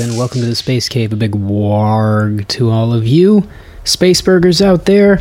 and 0.00 0.16
welcome 0.16 0.40
to 0.40 0.46
the 0.46 0.54
Space 0.54 0.88
Cave. 0.88 1.12
A 1.12 1.16
big 1.16 1.32
warg 1.32 2.46
to 2.48 2.70
all 2.70 2.92
of 2.92 3.06
you, 3.06 3.48
space 3.82 4.20
burgers 4.20 4.62
out 4.62 4.84
there, 4.84 5.20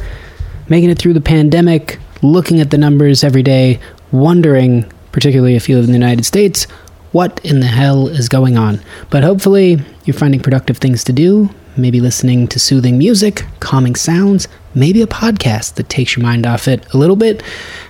making 0.70 0.92
it 0.92 1.00
through 1.00 1.14
the 1.14 1.22
pandemic, 1.22 2.00
looking 2.22 2.60
at 2.60 2.70
the 2.70 2.78
numbers 2.78 3.24
every 3.24 3.42
day, 3.42 3.80
wondering, 4.12 4.86
particularly 5.12 5.56
if 5.56 5.68
you 5.68 5.76
live 5.76 5.86
in 5.86 5.92
the 5.92 5.98
United 5.98 6.26
States, 6.26 6.66
what 7.12 7.40
in 7.44 7.60
the 7.60 7.66
hell 7.66 8.08
is 8.08 8.30
going 8.30 8.56
on. 8.58 8.80
But 9.10 9.24
hopefully, 9.24 9.80
you're 10.06 10.14
finding 10.14 10.42
productive 10.42 10.78
things 10.78 11.04
to 11.06 11.14
do, 11.14 11.50
maybe 11.78 12.02
listening 12.02 12.48
to 12.48 12.60
soothing 12.60 12.98
music, 12.98 13.46
calming 13.60 13.96
sounds, 13.96 14.48
maybe 14.74 15.02
a 15.02 15.08
podcast 15.08 15.76
that 15.76 15.90
takes 15.90 16.16
your 16.16 16.24
mind 16.24 16.46
off 16.46 16.68
it 16.68 16.92
a 16.94 16.98
little 16.98 17.16
bit. 17.16 17.42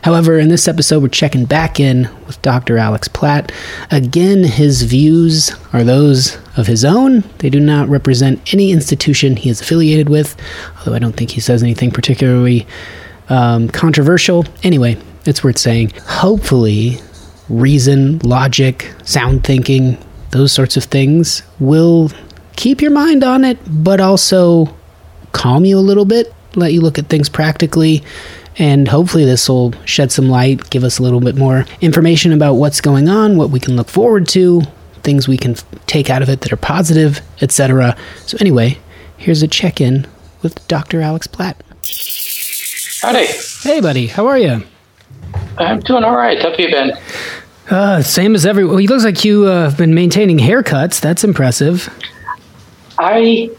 However, 0.04 0.40
in 0.40 0.50
this 0.50 0.68
episode, 0.68 1.02
we're 1.02 1.10
checking 1.10 1.46
back 1.46 1.80
in 1.80 2.10
with 2.26 2.42
Dr. 2.42 2.78
Alex 2.78 3.08
Platt. 3.08 3.52
Again, 3.92 4.44
his 4.44 4.84
views 4.84 5.52
are 5.74 5.84
those 5.84 6.38
of 6.58 6.68
his 6.68 6.86
own. 6.86 7.24
They 7.40 7.50
do 7.50 7.60
not 7.60 7.90
represent 7.90 8.54
any 8.54 8.72
institution 8.72 9.36
he 9.36 9.50
is 9.50 9.62
affiliated 9.62 10.10
with, 10.10 10.36
although 10.80 10.94
I 10.94 11.00
don't 11.00 11.16
think 11.16 11.32
he 11.32 11.42
says 11.42 11.62
anything 11.62 11.92
particularly 11.92 12.66
um, 13.30 13.68
controversial. 13.70 14.46
Anyway, 14.64 14.98
it's 15.26 15.44
worth 15.44 15.58
saying. 15.58 15.92
Hopefully, 16.08 17.00
reason, 17.50 18.20
logic, 18.20 18.94
sound 19.04 19.44
thinking, 19.44 19.98
those 20.32 20.52
sorts 20.52 20.78
of 20.78 20.84
things 20.86 21.44
will 21.60 22.12
keep 22.58 22.82
your 22.82 22.92
mind 22.92 23.24
on 23.24 23.46
it, 23.46 23.58
but 23.66 24.02
also 24.02 24.76
calm 25.32 25.64
you 25.64 25.78
a 25.78 25.80
little 25.80 26.04
bit, 26.04 26.34
let 26.56 26.74
you 26.74 26.82
look 26.82 27.00
at 27.00 27.08
things 27.08 27.30
practically, 27.30 28.04
and 28.58 28.88
hopefully 28.88 29.24
this 29.24 29.48
will 29.48 29.74
shed 29.86 30.12
some 30.12 30.28
light, 30.28 30.70
give 30.70 30.84
us 30.84 31.00
a 31.00 31.04
little 31.04 31.22
bit 31.22 31.38
more 31.38 31.66
information 31.80 32.34
about 32.34 32.56
what's 32.56 32.82
going 32.82 33.08
on, 33.08 33.38
what 33.38 33.52
we 33.52 33.60
can 33.60 33.76
look 33.78 33.88
forward 33.88 34.28
to, 34.30 34.64
things 35.04 35.28
we 35.28 35.38
can 35.38 35.56
take 35.86 36.10
out 36.10 36.22
of 36.22 36.28
it 36.28 36.42
that 36.42 36.52
are 36.52 36.58
positive, 36.58 37.22
etc. 37.42 37.96
So 38.26 38.38
anyway, 38.42 38.80
here's 39.16 39.44
a 39.44 39.48
check-in 39.48 40.08
with 40.42 40.68
Dr. 40.68 41.00
Alex 41.02 41.28
Platt. 41.28 41.64
Howdy. 43.02 43.28
Hey 43.62 43.80
buddy, 43.80 44.08
how 44.08 44.26
are 44.28 44.38
you? 44.40 44.64
I'm 45.60 45.80
doing 45.82 46.04
all 46.04 46.16
right. 46.16 46.42
How 46.42 46.50
have 46.50 46.60
you 46.60 46.70
been? 46.70 46.92
Uh, 47.70 48.02
same 48.02 48.34
as 48.34 48.46
every. 48.46 48.66
Well, 48.66 48.78
he 48.78 48.88
looks 48.88 49.04
like 49.04 49.24
you 49.24 49.46
uh, 49.46 49.66
have 49.66 49.78
been 49.78 49.94
maintaining 49.94 50.40
haircuts. 50.40 51.00
That's 51.00 51.24
impressive. 51.24 51.90
I 53.00 53.50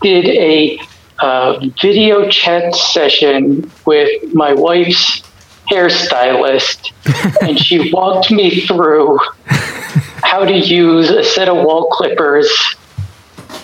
did 0.00 0.26
a 0.26 0.78
uh, 1.18 1.60
video 1.80 2.28
chat 2.28 2.74
session 2.74 3.70
with 3.86 4.34
my 4.34 4.52
wife's 4.52 5.22
hairstylist, 5.70 6.92
and 7.42 7.58
she 7.58 7.92
walked 7.92 8.30
me 8.30 8.60
through 8.62 9.18
how 9.46 10.44
to 10.44 10.52
use 10.56 11.10
a 11.10 11.22
set 11.24 11.48
of 11.48 11.56
Wahl 11.56 11.88
clippers 11.90 12.50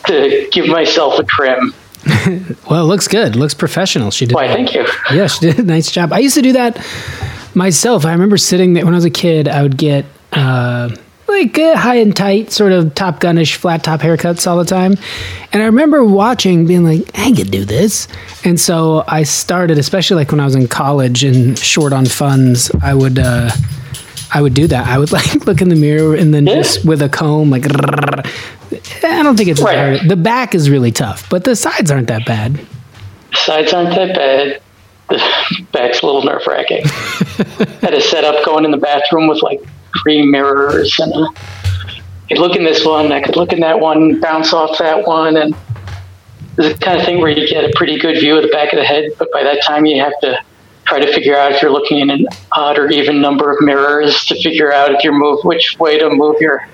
to 0.06 0.48
give 0.52 0.66
myself 0.68 1.18
a 1.18 1.24
trim. 1.24 1.74
Well, 2.70 2.84
it 2.84 2.88
looks 2.88 3.08
good. 3.08 3.36
Looks 3.36 3.54
professional. 3.54 4.10
She 4.10 4.26
did. 4.26 4.34
Why, 4.34 4.48
thank 4.48 4.74
you. 4.74 4.86
Yeah, 5.12 5.26
she 5.26 5.40
did 5.40 5.58
a 5.58 5.62
nice 5.62 5.90
job. 5.90 6.12
I 6.12 6.18
used 6.18 6.34
to 6.34 6.42
do 6.42 6.52
that 6.52 6.76
myself. 7.54 8.04
I 8.04 8.12
remember 8.12 8.36
sitting 8.36 8.74
there 8.74 8.84
when 8.84 8.92
I 8.92 8.98
was 8.98 9.06
a 9.06 9.10
kid. 9.10 9.48
I 9.48 9.62
would 9.62 9.78
get 9.78 10.04
uh, 10.32 10.94
like 11.28 11.58
uh, 11.58 11.76
high 11.76 11.96
and 11.96 12.14
tight, 12.16 12.50
sort 12.52 12.72
of 12.72 12.94
Top 12.94 13.20
Gunish 13.20 13.56
flat 13.56 13.84
top 13.84 14.00
haircuts 14.00 14.46
all 14.46 14.56
the 14.58 14.64
time. 14.64 14.96
And 15.52 15.62
I 15.62 15.66
remember 15.66 16.04
watching, 16.04 16.66
being 16.66 16.84
like, 16.84 17.10
I 17.14 17.32
could 17.32 17.50
do 17.50 17.64
this. 17.64 18.08
And 18.44 18.58
so 18.60 19.04
I 19.06 19.22
started, 19.24 19.78
especially 19.78 20.16
like 20.16 20.30
when 20.30 20.40
I 20.40 20.44
was 20.44 20.54
in 20.54 20.68
college 20.68 21.24
and 21.24 21.58
short 21.58 21.92
on 21.92 22.06
funds. 22.06 22.70
I 22.82 22.94
would. 22.94 23.18
Uh, 23.18 23.50
I 24.30 24.42
would 24.42 24.52
do 24.52 24.66
that. 24.66 24.86
I 24.86 24.98
would 24.98 25.10
like 25.18 25.46
look 25.46 25.62
in 25.62 25.68
the 25.70 25.76
mirror 25.76 26.14
and 26.14 26.34
then 26.34 26.46
Yeah. 26.46 26.56
just 26.56 26.84
with 26.84 27.00
a 27.02 27.08
comb, 27.08 27.50
like. 27.50 27.64
I 27.66 29.22
don't 29.22 29.36
think 29.36 29.48
it's 29.48 29.60
Right. 29.62 29.76
hard. 29.98 30.08
The 30.08 30.16
back 30.16 30.54
is 30.54 30.68
really 30.68 30.92
tough, 30.92 31.28
but 31.30 31.44
the 31.44 31.56
sides 31.56 31.90
aren't 31.90 32.08
that 32.08 32.26
bad. 32.26 32.60
Sides 33.34 33.72
aren't 33.72 33.90
that 33.94 34.14
bad. 34.14 34.60
The 35.08 35.66
back's 35.72 36.02
a 36.02 36.06
little 36.06 36.22
nerve 36.22 36.42
wracking. 36.46 36.84
Had 37.80 37.94
a 37.94 38.00
setup 38.02 38.44
going 38.44 38.64
in 38.66 38.70
the 38.70 38.76
bathroom 38.76 39.26
with 39.28 39.42
like 39.42 39.62
three 40.02 40.22
mirrors 40.22 40.98
and 40.98 41.12
I 41.14 42.34
could 42.34 42.38
look 42.38 42.56
in 42.56 42.64
this 42.64 42.84
one, 42.84 43.10
I 43.10 43.22
could 43.22 43.36
look 43.36 43.52
in 43.52 43.60
that 43.60 43.80
one, 43.80 44.20
bounce 44.20 44.52
off 44.52 44.78
that 44.78 45.06
one, 45.06 45.36
and 45.36 45.54
it's 46.58 46.78
the 46.78 46.84
kind 46.84 47.00
of 47.00 47.06
thing 47.06 47.20
where 47.20 47.30
you 47.30 47.48
get 47.48 47.64
a 47.64 47.72
pretty 47.74 47.98
good 47.98 48.18
view 48.20 48.36
of 48.36 48.42
the 48.42 48.48
back 48.48 48.72
of 48.72 48.78
the 48.78 48.84
head, 48.84 49.12
but 49.18 49.32
by 49.32 49.42
that 49.42 49.62
time 49.66 49.86
you 49.86 50.00
have 50.02 50.12
to 50.20 50.38
try 50.84 50.98
to 51.00 51.12
figure 51.12 51.36
out 51.36 51.52
if 51.52 51.62
you're 51.62 51.70
looking 51.70 52.00
in 52.00 52.10
an 52.10 52.26
odd 52.52 52.78
or 52.78 52.90
even 52.90 53.20
number 53.20 53.50
of 53.50 53.58
mirrors 53.60 54.24
to 54.26 54.42
figure 54.42 54.72
out 54.72 54.92
if 54.92 55.04
you're 55.04 55.14
move 55.14 55.38
which 55.44 55.76
way 55.78 55.98
to 55.98 56.10
move 56.10 56.36
your 56.40 56.66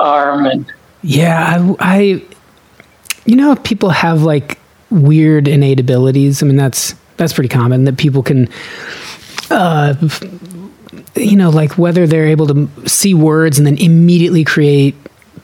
arm 0.00 0.46
and 0.46 0.72
Yeah, 1.02 1.74
I, 1.78 1.96
I 1.96 2.26
you 3.26 3.36
know, 3.36 3.56
people 3.56 3.90
have 3.90 4.22
like 4.22 4.58
weird 4.90 5.48
innate 5.48 5.80
abilities. 5.80 6.42
I 6.42 6.46
mean, 6.46 6.56
that's 6.56 6.94
that's 7.16 7.32
pretty 7.32 7.48
common 7.48 7.84
that 7.84 7.98
people 7.98 8.22
can, 8.22 8.48
uh, 9.50 9.94
you 11.16 11.36
know, 11.36 11.50
like 11.50 11.78
whether 11.78 12.06
they're 12.06 12.26
able 12.26 12.46
to 12.48 12.68
see 12.88 13.14
words 13.14 13.58
and 13.58 13.66
then 13.66 13.78
immediately 13.78 14.44
create 14.44 14.94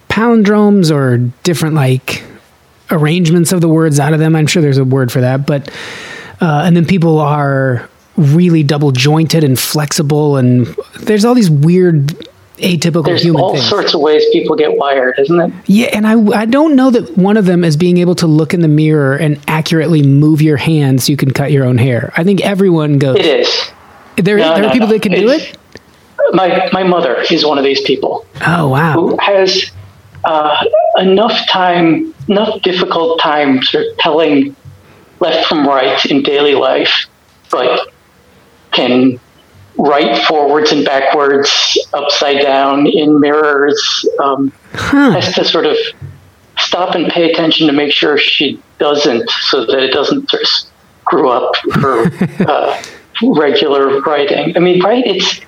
palindromes 0.08 0.94
or 0.94 1.18
different 1.42 1.74
like 1.74 2.22
arrangements 2.90 3.52
of 3.52 3.60
the 3.60 3.68
words 3.68 3.98
out 3.98 4.12
of 4.12 4.18
them. 4.18 4.36
I'm 4.36 4.46
sure 4.46 4.62
there's 4.62 4.78
a 4.78 4.84
word 4.84 5.10
for 5.10 5.20
that, 5.22 5.46
but 5.46 5.70
uh, 6.40 6.62
and 6.64 6.76
then 6.76 6.84
people 6.86 7.18
are 7.18 7.88
really 8.16 8.62
double 8.62 8.92
jointed 8.92 9.42
and 9.44 9.58
flexible, 9.58 10.36
and 10.36 10.66
there's 11.00 11.24
all 11.24 11.34
these 11.34 11.50
weird 11.50 12.08
atypical 12.58 13.04
there's 13.04 13.22
human 13.22 13.42
all 13.42 13.54
things. 13.54 13.66
sorts 13.68 13.94
of 13.94 14.00
ways 14.00 14.22
people 14.30 14.54
get 14.54 14.76
wired, 14.76 15.18
isn't 15.18 15.40
it? 15.40 15.52
Yeah, 15.66 15.86
and 15.94 16.06
I, 16.06 16.40
I 16.40 16.44
don't 16.44 16.76
know 16.76 16.90
that 16.90 17.16
one 17.16 17.36
of 17.36 17.46
them 17.46 17.64
is 17.64 17.76
being 17.76 17.96
able 17.96 18.14
to 18.16 18.26
look 18.26 18.54
in 18.54 18.60
the 18.60 18.68
mirror 18.68 19.16
and 19.16 19.40
accurately 19.48 20.02
move 20.02 20.42
your 20.42 20.58
hand 20.58 21.02
so 21.02 21.10
you 21.10 21.16
can 21.16 21.30
cut 21.30 21.50
your 21.50 21.64
own 21.64 21.78
hair. 21.78 22.12
I 22.16 22.24
think 22.24 22.40
everyone 22.42 22.98
goes. 22.98 23.16
It 23.16 23.26
is. 23.26 23.72
There, 24.16 24.36
No, 24.36 24.52
there 24.52 24.62
no, 24.62 24.68
are 24.68 24.72
people 24.72 24.88
no. 24.88 24.92
that 24.92 25.02
can 25.02 25.12
do 25.12 25.30
it. 25.30 25.56
My 26.32 26.68
my 26.72 26.82
mother 26.82 27.24
is 27.30 27.44
one 27.44 27.58
of 27.58 27.64
these 27.64 27.80
people. 27.82 28.26
Oh 28.46 28.68
wow! 28.68 28.94
who 28.94 29.16
has 29.20 29.70
uh, 30.24 30.64
enough 30.98 31.48
time, 31.48 32.14
enough 32.28 32.62
difficult 32.62 33.20
time 33.20 33.62
sort 33.62 33.86
of 33.86 33.98
telling 33.98 34.56
left 35.20 35.48
from 35.48 35.66
right 35.66 36.04
in 36.06 36.22
daily 36.22 36.54
life, 36.54 37.06
but 37.50 37.92
can 38.72 39.20
write 39.76 40.24
forwards 40.26 40.72
and 40.72 40.84
backwards, 40.84 41.78
upside 41.92 42.42
down 42.42 42.86
in 42.86 43.20
mirrors. 43.20 44.08
Um, 44.20 44.52
Has 44.72 45.34
to 45.34 45.44
sort 45.44 45.66
of 45.66 45.76
stop 46.58 46.94
and 46.94 47.10
pay 47.10 47.30
attention 47.30 47.66
to 47.66 47.72
make 47.72 47.92
sure 47.92 48.18
she 48.18 48.60
doesn't, 48.78 49.28
so 49.30 49.64
that 49.66 49.82
it 49.82 49.92
doesn't 49.92 50.28
sort 50.30 50.42
of 50.42 50.48
screw 50.48 51.30
up 51.30 51.54
her 51.74 52.10
uh, 52.48 52.82
regular 53.22 54.00
writing. 54.00 54.56
I 54.56 54.60
mean, 54.60 54.82
right? 54.82 55.04
It's 55.06 55.40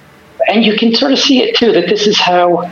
and 0.48 0.64
you 0.64 0.76
can 0.76 0.94
sort 0.94 1.12
of 1.12 1.18
see 1.18 1.42
it 1.42 1.56
too 1.56 1.72
that 1.72 1.88
this 1.88 2.06
is 2.06 2.18
how 2.18 2.70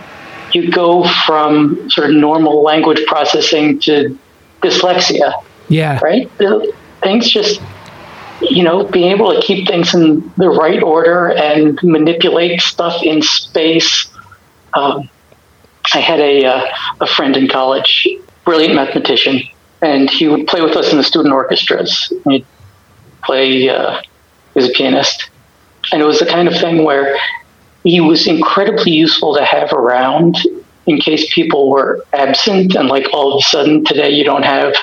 you 0.52 0.70
go 0.70 1.04
from 1.26 1.88
sort 1.90 2.10
of 2.10 2.16
normal 2.16 2.62
language 2.62 3.04
processing 3.06 3.78
to 3.80 4.18
dyslexia, 4.60 5.32
Yeah, 5.68 5.98
right? 6.02 6.30
Things 7.02 7.30
just, 7.30 7.60
you 8.40 8.62
know, 8.62 8.84
being 8.84 9.10
able 9.10 9.34
to 9.34 9.40
keep 9.40 9.66
things 9.66 9.94
in 9.94 10.32
the 10.36 10.48
right 10.48 10.82
order 10.82 11.32
and 11.32 11.78
manipulate 11.82 12.60
stuff 12.60 13.02
in 13.02 13.22
space. 13.22 14.08
Um, 14.74 15.08
I 15.94 16.00
had 16.00 16.20
a, 16.20 16.44
uh, 16.44 16.66
a 17.00 17.06
friend 17.06 17.36
in 17.36 17.48
college, 17.48 18.06
brilliant 18.44 18.74
mathematician, 18.74 19.42
and 19.80 20.08
he 20.08 20.28
would 20.28 20.46
play 20.46 20.60
with 20.60 20.76
us 20.76 20.92
in 20.92 20.98
the 20.98 21.04
student 21.04 21.34
orchestras. 21.34 22.12
He'd 22.28 22.46
play, 23.24 23.68
uh, 23.68 24.00
he 24.00 24.06
was 24.54 24.68
a 24.68 24.72
pianist. 24.72 25.28
And 25.92 26.00
it 26.00 26.04
was 26.04 26.20
the 26.20 26.26
kind 26.26 26.46
of 26.46 26.54
thing 26.54 26.84
where 26.84 27.18
he 27.84 28.00
was 28.00 28.26
incredibly 28.26 28.92
useful 28.92 29.34
to 29.36 29.44
have 29.44 29.72
around 29.72 30.36
in 30.86 30.98
case 30.98 31.32
people 31.32 31.70
were 31.70 32.04
absent 32.12 32.74
and 32.74 32.88
like 32.88 33.06
all 33.12 33.34
of 33.34 33.38
a 33.38 33.42
sudden 33.42 33.84
today 33.84 34.10
you 34.10 34.24
don't 34.24 34.44
have 34.44 34.74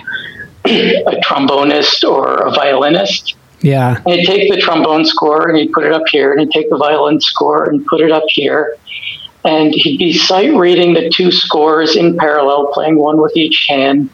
a 0.65 1.19
trombonist 1.23 2.07
or 2.09 2.35
a 2.47 2.51
violinist 2.51 3.35
Yeah. 3.61 4.01
And 4.05 4.15
he'd 4.15 4.25
take 4.25 4.51
the 4.51 4.59
trombone 4.59 5.05
score 5.05 5.49
and 5.49 5.57
he'd 5.57 5.71
put 5.71 5.85
it 5.85 5.91
up 5.91 6.03
here, 6.09 6.31
and 6.31 6.41
he'd 6.41 6.51
take 6.51 6.69
the 6.69 6.77
violin 6.77 7.19
score 7.19 7.69
and 7.69 7.85
put 7.85 8.01
it 8.01 8.11
up 8.11 8.23
here. 8.27 8.77
And 9.43 9.73
he'd 9.73 9.97
be 9.97 10.13
sight 10.13 10.53
reading 10.53 10.93
the 10.93 11.09
two 11.09 11.31
scores 11.31 11.95
in 11.95 12.17
parallel, 12.17 12.71
playing 12.73 12.97
one 12.97 13.21
with 13.21 13.35
each 13.35 13.65
hand, 13.67 14.09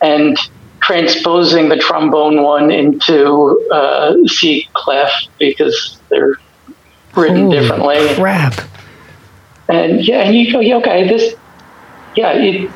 and 0.00 0.36
transposing 0.80 1.68
the 1.68 1.76
trombone 1.76 2.42
one 2.42 2.70
into 2.70 3.66
uh, 3.70 4.14
C 4.26 4.68
clef 4.72 5.10
because 5.38 6.00
they're 6.08 6.36
written 7.16 7.44
Holy 7.44 7.58
differently. 7.58 8.14
Crap. 8.14 8.60
And 9.68 10.06
yeah, 10.06 10.22
and 10.22 10.34
you 10.34 10.52
go, 10.52 10.60
yeah, 10.60 10.76
okay, 10.76 11.08
this, 11.08 11.34
yeah, 12.16 12.32
it, 12.32 12.70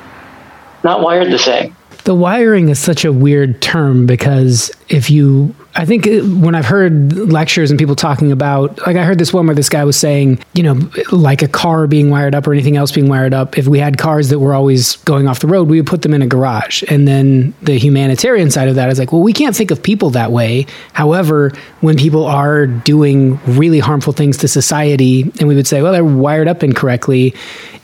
not 0.85 1.03
wired 1.03 1.31
the 1.33 1.39
same. 1.39 1.77
The 2.05 2.15
wiring 2.15 2.69
is 2.69 2.79
such 2.79 3.05
a 3.05 3.13
weird 3.13 3.61
term 3.61 4.07
because 4.07 4.71
if 4.89 5.11
you, 5.11 5.55
I 5.77 5.85
think 5.85 6.07
uh, 6.07 6.23
when 6.23 6.55
I've 6.55 6.65
heard 6.65 7.13
lectures 7.13 7.71
and 7.71 7.79
people 7.79 7.95
talking 7.95 8.33
about, 8.33 8.79
like 8.87 8.97
I 8.97 9.05
heard 9.05 9.19
this 9.19 9.33
one 9.33 9.47
where 9.47 9.55
this 9.55 9.69
guy 9.69 9.85
was 9.85 9.97
saying, 9.97 10.43
you 10.55 10.63
know, 10.63 10.91
like 11.13 11.43
a 11.43 11.49
car 11.49 11.87
being 11.87 12.09
wired 12.09 12.35
up 12.35 12.47
or 12.47 12.55
anything 12.55 12.77
else 12.77 12.91
being 12.93 13.09
wired 13.09 13.35
up, 13.35 13.59
if 13.59 13.67
we 13.67 13.79
had 13.79 13.99
cars 13.99 14.31
that 14.31 14.39
were 14.39 14.55
always 14.55 14.97
going 14.99 15.29
off 15.29 15.41
the 15.41 15.47
road, 15.47 15.69
we 15.69 15.79
would 15.79 15.87
put 15.87 16.01
them 16.01 16.15
in 16.15 16.23
a 16.23 16.27
garage. 16.27 16.83
And 16.89 17.07
then 17.07 17.53
the 17.61 17.79
humanitarian 17.79 18.51
side 18.51 18.69
of 18.69 18.75
that 18.77 18.89
is 18.89 18.99
like, 18.99 19.13
well, 19.13 19.23
we 19.23 19.35
can't 19.35 19.55
think 19.55 19.71
of 19.71 19.83
people 19.83 20.11
that 20.11 20.33
way. 20.33 20.67
However, 20.95 21.53
when 21.83 21.99
people 21.99 22.25
are 22.25 22.67
doing 22.67 23.39
really 23.47 23.79
harmful 23.79 24.15
things 24.15 24.39
to 24.39 24.49
society, 24.49 25.23
and 25.39 25.47
we 25.47 25.55
would 25.55 25.67
say, 25.67 25.83
well, 25.83 25.93
they're 25.93 26.05
wired 26.05 26.49
up 26.49 26.63
incorrectly, 26.63 27.35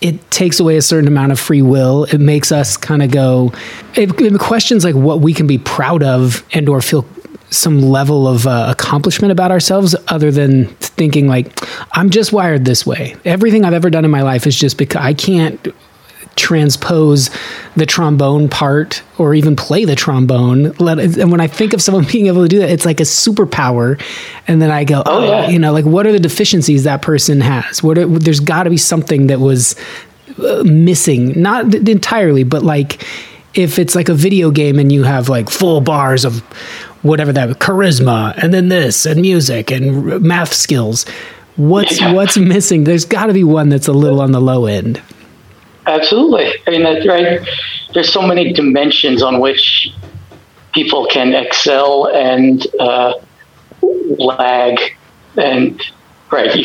it 0.01 0.31
takes 0.31 0.59
away 0.61 0.79
a 0.79 0.83
certain 0.83 1.09
amount 1.09 1.31
of 1.31 1.39
free 1.39 1.63
will. 1.63 2.05
It 2.05 2.19
makes 2.19 2.53
us 2.53 2.79
kind 2.79 3.03
of 3.03 3.11
go, 3.11 3.53
it, 3.95 4.19
it 4.19 4.41
questions 4.41 4.83
like 4.83 4.95
what 4.95 5.21
we 5.21 5.35
can 5.35 5.47
be 5.47 5.59
proud 5.59 6.03
of 6.03 6.43
and 6.53 6.69
or 6.71 6.81
feel 6.81 7.07
some 7.53 7.81
level 7.81 8.27
of 8.27 8.47
uh, 8.47 8.67
accomplishment 8.71 9.31
about 9.31 9.51
ourselves 9.51 9.95
other 10.09 10.31
than 10.31 10.67
thinking 10.77 11.29
like 11.29 11.53
i'm 11.93 12.11
just 12.11 12.33
wired 12.33 12.65
this 12.65 12.87
way. 12.87 13.17
Everything 13.25 13.65
i've 13.65 13.73
ever 13.73 13.91
done 13.91 14.05
in 14.05 14.11
my 14.11 14.23
life 14.23 14.47
is 14.47 14.59
just 14.59 14.79
because 14.79 15.01
i 15.01 15.15
can't 15.15 15.69
transpose 16.35 17.31
the 17.77 17.85
trombone 17.85 18.49
part 18.49 19.03
or 19.19 19.35
even 19.35 19.55
play 19.55 19.85
the 19.85 19.95
trombone. 19.95 20.73
Let 20.79 20.99
and 20.99 21.31
when 21.31 21.41
i 21.41 21.47
think 21.47 21.73
of 21.73 21.83
someone 21.83 22.05
being 22.11 22.27
able 22.27 22.43
to 22.43 22.49
do 22.49 22.59
that 22.61 22.71
it's 22.71 22.87
like 22.87 23.01
a 23.01 23.05
superpower. 23.05 24.01
And 24.49 24.61
then 24.61 24.71
i 24.71 24.85
go 24.85 25.03
oh, 25.05 25.25
yeah. 25.25 25.49
you 25.49 25.59
know 25.59 25.73
like 25.73 25.85
what 25.85 26.07
are 26.07 26.13
the 26.13 26.21
deficiencies 26.21 26.85
that 26.85 27.03
person 27.03 27.41
has? 27.41 27.83
What 27.83 27.99
are, 27.99 28.07
there's 28.07 28.41
got 28.41 28.65
to 28.65 28.71
be 28.71 28.79
something 28.79 29.27
that 29.29 29.41
was 29.41 29.77
uh, 30.39 30.63
missing. 30.65 31.41
Not 31.41 31.75
entirely 31.75 32.45
but 32.45 32.63
like 32.63 33.05
if 33.55 33.79
it's 33.79 33.95
like 33.95 34.09
a 34.09 34.15
video 34.15 34.51
game 34.51 34.79
and 34.79 34.91
you 34.91 35.03
have 35.03 35.29
like 35.29 35.51
full 35.51 35.81
bars 35.81 36.25
of 36.25 36.43
whatever 37.03 37.33
that 37.33 37.49
charisma 37.59 38.33
and 38.43 38.53
then 38.55 38.69
this 38.69 39.05
and 39.07 39.21
music 39.21 39.71
and 39.71 40.21
math 40.23 40.53
skills 40.53 41.05
what's 41.57 42.01
Yeah. 42.01 42.13
what's 42.13 42.37
missing 42.37 42.85
there's 42.85 43.05
got 43.05 43.27
to 43.27 43.33
be 43.33 43.45
one 43.45 43.69
that's 43.69 43.89
a 43.89 43.93
little 43.93 44.21
on 44.21 44.33
the 44.33 44.41
low 44.41 44.67
end 44.67 45.01
Absolutely. 45.85 46.47
I 46.65 46.71
mean, 46.71 46.85
that's 46.85 47.05
right. 47.09 47.41
There's 47.93 48.13
so 48.13 48.23
many 48.23 48.53
dimensions 48.53 49.21
on 49.21 49.41
which 49.41 49.91
people 50.73 51.07
can 51.11 51.35
excel 51.35 52.07
and 52.07 52.65
uh, 52.79 53.15
lag, 53.83 54.79
and 55.37 55.83
right, 56.31 56.55
you, 56.55 56.65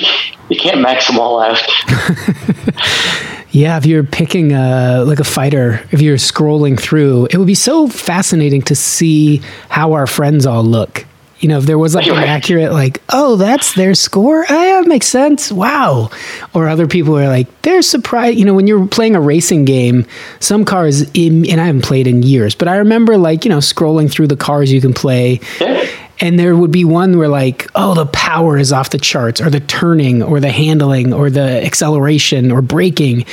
you 0.50 0.60
can't 0.60 0.82
max 0.82 1.08
them 1.08 1.18
all 1.20 1.40
out. 1.42 1.60
Yeah, 3.58 3.78
if 3.78 3.88
you're 3.88 4.04
picking 4.04 4.52
a 4.52 5.04
like 5.04 5.20
a 5.20 5.24
fighter, 5.24 5.84
if 5.92 6.00
you're 6.00 6.18
scrolling 6.18 6.80
through, 6.80 7.26
it 7.32 7.38
would 7.38 7.48
be 7.48 7.56
so 7.56 7.88
fascinating 7.88 8.62
to 8.64 8.76
see 8.76 9.42
how 9.68 9.94
our 9.94 10.06
friends 10.06 10.46
all 10.46 10.64
look. 10.64 11.08
You 11.40 11.50
know, 11.50 11.58
if 11.58 11.66
there 11.66 11.80
was 11.80 11.96
like 11.96 12.06
an 12.06 12.18
accurate, 12.18 12.72
like, 12.72 13.02
oh, 13.10 13.36
that's 13.36 13.74
their 13.74 13.96
score. 13.96 14.46
Oh, 14.48 14.64
yeah, 14.64 14.82
that 14.82 14.88
makes 14.88 15.08
sense. 15.08 15.52
Wow. 15.52 16.12
Or 16.54 16.68
other 16.68 16.88
people 16.88 17.18
are 17.18 17.28
like, 17.28 17.48
they're 17.64 17.82
surprised. 17.82 18.38
You 18.38 18.46
know, 18.46 18.54
when 18.54 18.68
you're 18.68 18.88
playing 18.88 19.16
a 19.16 19.22
racing 19.22 19.66
game, 19.66 20.06
some 20.40 20.64
cars, 20.64 21.10
in, 21.14 21.50
and 21.50 21.60
I 21.60 21.66
haven't 21.66 21.84
played 21.84 22.08
in 22.08 22.22
years, 22.24 22.54
but 22.54 22.68
I 22.68 22.78
remember 22.78 23.18
like, 23.18 23.44
you 23.44 23.50
know, 23.50 23.60
scrolling 23.60 24.10
through 24.10 24.28
the 24.28 24.38
cars 24.38 24.72
you 24.72 24.82
can 24.82 24.94
play 24.94 25.40
Yeah. 25.62 25.88
And 26.20 26.40
there 26.40 26.56
would 26.56 26.72
be 26.72 26.84
one 26.86 27.18
where 27.18 27.28
like 27.28 27.68
oh 27.76 27.94
the 27.94 28.06
power 28.08 28.58
is 28.58 28.72
off 28.72 28.90
the 28.90 28.98
charts 28.98 29.42
or 29.42 29.50
the 29.50 29.60
turning 29.60 30.24
or 30.24 30.40
the 30.40 30.52
handling 30.52 31.14
or 31.14 31.30
the 31.30 31.66
acceleration 31.66 32.52
or 32.52 32.62
braking. 32.62 33.26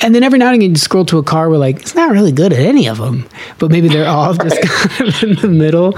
And 0.00 0.12
then 0.12 0.24
every 0.24 0.40
now 0.40 0.48
and 0.48 0.56
again 0.56 0.70
you 0.70 0.76
scroll 0.76 1.04
to 1.06 1.18
a 1.18 1.22
car 1.22 1.48
where 1.48 1.58
like 1.58 1.80
it's 1.80 1.94
not 1.94 2.10
really 2.10 2.32
good 2.32 2.52
at 2.52 2.58
any 2.58 2.88
of 2.88 2.98
them. 2.98 3.28
But 3.58 3.70
maybe 3.70 3.88
they're 3.88 4.08
all 4.08 4.34
just 4.34 4.60
kind 4.62 5.08
of 5.08 5.22
in 5.22 5.34
the 5.36 5.48
middle. 5.48 5.94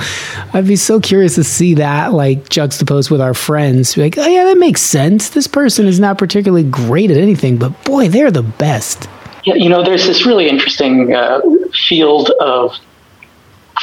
I'd 0.52 0.66
be 0.66 0.76
so 0.76 1.00
curious 1.00 1.34
to 1.36 1.44
see 1.44 1.74
that 1.74 2.12
like 2.12 2.48
juxtaposed 2.48 3.10
with 3.10 3.20
our 3.20 3.34
friends. 3.34 3.94
Be 3.94 4.02
like 4.02 4.18
oh 4.18 4.26
yeah 4.26 4.44
that 4.44 4.58
makes 4.58 4.82
sense. 4.82 5.30
This 5.30 5.46
person 5.46 5.86
is 5.86 5.98
not 5.98 6.18
particularly 6.18 6.64
great 6.64 7.10
at 7.10 7.16
anything 7.16 7.56
but 7.56 7.84
boy 7.84 8.08
they're 8.08 8.30
the 8.30 8.42
best. 8.42 9.08
Yeah, 9.46 9.54
you 9.54 9.68
know, 9.68 9.84
there's 9.84 10.06
this 10.06 10.26
really 10.26 10.48
interesting 10.48 11.14
uh, 11.14 11.40
field 11.72 12.30
of 12.40 12.76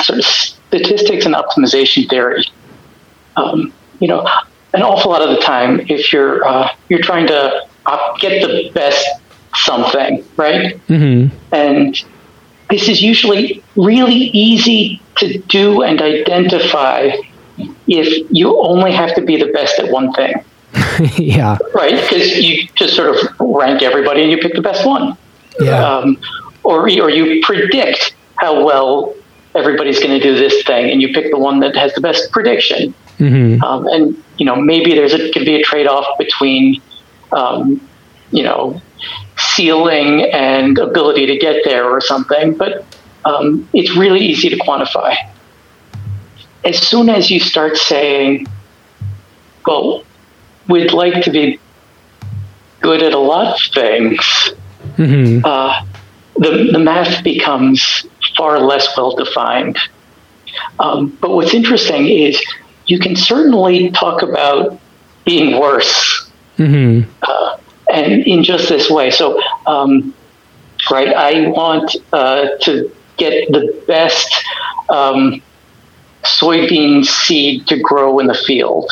sort 0.01 0.19
of 0.19 0.25
statistics 0.74 1.25
and 1.25 1.36
optimization 1.36 2.10
theory. 2.10 2.46
Um, 3.36 3.74
you 4.00 4.08
know, 4.08 4.28
an 4.74 4.81
awful 4.81 5.12
lot 5.12 5.22
of 5.22 5.30
the 5.30 5.42
time, 5.42 5.81
if 5.81 6.12
you're 6.12 6.46
uh, 6.46 6.70
you're 6.90 7.02
trying 7.02 7.28
to 7.28 7.68
get 8.20 8.42
the 8.42 8.72
best 8.74 9.08
something, 9.56 10.25
right? 10.36 10.75
mm-hmm. 10.88 11.36
And 11.54 12.04
this 12.70 12.90
is 12.90 13.02
usually 13.02 13.64
really 13.75 14.16
easy 14.16 15.02
to 15.18 15.38
do 15.40 15.84
and 15.84 16.02
identify 16.02 17.12
if 17.88 18.31
you 18.31 18.58
only 18.60 18.92
have 18.92 19.14
to 19.16 19.22
be 19.22 19.38
the 19.38 19.52
best 19.52 19.78
at 19.80 19.92
one 19.92 20.12
thing, 20.14 20.34
yeah 21.18 21.58
right? 21.76 22.02
Because 22.02 22.38
you 22.38 22.68
just 22.76 22.96
sort 22.96 23.16
of 23.16 23.18
rank 23.40 23.84
everybody 23.84 24.24
and 24.24 24.31
you 24.31 24.38
pick 24.38 24.54
the 24.54 24.62
best 24.62 24.88
one 24.88 25.16
yeah 25.60 25.98
um, 25.98 26.18
or 26.64 26.81
or 26.81 27.10
you 27.10 27.42
predict 27.44 28.16
how 28.38 28.64
well 28.66 29.14
everybody's 29.56 30.00
going 30.00 30.20
to 30.20 30.20
do 30.20 30.36
this 30.36 30.64
thing, 30.64 30.92
and 30.92 31.02
you 31.02 31.14
pick 31.14 31.32
the 31.32 31.40
one 31.40 31.60
that 31.60 31.76
has 31.76 31.94
the 31.94 32.02
best 32.02 32.32
prediction. 32.32 32.94
mm-hmm. 33.18 33.64
Um, 33.64 33.88
and 33.88 34.24
you 34.38 34.46
know 34.46 34.56
maybe 34.56 34.94
there's 34.94 35.14
a 35.14 35.32
could 35.32 35.46
be 35.46 35.56
a 35.56 35.64
trade 35.64 35.88
off 35.88 36.06
between 36.18 36.82
um, 37.32 37.80
you 38.32 38.44
know 38.44 38.82
ceiling 39.38 40.22
and 40.32 40.78
ability 40.78 41.26
to 41.28 41.38
get 41.38 41.64
there 41.66 41.90
or 41.90 42.02
something, 42.02 42.56
but 42.56 42.86
um, 43.26 43.68
it's 43.74 43.96
really 43.96 44.20
easy 44.20 44.50
to 44.50 44.58
quantify. 44.58 45.16
As 46.64 46.78
soon 46.80 47.10
as 47.10 47.30
you 47.30 47.40
start 47.40 47.78
saying, 47.78 48.48
"Well, 49.66 50.04
we'd 50.68 50.94
like 50.94 51.24
to 51.24 51.32
be 51.32 51.60
good 52.81 53.04
at 53.04 53.14
a 53.14 53.19
lot 53.19 53.54
of 53.56 53.74
things," 53.74 54.54
Mm-hmm. 54.98 55.45
uh, 55.45 55.86
the, 56.36 56.69
the 56.72 56.80
math 56.80 57.24
becomes 57.24 58.06
far 58.37 58.59
less 58.59 58.95
well 58.97 59.16
defined. 59.16 59.78
Um, 60.80 61.18
but 61.21 61.31
what's 61.31 61.54
interesting 61.54 62.07
is 62.07 62.42
you 62.85 62.99
can 62.99 63.16
certainly 63.16 63.92
talk 63.92 64.21
about 64.21 64.80
being 65.25 65.59
worse, 65.59 66.30
Mm-hmm. 66.57 67.09
uh, 67.23 67.57
and 67.92 68.23
in 68.28 68.44
just 68.44 68.69
this 68.69 68.90
way. 68.90 69.09
So, 69.09 69.42
um, 69.66 70.13
right, 70.92 71.07
I 71.07 71.47
want 71.47 71.95
uh, 72.11 72.49
to 72.61 72.92
get 73.18 73.52
the 73.52 73.83
best 73.87 74.31
um, 74.90 75.42
soybean 76.23 77.06
seed 77.06 77.68
to 77.68 77.80
grow 77.80 78.19
in 78.19 78.28
the 78.28 78.35
field, 78.35 78.90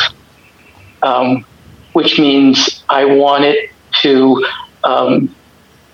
um, 1.03 1.45
which 1.93 2.19
means 2.19 2.83
I 2.89 3.05
want 3.05 3.43
it 3.43 3.71
to 4.01 4.45
um, 4.83 5.35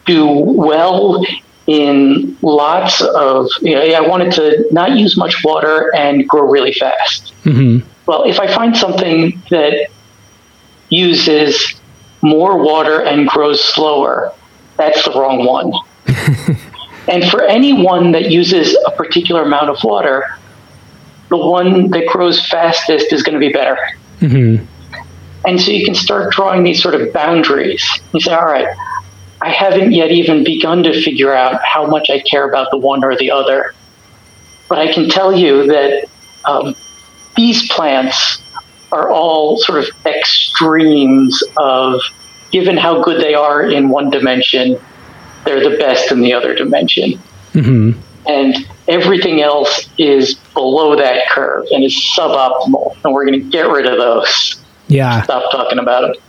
do 0.05 0.25
well 0.25 1.21
in 1.67 2.37
lots 2.41 3.01
of, 3.01 3.49
you 3.61 3.75
know, 3.75 3.81
I 3.81 4.01
wanted 4.01 4.31
to 4.33 4.67
not 4.71 4.91
use 4.97 5.17
much 5.17 5.43
water 5.43 5.93
and 5.93 6.27
grow 6.27 6.49
really 6.49 6.73
fast. 6.73 7.33
Mm-hmm. 7.43 7.87
Well, 8.05 8.23
if 8.23 8.39
I 8.39 8.47
find 8.47 8.75
something 8.75 9.41
that 9.49 9.89
uses 10.89 11.75
more 12.21 12.63
water 12.63 13.01
and 13.01 13.27
grows 13.27 13.63
slower, 13.63 14.33
that's 14.77 15.03
the 15.03 15.11
wrong 15.11 15.45
one. 15.45 15.73
and 17.09 17.29
for 17.29 17.43
anyone 17.43 18.13
that 18.13 18.31
uses 18.31 18.77
a 18.85 18.91
particular 18.91 19.43
amount 19.43 19.69
of 19.69 19.83
water, 19.83 20.37
the 21.29 21.37
one 21.37 21.89
that 21.89 22.07
grows 22.07 22.45
fastest 22.47 23.11
is 23.11 23.23
going 23.23 23.33
to 23.33 23.45
be 23.45 23.51
better. 23.51 23.77
Mm-hmm. 24.21 24.65
And 25.45 25.61
so 25.61 25.71
you 25.71 25.85
can 25.85 25.95
start 25.95 26.33
drawing 26.33 26.63
these 26.63 26.81
sort 26.81 26.95
of 26.95 27.11
boundaries. 27.11 27.85
You 28.13 28.21
say, 28.21 28.33
all 28.33 28.45
right, 28.45 28.67
I 29.41 29.51
haven't 29.51 29.91
yet 29.91 30.11
even 30.11 30.43
begun 30.43 30.83
to 30.83 31.01
figure 31.01 31.33
out 31.33 31.61
how 31.63 31.85
much 31.85 32.09
I 32.09 32.19
care 32.19 32.47
about 32.47 32.71
the 32.71 32.77
one 32.77 33.03
or 33.03 33.15
the 33.15 33.31
other. 33.31 33.73
But 34.67 34.79
I 34.79 34.91
can 34.91 35.09
tell 35.09 35.37
you 35.37 35.67
that 35.67 36.07
um, 36.45 36.75
these 37.35 37.69
plants 37.71 38.41
are 38.91 39.09
all 39.09 39.57
sort 39.59 39.79
of 39.79 39.89
extremes 40.05 41.41
of, 41.57 42.01
given 42.51 42.77
how 42.77 43.03
good 43.03 43.21
they 43.21 43.33
are 43.33 43.63
in 43.63 43.89
one 43.89 44.09
dimension, 44.09 44.79
they're 45.45 45.69
the 45.69 45.77
best 45.77 46.11
in 46.11 46.21
the 46.21 46.33
other 46.33 46.55
dimension. 46.55 47.19
Mm-hmm. 47.53 47.99
And 48.27 48.67
everything 48.87 49.41
else 49.41 49.87
is 49.97 50.35
below 50.53 50.95
that 50.95 51.29
curve 51.29 51.65
and 51.71 51.83
is 51.83 51.93
suboptimal, 52.17 52.97
and 53.03 53.13
we're 53.13 53.25
going 53.25 53.41
to 53.41 53.49
get 53.49 53.69
rid 53.69 53.85
of 53.85 53.97
those. 53.97 54.55
Yeah. 54.87 55.21
Stop 55.23 55.51
talking 55.51 55.79
about 55.79 56.01
them. 56.01 56.23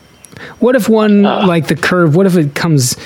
What 0.60 0.74
if 0.76 0.88
one 0.88 1.24
Uh. 1.26 1.46
like 1.46 1.68
the 1.68 1.76
curve? 1.76 2.14
What 2.16 2.26
if 2.26 2.36
it 2.36 2.54
comes 2.54 2.96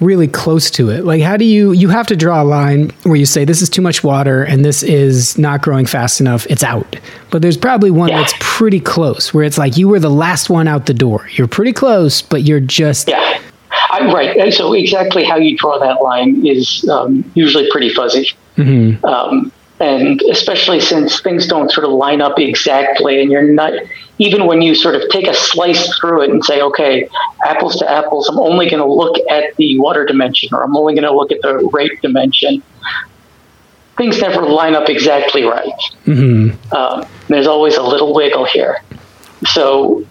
really 0.00 0.26
close 0.28 0.70
to 0.72 0.88
it? 0.90 1.04
Like, 1.04 1.22
how 1.22 1.36
do 1.36 1.44
you 1.44 1.72
you 1.72 1.88
have 1.88 2.06
to 2.08 2.16
draw 2.16 2.42
a 2.42 2.44
line 2.44 2.90
where 3.02 3.16
you 3.16 3.26
say 3.26 3.44
this 3.44 3.60
is 3.62 3.68
too 3.68 3.82
much 3.82 4.02
water 4.02 4.42
and 4.42 4.64
this 4.64 4.82
is 4.82 5.36
not 5.38 5.62
growing 5.62 5.86
fast 5.86 6.20
enough? 6.20 6.46
It's 6.48 6.62
out. 6.62 6.96
But 7.30 7.42
there's 7.42 7.56
probably 7.56 7.90
one 7.90 8.08
Yeah. 8.08 8.18
that's 8.18 8.34
pretty 8.40 8.80
close, 8.80 9.32
where 9.34 9.44
it's 9.44 9.58
like 9.58 9.76
you 9.76 9.88
were 9.88 10.00
the 10.00 10.10
last 10.10 10.48
one 10.50 10.66
out 10.68 10.86
the 10.86 10.94
door. 10.94 11.28
You're 11.34 11.48
pretty 11.48 11.72
close, 11.72 12.22
but 12.22 12.42
you're 12.44 12.60
just 12.60 13.08
Yeah, 13.08 13.38
I'm 13.90 14.12
right. 14.12 14.36
And 14.36 14.52
So 14.54 14.72
exactly 14.72 15.24
how 15.24 15.36
you 15.36 15.56
draw 15.56 15.78
that 15.78 16.02
line 16.02 16.44
is 16.46 16.88
um, 16.88 17.24
usually 17.34 17.68
pretty 17.70 17.90
fuzzy, 17.90 18.28
um, 19.04 19.52
and 19.80 20.20
especially 20.30 20.78
since 20.78 21.20
things 21.20 21.46
don't 21.46 21.70
sort 21.70 21.86
of 21.86 21.92
line 21.92 22.20
up 22.20 22.38
exactly, 22.38 23.20
and 23.20 23.30
you're 23.30 23.42
not 23.42 23.72
even 24.18 24.46
when 24.46 24.60
you 24.60 24.74
sort 24.74 24.94
of 24.94 25.08
take 25.08 25.26
a 25.26 25.34
slice 25.34 25.98
through 25.98 26.22
it 26.22 26.30
and 26.30 26.44
say, 26.44 26.60
okay, 26.60 27.08
apples 27.44 27.76
to 27.76 27.90
apples, 27.90 28.28
I'm 28.28 28.38
only 28.38 28.68
going 28.68 28.82
to 28.82 28.92
look 28.92 29.16
at 29.30 29.56
the 29.56 29.78
water 29.78 30.04
dimension, 30.04 30.50
or 30.52 30.62
I'm 30.62 30.76
only 30.76 30.94
going 30.94 31.04
to 31.04 31.16
look 31.16 31.32
at 31.32 31.40
the 31.42 31.70
rate 31.72 32.00
dimension. 32.02 32.62
Things 33.96 34.20
never 34.20 34.42
line 34.42 34.74
up 34.74 34.88
exactly 34.88 35.44
right. 35.44 35.72
Um, 36.72 37.06
there's 37.28 37.46
always 37.46 37.76
a 37.76 37.82
little 37.82 38.14
wiggle 38.14 38.44
here. 38.44 38.82
So 39.46 40.06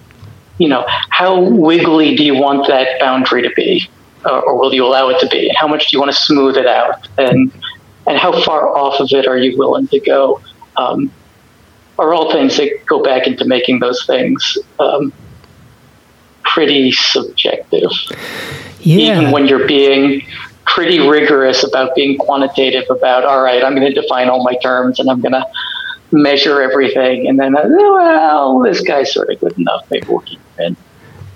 you 0.59 0.67
know, 0.67 0.85
how 1.09 1.39
wiggly 1.39 2.15
do 2.15 2.23
you 2.23 2.35
want 2.35 2.67
that 2.67 2.99
boundary 2.99 3.41
to 3.43 3.49
be, 3.55 3.89
or, 4.25 4.41
or 4.41 4.59
will 4.59 4.73
you 4.73 4.85
allow 4.85 5.09
it 5.09 5.19
to 5.21 5.27
be? 5.27 5.51
How 5.57 5.67
much 5.67 5.89
do 5.89 5.95
you 5.95 5.99
want 5.99 6.11
to 6.11 6.17
smooth 6.17 6.57
it 6.57 6.67
out? 6.67 7.07
And 7.17 7.51
and 8.09 8.17
how 8.17 8.41
far 8.41 8.75
off 8.75 8.99
of 8.99 9.07
it 9.11 9.27
are 9.27 9.37
you 9.37 9.55
willing 9.57 9.87
to 9.87 9.99
go? 9.99 10.41
Um, 10.75 11.11
are 11.99 12.13
all 12.13 12.31
things 12.31 12.57
that 12.57 12.85
go 12.87 13.03
back 13.03 13.27
into 13.27 13.45
making 13.45 13.79
those 13.79 14.03
things 14.05 14.57
um, 14.79 15.13
pretty 16.43 16.91
subjective, 16.91 17.91
yeah. 18.79 19.19
even 19.19 19.31
when 19.31 19.47
you're 19.47 19.67
being 19.67 20.25
pretty 20.65 20.99
rigorous 20.99 21.63
about 21.63 21.93
being 21.93 22.17
quantitative 22.17 22.85
about. 22.89 23.25
All 23.25 23.43
right, 23.43 23.63
I'm 23.63 23.75
going 23.75 23.93
to 23.93 24.01
define 24.01 24.27
all 24.27 24.43
my 24.43 24.55
terms, 24.55 24.99
and 24.99 25.07
I'm 25.07 25.21
going 25.21 25.33
to 25.33 25.45
measure 26.11 26.63
everything, 26.63 27.27
and 27.27 27.39
then 27.39 27.53
well, 27.53 28.59
this 28.59 28.81
guy's 28.81 29.13
sort 29.13 29.29
of 29.29 29.39
good 29.39 29.57
enough. 29.59 29.85
Maybe 29.91 30.07
we'll 30.07 30.21
keep 30.21 30.39
him 30.57 30.65
in. 30.65 30.77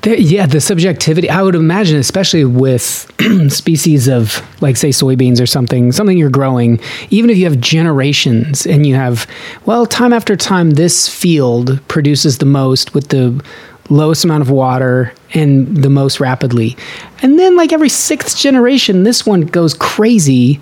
Yeah, 0.06 0.48
the 0.48 0.60
subjectivity. 0.60 1.30
I 1.30 1.42
would 1.42 1.56
imagine, 1.56 1.98
especially 1.98 2.44
with 2.44 3.10
species 3.50 4.10
of, 4.10 4.42
like, 4.62 4.76
say, 4.76 4.90
soybeans 4.90 5.42
or 5.42 5.46
something, 5.46 5.94
something 5.94 6.18
you're 6.18 6.30
growing. 6.30 6.80
Even 7.10 7.30
if 7.30 7.38
you 7.38 7.46
have 7.46 7.60
generations 7.60 8.66
and 8.66 8.86
you 8.86 8.96
have, 8.96 9.26
well, 9.66 9.86
time 9.86 10.12
after 10.12 10.36
time, 10.36 10.72
this 10.72 11.08
field 11.08 11.80
produces 11.88 12.40
the 12.40 12.46
most 12.46 12.94
with 12.94 13.10
the 13.10 13.42
lowest 13.90 14.26
amount 14.26 14.42
of 14.42 14.50
water 14.50 15.14
and 15.34 15.78
the 15.78 15.90
most 15.90 16.20
rapidly, 16.20 16.76
and 17.22 17.40
then 17.40 17.56
like 17.56 17.72
every 17.74 17.90
sixth 17.90 18.38
generation, 18.38 19.04
this 19.04 19.26
one 19.26 19.42
goes 19.42 19.74
crazy 19.74 20.60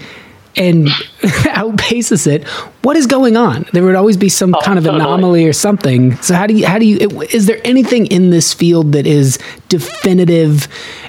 and 0.56 0.88
outpaces 1.56 2.28
it. 2.28 2.46
What 2.84 2.98
is 2.98 3.08
going 3.08 3.38
on? 3.38 3.66
There 3.74 3.84
would 3.84 3.96
always 3.96 4.18
be 4.18 4.30
some 4.30 4.54
kind 4.64 4.78
of 4.78 4.84
totally. 4.86 5.04
anomaly 5.04 5.46
or 5.48 5.54
something. 5.54 6.16
So 6.18 6.34
how 6.34 6.48
do 6.48 6.54
you 6.54 6.66
how 6.66 6.78
do 6.80 6.86
you 6.86 6.98
it- 7.00 7.34
is 7.34 7.46
there 7.46 7.60
anything 7.64 8.08
in 8.08 8.30
this 8.32 8.54
field 8.54 8.92
that 8.94 9.08
is 9.08 9.38
definitive 9.70 10.68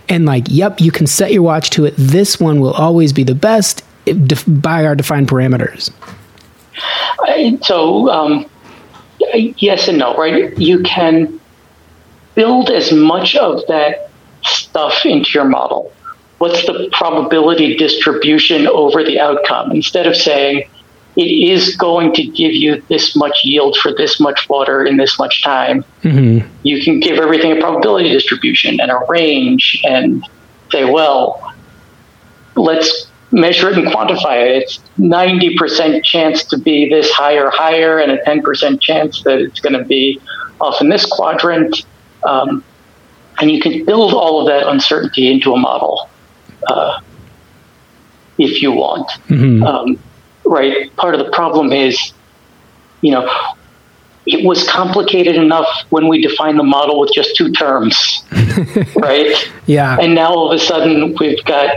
and 0.08 0.24
like 0.26 0.44
yep, 0.48 0.80
you 0.80 0.90
can 0.92 1.06
set 1.06 1.32
your 1.32 1.42
watch 1.42 1.70
to 1.70 1.84
it. 1.84 1.94
This 1.96 2.38
one 2.40 2.60
will 2.60 2.72
always 2.72 3.12
be 3.12 3.24
the 3.24 3.34
best 3.34 3.82
if- 4.06 4.26
def- 4.26 4.44
by 4.46 4.84
our 4.84 4.94
defined 4.94 5.28
parameters. 5.28 5.90
I- 7.20 7.58
So, 7.62 8.08
um, 8.10 8.46
yes 9.34 9.88
and 9.88 9.98
no, 9.98 10.14
right? 10.16 10.56
You 10.58 10.82
can 10.82 11.40
build 12.34 12.70
as 12.70 12.92
much 12.92 13.36
of 13.36 13.60
that 13.68 14.10
stuff 14.44 15.04
into 15.04 15.30
your 15.34 15.44
model. 15.44 15.92
What's 16.42 16.66
the 16.66 16.88
probability 16.90 17.76
distribution 17.76 18.66
over 18.66 19.04
the 19.04 19.20
outcome? 19.20 19.70
Instead 19.70 20.08
of 20.08 20.16
saying 20.16 20.68
it 21.14 21.22
is 21.22 21.76
going 21.76 22.12
to 22.14 22.24
give 22.24 22.52
you 22.52 22.82
this 22.88 23.14
much 23.14 23.44
yield 23.44 23.76
for 23.76 23.94
this 23.94 24.18
much 24.18 24.48
water 24.48 24.84
in 24.84 24.96
this 24.96 25.20
much 25.20 25.44
time, 25.44 25.84
you 26.64 26.82
can 26.82 26.98
give 26.98 27.18
everything 27.18 27.56
a 27.56 27.60
probability 27.60 28.08
distribution 28.08 28.80
and 28.80 28.90
a 28.90 28.98
range 29.08 29.80
and 29.84 30.26
say, 30.72 30.84
well, 30.84 31.54
let's 32.56 33.06
measure 33.30 33.70
it 33.70 33.78
and 33.78 33.86
quantify 33.86 34.44
it. 34.44 34.62
It's 34.64 34.80
90% 34.98 36.02
chance 36.02 36.42
to 36.46 36.58
be 36.58 36.88
this 36.88 37.08
high 37.12 37.34
or 37.34 37.50
higher, 37.50 38.00
and 38.00 38.10
a 38.10 38.18
10% 38.24 38.80
chance 38.80 39.22
that 39.22 39.38
it's 39.38 39.60
going 39.60 39.78
to 39.78 39.84
be 39.84 40.20
off 40.60 40.80
in 40.80 40.88
this 40.88 41.06
quadrant. 41.06 41.86
Um, 42.24 42.64
and 43.38 43.48
you 43.48 43.60
can 43.60 43.84
build 43.84 44.12
all 44.12 44.40
of 44.40 44.48
that 44.48 44.68
uncertainty 44.68 45.30
into 45.30 45.54
a 45.54 45.56
model 45.56 46.08
uh, 46.68 47.00
if 48.38 48.62
you 48.62 48.72
want. 48.72 49.10
Um, 49.30 49.98
right? 50.44 50.94
Part 50.96 51.14
of 51.14 51.24
the 51.24 51.30
problem 51.30 51.72
is, 51.72 52.12
you 53.00 53.12
know, 53.12 53.28
it 54.26 54.44
was 54.46 54.68
complicated 54.68 55.36
enough 55.36 55.66
when 55.90 56.08
we 56.08 56.22
defined 56.22 56.58
the 56.58 56.64
model 56.64 57.00
with 57.00 57.12
just 57.12 57.34
two 57.36 57.50
terms, 57.52 58.22
right? 58.96 59.34
Yeah. 59.66 59.98
And 60.00 60.14
now 60.14 60.28
all 60.32 60.52
of 60.52 60.56
a 60.56 60.62
sudden 60.62 61.14
we've 61.18 61.44
got 61.44 61.74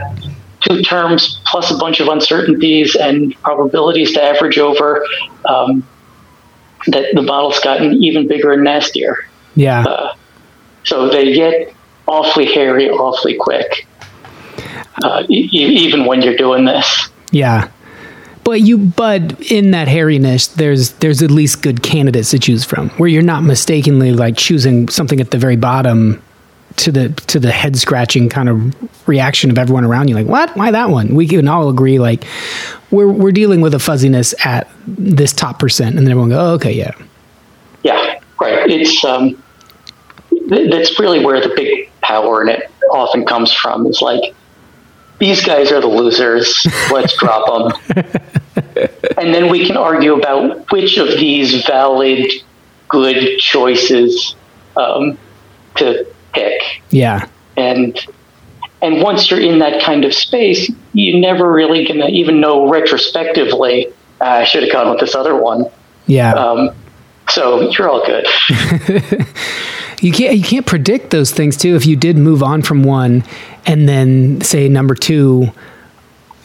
two 0.62 0.82
terms 0.84 1.40
plus 1.46 1.72
a 1.72 1.78
bunch 1.78 2.00
of 2.00 2.08
uncertainties 2.08 2.96
and 2.96 3.34
probabilities 3.42 4.14
to 4.14 4.22
average 4.22 4.58
over. 4.58 5.06
Um, 5.46 5.88
that 6.88 7.16
the 7.16 7.22
model's 7.22 7.60
gotten 7.62 8.04
even 8.04 8.28
bigger 8.28 8.52
and 8.52 8.64
nastier. 8.64 9.28
yeah. 9.56 10.12
So 10.84 11.10
they 11.10 11.34
get 11.34 11.74
awfully 12.08 12.46
hairy 12.46 12.90
awfully 12.92 13.36
quick, 13.40 13.88
uh, 15.04 15.24
e- 15.30 15.50
even 15.52 16.06
when 16.06 16.22
you're 16.22 16.36
doing 16.38 16.66
this. 16.66 17.10
Yeah. 17.32 17.70
But 18.44 18.62
you 18.62 18.78
but 18.78 19.52
in 19.52 19.72
that 19.72 19.88
hairiness 19.88 20.54
there's 20.54 20.92
there's 20.94 21.24
at 21.24 21.32
least 21.32 21.64
good 21.64 21.82
candidates 21.82 22.30
to 22.32 22.40
choose 22.40 22.64
from 22.64 22.90
where 22.92 23.10
you're 23.10 23.24
not 23.24 23.44
mistakenly 23.44 24.12
like 24.14 24.38
choosing 24.38 24.88
something 24.88 25.20
at 25.20 25.32
the 25.32 25.38
very 25.40 25.56
bottom 25.56 26.22
to 26.76 26.92
the 26.92 27.10
to 27.28 27.40
the 27.40 27.52
head 27.52 27.76
scratching 27.76 28.30
kind 28.30 28.48
of 28.48 29.08
reaction 29.08 29.50
of 29.50 29.58
everyone 29.58 29.84
around 29.84 30.10
you 30.10 30.16
like 30.16 30.28
what 30.28 30.56
why 30.56 30.70
that 30.70 30.90
one 30.92 31.16
we 31.16 31.28
can 31.28 31.48
all 31.48 31.70
agree 31.70 31.98
like 31.98 32.24
we're 32.92 33.08
we're 33.12 33.32
dealing 33.32 33.62
with 33.62 33.74
a 33.74 33.80
fuzziness 33.80 34.36
at 34.46 34.70
this 34.86 35.34
top 35.34 35.58
percent 35.58 35.96
and 35.98 36.06
then 36.06 36.12
everyone 36.12 36.30
go 36.30 36.40
oh, 36.40 36.54
okay 36.54 36.72
yeah 36.74 36.92
Yeah, 37.82 38.20
right. 38.40 38.70
It's 38.70 39.04
um, 39.04 39.42
th- 40.50 40.70
that's 40.72 41.00
really 41.00 41.24
where 41.26 41.42
the 41.42 41.52
big 41.56 41.90
power 42.02 42.44
in 42.44 42.50
it 42.50 42.70
often 42.92 43.26
comes 43.26 43.52
from. 43.54 43.88
Is 43.88 44.02
like 44.02 44.36
these 45.26 45.44
guys 45.44 45.72
are 45.72 45.82
the 45.82 45.88
losers. 45.88 46.68
Let's 46.92 47.18
drop 47.18 47.44
them, 47.48 48.06
and 49.18 49.34
then 49.34 49.50
we 49.50 49.66
can 49.66 49.76
argue 49.76 50.14
about 50.14 50.72
which 50.72 50.98
of 50.98 51.08
these 51.08 51.66
valid, 51.66 52.32
good 52.88 53.40
choices 53.40 54.36
um, 54.78 55.18
to 55.78 56.06
pick. 56.34 56.62
yeah 56.92 57.28
And 57.58 57.98
and 58.84 59.02
once 59.02 59.32
you're 59.32 59.42
in 59.42 59.60
that 59.60 59.82
kind 59.82 60.06
of 60.06 60.14
space, 60.14 60.72
you're 60.94 61.20
never 61.20 61.52
really 61.52 61.86
gonna 61.88 62.10
even 62.10 62.40
know 62.40 62.70
retrospectively. 62.70 63.88
"Ah, 64.22 64.42
I 64.42 64.44
should 64.44 64.62
have 64.64 64.72
gone 64.72 64.92
with 64.92 65.00
this 65.00 65.16
other 65.16 65.36
one. 65.36 65.66
yeah 66.06 66.34
Um, 66.34 66.70
so 67.30 67.72
you're 67.72 67.90
all 67.90 68.06
good. 68.06 68.28
you 70.02 70.12
can't 70.12 70.36
you 70.38 70.44
can't 70.44 70.66
predict 70.66 71.10
those 71.12 71.32
things 71.32 71.58
too. 71.58 71.76
If 71.76 71.86
you 71.86 71.96
did 71.96 72.18
move 72.18 72.44
on 72.44 72.62
from 72.62 72.84
one 72.84 73.24
and 73.66 73.88
then 73.88 74.42
say 74.42 74.68
number 74.70 74.96
two 74.96 75.52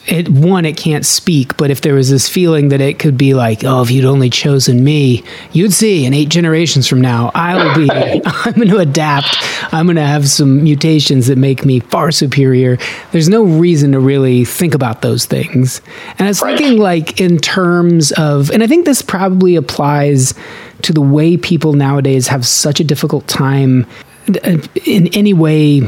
it 0.07 0.27
one 0.29 0.65
it 0.65 0.75
can't 0.75 1.05
speak 1.05 1.55
but 1.57 1.69
if 1.69 1.81
there 1.81 1.93
was 1.93 2.09
this 2.09 2.27
feeling 2.27 2.69
that 2.69 2.81
it 2.81 2.97
could 2.97 3.15
be 3.19 3.35
like 3.35 3.63
oh 3.63 3.83
if 3.83 3.91
you'd 3.91 4.03
only 4.03 4.31
chosen 4.31 4.83
me 4.83 5.23
you'd 5.51 5.71
see 5.71 6.05
in 6.07 6.13
eight 6.15 6.27
generations 6.27 6.87
from 6.87 6.99
now 6.99 7.29
i'll 7.35 7.75
be 7.75 7.87
i'm 8.25 8.53
going 8.53 8.67
to 8.67 8.79
adapt. 8.79 9.37
I'm 9.71 9.85
going 9.85 9.97
to 9.97 10.01
have 10.01 10.27
some 10.27 10.63
mutations 10.63 11.27
that 11.27 11.37
make 11.37 11.65
me 11.65 11.81
far 11.81 12.11
superior. 12.11 12.77
There's 13.11 13.29
no 13.29 13.43
reason 13.43 13.91
to 13.91 13.99
really 13.99 14.43
think 14.43 14.73
about 14.73 15.03
those 15.03 15.25
things. 15.25 15.81
And 16.17 16.21
i 16.21 16.27
was 16.27 16.41
Right. 16.41 16.57
thinking 16.57 16.79
like 16.79 17.21
in 17.21 17.37
terms 17.37 18.11
of 18.13 18.49
and 18.49 18.63
i 18.63 18.67
think 18.67 18.85
this 18.85 19.03
probably 19.03 19.55
applies 19.55 20.33
to 20.81 20.93
the 20.93 21.01
way 21.01 21.37
people 21.37 21.73
nowadays 21.73 22.27
have 22.27 22.45
such 22.45 22.79
a 22.79 22.83
difficult 22.83 23.27
time 23.27 23.85
uh, 24.43 24.57
in 24.85 25.07
any 25.13 25.33
way 25.33 25.81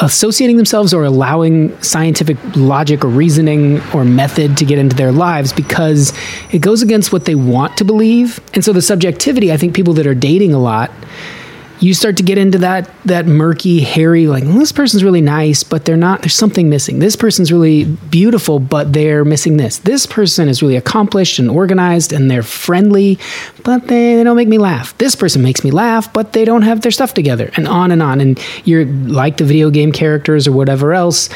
associating 0.00 0.56
themselves 0.56 0.92
or 0.92 1.04
allowing 1.04 1.80
scientific 1.82 2.36
logic 2.56 3.04
or 3.04 3.08
reasoning 3.08 3.80
or 3.94 4.04
method 4.04 4.56
to 4.56 4.64
get 4.64 4.78
into 4.78 4.96
their 4.96 5.12
lives 5.12 5.52
because 5.52 6.12
it 6.52 6.58
goes 6.58 6.82
against 6.82 7.12
what 7.12 7.24
they 7.24 7.34
want 7.34 7.76
to 7.76 7.84
believe. 7.84 8.40
And 8.54 8.64
so 8.64 8.72
the 8.72 8.82
subjectivity, 8.82 9.52
I 9.52 9.56
think 9.56 9.74
people 9.74 9.94
that 9.94 10.06
are 10.06 10.14
dating 10.14 10.52
a 10.52 10.58
lot, 10.58 10.90
you 11.80 11.94
start 11.94 12.18
to 12.18 12.22
get 12.22 12.36
into 12.36 12.58
that 12.58 12.90
that 13.06 13.26
murky, 13.26 13.80
hairy, 13.80 14.26
like 14.26 14.44
well, 14.44 14.58
this 14.58 14.70
person's 14.70 15.02
really 15.02 15.22
nice, 15.22 15.62
but 15.62 15.86
they're 15.86 15.96
not. 15.96 16.20
There's 16.20 16.34
something 16.34 16.68
missing. 16.68 16.98
This 16.98 17.16
person's 17.16 17.50
really 17.50 17.84
beautiful, 17.84 18.58
but 18.58 18.92
they're 18.92 19.24
missing 19.24 19.56
this. 19.56 19.78
This 19.78 20.06
person 20.06 20.48
is 20.48 20.62
really 20.62 20.76
accomplished 20.76 21.38
and 21.38 21.50
organized, 21.50 22.12
and 22.12 22.30
they're 22.30 22.42
friendly, 22.42 23.18
but 23.64 23.88
they, 23.88 24.14
they 24.16 24.24
don't 24.24 24.36
make 24.36 24.48
me 24.48 24.58
laugh. 24.58 24.96
This 24.98 25.14
person 25.14 25.42
makes 25.42 25.64
me 25.64 25.70
laugh, 25.70 26.12
but 26.12 26.34
they 26.34 26.44
don't 26.44 26.62
have 26.62 26.82
their 26.82 26.92
stuff 26.92 27.14
together, 27.14 27.50
and 27.56 27.66
on 27.66 27.90
and 27.90 28.02
on. 28.02 28.20
And 28.20 28.38
you're 28.64 28.84
like 28.84 29.38
the 29.38 29.44
video 29.44 29.70
game 29.70 29.90
characters 29.90 30.46
or 30.46 30.52
whatever 30.52 30.92
else. 30.92 31.30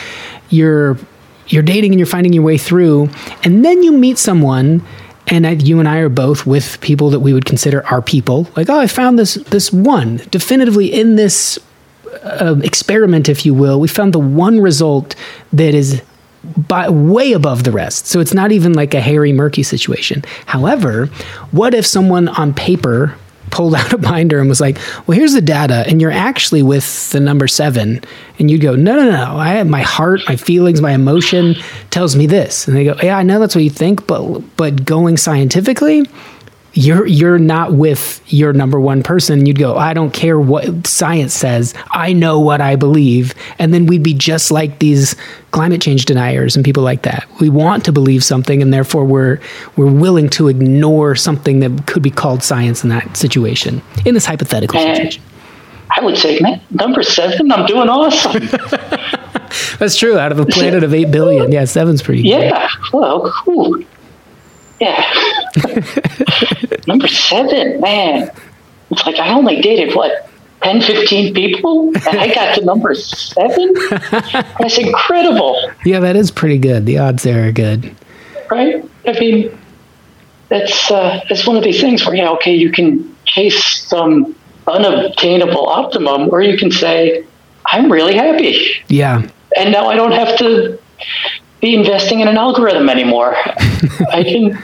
You're 0.51 0.99
you're 1.47 1.63
dating 1.63 1.93
and 1.93 1.99
you're 1.99 2.07
finding 2.07 2.35
your 2.35 2.45
way 2.45 2.59
through, 2.59 3.09
and 3.45 3.65
then 3.65 3.83
you 3.83 3.93
meet 3.93 4.19
someone 4.19 4.83
and 5.29 5.47
I, 5.47 5.53
you 5.53 5.79
and 5.79 5.89
I 5.89 5.99
are 5.99 6.09
both 6.09 6.47
with 6.47 6.81
people 6.81 7.11
that 7.11 7.21
we 7.21 7.33
would 7.33 7.47
consider 7.47 7.87
our 7.87 8.03
people. 8.03 8.49
Like, 8.57 8.69
oh, 8.69 8.79
I 8.79 8.87
found 8.87 9.19
this 9.19 9.35
this 9.35 9.73
one 9.73 10.19
definitively 10.31 10.93
in 10.93 11.17
this 11.17 11.59
uh, 12.23 12.57
experiment, 12.63 13.29
if 13.29 13.47
you 13.47 13.55
will. 13.55 13.81
We 13.81 13.89
found 13.89 14.13
the 14.13 14.19
one 14.19 14.61
result 14.61 15.15
that 15.53 15.75
is 15.75 16.03
by 16.57 16.89
way 16.91 17.33
above 17.33 17.65
the 17.65 17.73
rest. 17.73 18.07
So 18.07 18.21
it's 18.21 18.35
not 18.35 18.53
even 18.53 18.75
like 18.75 18.93
a 18.93 19.01
hairy, 19.01 19.33
murky 19.33 19.63
situation. 19.63 20.23
However, 20.47 21.07
what 21.53 21.75
if 21.75 21.87
someone 21.87 22.29
on 22.29 22.53
paper 22.53 23.17
pulled 23.55 23.75
out 23.77 23.93
a 23.93 23.99
binder 23.99 24.41
and 24.41 24.49
was 24.49 24.61
like, 24.61 24.79
"Well, 25.07 25.17
here's 25.17 25.33
the 25.33 25.41
data, 25.41 25.85
and 25.87 26.01
you're 26.01 26.11
actually 26.11 26.63
with 26.63 27.11
the 27.11 27.21
number 27.21 27.47
seven. 27.47 28.01
And 28.39 28.51
you'd 28.51 28.61
go, 28.61 28.75
"No, 28.75 28.97
no, 28.97 29.09
no! 29.11 29.37
I 29.37 29.51
have 29.55 29.69
my 29.69 29.83
heart, 29.83 30.23
my 30.29 30.35
feelings, 30.35 30.81
my 30.81 30.91
emotion 30.91 31.55
tells 31.91 32.17
me 32.17 32.27
this." 32.27 32.67
And 32.67 32.77
they 32.77 32.85
go, 32.85 32.97
"Yeah, 33.01 33.17
I 33.17 33.23
know 33.23 33.39
that's 33.39 33.55
what 33.55 33.63
you 33.63 33.71
think, 33.71 34.07
but 34.09 34.41
but 34.57 34.85
going 34.85 35.17
scientifically." 35.17 36.05
You're 36.77 37.07
you're 37.07 37.39
not 37.39 37.73
with 37.73 38.21
your 38.33 38.53
number 38.53 38.81
one 38.81 39.03
person. 39.03 39.47
You'd 39.47 39.59
go, 39.59 39.77
I 39.77 39.95
don't 39.95 40.13
care 40.13 40.41
what 40.41 40.87
science 40.87 41.33
says. 41.33 41.73
I 41.93 42.13
know 42.13 42.41
what 42.41 42.61
I 42.61 42.75
believe, 42.75 43.33
and 43.61 43.73
then 43.73 43.87
we'd 43.87 44.03
be 44.03 44.13
just 44.15 44.51
like 44.51 44.81
these 44.81 45.15
climate 45.53 45.81
change 45.81 46.05
deniers 46.05 46.57
and 46.57 46.65
people 46.65 46.83
like 46.83 47.03
that. 47.03 47.29
We 47.41 47.49
want 47.49 47.85
to 47.85 47.93
believe 47.93 48.25
something, 48.25 48.61
and 48.61 48.75
therefore 48.75 49.05
we're 49.05 49.39
we're 49.77 49.91
willing 49.91 50.29
to 50.31 50.49
ignore 50.49 51.15
something 51.15 51.61
that 51.61 51.87
could 51.87 52.03
be 52.03 52.11
called 52.11 52.43
science 52.43 52.83
in 52.83 52.91
that 52.91 53.17
situation, 53.17 53.81
in 54.05 54.15
this 54.15 54.27
hypothetical 54.27 54.79
And 54.81 54.97
situation. 54.97 55.23
I 55.97 56.05
would 56.05 56.19
say, 56.19 56.41
man, 56.41 56.61
number 56.71 57.05
seven, 57.05 57.53
I'm 57.53 57.67
doing 57.67 57.89
awesome. 57.89 58.43
That's 59.79 59.97
true. 59.97 60.19
Out 60.19 60.33
of 60.33 60.41
a 60.41 60.47
planet 60.47 60.83
of 60.83 60.93
eight 60.93 61.13
billion, 61.13 61.53
yeah, 61.53 61.67
seven's 61.67 62.03
pretty. 62.03 62.23
good. 62.23 62.31
yeah. 62.31 62.69
Well, 62.93 63.31
cool. 63.45 63.81
Yeah. 64.85 66.77
number 66.87 67.09
seven, 67.09 67.81
man. 67.81 68.31
It's 68.91 69.07
like 69.07 69.17
I 69.17 69.33
only 69.33 69.61
dated 69.61 69.95
what 69.95 70.29
10, 70.63 70.81
15 70.83 71.35
people, 71.35 71.89
and 71.89 72.19
I 72.21 72.35
got 72.35 72.55
to 72.57 72.65
number 72.65 72.95
seven. 72.95 73.75
That's 74.59 74.79
incredible. 74.79 75.71
yeah, 75.85 76.01
that 76.01 76.17
is 76.17 76.31
pretty 76.31 76.59
good. 76.59 76.87
The 76.87 76.99
odds 76.99 77.23
there 77.23 77.49
are 77.49 77.53
good. 77.53 77.95
right? 78.51 78.85
I 79.07 79.13
mean, 79.19 79.59
that's 80.49 80.91
uh, 80.91 81.21
that's 81.29 81.47
one 81.47 81.57
of 81.57 81.65
these 81.65 81.81
things 81.81 82.05
where 82.07 82.15
yeah, 82.15 82.31
okay, 82.31 82.55
you 82.55 82.71
can 82.73 83.15
chase 83.25 83.63
some 83.89 84.35
unobtainable 84.67 85.67
optimum, 85.67 86.29
or 86.31 86.41
you 86.43 86.57
can 86.57 86.71
say, 86.71 87.25
I'm 87.67 87.91
really 87.93 88.15
happy, 88.15 88.83
Yeah, 88.89 89.29
and 89.57 89.73
now 89.73 89.87
I 89.87 89.97
don't 89.97 90.13
have 90.13 90.39
to 90.39 90.79
be 91.61 91.75
investing 91.75 92.21
in 92.21 92.29
an 92.29 92.37
algorithm 92.39 92.89
anymore. 92.89 93.35
I 94.13 94.23
can 94.23 94.63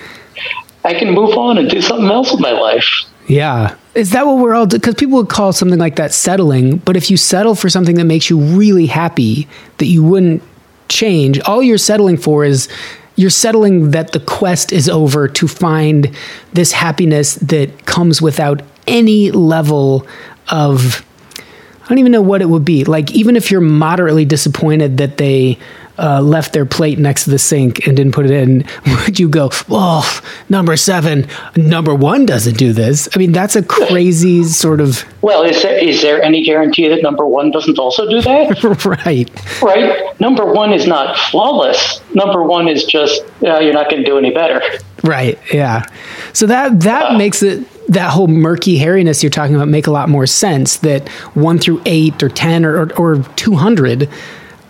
I 0.84 0.94
can 0.94 1.12
move 1.12 1.36
on 1.36 1.58
and 1.58 1.68
do 1.68 1.80
something 1.82 2.08
else 2.08 2.32
with 2.32 2.40
my 2.40 2.52
life. 2.52 2.88
yeah. 3.26 3.76
Is 3.94 4.12
that 4.12 4.24
what 4.24 4.38
we're 4.38 4.54
all? 4.54 4.66
Because 4.66 4.94
people 4.94 5.16
would 5.18 5.28
call 5.28 5.52
something 5.52 5.78
like 5.78 5.96
that 5.96 6.12
settling. 6.12 6.76
But 6.78 6.96
if 6.96 7.10
you 7.10 7.16
settle 7.16 7.56
for 7.56 7.68
something 7.68 7.96
that 7.96 8.04
makes 8.04 8.30
you 8.30 8.38
really 8.38 8.86
happy, 8.86 9.48
that 9.78 9.86
you 9.86 10.04
wouldn't 10.04 10.44
change, 10.88 11.40
all 11.40 11.60
you're 11.60 11.76
settling 11.76 12.16
for 12.16 12.44
is 12.44 12.68
you're 13.16 13.30
settling 13.30 13.90
that 13.90 14.12
the 14.12 14.20
quest 14.20 14.72
is 14.72 14.88
over 14.88 15.26
to 15.26 15.48
find 15.48 16.16
this 16.52 16.70
happiness 16.72 17.34
that 17.34 17.84
comes 17.84 18.22
without 18.22 18.62
any 18.86 19.32
level 19.32 20.06
of 20.48 21.04
I 21.36 21.88
don't 21.88 21.98
even 21.98 22.12
know 22.12 22.22
what 22.22 22.40
it 22.40 22.48
would 22.48 22.64
be. 22.64 22.84
Like, 22.84 23.10
even 23.10 23.34
if 23.34 23.50
you're 23.50 23.60
moderately 23.60 24.24
disappointed 24.24 24.98
that 24.98 25.16
they 25.16 25.58
uh, 26.00 26.20
left 26.20 26.52
their 26.52 26.64
plate 26.64 26.98
next 26.98 27.24
to 27.24 27.30
the 27.30 27.38
sink 27.38 27.86
and 27.86 27.96
didn't 27.96 28.12
put 28.12 28.24
it 28.24 28.30
in, 28.30 28.64
would 29.04 29.20
you 29.20 29.28
go, 29.28 29.50
oh, 29.70 30.20
number 30.48 30.76
seven, 30.76 31.26
number 31.56 31.94
one 31.94 32.26
doesn't 32.26 32.56
do 32.56 32.72
this? 32.72 33.08
I 33.14 33.18
mean, 33.18 33.32
that's 33.32 33.56
a 33.56 33.62
crazy 33.62 34.44
sort 34.44 34.80
of, 34.80 35.04
Well, 35.22 35.42
is 35.42 35.62
there 35.62 35.78
is 35.78 36.02
there 36.02 36.22
any 36.22 36.44
guarantee 36.44 36.88
that 36.88 37.02
number 37.02 37.26
one 37.26 37.50
doesn't 37.50 37.78
also 37.78 38.08
do 38.08 38.22
that? 38.22 38.84
right. 39.06 39.62
right? 39.62 40.20
Number 40.20 40.44
one 40.44 40.72
is 40.72 40.86
not 40.86 41.16
flawless. 41.16 42.00
Number 42.14 42.42
one 42.42 42.68
is 42.68 42.84
just 42.84 43.22
uh, 43.42 43.58
you're 43.58 43.74
not 43.74 43.90
going 43.90 44.02
to 44.02 44.08
do 44.08 44.18
any 44.18 44.32
better. 44.32 44.62
Right. 45.02 45.38
Yeah. 45.52 45.86
So 46.32 46.46
that 46.46 46.80
that 46.80 47.16
makes 47.16 47.42
it 47.42 47.66
that 47.88 48.10
whole 48.10 48.28
murky 48.28 48.78
hairiness 48.78 49.22
you're 49.22 49.30
talking 49.30 49.56
about 49.56 49.68
make 49.68 49.86
a 49.86 49.90
lot 49.90 50.08
more 50.08 50.26
sense. 50.26 50.76
That 50.78 51.08
one 51.34 51.58
through 51.58 51.82
eight 51.86 52.22
or 52.22 52.28
ten 52.28 52.64
or 52.64 52.82
or, 52.82 52.92
or 52.98 53.22
two 53.36 53.54
hundred 53.54 54.08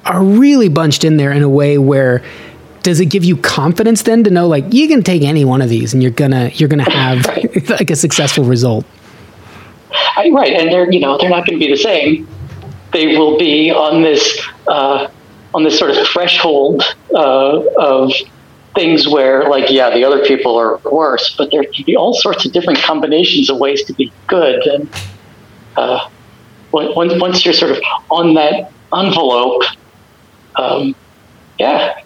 are 0.05 0.23
really 0.23 0.69
bunched 0.69 1.05
in 1.05 1.17
there 1.17 1.33
in 1.33 1.43
a 1.43 1.49
way 1.49 1.79
where 1.79 2.23
does 2.83 3.01
it 3.01 3.07
give 3.07 3.25
you 3.25 3.37
confidence 3.37 4.03
then 4.03 4.25
to 4.25 4.31
know 4.31 4.49
like 4.49 4.73
you 4.73 4.89
can 4.89 5.03
take 5.03 5.23
any 5.23 5.45
one 5.45 5.61
of 5.61 5.69
these 5.69 5.93
and 5.93 6.03
you're 6.03 6.13
gonna 6.13 6.51
you're 6.55 6.69
gonna 6.69 6.91
have 6.91 7.27
like 7.69 7.91
a 7.91 7.97
successful 7.97 8.45
result. 8.45 8.85
I, 10.17 10.31
right, 10.31 10.53
and 10.53 10.71
they're 10.71 10.91
you 10.91 11.01
know 11.01 11.19
they're 11.19 11.31
not 11.31 11.47
to 11.47 11.59
be 11.59 11.69
the 11.69 11.77
same. 11.77 12.29
They 12.93 13.17
will 13.17 13.39
be 13.39 13.71
on 13.71 14.03
this 14.03 14.41
uh, 14.67 15.09
on 15.55 15.65
this 15.65 15.79
sort 15.79 15.91
of 15.91 16.07
threshold 16.07 16.83
uh, 17.15 17.63
of 17.79 18.13
things 18.75 19.09
where 19.09 19.49
like 19.49 19.71
yeah 19.71 19.91
the 19.91 20.05
other 20.05 20.25
people 20.25 20.57
are 20.57 20.79
worse, 20.79 21.35
but 21.37 21.51
there 21.51 21.65
can 21.65 21.85
be 21.85 21.97
all 21.97 22.15
sorts 22.15 22.45
of 22.47 22.53
different 22.53 22.79
combinations 22.81 23.51
of 23.51 23.59
ways 23.59 23.85
to 23.85 23.93
be 23.95 24.13
good. 24.27 24.65
And 24.67 24.89
uh, 25.77 26.09
once 26.73 27.21
once 27.21 27.45
you're 27.45 27.55
sort 27.55 27.73
of 27.73 27.83
on 28.11 28.35
that 28.35 28.73
envelope, 28.97 29.63
um, 30.61 30.95
yeah, 31.59 32.01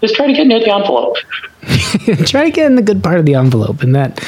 just 0.00 0.14
try 0.14 0.26
to 0.26 0.32
get 0.32 0.46
near 0.46 0.60
the 0.60 0.72
envelope. 0.74 1.16
Try 2.26 2.44
to 2.44 2.50
get 2.50 2.66
in 2.66 2.74
the 2.76 2.82
good 2.82 3.02
part 3.02 3.18
of 3.18 3.24
the 3.24 3.34
envelope 3.36 3.82
and 3.82 3.94
that 3.94 4.22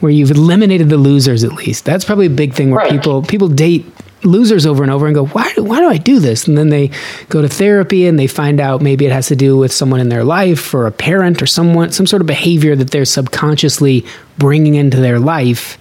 where 0.00 0.12
you've 0.12 0.30
eliminated 0.30 0.90
the 0.90 0.98
losers 0.98 1.42
at 1.42 1.52
least. 1.52 1.86
That's 1.86 2.04
probably 2.04 2.26
a 2.26 2.30
big 2.30 2.52
thing 2.52 2.70
where 2.70 2.80
Right. 2.80 2.90
people 2.90 3.22
people 3.22 3.48
date 3.48 3.86
losers 4.24 4.66
over 4.66 4.82
and 4.82 4.92
over 4.92 5.06
and 5.06 5.14
go, 5.14 5.26
why, 5.26 5.50
why 5.56 5.80
do 5.80 5.88
I 5.88 5.96
do 5.96 6.20
this? 6.20 6.46
And 6.46 6.58
then 6.58 6.68
they 6.68 6.90
go 7.30 7.40
to 7.40 7.48
therapy 7.48 8.06
and 8.06 8.18
they 8.18 8.26
find 8.26 8.60
out 8.60 8.82
maybe 8.82 9.06
it 9.06 9.12
has 9.12 9.28
to 9.28 9.36
do 9.36 9.56
with 9.56 9.72
someone 9.72 10.00
in 10.00 10.10
their 10.10 10.22
life 10.24 10.74
or 10.74 10.86
a 10.86 10.92
parent 10.92 11.40
or 11.42 11.46
someone, 11.46 11.90
some 11.92 12.06
sort 12.06 12.20
of 12.20 12.26
behavior 12.26 12.76
that 12.76 12.90
they're 12.90 13.04
subconsciously 13.06 14.04
bringing 14.38 14.74
into 14.74 14.98
their 14.98 15.18
life. 15.18 15.78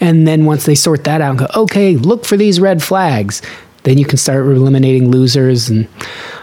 And 0.00 0.26
then 0.28 0.44
once 0.44 0.66
they 0.66 0.74
sort 0.74 1.04
that 1.04 1.20
out 1.22 1.30
and 1.30 1.38
go, 1.40 1.46
okay, 1.62 1.96
look 1.96 2.24
for 2.26 2.36
these 2.36 2.60
red 2.60 2.82
flags, 2.82 3.40
then 3.84 3.98
you 3.98 4.04
can 4.04 4.18
start 4.18 4.46
eliminating 4.46 5.10
losers. 5.10 5.68
And 5.70 5.88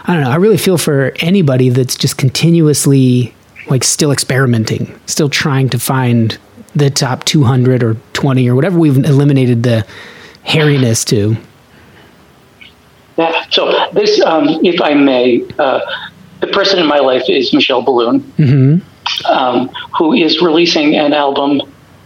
I 0.04 0.14
don't 0.14 0.24
know, 0.24 0.30
I 0.30 0.36
really 0.36 0.58
feel 0.58 0.78
for 0.78 1.12
anybody 1.20 1.68
that's 1.68 1.96
just 1.96 2.18
continuously 2.18 3.34
like 3.68 3.84
still 3.84 4.10
experimenting, 4.12 4.98
still 5.06 5.28
trying 5.28 5.68
to 5.70 5.78
find 5.78 6.38
the 6.74 6.90
top 6.90 7.24
200 7.24 7.82
or 7.82 7.96
20 8.14 8.48
or 8.48 8.54
whatever 8.54 8.78
we've 8.78 8.96
eliminated 9.04 9.62
the 9.62 9.86
hairiness 10.44 11.04
to. 11.06 11.36
Yeah. 13.16 13.44
So 13.50 13.90
this, 13.92 14.20
um, 14.22 14.48
if 14.64 14.80
I 14.80 14.94
may, 14.94 15.44
uh, 15.58 15.80
the 16.40 16.46
person 16.48 16.78
in 16.78 16.86
my 16.86 16.98
life 16.98 17.24
is 17.28 17.52
Michelle 17.52 17.84
Biloon, 17.84 18.22
um, 19.28 19.68
who 19.98 20.12
is 20.12 20.40
releasing 20.40 20.94
an 20.96 21.12
album 21.12 21.60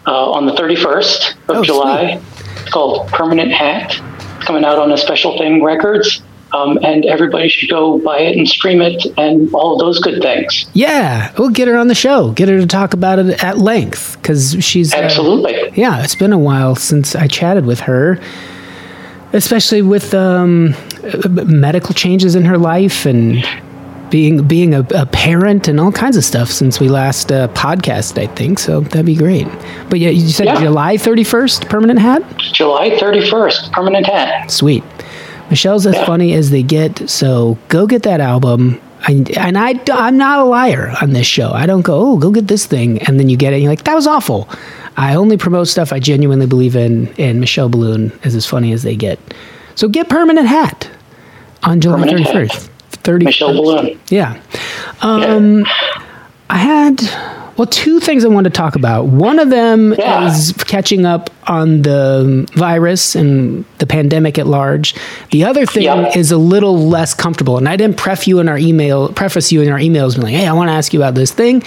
uh, 0.07 0.31
on 0.33 0.47
the 0.47 0.53
31st 0.53 1.33
of 1.49 1.57
Oh, 1.57 1.63
July. 1.65 2.21
It's 2.63 2.71
called 2.71 3.09
Permanent 3.09 3.53
Hat. 3.53 4.01
Coming 4.45 4.65
out 4.65 4.79
on 4.79 4.91
a 4.93 4.97
Special 4.99 5.39
Thing 5.39 5.63
Records. 5.63 6.23
Um, 6.53 6.79
and 6.83 7.07
everybody 7.07 7.49
should 7.49 7.71
go 7.71 7.97
buy 7.99 8.19
it 8.19 8.37
and 8.37 8.47
stream 8.47 8.83
it 8.83 9.07
and 9.17 9.51
all 9.55 9.79
those 9.79 9.99
good 10.01 10.21
things. 10.21 10.67
Yeah, 10.75 11.33
we'll 11.39 11.49
get 11.49 11.67
her 11.67 11.79
on 11.79 11.89
the 11.89 11.95
show. 11.95 12.33
Get 12.33 12.51
her 12.51 12.59
to 12.59 12.67
talk 12.67 12.93
about 12.93 13.19
it 13.19 13.43
at 13.43 13.57
length 13.57 14.19
because 14.21 14.63
she's 14.63 14.93
uh, 14.93 14.99
Absolutely. 14.99 15.71
yeah, 15.81 16.05
it's 16.05 16.15
been 16.15 16.31
a 16.31 16.39
while 16.39 16.77
since 16.77 17.15
I 17.17 17.27
chatted 17.27 17.65
with 17.65 17.81
her, 17.81 18.21
especially 19.33 19.81
with 19.81 20.13
um, 20.13 20.75
uh, 21.03 21.27
medical 21.47 21.95
changes 21.95 22.35
in 22.35 22.45
her 22.45 22.59
life 22.59 23.07
and 23.07 23.43
being 24.13 24.47
being 24.47 24.75
a, 24.75 24.87
a 24.95 25.07
parent 25.07 25.67
and 25.67 25.81
all 25.81 25.91
kinds 25.91 26.17
of 26.17 26.25
stuff 26.25 26.49
since 26.49 26.79
we 26.79 26.89
last 26.89 27.33
uh, 27.33 27.49
podcast. 27.49 28.17
I 28.23 28.29
think 28.29 28.61
so. 28.61 28.81
That'd 28.83 29.07
be 29.07 29.17
great. 29.17 29.49
But 29.91 29.99
yeah, 29.99 30.11
you 30.11 30.29
said 30.29 30.47
Yeah. 30.47 30.61
July 30.61 30.97
thirty 30.99 31.25
first, 31.25 31.69
permanent 31.69 31.99
hat. 31.99 32.23
July 32.53 32.91
31st, 32.91 33.73
Permanent 33.73 34.07
Hat. 34.07 34.51
Sweet. 34.51 34.85
Michelle's 35.51 35.87
as 35.87 35.95
Yeah. 35.97 36.05
funny 36.07 36.35
as 36.35 36.51
they 36.51 36.63
get, 36.63 37.09
so 37.11 37.57
go 37.69 37.87
get 37.87 38.03
that 38.05 38.21
album. 38.21 38.79
I, 39.09 39.25
and 39.37 39.59
I, 39.59 39.81
I'm 39.93 40.17
not 40.17 40.39
a 40.39 40.45
liar 40.45 40.95
on 41.03 41.11
this 41.13 41.27
show. 41.27 41.51
I 41.51 41.67
don't 41.67 41.81
go, 41.83 41.95
oh, 42.13 42.17
go 42.19 42.31
get 42.31 42.47
this 42.47 42.67
thing. 42.67 43.03
And 43.03 43.19
then 43.19 43.29
you 43.29 43.37
get 43.37 43.53
it. 43.53 43.57
And 43.57 43.63
you're 43.65 43.73
like, 43.73 43.83
that 43.85 43.95
was 43.97 44.07
awful. 44.07 44.49
I 44.97 45.15
only 45.17 45.37
promote 45.37 45.67
stuff 45.67 45.93
I 45.93 45.99
genuinely 45.99 46.47
believe 46.47 46.77
in. 46.77 47.09
And 47.19 47.41
Michelle 47.41 47.69
Biloon 47.69 48.13
is 48.25 48.35
as 48.37 48.47
funny 48.47 48.73
as 48.73 48.83
they 48.85 48.95
get. 48.95 49.19
So 49.75 49.89
get 49.89 50.09
Permanent 50.09 50.47
Hat 50.47 50.89
on 51.65 51.81
July 51.81 51.99
Permanent 52.01 52.27
31st. 52.29 52.53
Hat. 52.53 52.69
30, 53.05 53.25
Michelle 53.27 53.55
Biloon. 53.55 53.99
Yeah. 54.09 54.41
Um, 55.01 55.65
I 56.49 56.59
had, 56.59 57.01
well, 57.57 57.67
two 57.67 57.99
things 57.99 58.25
I 58.25 58.29
wanted 58.29 58.53
to 58.53 58.57
talk 58.57 58.77
about. 58.77 59.07
One 59.07 59.39
of 59.39 59.51
them 59.51 59.95
Yeah. 59.99 60.27
is 60.31 60.53
catching 60.67 61.05
up 61.07 61.31
on 61.47 61.83
the 61.83 62.47
virus 62.55 63.15
and 63.17 63.65
the 63.79 63.87
pandemic 63.87 64.39
at 64.39 64.47
large. 64.47 64.95
The 65.33 65.45
other 65.45 65.67
thing 65.67 65.83
Yeah. 65.85 66.17
is 66.17 66.31
a 66.31 66.37
little 66.37 66.87
less 66.89 67.15
comfortable. 67.15 67.57
And 67.59 67.69
I 67.69 67.77
didn't 67.77 67.97
pref 67.97 68.29
you 68.29 68.39
in 68.39 68.49
our 68.49 68.59
email, 68.59 69.09
preface 69.09 69.51
you 69.51 69.61
in 69.63 69.71
our 69.71 69.79
emails, 69.79 70.15
being 70.15 70.23
like, 70.27 70.35
hey, 70.35 70.47
I 70.47 70.53
want 70.53 70.69
to 70.69 70.75
ask 70.75 70.93
you 70.93 71.01
about 71.01 71.15
this 71.15 71.33
thing. 71.33 71.63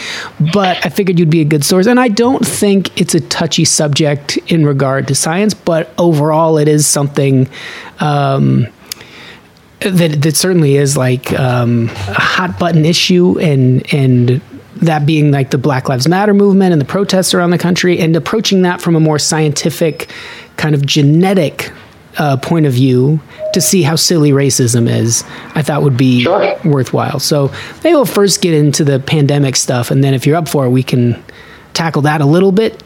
But 0.53 0.77
I 0.85 0.89
figured 0.89 1.19
you'd 1.19 1.29
be 1.29 1.41
a 1.41 1.45
good 1.45 1.65
source. 1.65 1.87
And 1.87 1.99
I 1.99 2.07
don't 2.07 2.45
think 2.45 2.99
it's 3.01 3.13
a 3.15 3.19
touchy 3.19 3.65
subject 3.65 4.37
in 4.47 4.65
regard 4.65 5.07
to 5.09 5.15
science, 5.15 5.53
but 5.53 5.91
overall, 5.97 6.57
it 6.57 6.67
is 6.67 6.87
something. 6.87 7.49
Um, 7.99 8.67
that 9.81 10.21
that 10.21 10.35
certainly 10.35 10.75
is 10.77 10.95
like 10.97 11.31
um, 11.33 11.89
a 11.89 12.13
hot 12.13 12.57
button 12.59 12.85
issue, 12.85 13.39
and 13.39 13.93
and 13.93 14.41
that 14.77 15.05
being 15.05 15.31
like 15.31 15.51
the 15.51 15.57
Black 15.57 15.87
Lives 15.89 16.07
Matter 16.07 16.33
movement 16.33 16.71
and 16.73 16.81
the 16.81 16.85
protests 16.85 17.33
around 17.33 17.51
the 17.51 17.57
country, 17.57 17.99
and 17.99 18.15
approaching 18.15 18.61
that 18.63 18.81
from 18.81 18.95
a 18.95 18.99
more 18.99 19.19
scientific, 19.19 20.09
kind 20.57 20.75
of 20.75 20.85
genetic 20.85 21.71
uh, 22.17 22.37
point 22.37 22.65
of 22.65 22.73
view 22.73 23.19
to 23.53 23.61
see 23.61 23.81
how 23.83 23.95
silly 23.95 24.31
racism 24.31 24.89
is, 24.89 25.23
I 25.53 25.61
thought 25.61 25.81
would 25.83 25.97
be 25.97 26.23
Sure. 26.23 26.57
worthwhile. 26.65 27.19
So 27.19 27.51
maybe 27.83 27.93
we'll 27.95 28.05
first 28.05 28.41
get 28.41 28.53
into 28.53 28.83
the 28.83 28.99
pandemic 28.99 29.55
stuff, 29.55 29.91
and 29.91 30.03
then 30.03 30.13
if 30.13 30.25
you're 30.25 30.35
up 30.35 30.47
for 30.49 30.65
it, 30.65 30.69
we 30.69 30.83
can 30.83 31.21
tackle 31.73 32.01
that 32.03 32.21
a 32.21 32.25
little 32.25 32.51
bit 32.53 32.81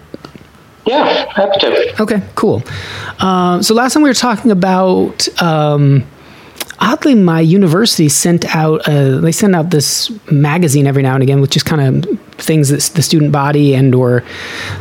Yeah, 0.85 1.05
happy 1.31 1.59
to. 1.59 2.01
Okay, 2.01 2.21
cool. 2.35 2.63
Um, 3.19 3.61
so 3.61 3.75
last 3.75 3.93
time 3.93 4.01
we 4.01 4.09
were 4.09 4.13
talking 4.15 4.49
about, 4.49 5.27
um, 5.41 6.03
oddly, 6.79 7.15
my 7.15 7.39
university 7.41 8.09
sent 8.09 8.55
out. 8.55 8.87
Uh, 8.87 9.17
they 9.19 9.31
send 9.31 9.55
out 9.55 9.69
this 9.69 10.09
magazine 10.31 10.87
every 10.87 11.03
now 11.03 11.13
and 11.13 11.23
again 11.23 11.41
with 11.41 11.49
just 11.51 11.65
kind 11.65 12.05
of 12.05 12.19
things 12.37 12.69
that 12.69 12.81
the 12.95 13.01
student 13.01 13.31
body 13.33 13.75
and 13.75 13.93
or 13.93 14.23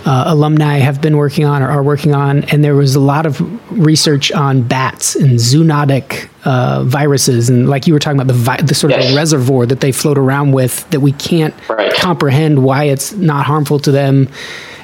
uh, 0.06 0.24
alumni 0.28 0.78
have 0.78 1.00
been 1.00 1.16
working 1.16 1.44
on 1.44 1.60
or 1.62 1.68
are 1.68 1.82
working 1.82 2.14
on. 2.14 2.44
And 2.44 2.62
there 2.62 2.76
was 2.76 2.94
a 2.94 3.00
lot 3.00 3.26
of 3.26 3.40
research 3.76 4.30
on 4.30 4.62
bats 4.62 5.16
and 5.16 5.38
zoonotic 5.38 6.28
uh, 6.44 6.84
viruses, 6.84 7.50
and 7.50 7.68
like 7.68 7.86
you 7.86 7.92
were 7.92 7.98
talking 7.98 8.20
about 8.20 8.28
the 8.32 8.38
vi- 8.38 8.62
the 8.62 8.74
sort 8.74 8.92
of 8.92 9.00
reservoir 9.14 9.66
that 9.66 9.80
they 9.80 9.92
float 9.92 10.16
around 10.18 10.52
with 10.52 10.88
that 10.90 11.00
we 11.00 11.12
can't 11.12 11.54
Right. 11.68 11.92
comprehend 11.94 12.62
why 12.64 12.84
it's 12.84 13.12
not 13.12 13.44
harmful 13.44 13.78
to 13.80 13.90
them 13.90 14.28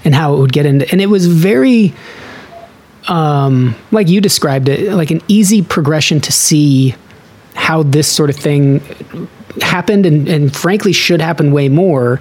and 0.04 0.14
how 0.14 0.34
it 0.34 0.38
would 0.38 0.52
get 0.52 0.66
into 0.66 0.86
and 0.92 1.00
it 1.00 1.06
was 1.06 1.26
very 1.26 1.94
um 3.08 3.74
like 3.90 4.08
you 4.08 4.20
described 4.20 4.68
it 4.68 4.92
like 4.92 5.10
an 5.10 5.20
easy 5.28 5.62
progression 5.62 6.20
to 6.20 6.32
see 6.32 6.94
how 7.54 7.82
this 7.82 8.08
sort 8.08 8.30
of 8.30 8.36
thing 8.36 8.80
happened 9.60 10.04
and, 10.06 10.28
and 10.28 10.54
frankly 10.54 10.92
should 10.92 11.20
happen 11.20 11.52
way 11.52 11.68
more 11.68 12.20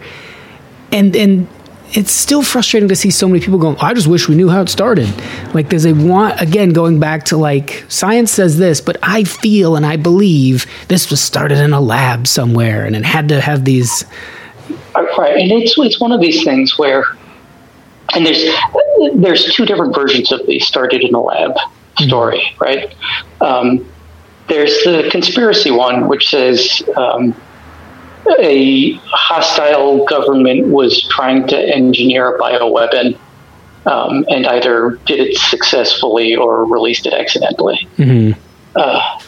and 0.92 1.16
and 1.16 1.48
it's 1.96 2.12
still 2.12 2.42
frustrating 2.42 2.90
to 2.90 2.96
see 2.96 3.10
so 3.10 3.28
many 3.28 3.40
people 3.40 3.58
going 3.58 3.76
i 3.80 3.94
just 3.94 4.08
wish 4.08 4.28
we 4.30 4.36
knew 4.36 4.50
how 4.50 4.62
it 4.62 4.70
started 4.70 5.08
like 5.56 5.70
there's 5.70 5.86
a 5.86 5.94
want 5.94 6.40
again 6.40 6.70
going 6.70 7.00
back 7.00 7.24
to 7.24 7.36
like 7.36 7.84
science 7.88 8.32
says 8.32 8.58
this 8.58 8.80
but 8.80 8.98
i 9.02 9.24
feel 9.24 9.76
and 9.76 9.86
i 9.86 9.96
believe 9.96 10.68
this 10.90 11.10
was 11.10 11.20
started 11.20 11.58
in 11.58 11.74
a 11.74 11.82
lab 11.82 12.28
somewhere 12.28 12.86
and 12.86 12.96
it 12.96 13.04
had 13.04 13.30
to 13.30 13.42
have 13.42 13.66
these 13.66 14.06
Right, 14.96 15.38
and 15.38 15.52
it's 15.52 15.78
it's 15.78 16.00
one 16.00 16.12
of 16.12 16.22
these 16.22 16.44
things 16.44 16.78
where, 16.78 17.06
and 18.14 18.26
there's 18.26 18.44
there's 19.16 19.54
two 19.54 19.66
different 19.66 19.96
versions 19.96 20.32
of 20.32 20.46
the 20.46 20.60
started 20.60 21.04
in 21.04 21.16
a 21.16 21.22
lab 21.22 21.56
story, 21.98 22.56
right? 22.60 22.94
Um, 23.42 23.86
there's 24.48 24.84
the 24.84 25.08
conspiracy 25.12 25.72
one, 25.72 26.08
which 26.08 26.30
says 26.30 26.84
um, 26.98 27.36
a 28.40 28.94
hostile 29.06 30.06
government 30.06 30.68
was 30.68 31.02
trying 31.10 31.48
to 31.48 31.58
engineer 31.58 32.36
a 32.36 32.40
bioweapon 32.40 33.18
um, 33.86 34.26
and 34.30 34.46
either 34.48 35.00
did 35.06 35.20
it 35.20 35.38
successfully 35.38 36.36
or 36.36 36.66
released 36.66 37.06
it 37.06 37.14
accidentally. 37.14 37.88
Uh, 38.76 39.22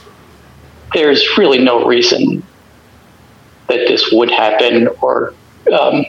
there's 0.93 1.38
really 1.38 1.60
no 1.60 1.86
reason 1.86 2.41
that 3.67 3.88
this 3.88 4.10
would 4.12 4.32
happen 4.32 4.88
or 5.01 5.34
um, 5.78 6.06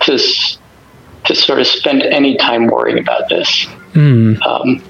to, 0.00 0.18
to 1.24 1.34
sort 1.34 1.58
of 1.58 1.66
spend 1.66 2.02
any 2.02 2.36
time 2.36 2.66
worrying 2.66 2.98
about 2.98 3.28
this. 3.28 3.66
Um, 4.42 4.82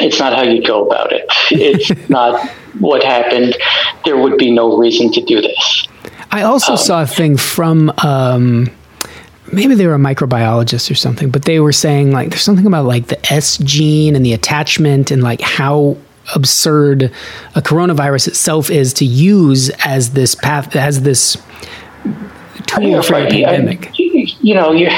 it's 0.00 0.18
not 0.18 0.32
how 0.34 0.42
you 0.42 0.62
go 0.64 0.86
about 0.86 1.12
it. 1.12 1.24
It's 1.50 2.08
not 2.10 2.48
what 2.78 3.02
happened. 3.02 3.56
There 4.04 4.16
would 4.16 4.38
be 4.38 4.50
no 4.50 4.76
reason 4.76 5.12
to 5.12 5.20
do 5.22 5.40
this. 5.40 5.86
I 6.30 6.42
also 6.42 6.76
saw 6.76 7.02
a 7.02 7.06
thing 7.06 7.36
from 7.36 7.90
um, 8.04 8.70
maybe 9.52 9.74
they 9.74 9.86
were 9.86 9.94
a 9.94 9.98
microbiologist 9.98 10.90
or 10.90 10.94
something, 10.94 11.30
but 11.30 11.44
they 11.44 11.60
were 11.60 11.72
saying 11.72 12.12
like 12.12 12.30
there's 12.30 12.42
something 12.42 12.66
about 12.66 12.84
like 12.84 13.06
the 13.06 13.32
S 13.32 13.56
gene 13.58 14.14
and 14.14 14.24
the 14.24 14.32
attachment 14.34 15.10
and 15.10 15.22
like 15.22 15.40
how 15.40 15.96
absurd 16.34 17.04
a 17.54 17.62
coronavirus 17.62 18.28
itself 18.28 18.68
is 18.68 18.92
to 18.92 19.06
use 19.06 19.70
as 19.84 20.12
this 20.12 20.34
path 20.34 20.76
as 20.76 21.02
this 21.02 21.38
tool 22.66 23.02
for 23.02 23.14
a 23.14 23.26
I- 23.26 23.30
pandemic. 23.30 23.98
you, 23.98 24.26
you 24.42 24.54
know, 24.54 24.72
you 24.72 24.90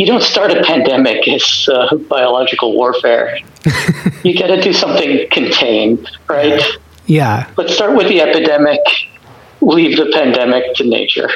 you 0.00 0.06
don't 0.06 0.22
start 0.22 0.50
a 0.50 0.62
pandemic 0.62 1.28
as 1.28 1.68
uh, 1.70 1.94
biological 1.94 2.74
warfare. 2.74 3.38
you 4.24 4.38
got 4.38 4.46
to 4.46 4.58
do 4.62 4.72
something 4.72 5.28
contained, 5.30 6.10
right? 6.26 6.58
Yeah, 7.04 7.52
Let's 7.58 7.74
start 7.74 7.94
with 7.94 8.08
the 8.08 8.22
epidemic. 8.22 8.80
Leave 9.60 9.98
the 9.98 10.10
pandemic 10.10 10.74
to 10.76 10.84
nature. 10.84 11.28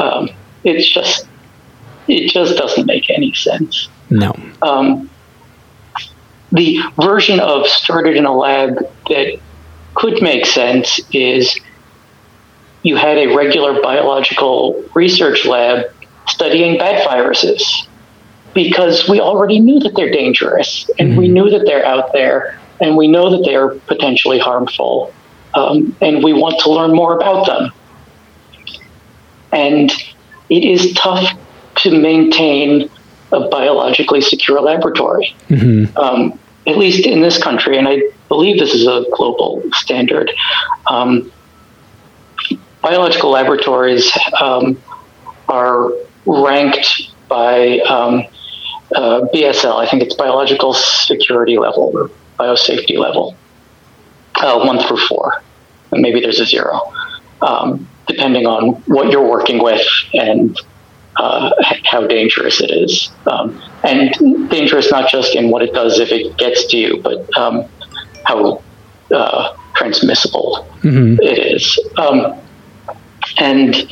Um, 0.00 0.28
it's 0.64 0.92
just 0.92 1.28
it 2.08 2.32
just 2.32 2.56
doesn't 2.56 2.84
make 2.84 3.08
any 3.10 3.32
sense. 3.32 3.88
no. 4.10 4.34
Um, 4.60 5.08
the 6.50 6.80
version 7.00 7.38
of 7.38 7.68
started 7.68 8.16
in 8.16 8.26
a 8.26 8.36
lab 8.36 8.74
that 9.08 9.38
could 9.94 10.20
make 10.20 10.46
sense 10.46 10.98
is 11.12 11.60
you 12.82 12.96
had 12.96 13.18
a 13.18 13.36
regular 13.36 13.80
biological 13.80 14.82
research 14.94 15.46
lab 15.46 15.93
studying 16.28 16.78
bat 16.78 17.04
viruses 17.04 17.86
because 18.54 19.08
we 19.08 19.20
already 19.20 19.58
knew 19.58 19.80
that 19.80 19.94
they're 19.96 20.10
dangerous 20.10 20.88
and 20.98 21.16
we 21.18 21.28
knew 21.28 21.50
that 21.50 21.64
they're 21.66 21.84
out 21.84 22.12
there 22.12 22.58
and 22.80 22.96
we 22.96 23.08
know 23.08 23.30
that 23.30 23.44
they 23.44 23.54
are 23.56 23.70
potentially 23.86 24.38
harmful 24.38 25.12
um, 25.54 25.96
and 26.00 26.22
we 26.22 26.32
want 26.32 26.60
to 26.60 26.70
learn 26.70 26.94
more 26.94 27.16
about 27.16 27.46
them. 27.46 27.72
And 29.52 29.92
it 30.50 30.64
is 30.64 30.92
tough 30.94 31.38
to 31.76 31.98
maintain 31.98 32.90
a 33.32 33.48
biologically 33.48 34.20
secure 34.20 34.60
laboratory, 34.60 35.34
um, 35.96 36.38
at 36.66 36.76
least 36.76 37.06
in 37.06 37.20
this 37.20 37.42
country, 37.42 37.78
and 37.78 37.88
I 37.88 38.02
believe 38.28 38.58
this 38.58 38.74
is 38.74 38.86
a 38.86 39.04
global 39.12 39.62
standard. 39.72 40.30
Um, 40.88 41.32
biological 42.82 43.30
laboratories 43.30 44.10
um, 44.40 44.80
are 45.48 45.92
ranked 46.26 47.10
by 47.28 47.78
um, 47.80 48.24
uh, 48.94 49.22
BSL, 49.32 49.76
I 49.76 49.88
think 49.88 50.02
it's 50.02 50.14
biological 50.14 50.74
security 50.74 51.58
level 51.58 51.92
or 51.94 52.10
biosafety 52.38 52.98
level, 52.98 53.36
uh, 54.36 54.64
one 54.64 54.80
through 54.86 54.98
four, 54.98 55.42
and 55.90 56.02
maybe 56.02 56.20
there's 56.20 56.40
a 56.40 56.46
zero, 56.46 56.92
um, 57.42 57.88
depending 58.06 58.46
on 58.46 58.74
what 58.86 59.10
you're 59.10 59.28
working 59.28 59.62
with 59.62 59.86
and 60.12 60.58
uh, 61.16 61.50
how 61.84 62.06
dangerous 62.06 62.60
it 62.60 62.70
is. 62.70 63.10
Um, 63.26 63.60
and 63.82 64.50
dangerous 64.50 64.90
not 64.90 65.10
just 65.10 65.34
in 65.34 65.50
what 65.50 65.62
it 65.62 65.72
does 65.72 65.98
if 65.98 66.10
it 66.10 66.36
gets 66.36 66.66
to 66.66 66.76
you, 66.76 67.00
but 67.02 67.36
um, 67.36 67.68
how 68.24 68.62
uh, 69.12 69.56
transmissible 69.74 70.66
it 70.82 71.38
is. 71.54 71.78
Um, 71.96 72.40
and 73.38 73.88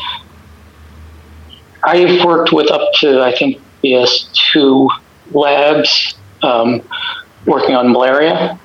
I've 1.85 2.25
worked 2.25 2.53
with 2.53 2.71
up 2.71 2.89
to, 3.01 3.21
I 3.23 3.35
think, 3.35 3.61
BS2 3.83 4.89
labs 5.33 6.15
um, 6.43 6.83
working 7.47 7.75
on 7.75 7.93
malaria, 7.93 8.59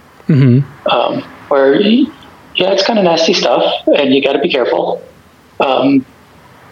um, 0.89 1.21
where, 1.49 1.80
yeah, 1.80 2.08
it's 2.56 2.86
kind 2.86 2.99
of 2.99 3.06
nasty 3.06 3.34
stuff, 3.34 3.63
and 3.88 4.13
you 4.13 4.21
got 4.23 4.34
to 4.34 4.39
be 4.39 4.49
careful. 4.49 5.03
Um, 5.60 6.06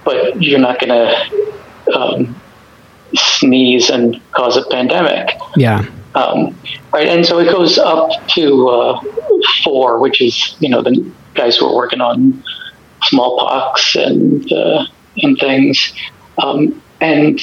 but 0.03 0.41
you're 0.41 0.59
not 0.59 0.79
going 0.79 0.89
to 0.89 1.95
um, 1.95 2.35
sneeze 3.15 3.89
and 3.89 4.21
cause 4.31 4.57
a 4.57 4.63
pandemic. 4.69 5.29
Yeah. 5.55 5.85
Um, 6.13 6.57
right, 6.93 7.07
and 7.07 7.25
so 7.25 7.39
it 7.39 7.51
goes 7.51 7.77
up 7.77 8.09
to 8.29 8.69
uh, 8.69 9.01
four, 9.63 9.99
which 9.99 10.21
is 10.21 10.55
you 10.59 10.69
know 10.69 10.81
the 10.81 11.11
guys 11.33 11.57
who 11.57 11.65
are 11.65 11.75
working 11.75 11.99
on 11.99 12.41
smallpox 13.03 13.95
and 13.95 14.49
uh, 14.53 14.85
and 15.17 15.37
things, 15.37 15.93
um, 16.37 16.81
and 17.01 17.39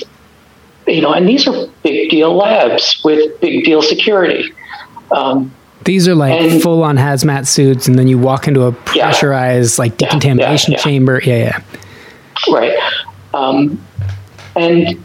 you 0.87 1.01
know, 1.01 1.13
and 1.13 1.29
these 1.29 1.47
are 1.47 1.67
big 1.83 2.11
deal 2.11 2.35
labs 2.37 3.01
with 3.05 3.41
big 3.41 3.65
deal 3.65 3.83
security. 3.83 4.53
Um, 5.13 5.53
These 5.85 6.09
are 6.09 6.15
like 6.15 6.41
And- 6.41 6.63
full 6.63 6.83
on 6.85 6.97
hazmat 6.97 7.47
suits, 7.47 7.87
and 7.89 7.99
then 7.99 8.09
you 8.09 8.19
walk 8.19 8.47
into 8.49 8.67
a 8.67 8.75
Yeah. 8.95 9.05
pressurized 9.11 9.79
like 9.79 9.97
decontamination 9.97 10.73
yeah, 10.73 10.79
yeah. 10.79 10.83
chamber. 10.85 11.21
Yeah, 11.25 11.37
yeah. 11.37 11.59
right, 12.53 12.77
um, 13.35 13.81
and 14.57 14.97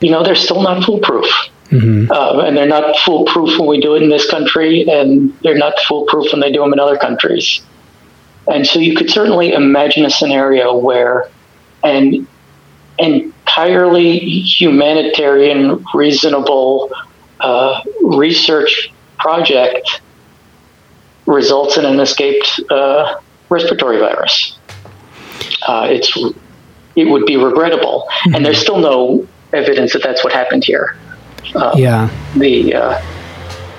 you 0.00 0.10
know 0.10 0.22
they're 0.22 0.34
still 0.34 0.62
not 0.62 0.84
foolproof. 0.84 1.26
Uh, 1.72 2.40
and 2.44 2.56
they're 2.56 2.66
not 2.66 2.96
foolproof 2.98 3.56
when 3.56 3.68
we 3.68 3.80
do 3.80 3.94
it 3.94 4.02
in 4.02 4.08
this 4.10 4.28
country, 4.28 4.84
and 4.90 5.32
they're 5.44 5.56
not 5.56 5.74
foolproof 5.86 6.32
when 6.32 6.40
they 6.40 6.50
do 6.50 6.58
them 6.60 6.72
in 6.72 6.80
other 6.80 6.96
countries. 6.96 7.60
And 8.52 8.66
so 8.66 8.80
you 8.80 8.96
could 8.96 9.08
certainly 9.08 9.52
imagine 9.52 10.04
a 10.04 10.10
scenario 10.10 10.76
where 10.76 11.28
an 11.84 12.26
entirely 13.00 14.18
humanitarian, 14.18 15.84
reasonable 15.94 16.90
uh, 17.40 17.80
research 18.02 18.92
project 19.18 20.02
results 21.26 21.76
in 21.76 21.84
an 21.84 22.00
escaped 22.00 22.60
uh, 22.70 23.20
respiratory 23.48 23.98
virus. 23.98 24.58
Uh, 25.66 25.88
it's 25.90 26.16
it 26.96 27.04
would 27.04 27.24
be 27.26 27.36
regrettable, 27.36 28.08
and 28.34 28.44
there's 28.44 28.60
still 28.60 28.78
no 28.78 29.26
evidence 29.52 29.92
that 29.92 30.02
that's 30.02 30.22
what 30.22 30.32
happened 30.32 30.64
here 30.64 30.96
Yeah. 31.76 32.08
the 32.36 32.74
uh, 32.74 33.02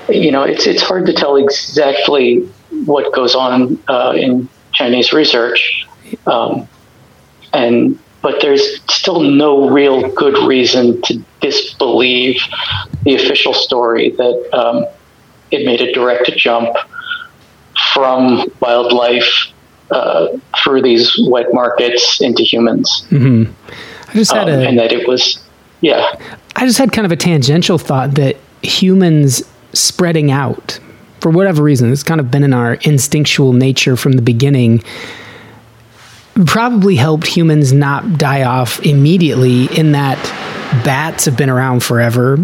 you 0.08 0.30
know 0.30 0.42
it's 0.42 0.66
it's 0.66 0.82
hard 0.82 1.06
to 1.06 1.12
tell 1.12 1.36
exactly 1.36 2.40
what 2.84 3.12
goes 3.12 3.34
on 3.34 3.78
uh, 3.88 4.12
in 4.16 4.48
Chinese 4.72 5.12
research, 5.12 5.86
um, 6.26 6.68
and 7.52 7.98
but 8.22 8.40
there's 8.40 8.80
still 8.90 9.20
no 9.20 9.68
real 9.68 10.08
good 10.14 10.46
reason 10.46 11.02
to 11.02 11.22
disbelieve 11.40 12.40
the 13.02 13.14
official 13.16 13.52
story 13.52 14.10
that 14.10 14.48
um, 14.52 14.86
it 15.50 15.66
made 15.66 15.80
a 15.80 15.92
direct 15.92 16.30
jump 16.36 16.74
from 17.92 18.46
wildlife 18.60 19.48
uh, 19.90 20.28
through 20.62 20.82
these 20.82 21.12
wet 21.28 21.52
markets 21.52 22.20
into 22.20 22.42
humans, 22.42 23.06
I 24.08 24.12
just 24.14 24.32
had 24.32 24.48
um, 24.48 24.60
a 24.60 24.62
and 24.62 24.78
that 24.78 24.92
it 24.92 25.06
was 25.06 25.38
yeah. 25.80 26.14
I 26.56 26.66
just 26.66 26.78
had 26.78 26.92
kind 26.92 27.04
of 27.04 27.12
a 27.12 27.16
tangential 27.16 27.78
thought 27.78 28.14
that 28.14 28.36
humans 28.62 29.42
spreading 29.72 30.30
out, 30.30 30.78
for 31.20 31.30
whatever 31.30 31.62
reason, 31.62 31.92
it's 31.92 32.02
kind 32.02 32.20
of 32.20 32.30
been 32.30 32.44
in 32.44 32.52
our 32.52 32.74
instinctual 32.82 33.52
nature 33.52 33.96
from 33.96 34.12
the 34.12 34.22
beginning, 34.22 34.82
probably 36.46 36.96
helped 36.96 37.26
humans 37.26 37.72
not 37.72 38.18
die 38.18 38.44
off 38.44 38.80
immediately 38.84 39.66
in 39.66 39.92
that 39.92 40.18
bats 40.84 41.26
have 41.26 41.36
been 41.36 41.50
around 41.50 41.82
forever. 41.82 42.38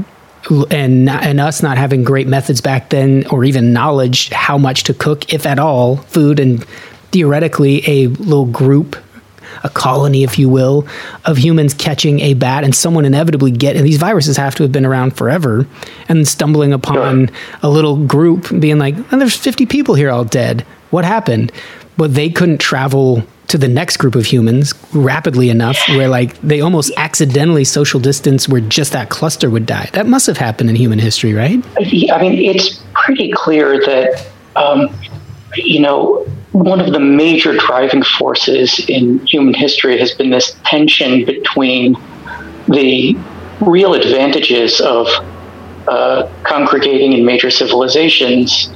And 0.70 1.10
and 1.10 1.40
us 1.40 1.62
not 1.62 1.76
having 1.76 2.04
great 2.04 2.26
methods 2.26 2.60
back 2.60 2.90
then, 2.90 3.26
or 3.26 3.44
even 3.44 3.72
knowledge 3.72 4.30
how 4.30 4.56
much 4.56 4.84
to 4.84 4.94
cook, 4.94 5.32
if 5.34 5.44
at 5.44 5.58
all, 5.58 5.96
food, 5.96 6.40
and 6.40 6.64
theoretically 7.10 7.82
a 7.86 8.06
little 8.06 8.46
group 8.46 8.96
a 9.64 9.68
colony, 9.68 10.22
if 10.22 10.38
you 10.38 10.48
will, 10.48 10.86
of 11.24 11.36
humans 11.36 11.74
catching 11.74 12.20
a 12.20 12.34
bat 12.34 12.64
and 12.64 12.74
someone 12.74 13.04
inevitably 13.04 13.50
get, 13.50 13.76
and 13.76 13.84
these 13.84 13.96
viruses 13.96 14.36
have 14.36 14.54
to 14.56 14.62
have 14.62 14.72
been 14.72 14.86
around 14.86 15.16
forever, 15.16 15.66
and 16.08 16.26
stumbling 16.26 16.72
upon 16.72 17.30
a 17.62 17.68
little 17.68 17.96
group 18.06 18.48
being 18.60 18.78
like, 18.78 18.94
oh, 19.12 19.18
there's 19.18 19.36
50 19.36 19.66
people 19.66 19.94
here 19.94 20.10
all 20.10 20.24
dead. 20.24 20.64
What 20.90 21.04
happened? 21.04 21.52
But 21.96 22.14
they 22.14 22.30
couldn't 22.30 22.58
travel 22.58 23.24
to 23.48 23.58
the 23.58 23.68
next 23.68 23.96
group 23.96 24.14
of 24.14 24.26
humans 24.26 24.74
rapidly 24.92 25.48
enough 25.48 25.76
where 25.88 26.08
like 26.08 26.38
they 26.42 26.60
almost 26.60 26.92
accidentally 26.96 27.64
social 27.64 27.98
distance 27.98 28.48
where 28.48 28.60
just 28.60 28.92
that 28.92 29.08
cluster 29.08 29.48
would 29.50 29.66
die. 29.66 29.88
That 29.94 30.06
must 30.06 30.26
have 30.26 30.36
happened 30.36 30.70
in 30.70 30.76
human 30.76 30.98
history, 30.98 31.32
right? 31.32 31.64
I 31.78 32.20
mean, 32.20 32.34
it's 32.34 32.82
pretty 32.92 33.32
clear 33.32 33.80
that, 33.80 34.26
um, 34.54 34.94
you 35.56 35.80
know, 35.80 36.24
one 36.52 36.80
of 36.80 36.92
the 36.92 37.00
major 37.00 37.56
driving 37.56 38.02
forces 38.02 38.84
in 38.88 39.24
human 39.26 39.54
history 39.54 39.98
has 39.98 40.12
been 40.12 40.30
this 40.30 40.56
tension 40.64 41.24
between 41.24 41.94
the 42.68 43.16
real 43.60 43.94
advantages 43.94 44.80
of 44.80 45.06
uh, 45.88 46.30
congregating 46.42 47.14
in 47.14 47.24
major 47.24 47.50
civilizations 47.50 48.70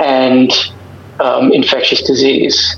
and 0.00 0.50
um, 1.20 1.52
infectious 1.52 2.02
disease. 2.02 2.76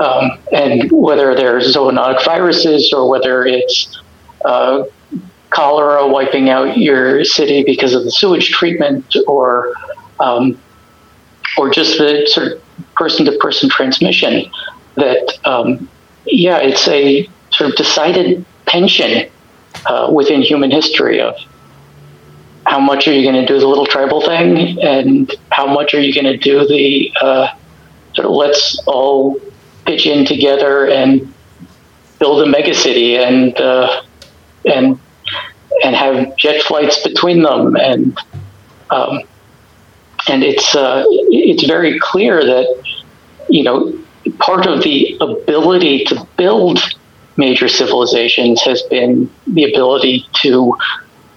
Um, 0.00 0.38
and 0.52 0.90
whether 0.92 1.34
they're 1.34 1.58
zoonotic 1.58 2.24
viruses 2.24 2.92
or 2.92 3.08
whether 3.08 3.44
it's 3.44 4.00
uh, 4.44 4.84
cholera 5.50 6.06
wiping 6.06 6.50
out 6.50 6.76
your 6.76 7.24
city 7.24 7.64
because 7.64 7.94
of 7.94 8.04
the 8.04 8.10
sewage 8.10 8.50
treatment 8.50 9.16
or 9.26 9.74
um, 10.20 10.58
or 11.56 11.70
just 11.70 11.98
the 11.98 12.26
sort 12.26 12.52
of 12.52 12.62
person 12.94 13.26
to 13.26 13.32
person 13.38 13.68
transmission 13.68 14.50
that 14.96 15.38
um, 15.44 15.88
yeah 16.26 16.58
it's 16.58 16.86
a 16.88 17.28
sort 17.50 17.70
of 17.70 17.76
decided 17.76 18.44
tension 18.66 19.28
uh, 19.86 20.10
within 20.12 20.42
human 20.42 20.70
history 20.70 21.20
of 21.20 21.34
how 22.66 22.78
much 22.78 23.08
are 23.08 23.12
you 23.12 23.22
going 23.22 23.34
to 23.34 23.46
do 23.46 23.58
the 23.58 23.66
little 23.66 23.86
tribal 23.86 24.20
thing 24.20 24.80
and 24.82 25.34
how 25.50 25.66
much 25.66 25.94
are 25.94 26.00
you 26.00 26.12
going 26.12 26.26
to 26.26 26.36
do 26.36 26.66
the 26.66 27.10
uh, 27.22 27.48
sort 28.14 28.26
of 28.26 28.32
let's 28.32 28.78
all 28.86 29.40
pitch 29.88 30.06
in 30.06 30.26
together 30.26 30.86
and 30.86 31.32
build 32.18 32.46
a 32.46 32.50
megacity 32.50 33.16
and 33.16 33.58
uh, 33.58 34.02
and 34.66 35.00
and 35.82 35.96
have 35.96 36.36
jet 36.36 36.62
flights 36.62 37.02
between 37.02 37.42
them 37.42 37.74
and 37.76 38.18
um, 38.90 39.20
and 40.28 40.44
it's 40.44 40.74
uh, 40.74 41.04
it's 41.30 41.64
very 41.64 41.98
clear 41.98 42.44
that 42.44 42.66
you 43.48 43.64
know 43.64 43.98
part 44.38 44.66
of 44.66 44.82
the 44.82 45.16
ability 45.20 46.04
to 46.04 46.28
build 46.36 46.78
major 47.38 47.68
civilizations 47.68 48.60
has 48.60 48.82
been 48.82 49.30
the 49.46 49.64
ability 49.64 50.26
to 50.34 50.76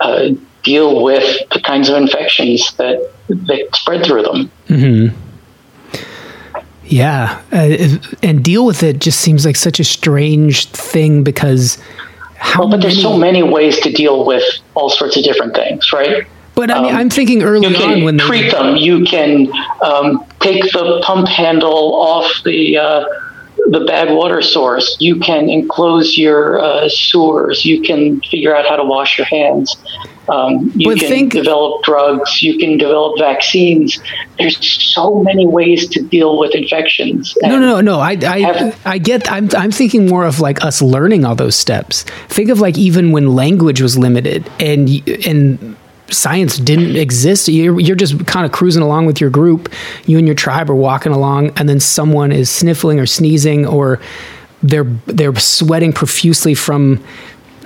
uh, 0.02 0.30
deal 0.64 1.04
with 1.04 1.50
the 1.52 1.62
kinds 1.62 1.88
of 1.88 1.96
infections 1.96 2.76
that 2.76 3.12
that 3.30 3.70
spread 3.74 4.06
through 4.06 4.24
them. 4.24 4.52
Yeah, 6.92 7.42
uh, 7.54 7.78
and 8.22 8.44
deal 8.44 8.66
with 8.66 8.84
it 8.84 9.00
just 9.00 9.22
seems 9.22 9.46
like 9.46 9.56
such 9.56 9.80
a 9.80 9.84
strange 9.84 10.68
thing 10.68 11.24
because 11.24 11.82
how 12.36 12.60
Well, 12.60 12.70
but 12.72 12.82
there's 12.82 13.02
so 13.02 13.16
many 13.18 13.44
ways 13.44 13.80
to 13.80 13.92
deal 13.94 14.26
with 14.26 14.44
all 14.76 14.90
sorts 14.90 15.16
of 15.16 15.24
different 15.24 15.56
things, 15.56 15.94
right? 15.94 16.28
But 16.54 16.70
I 16.70 16.82
mean, 16.82 16.92
um, 16.92 16.98
I'm 16.98 17.10
thinking 17.10 17.44
early 17.44 17.66
You 17.66 17.76
on 17.78 18.04
when 18.04 18.18
can 18.18 18.30
they 18.30 18.40
treat 18.40 18.52
them. 18.52 18.76
You 18.76 19.06
can 19.06 19.50
um, 19.82 20.26
take 20.42 20.64
the 20.74 21.02
pump 21.06 21.30
handle 21.30 21.96
off 21.96 22.30
the 22.44 22.78
uh, 22.78 23.06
the 23.68 23.86
bad 23.88 24.14
water 24.14 24.42
source. 24.42 24.98
You 25.00 25.18
can 25.18 25.50
enclose 25.50 26.18
your 26.18 26.60
uh, 26.60 26.90
sewers. 26.90 27.64
You 27.64 27.82
can 27.82 28.20
figure 28.22 28.54
out 28.54 28.68
how 28.68 28.76
to 28.76 28.84
wash 28.84 29.18
your 29.18 29.28
hands. 29.28 29.78
Um, 30.30 30.72
you 30.76 30.90
But 30.92 31.00
can 31.00 31.10
think- 31.10 31.34
develop 31.34 31.84
drugs. 31.84 32.42
You 32.44 32.58
can 32.58 32.78
develop 32.78 33.18
vaccines. 33.20 34.00
There's 34.38 34.58
so 34.94 35.22
many 35.24 35.46
ways 35.48 35.88
to 35.90 36.02
deal 36.04 36.38
with 36.38 36.54
infections. 36.56 37.36
No, 37.42 37.50
And- 37.56 37.62
no, 37.62 37.82
no. 37.82 38.00
I, 38.00 38.12
I, 38.26 38.40
Have- 38.40 38.80
I 38.86 38.98
get. 38.98 39.32
I'm, 39.32 39.50
I'm 39.58 39.72
thinking 39.72 40.08
more 40.08 40.24
of 40.26 40.40
like 40.40 40.64
us 40.64 40.82
learning 40.82 41.26
all 41.26 41.36
those 41.36 41.56
steps. 41.56 42.04
Think 42.30 42.50
of 42.50 42.60
like 42.60 42.78
even 42.78 43.12
when 43.12 43.36
language 43.36 43.82
was 43.82 43.98
limited 43.98 44.50
and 44.60 44.90
and 45.26 45.76
science 46.10 46.58
didn't 46.58 46.96
exist. 46.98 47.48
You're, 47.48 47.80
you're 47.80 47.96
just 47.96 48.26
kind 48.28 48.46
of 48.46 48.52
cruising 48.52 48.84
along 48.84 49.06
with 49.08 49.20
your 49.22 49.30
group. 49.30 49.70
You 50.06 50.18
and 50.18 50.28
your 50.28 50.36
tribe 50.36 50.70
are 50.70 50.76
walking 50.76 51.14
along, 51.14 51.52
and 51.58 51.68
then 51.68 51.80
someone 51.80 52.32
is 52.32 52.50
sniffling 52.50 53.00
or 53.00 53.06
sneezing, 53.06 53.66
or 53.66 54.00
they're 54.62 54.84
they're 55.08 55.36
sweating 55.36 55.94
profusely 55.94 56.54
from 56.54 57.04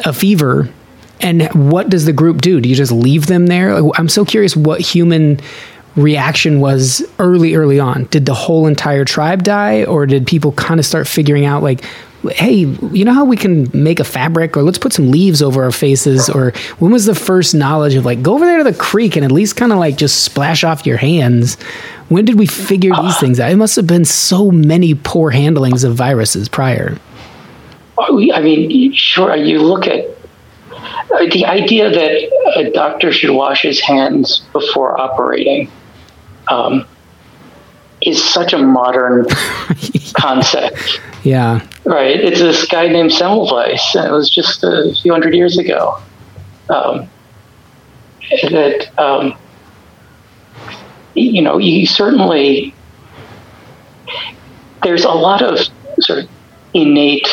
a 0.05 0.13
fever. 0.13 0.69
And 1.21 1.47
what 1.53 1.89
does 1.89 2.05
the 2.05 2.13
group 2.13 2.41
do? 2.41 2.59
Do 2.59 2.69
you 2.69 2.75
just 2.75 2.91
leave 2.91 3.27
them 3.27 3.47
there? 3.47 3.75
I'm 3.97 4.09
so 4.09 4.25
curious 4.25 4.55
what 4.55 4.81
human 4.81 5.39
reaction 5.95 6.59
was 6.59 7.01
early, 7.19 7.55
early 7.55 7.79
on. 7.79 8.03
Did 8.05 8.25
the 8.25 8.33
whole 8.33 8.67
entire 8.67 9.05
tribe 9.05 9.43
die, 9.43 9.85
or 9.85 10.05
did 10.05 10.27
people 10.27 10.51
kind 10.51 10.79
of 10.79 10.85
start 10.85 11.07
figuring 11.07 11.45
out, 11.45 11.63
like, 11.63 11.85
hey, 12.31 12.53
you 12.91 13.05
know 13.05 13.13
how 13.13 13.23
we 13.23 13.37
can 13.37 13.69
make 13.71 13.99
a 13.99 14.03
fabric, 14.03 14.57
or 14.57 14.63
let's 14.63 14.77
put 14.77 14.91
some 14.91 15.09
leaves 15.09 15.41
over 15.41 15.63
our 15.63 15.71
faces? 15.71 16.29
Or 16.29 16.51
when 16.79 16.91
was 16.91 17.05
the 17.05 17.15
first 17.15 17.55
knowledge 17.55 17.95
of, 17.95 18.03
like, 18.03 18.21
go 18.21 18.33
over 18.33 18.45
there 18.45 18.57
to 18.57 18.63
the 18.63 18.73
creek 18.73 19.15
and 19.15 19.23
at 19.23 19.31
least 19.31 19.55
kind 19.55 19.71
of 19.71 19.77
like 19.77 19.95
just 19.95 20.23
splash 20.23 20.63
off 20.63 20.85
your 20.85 20.97
hands? 20.97 21.55
When 22.09 22.25
did 22.25 22.37
we 22.37 22.45
figure 22.45 22.91
these 23.01 23.17
things 23.19 23.39
out? 23.39 23.51
It 23.51 23.55
must 23.55 23.75
have 23.77 23.87
been 23.87 24.05
so 24.05 24.51
many 24.51 24.95
poor 24.95 25.31
handlings 25.31 25.83
of 25.83 25.95
viruses 25.95 26.49
prior. 26.49 26.99
Oh, 27.97 28.19
I 28.33 28.41
mean, 28.41 28.93
sure. 28.93 29.35
You 29.35 29.61
look 29.61 29.87
at 29.87 30.14
the 31.09 31.45
idea 31.45 31.89
that 31.89 32.57
a 32.57 32.71
doctor 32.71 33.11
should 33.11 33.31
wash 33.31 33.61
his 33.61 33.79
hands 33.79 34.43
before 34.53 34.99
operating 34.99 35.71
um, 36.47 36.85
is 38.01 38.23
such 38.23 38.53
a 38.53 38.57
modern 38.57 39.25
concept. 40.13 40.99
Yeah. 41.23 41.65
Right. 41.85 42.19
It's 42.19 42.39
this 42.39 42.65
guy 42.67 42.87
named 42.87 43.11
Semmelweis, 43.11 43.95
and 43.95 44.07
it 44.07 44.11
was 44.11 44.29
just 44.29 44.63
a 44.63 44.93
few 45.01 45.11
hundred 45.11 45.33
years 45.33 45.57
ago. 45.57 45.99
Um, 46.69 47.09
that 48.49 48.89
um, 48.99 49.37
you 51.13 51.41
know, 51.41 51.57
you 51.57 51.85
certainly 51.85 52.73
there's 54.83 55.03
a 55.03 55.11
lot 55.11 55.41
of 55.41 55.59
sort 55.99 56.19
of 56.19 56.29
innate 56.73 57.27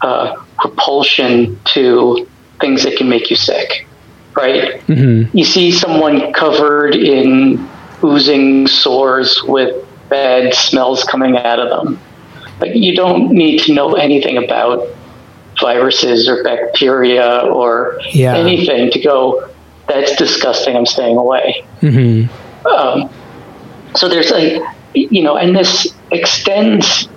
uh, 0.00 0.36
propulsion 0.58 1.58
to 1.64 2.28
things 2.60 2.82
that 2.84 2.96
can 2.96 3.08
make 3.08 3.30
you 3.30 3.36
sick, 3.36 3.86
right? 4.34 4.80
Mm-hmm. 4.86 5.36
You 5.36 5.44
see 5.44 5.72
someone 5.72 6.32
covered 6.32 6.94
in 6.94 7.68
oozing 8.02 8.66
sores 8.66 9.42
with 9.44 9.84
bad 10.08 10.54
smells 10.54 11.04
coming 11.04 11.36
out 11.36 11.58
of 11.58 11.68
them. 11.70 12.00
Like 12.60 12.74
you 12.74 12.94
don't 12.96 13.30
need 13.32 13.60
to 13.62 13.74
know 13.74 13.94
anything 13.94 14.42
about 14.42 14.86
viruses 15.60 16.28
or 16.28 16.42
bacteria 16.44 17.40
or 17.40 18.00
Yeah. 18.12 18.36
anything 18.36 18.90
to 18.92 18.98
go. 19.00 19.48
That's 19.88 20.14
disgusting. 20.16 20.76
I'm 20.76 20.86
staying 20.86 21.16
away. 21.16 21.64
Mm-hmm. 21.80 22.66
Um, 22.66 23.10
so 23.96 24.08
there's 24.08 24.30
a, 24.32 24.60
you 24.94 25.22
know, 25.22 25.36
and 25.36 25.56
this 25.56 25.92
extends 26.10 27.08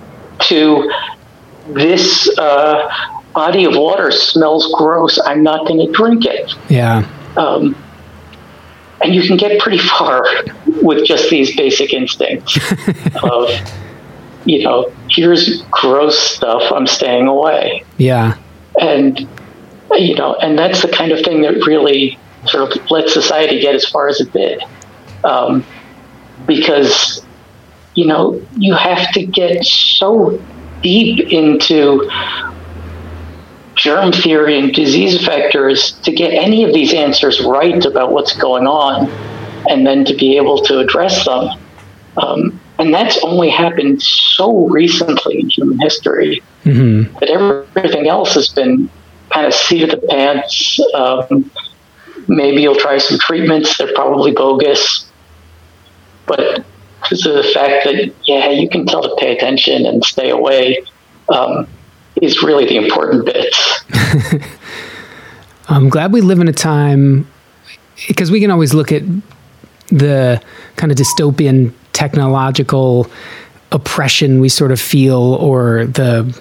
to 0.48 0.90
this 1.68 2.28
uh, 2.38 2.88
body 3.34 3.64
of 3.64 3.74
water 3.76 4.10
smells 4.10 4.72
gross. 4.76 5.18
I'm 5.24 5.42
not 5.42 5.66
going 5.66 5.84
to 5.86 5.92
drink 5.92 6.24
it. 6.26 6.52
Yeah. 6.68 7.08
Um, 7.36 7.74
and 9.02 9.14
you 9.14 9.22
can 9.22 9.36
get 9.36 9.60
pretty 9.60 9.78
far 9.78 10.24
with 10.82 11.04
just 11.06 11.28
these 11.30 11.56
basic 11.56 11.92
instincts 11.92 12.56
of, 13.22 13.50
you 14.44 14.62
know, 14.62 14.92
here's 15.10 15.62
gross 15.70 16.18
stuff. 16.18 16.70
I'm 16.72 16.86
staying 16.86 17.26
away 17.26 17.84
Yeah. 17.98 18.36
and 18.80 19.26
you 19.92 20.14
know, 20.14 20.34
and 20.36 20.58
that's 20.58 20.80
the 20.80 20.88
kind 20.88 21.12
of 21.12 21.20
thing 21.22 21.42
that 21.42 21.52
really 21.66 22.18
sort 22.46 22.74
of 22.76 22.90
let 22.90 23.10
society 23.10 23.60
get 23.60 23.74
as 23.74 23.84
far 23.84 24.08
as 24.08 24.20
it 24.22 24.32
did, 24.32 24.62
um, 25.22 25.66
because 26.46 27.22
you 27.94 28.06
know 28.06 28.40
you 28.56 28.72
have 28.74 29.12
to 29.12 29.26
get 29.26 29.62
so 29.64 30.40
deep 30.82 31.30
into 31.30 32.08
germ 33.74 34.12
theory 34.12 34.58
and 34.58 34.72
disease 34.72 35.18
vectors 35.18 36.00
to 36.02 36.12
get 36.12 36.32
any 36.32 36.64
of 36.64 36.72
these 36.72 36.92
answers 36.92 37.42
right 37.42 37.84
about 37.84 38.12
what's 38.12 38.36
going 38.36 38.66
on, 38.66 39.08
and 39.70 39.86
then 39.86 40.04
to 40.04 40.14
be 40.14 40.36
able 40.36 40.58
to 40.64 40.78
address 40.78 41.24
them. 41.24 41.48
Um, 42.16 42.60
and 42.78 42.92
that's 42.92 43.22
only 43.22 43.48
happened 43.48 44.02
so 44.02 44.66
recently 44.68 45.40
in 45.40 45.48
human 45.48 45.78
history 45.78 46.42
Mm-hmm. 46.64 47.18
but 47.18 47.28
everything 47.28 48.08
else 48.08 48.34
has 48.34 48.48
been 48.48 48.88
kind 49.30 49.46
of 49.46 49.52
seat 49.54 49.82
of 49.82 50.00
the 50.00 50.06
pants. 50.06 50.78
Um, 50.94 51.50
maybe 52.28 52.62
you'll 52.62 52.76
try 52.76 52.98
some 52.98 53.18
treatments; 53.18 53.76
they're 53.78 53.92
probably 53.94 54.30
bogus. 54.30 55.10
But 56.26 56.64
because 57.00 57.26
of 57.26 57.34
the 57.34 57.42
fact 57.42 57.84
that 57.84 58.14
yeah, 58.26 58.50
you 58.50 58.68
can 58.68 58.86
tell 58.86 59.02
to 59.02 59.16
pay 59.18 59.36
attention 59.36 59.86
and 59.86 60.04
stay 60.04 60.30
away 60.30 60.84
um, 61.28 61.66
is 62.22 62.42
really 62.42 62.64
the 62.64 62.76
important 62.76 63.26
bits. 63.26 63.84
I'm 65.68 65.88
glad 65.88 66.12
we 66.12 66.20
live 66.20 66.38
in 66.38 66.48
a 66.48 66.52
time 66.52 67.26
because 68.08 68.30
we 68.30 68.40
can 68.40 68.50
always 68.50 68.72
look 68.72 68.92
at 68.92 69.02
the 69.88 70.40
kind 70.76 70.90
of 70.92 70.96
dystopian 70.96 71.74
technological 71.92 73.10
oppression 73.72 74.40
we 74.40 74.48
sort 74.48 74.70
of 74.70 74.80
feel 74.80 75.34
or 75.34 75.86
the 75.86 76.40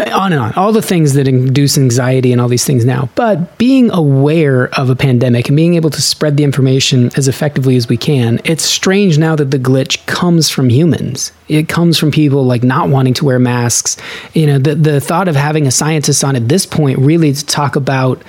on 0.00 0.32
and 0.32 0.40
on. 0.40 0.52
All 0.54 0.72
the 0.72 0.82
things 0.82 1.14
that 1.14 1.28
induce 1.28 1.78
anxiety 1.78 2.32
and 2.32 2.40
all 2.40 2.48
these 2.48 2.64
things 2.64 2.84
now. 2.84 3.08
But 3.14 3.58
being 3.58 3.90
aware 3.90 4.68
of 4.78 4.90
a 4.90 4.96
pandemic 4.96 5.48
and 5.48 5.56
being 5.56 5.74
able 5.74 5.90
to 5.90 6.02
spread 6.02 6.36
the 6.36 6.44
information 6.44 7.10
as 7.16 7.28
effectively 7.28 7.76
as 7.76 7.88
we 7.88 7.96
can 7.96 8.40
it's 8.44 8.64
strange 8.64 9.18
now 9.18 9.36
that 9.36 9.50
the 9.50 9.58
glitch 9.58 10.04
comes 10.06 10.50
from 10.50 10.68
humans. 10.68 11.32
It 11.48 11.68
comes 11.68 11.98
from 11.98 12.10
people 12.10 12.44
like 12.44 12.62
not 12.62 12.88
wanting 12.88 13.14
to 13.14 13.24
wear 13.24 13.38
masks. 13.38 13.96
You 14.34 14.46
know 14.46 14.58
the, 14.58 14.74
the 14.74 15.00
thought 15.00 15.28
of 15.28 15.36
having 15.36 15.66
a 15.66 15.70
scientist 15.70 16.22
on 16.24 16.36
at 16.36 16.48
this 16.48 16.66
point 16.66 16.98
really 16.98 17.32
to 17.32 17.46
talk 17.46 17.76
about 17.76 18.22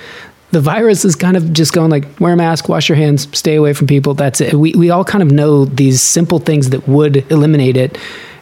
the 0.50 0.60
virus 0.60 1.04
is 1.04 1.14
kind 1.14 1.36
of 1.36 1.52
just 1.52 1.72
going 1.72 1.90
like 1.90 2.20
wear 2.20 2.32
a 2.32 2.36
mask 2.36 2.70
wash 2.70 2.88
your 2.88 2.96
hands 2.96 3.28
stay 3.36 3.56
away 3.56 3.72
from 3.72 3.86
people 3.86 4.14
that's 4.14 4.40
it. 4.40 4.54
We, 4.54 4.72
we 4.72 4.90
all 4.90 5.04
kind 5.04 5.22
of 5.22 5.30
know 5.30 5.64
these 5.66 6.00
simple 6.00 6.38
things 6.38 6.70
that 6.70 6.88
would 6.88 7.30
eliminate 7.30 7.76
it 7.76 7.98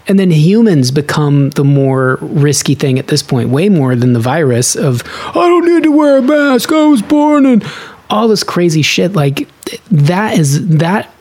and 0.08 0.18
then 0.18 0.30
humans 0.30 0.90
become 0.90 1.50
the 1.50 1.64
more 1.64 2.18
risky 2.20 2.74
thing 2.74 2.98
at 2.98 3.08
this 3.08 3.22
point 3.22 3.48
way 3.48 3.68
more 3.68 3.96
than 3.96 4.12
the 4.12 4.20
virus 4.20 4.76
of 4.76 5.02
i 5.28 5.32
don't 5.34 5.66
need 5.66 5.82
to 5.82 5.90
wear 5.90 6.18
a 6.18 6.22
mask 6.22 6.72
i 6.72 6.86
was 6.86 7.02
born 7.02 7.46
and 7.46 7.64
all 8.10 8.28
this 8.28 8.44
crazy 8.44 8.82
shit. 8.82 9.12
Like 9.12 9.48
that 9.90 10.38
is 10.38 10.68
that 10.68 11.12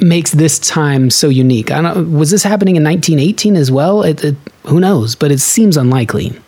makes 0.00 0.32
this 0.32 0.58
time 0.58 1.10
so 1.10 1.28
unique. 1.28 1.70
I 1.70 1.82
don't 1.82 2.12
was 2.12 2.30
this 2.30 2.42
happening 2.42 2.76
in 2.76 2.84
1918 2.84 3.56
as 3.56 3.70
well? 3.70 4.02
It, 4.02 4.24
it, 4.24 4.36
who 4.64 4.80
knows? 4.80 5.14
But 5.14 5.30
it 5.30 5.40
seems 5.40 5.76
unlikely. 5.76 6.38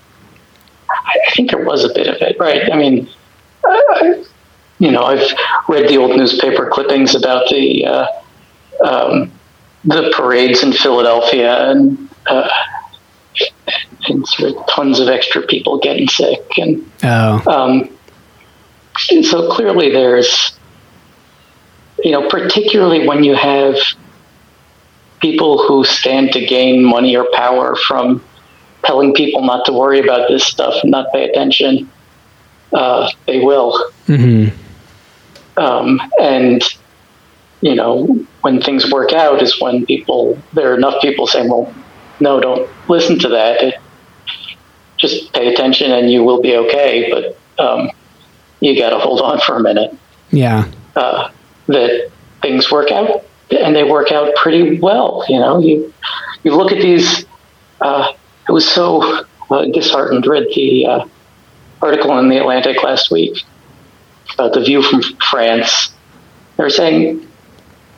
I 0.90 1.34
think 1.34 1.50
there 1.50 1.64
was 1.64 1.84
a 1.84 1.92
bit 1.94 2.06
of 2.06 2.16
it, 2.20 2.36
right? 2.38 2.70
I 2.72 2.76
mean, 2.76 3.08
uh, 3.68 4.14
you 4.78 4.90
know, 4.90 5.02
I've 5.02 5.32
read 5.68 5.88
the 5.88 5.96
old 5.96 6.16
newspaper 6.16 6.68
clippings 6.70 7.14
about 7.14 7.48
the 7.48 7.86
uh, 7.86 8.06
um, 8.84 9.32
the 9.84 10.12
parades 10.14 10.62
in 10.62 10.72
Philadelphia 10.72 11.70
and 11.70 12.08
uh, 12.26 12.48
and 14.08 14.26
sort 14.26 14.56
of 14.56 14.66
tons 14.68 15.00
of 15.00 15.08
extra 15.08 15.42
people 15.42 15.78
getting 15.78 16.08
sick, 16.08 16.58
and 16.58 16.90
oh 17.04 17.42
um, 17.46 17.88
and 19.10 19.24
so 19.24 19.50
clearly 19.50 19.90
there's, 19.90 20.52
you 22.04 22.12
know, 22.12 22.28
particularly 22.28 23.06
when 23.06 23.24
you 23.24 23.34
have 23.34 23.76
people 25.20 25.66
who 25.66 25.84
stand 25.84 26.32
to 26.32 26.44
gain 26.44 26.84
money 26.84 27.16
or 27.16 27.26
power 27.32 27.76
from 27.76 28.22
telling 28.84 29.14
people 29.14 29.42
not 29.44 29.64
to 29.66 29.72
worry 29.72 30.00
about 30.00 30.28
this 30.28 30.44
stuff 30.44 30.74
and 30.82 30.90
not 30.90 31.06
pay 31.12 31.28
attention, 31.28 31.90
uh, 32.72 33.10
they 33.26 33.40
will. 33.40 33.90
hmm 34.06 34.48
Um, 35.56 36.00
and 36.18 36.62
you 37.62 37.76
know, 37.76 38.06
when 38.42 38.60
things 38.60 38.90
work 38.90 39.12
out 39.12 39.40
is 39.40 39.58
when 39.60 39.86
people 39.86 40.36
there 40.52 40.72
are 40.72 40.76
enough 40.76 41.00
people 41.00 41.26
saying, 41.26 41.48
"Well, 41.48 41.72
no, 42.20 42.40
don't 42.40 42.68
listen 42.88 43.18
to 43.20 43.28
that. 43.28 43.62
It, 43.62 43.74
just 44.98 45.32
pay 45.32 45.52
attention, 45.52 45.90
and 45.92 46.10
you 46.10 46.22
will 46.24 46.42
be 46.42 46.56
okay." 46.56 47.08
But 47.10 47.64
um, 47.64 47.90
you 48.60 48.76
got 48.78 48.90
to 48.90 48.98
hold 48.98 49.20
on 49.20 49.40
for 49.40 49.56
a 49.56 49.60
minute. 49.60 49.96
yeah 50.30 50.70
Uh, 50.96 51.30
that 51.68 52.10
things 52.42 52.70
work 52.70 52.90
out, 52.90 53.24
and 53.50 53.74
they 53.74 53.84
work 53.84 54.10
out 54.10 54.34
pretty 54.34 54.80
well. 54.80 55.24
You 55.28 55.38
know, 55.38 55.60
you 55.60 55.94
you 56.42 56.54
look 56.54 56.72
at 56.72 56.82
these. 56.82 57.24
Uh, 57.80 58.12
I 58.48 58.52
was 58.52 58.68
so 58.68 59.24
uh, 59.50 59.66
disheartened. 59.66 60.26
Read 60.26 60.48
the 60.52 60.86
uh, 60.86 61.04
article 61.80 62.18
in 62.18 62.28
the 62.28 62.38
Atlantic 62.38 62.82
last 62.82 63.12
week 63.12 63.44
about 64.34 64.52
the 64.52 64.60
view 64.60 64.82
from 64.82 65.02
France. 65.30 65.92
They 66.56 66.64
were 66.64 66.70
saying, 66.70 67.26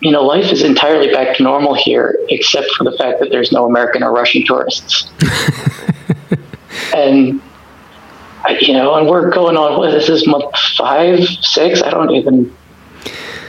you 0.05 0.11
know, 0.13 0.23
life 0.23 0.53
is 0.53 0.63
entirely 0.63 1.11
back 1.11 1.35
to 1.39 1.43
normal 1.43 1.75
here, 1.75 2.19
except 2.29 2.71
for 2.77 2.85
the 2.85 2.93
fact 2.93 3.19
that 3.21 3.31
there's 3.31 3.51
no 3.53 3.65
American 3.65 4.03
or 4.03 4.13
Russian 4.13 4.45
tourists. 4.45 5.11
and 6.95 7.41
I- 8.45 8.59
you 8.61 8.75
know, 8.75 8.95
and 8.95 9.09
we're 9.09 9.31
going 9.31 9.57
on. 9.57 9.79
What 9.79 9.89
is 9.95 10.07
this 10.07 10.21
is 10.23 10.27
month 10.29 10.45
five, 10.77 11.21
six? 11.41 11.83
I 11.83 11.91
don't 11.91 12.11
even. 12.11 12.55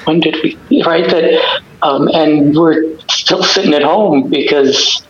When 0.06 0.20
did 0.22 0.36
we 0.44 0.58
right 0.86 1.10
that? 1.10 1.62
Um, 1.82 2.08
and 2.14 2.56
we're 2.56 2.98
still 3.10 3.44
sitting 3.44 3.74
at 3.74 3.82
home 3.84 4.30
because 4.30 5.04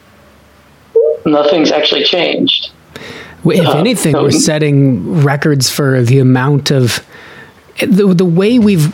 nothing's 1.26 1.72
actually 1.72 2.04
changed. 2.04 2.72
If 3.46 3.68
Uh, 3.68 3.78
anything, 3.78 4.14
so- 4.14 4.24
we're 4.24 4.32
setting 4.32 5.22
records 5.22 5.70
for 5.70 6.02
the 6.02 6.18
amount 6.20 6.72
of 6.72 7.06
the 7.80 8.14
the 8.14 8.26
way 8.26 8.60
we've 8.60 8.92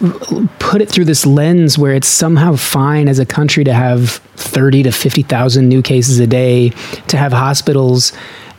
put 0.60 0.82
it 0.82 0.90
through 0.90 1.06
this 1.06 1.26
lens, 1.26 1.78
where 1.78 1.94
it's 1.94 2.08
somehow 2.08 2.56
fine 2.56 3.08
as 3.08 3.20
a 3.20 3.26
country 3.26 3.64
to 3.64 3.74
have 3.74 4.10
thirty 4.36 4.84
to 4.84 4.92
fifty 4.92 5.22
thousand 5.22 5.70
new 5.70 5.82
cases 5.82 6.20
a 6.20 6.28
day, 6.28 6.70
to 7.08 7.18
have 7.18 7.32
hospitals 7.32 8.12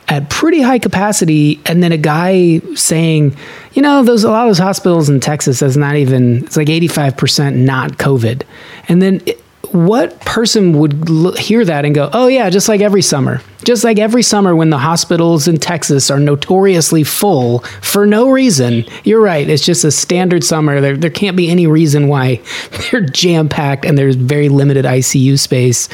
at 0.07 0.29
pretty 0.29 0.61
high 0.61 0.79
capacity, 0.79 1.59
and 1.65 1.81
then 1.81 1.91
a 1.91 1.97
guy 1.97 2.59
saying, 2.75 3.35
you 3.73 3.81
know, 3.81 4.03
those 4.03 4.23
a 4.23 4.29
lot 4.29 4.43
of 4.43 4.49
those 4.49 4.59
hospitals 4.59 5.09
in 5.09 5.19
Texas 5.19 5.61
is 5.61 5.75
not 5.75 5.95
even 5.95 6.43
it's 6.45 6.55
like 6.57 6.69
eighty 6.69 6.87
five 6.87 7.17
percent 7.17 7.55
not 7.55 7.93
COVID, 7.93 8.43
and 8.87 9.01
then. 9.01 9.21
It, 9.25 9.39
what 9.71 10.19
person 10.19 10.77
would 10.77 11.35
hear 11.39 11.65
that 11.65 11.83
and 11.83 11.95
go, 11.95 12.07
"Oh 12.13 12.27
yeah, 12.27 12.51
just 12.51 12.69
like 12.69 12.81
every 12.81 13.01
summer, 13.01 13.41
Just 13.63 13.83
like 13.83 13.99
every 13.99 14.23
summer 14.23 14.55
when 14.55 14.69
the 14.69 14.77
hospitals 14.77 15.47
in 15.47 15.57
Texas 15.57 16.11
are 16.11 16.19
notoriously 16.19 17.03
full 17.03 17.59
for 17.81 18.05
no 18.05 18.29
reason. 18.29 18.85
You're 19.03 19.21
right. 19.21 19.47
It's 19.49 19.65
just 19.65 19.83
a 19.83 19.91
standard 19.91 20.43
summer. 20.43 20.81
There, 20.81 20.97
there 20.97 21.09
can't 21.09 21.37
be 21.37 21.49
any 21.49 21.67
reason 21.67 22.07
why 22.07 22.41
they're 22.91 23.01
jam 23.01 23.47
packed 23.49 23.85
and 23.85 23.97
there's 23.97 24.15
very 24.15 24.49
limited 24.49 24.85
ICU 24.85 25.39
space. 25.39 25.87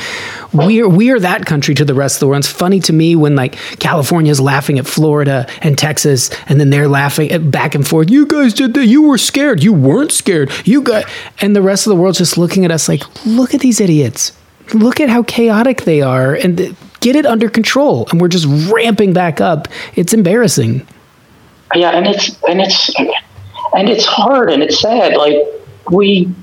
We're, 0.52 0.90
we're 0.90 1.20
that 1.20 1.46
country 1.46 1.76
to 1.76 1.86
the 1.86 1.94
rest 1.94 2.16
of 2.16 2.20
the 2.22 2.28
world. 2.28 2.40
It's 2.40 2.48
funny 2.52 2.80
to 2.82 2.94
me 2.94 3.16
when 3.16 3.36
like 3.36 3.54
California's 3.80 4.42
laughing 4.42 4.80
at 4.80 4.88
Florida 4.88 5.48
and 5.62 5.78
Texas 5.78 6.32
and 6.48 6.60
then 6.60 6.72
they're 6.72 6.88
laughing 6.88 7.32
at 7.32 7.52
back 7.52 7.76
and 7.76 7.88
forth. 7.88 8.10
You 8.10 8.26
guys 8.26 8.54
did 8.54 8.74
that. 8.74 8.88
You 8.88 9.04
were 9.04 9.18
scared. 9.18 9.64
You 9.64 9.74
weren't 9.74 10.12
scared. 10.12 10.52
You 10.66 10.82
got, 10.82 11.06
and 11.40 11.56
the 11.56 11.62
rest 11.62 11.86
of 11.86 11.92
the 11.92 11.96
world's 11.96 12.18
just 12.18 12.38
looking 12.38 12.66
at 12.66 12.72
us 12.72 12.90
like, 12.90 13.04
look 13.26 13.54
at 13.54 13.62
these 13.62 13.80
idiots. 13.80 14.32
Look 14.74 15.00
at 15.00 15.10
how 15.10 15.24
chaotic 15.24 15.84
they 15.84 16.02
are 16.02 16.36
and 16.36 16.76
get 17.00 17.16
it 17.16 17.26
under 17.26 17.50
control. 17.50 18.08
And 18.12 18.22
we're 18.22 18.28
just 18.28 18.46
ramping 18.72 19.14
back 19.14 19.42
up. 19.42 19.68
It's 19.96 20.14
embarrassing. 20.14 20.88
Yeah, 21.76 21.92
and 21.92 22.08
it's 22.08 22.42
and 22.44 22.62
it's 22.62 22.90
and 23.76 23.90
it's 23.90 24.06
hard 24.06 24.52
and 24.52 24.64
it's 24.64 24.80
sad. 24.80 25.16
Like 25.16 25.36
we 25.92 26.34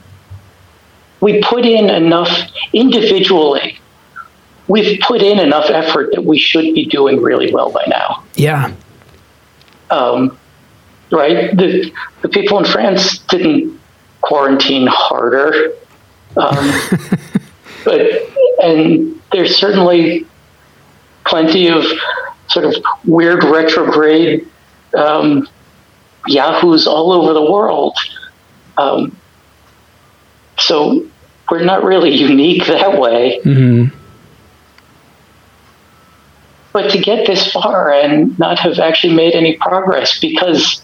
we 1.20 1.40
put 1.42 1.64
in 1.64 1.90
enough 1.90 2.30
individually. 2.72 3.78
We've 4.68 5.00
put 5.00 5.22
in 5.22 5.38
enough 5.38 5.70
effort 5.70 6.12
that 6.12 6.22
we 6.24 6.38
should 6.38 6.74
be 6.74 6.86
doing 6.86 7.22
really 7.22 7.52
well 7.52 7.70
by 7.70 7.84
now. 7.86 8.24
Yeah. 8.34 8.72
Um, 9.90 10.36
right? 11.10 11.56
The 11.56 11.92
the 12.22 12.28
people 12.28 12.58
in 12.58 12.64
France 12.64 13.18
didn't 13.18 13.80
quarantine 14.20 14.88
harder, 14.90 15.72
um, 16.36 16.72
but 17.84 18.00
and 18.62 19.20
there's 19.32 19.56
certainly 19.56 20.26
plenty 21.26 21.68
of 21.68 21.84
sort 22.48 22.64
of 22.64 22.74
weird 23.04 23.44
retrograde 23.44 24.48
um, 24.96 25.48
yahoos 26.26 26.86
all 26.86 27.12
over 27.12 27.32
the 27.32 27.50
world. 27.50 27.96
Um, 28.76 29.16
so 30.58 31.06
we're 31.50 31.64
not 31.64 31.84
really 31.84 32.14
unique 32.30 32.66
that 32.66 32.98
way. 32.98 33.40
hmm 33.42 33.86
But 36.72 36.90
to 36.90 36.98
get 36.98 37.26
this 37.26 37.50
far 37.50 37.90
and 37.90 38.38
not 38.38 38.58
have 38.58 38.78
actually 38.78 39.14
made 39.14 39.34
any 39.34 39.56
progress 39.56 40.20
because 40.20 40.82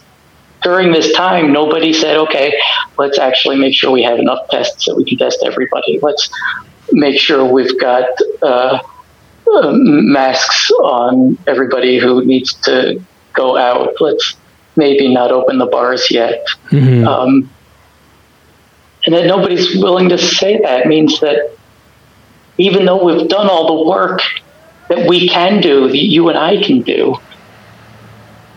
during 0.63 0.93
this 0.93 1.13
time 1.13 1.53
nobody 1.53 1.93
said, 1.93 2.17
okay, 2.17 2.59
let's 2.97 3.19
actually 3.19 3.57
make 3.57 3.75
sure 3.75 3.91
we 3.91 4.03
have 4.03 4.19
enough 4.19 4.49
tests 4.51 4.87
so 4.87 4.95
we 4.97 5.05
can 5.05 5.19
test 5.19 5.43
everybody. 5.45 5.99
Let's 6.01 6.31
make 6.93 7.19
sure 7.21 7.45
we've 7.45 7.79
got 7.79 8.09
uh, 8.41 8.79
uh, 9.47 9.73
masks 9.73 10.71
on 10.71 11.39
everybody 11.47 11.99
who 11.99 12.25
needs 12.25 12.55
to 12.55 13.01
go 13.35 13.57
out. 13.57 13.95
Let's 14.01 14.37
maybe 14.77 15.13
not 15.13 15.31
open 15.31 15.59
the 15.59 15.67
bars 15.67 16.11
yet. 16.11 16.45
hmm 16.71 17.07
Um, 17.07 17.51
and 19.05 19.15
that 19.15 19.27
nobody's 19.27 19.77
willing 19.77 20.09
to 20.11 20.19
say 20.19 20.61
that 20.61 20.87
means 20.87 21.19
that 21.21 21.57
even 22.57 22.85
though 22.85 23.05
we've 23.05 23.29
done 23.29 23.49
all 23.49 23.83
the 23.83 23.91
work 23.91 24.21
that 24.89 25.09
we 25.09 25.29
can 25.29 25.61
do, 25.61 25.89
that 25.89 25.97
you 25.97 26.29
and 26.29 26.39
I 26.39 26.63
can 26.63 26.83
do, 26.83 27.17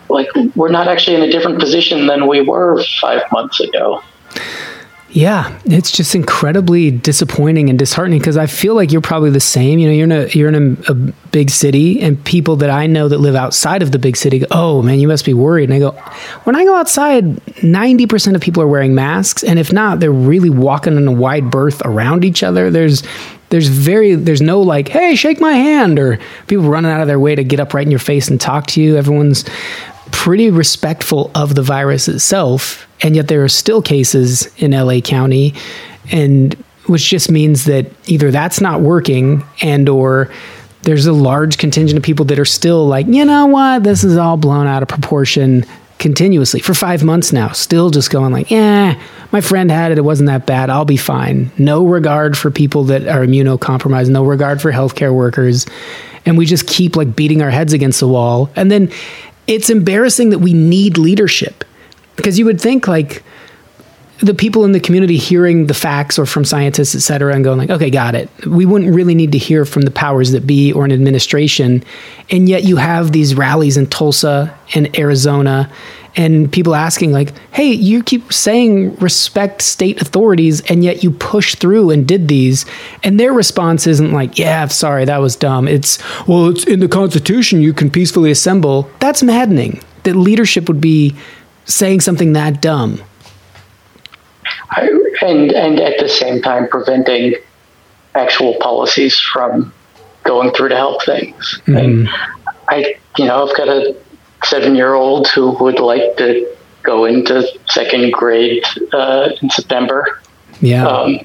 like 0.10 0.28
we're 0.56 0.70
not 0.70 0.88
actually 0.88 1.16
in 1.16 1.24
a 1.24 1.32
different 1.32 1.60
position 1.60 2.06
than 2.06 2.28
we 2.28 2.42
were 2.42 2.84
five 3.02 3.24
months 3.32 3.60
ago. 3.60 4.04
Yeah, 5.16 5.58
it's 5.64 5.92
just 5.92 6.14
incredibly 6.14 6.92
disappointing 6.92 7.70
and 7.70 7.80
disheartening 7.80 8.20
because 8.20 8.36
I 8.36 8.48
feel 8.48 8.76
like 8.76 8.92
you're 8.92 9.00
probably 9.00 9.30
the 9.30 9.40
same. 9.40 9.80
You 9.80 9.88
know, 9.88 9.94
you're 9.94 10.04
in 10.04 10.12
a 10.12 10.28
you're 10.28 10.50
in 10.50 10.78
a, 10.90 10.92
a 10.92 10.94
big 11.32 11.50
city, 11.52 12.02
and 12.02 12.22
people 12.26 12.58
that 12.58 12.70
I 12.70 12.86
know 12.86 13.08
that 13.08 13.20
live 13.20 13.34
outside 13.34 13.82
of 13.82 13.94
the 13.94 13.98
big 13.98 14.18
city 14.18 14.40
go, 14.40 14.48
"Oh 14.52 14.82
man, 14.82 15.00
you 15.00 15.08
must 15.08 15.24
be 15.24 15.34
worried." 15.34 15.70
And 15.70 15.74
I 15.74 15.80
go, 15.80 15.92
"When 16.44 16.58
I 16.58 16.66
go 16.66 16.76
outside, 16.76 17.64
ninety 17.64 18.08
percent 18.08 18.36
of 18.36 18.42
people 18.42 18.62
are 18.62 18.68
wearing 18.68 18.94
masks, 18.94 19.42
and 19.42 19.58
if 19.58 19.72
not, 19.72 20.02
they're 20.02 20.12
really 20.12 20.50
walking 20.50 20.98
in 20.98 21.08
a 21.08 21.14
wide 21.14 21.50
berth 21.50 21.82
around 21.86 22.26
each 22.26 22.44
other. 22.44 22.70
There's 22.70 23.02
there's 23.52 23.70
very 23.70 24.16
there's 24.16 24.42
no 24.42 24.60
like, 24.60 24.90
hey, 24.90 25.16
shake 25.16 25.40
my 25.40 25.54
hand, 25.54 25.98
or 25.98 26.20
people 26.48 26.66
running 26.66 26.92
out 26.92 27.00
of 27.00 27.08
their 27.08 27.22
way 27.22 27.36
to 27.36 27.44
get 27.46 27.62
up 27.62 27.74
right 27.74 27.86
in 27.88 27.92
your 27.92 28.02
face 28.02 28.28
and 28.28 28.42
talk 28.42 28.68
to 28.68 28.82
you. 28.82 28.98
Everyone's 28.98 29.46
pretty 30.12 30.52
respectful 30.52 31.32
of 31.36 31.56
the 31.56 31.62
virus 31.62 32.10
itself, 32.10 32.85
and 33.02 33.16
yet 33.16 33.28
there 33.28 33.44
are 33.44 33.50
still 33.50 33.82
cases 33.82 34.48
in 34.58 34.72
LA 34.72 35.00
County, 35.00 35.54
and 36.12 36.54
which 36.88 37.10
just 37.10 37.32
means 37.32 37.66
that 37.66 37.92
either 38.08 38.32
that's 38.32 38.62
not 38.62 38.82
working, 38.82 39.44
and 39.62 39.90
or 39.90 40.32
there's 40.84 41.08
a 41.08 41.14
large 41.14 41.58
contingent 41.58 41.98
of 41.98 42.04
people 42.04 42.26
that 42.26 42.40
are 42.40 42.46
still 42.46 42.86
like, 42.88 43.08
you 43.08 43.26
know 43.26 43.48
what, 43.48 43.84
this 43.84 44.04
is 44.04 44.18
all 44.18 44.38
blown 44.38 44.68
out 44.68 44.84
of 44.84 44.88
proportion 44.88 45.66
continuously 45.98 46.60
for 46.60 46.74
five 46.74 47.04
months 47.04 47.34
now, 47.34 47.50
still 47.50 47.90
just 47.90 48.12
going 48.12 48.32
like, 48.32 48.52
yeah, 48.52 49.02
my 49.32 49.42
friend 49.42 49.72
had 49.72 49.92
it, 49.92 49.98
it 49.98 50.04
wasn't 50.04 50.28
that 50.28 50.46
bad, 50.46 50.70
I'll 50.70 50.86
be 50.86 50.98
fine. 50.98 51.52
No 51.58 51.86
regard 51.86 52.38
for 52.38 52.52
people 52.52 52.84
that 52.86 53.08
are 53.08 53.26
immunocompromised, 53.26 54.10
no 54.10 54.24
regard 54.24 54.62
for 54.62 54.72
healthcare 54.72 55.14
workers, 55.14 55.66
and 56.26 56.38
we 56.38 56.46
just 56.46 56.68
keep 56.68 56.96
like 56.96 57.16
beating 57.16 57.42
our 57.42 57.50
heads 57.50 57.74
against 57.74 58.00
the 58.00 58.08
wall, 58.08 58.50
and 58.56 58.70
then 58.70 58.92
it's 59.48 59.70
embarrassing 59.70 60.30
that 60.30 60.40
we 60.40 60.54
need 60.54 60.98
leadership 60.98 61.64
because 62.16 62.40
you 62.40 62.46
would 62.46 62.60
think 62.60 62.88
like 62.88 63.24
the 64.20 64.34
people 64.34 64.64
in 64.64 64.72
the 64.72 64.80
community 64.80 65.18
hearing 65.18 65.68
the 65.68 65.74
facts 65.74 66.18
or 66.18 66.26
from 66.26 66.46
scientists 66.46 66.96
et 66.96 67.00
cetera 67.00 67.34
and 67.34 67.44
going 67.44 67.58
like 67.58 67.70
okay 67.70 67.90
got 67.90 68.16
it. 68.16 68.30
We 68.46 68.66
wouldn't 68.66 68.94
really 68.96 69.16
need 69.16 69.34
to 69.34 69.38
hear 69.38 69.66
from 69.66 69.82
the 69.82 69.92
powers 69.92 70.32
that 70.32 70.48
be 70.48 70.72
or 70.72 70.86
an 70.86 70.92
administration. 70.92 71.84
And 72.30 72.48
yet 72.48 72.64
you 72.64 72.78
have 72.78 73.12
these 73.12 73.36
rallies 73.36 73.78
in 73.78 73.88
tulsa 73.88 74.58
and 74.74 74.98
arizona 74.98 75.70
and 76.16 76.50
people 76.50 76.76
asking 76.76 77.12
like 77.12 77.34
hey 77.52 77.74
you 77.74 78.02
keep 78.02 78.32
saying 78.32 78.96
respect 78.96 79.62
state 79.62 80.02
authorities 80.02 80.62
and 80.72 80.82
yet 80.82 81.04
you 81.04 81.12
push 81.12 81.56
through 81.56 81.90
and 81.90 82.08
did 82.08 82.30
these. 82.30 82.66
And 83.04 83.20
their 83.20 83.34
response 83.34 83.86
isn't 83.86 84.14
like 84.14 84.40
yeah 84.40 84.66
sorry 84.68 85.04
that 85.04 85.18
was 85.18 85.36
dumb. 85.36 85.68
It's 85.68 86.00
well 86.26 86.48
it's 86.48 86.64
in 86.64 86.80
the 86.80 86.88
constitution 86.88 87.62
you 87.62 87.74
can 87.74 87.92
peacefully 87.92 88.32
assemble. 88.32 88.90
That's 89.00 89.22
maddening 89.22 89.82
that 90.04 90.16
leadership 90.16 90.70
would 90.70 90.80
be 90.80 91.16
saying 91.66 92.00
something 92.00 92.34
that 92.34 92.62
dumb 92.62 93.02
I, 94.72 94.90
and 95.22 95.52
and 95.52 95.80
at 95.80 96.00
the 96.00 96.10
same 96.10 96.42
time 96.42 96.68
preventing 96.68 97.36
actual 98.16 98.56
policies 98.60 99.20
from 99.20 99.74
going 100.24 100.52
through 100.52 100.70
to 100.70 100.76
help 100.76 101.04
things. 101.04 101.62
And 101.68 102.10
I, 102.68 102.96
you 103.18 103.26
know, 103.26 103.48
I've 103.48 103.56
got 103.56 103.68
a 103.68 103.96
seven-year-old 104.44 105.28
who 105.28 105.52
would 105.64 105.80
like 105.80 106.18
to 106.18 106.56
go 106.84 107.06
into 107.06 107.48
second 107.68 108.12
grade 108.14 108.64
uh, 108.94 109.30
in 109.42 109.50
September, 109.50 110.22
yeah 110.62 110.86
um, 110.88 111.20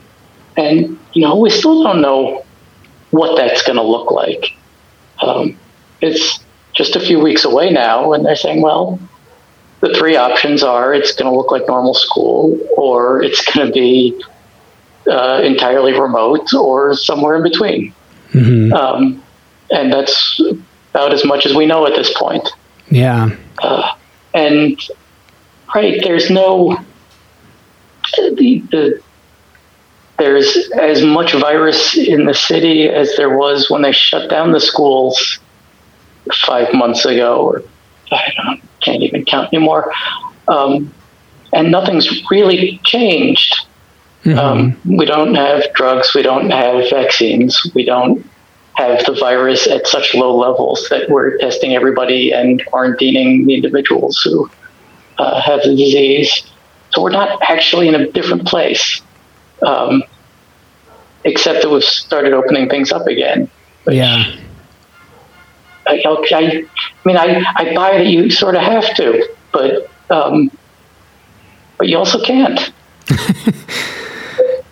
and 0.56 0.98
you 1.12 1.22
know, 1.22 1.36
we 1.36 1.50
still 1.50 1.82
don't 1.82 2.00
know 2.00 2.44
what 3.10 3.36
that's 3.36 3.62
going 3.62 3.76
to 3.76 3.82
look 3.82 4.10
like. 4.10 4.56
Um, 5.22 5.58
it's 6.00 6.40
just 6.72 6.96
a 6.96 7.00
few 7.00 7.18
weeks 7.20 7.44
away 7.44 7.70
now, 7.70 8.12
and 8.12 8.24
they're 8.24 8.36
saying, 8.36 8.62
well, 8.62 8.98
the 9.80 9.94
three 9.94 10.16
options 10.16 10.62
are 10.62 10.94
it's 10.94 11.12
going 11.12 11.30
to 11.30 11.36
look 11.36 11.50
like 11.50 11.66
normal 11.66 11.94
school, 11.94 12.58
or 12.76 13.22
it's 13.22 13.42
going 13.52 13.66
to 13.66 13.72
be 13.72 14.20
uh, 15.10 15.40
entirely 15.42 15.98
remote, 15.98 16.52
or 16.54 16.94
somewhere 16.94 17.36
in 17.36 17.42
between. 17.42 17.94
Mhm. 18.32 18.72
Um, 18.72 19.22
and 19.70 19.92
that's 19.92 20.40
about 20.92 21.12
as 21.12 21.24
much 21.24 21.46
as 21.46 21.54
we 21.54 21.66
know 21.66 21.86
at 21.86 21.94
this 21.96 22.12
point. 22.16 22.48
yeah 22.90 23.30
Uh, 23.62 23.92
and 24.34 24.80
right, 25.74 26.00
there's 26.02 26.30
no 26.30 26.78
the, 28.16 28.62
the 28.70 29.00
there's 30.18 30.70
as 30.78 31.02
much 31.02 31.32
virus 31.32 31.96
in 31.96 32.26
the 32.26 32.34
city 32.34 32.88
as 32.88 33.16
there 33.16 33.36
was 33.36 33.70
when 33.70 33.82
they 33.82 33.92
shut 33.92 34.28
down 34.28 34.52
the 34.52 34.60
schools 34.60 35.38
five 36.46 36.72
months 36.74 37.04
ago, 37.04 37.40
or 37.40 37.62
I 38.10 38.32
don't, 38.36 38.62
can't 38.80 39.02
even 39.02 39.24
count 39.24 39.52
anymore. 39.52 39.92
Um, 40.48 40.92
and 41.52 41.70
nothing's 41.70 42.08
really 42.30 42.80
changed. 42.84 43.66
Um, 44.26 44.78
we 44.84 45.06
don't 45.06 45.34
have 45.34 45.64
drugs. 45.74 46.14
We 46.14 46.22
don't 46.22 46.50
have 46.50 46.90
vaccines. 46.90 47.58
We 47.74 47.84
don't 47.84 48.24
have 48.74 49.04
the 49.06 49.14
virus 49.14 49.66
at 49.66 49.86
such 49.86 50.14
low 50.14 50.36
levels 50.36 50.86
that 50.90 51.08
we're 51.08 51.38
testing 51.38 51.74
everybody 51.74 52.32
and 52.32 52.64
quarantining 52.66 53.46
the 53.46 53.54
individuals 53.54 54.20
who 54.22 54.50
uh, 55.18 55.40
have 55.40 55.62
the 55.62 55.70
disease. 55.70 56.42
So 56.90 57.02
we're 57.02 57.10
not 57.10 57.40
actually 57.42 57.88
in 57.88 57.94
a 57.94 58.10
different 58.10 58.46
place, 58.46 59.00
um, 59.66 60.02
except 61.24 61.62
that 61.62 61.70
we've 61.70 61.82
started 61.82 62.32
opening 62.32 62.68
things 62.68 62.92
up 62.92 63.06
again. 63.06 63.50
yeah 63.86 64.36
I, 65.90 66.36
I, 66.36 66.64
mean, 67.04 67.16
I, 67.16 67.44
I 67.56 67.74
buy 67.74 67.98
that 67.98 68.06
you 68.06 68.30
sort 68.30 68.54
of 68.54 68.62
have 68.62 68.94
to, 68.94 69.28
but 69.52 69.90
um, 70.10 70.50
but 71.78 71.88
you 71.88 71.98
also 71.98 72.22
can't. 72.22 72.72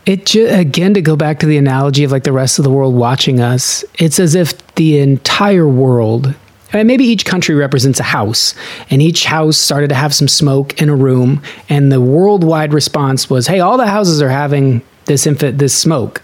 It 0.09 0.25
ju- 0.25 0.49
again 0.49 0.95
to 0.95 1.03
go 1.03 1.17
back 1.17 1.39
to 1.41 1.47
the 1.47 1.59
analogy 1.59 2.03
of 2.03 2.11
like 2.11 2.25
the 2.25 2.33
rest 2.33 2.59
of 2.59 2.65
the 2.65 2.71
world 2.71 2.95
watching 2.95 3.41
us. 3.41 3.85
It's 3.99 4.19
as 4.19 4.35
if 4.35 4.57
the 4.77 5.01
entire 5.01 5.69
world 5.69 6.35
and 6.73 6.87
maybe 6.87 7.05
each 7.05 7.25
country 7.25 7.55
represents 7.55 8.01
a 8.01 8.05
house, 8.05 8.55
and 8.91 9.01
each 9.01 9.25
house 9.25 9.57
started 9.57 9.89
to 9.89 9.95
have 9.95 10.15
some 10.15 10.29
smoke 10.29 10.81
in 10.81 10.89
a 10.89 10.97
room, 10.97 11.43
and 11.69 11.91
the 11.91 12.01
worldwide 12.01 12.73
response 12.73 13.31
was, 13.31 13.47
"Hey, 13.47 13.61
all 13.61 13.77
the 13.77 13.87
houses 13.87 14.21
are 14.21 14.29
having 14.29 14.83
this 15.07 15.27
infant 15.27 15.59
this 15.59 15.75
smoke." 15.75 16.23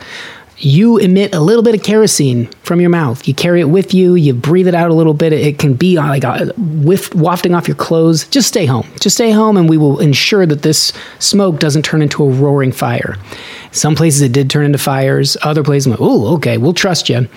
You 0.59 0.99
emit 0.99 1.35
a 1.35 1.41
little 1.41 1.63
bit 1.63 1.75
of 1.75 1.83
kerosene 1.83 2.47
from 2.63 2.81
your 2.81 2.91
mouth. 2.91 3.27
You 3.27 3.35
carry 3.35 3.61
it 3.61 3.69
with 3.69 3.93
you. 3.93 4.15
You 4.15 4.35
breathe 4.35 4.69
it 4.69 4.75
out 4.75 4.91
a 4.91 4.95
little 4.95 5.15
bit. 5.15 5.33
It 5.33 5.59
can 5.59 5.75
be 5.75 5.99
uh, 5.99 6.07
like 6.07 6.25
a 6.25 6.29
uh, 6.29 6.53
whiff, 6.57 7.15
wafting 7.15 7.55
off 7.55 7.67
your 7.67 7.77
clothes. 7.77 8.27
Just 8.29 8.49
stay 8.49 8.67
home. 8.67 8.87
Just 9.01 9.17
stay 9.17 9.31
home, 9.31 9.57
and 9.57 9.69
we 9.69 9.77
will 9.77 9.99
ensure 10.01 10.47
that 10.47 10.63
this 10.63 10.93
smoke 11.19 11.59
doesn't 11.59 11.85
turn 11.85 12.03
into 12.03 12.23
a 12.25 12.29
roaring 12.29 12.73
fire. 12.73 13.17
Some 13.75 13.97
places 13.97 14.23
it 14.23 14.31
did 14.33 14.49
turn 14.49 14.65
into 14.65 14.79
fires. 14.79 15.37
Other 15.43 15.65
places, 15.65 15.89
like, 15.89 16.01
oh, 16.01 16.35
okay, 16.37 16.59
we'll 16.59 16.73
trust 16.73 17.09
you. 17.09 17.29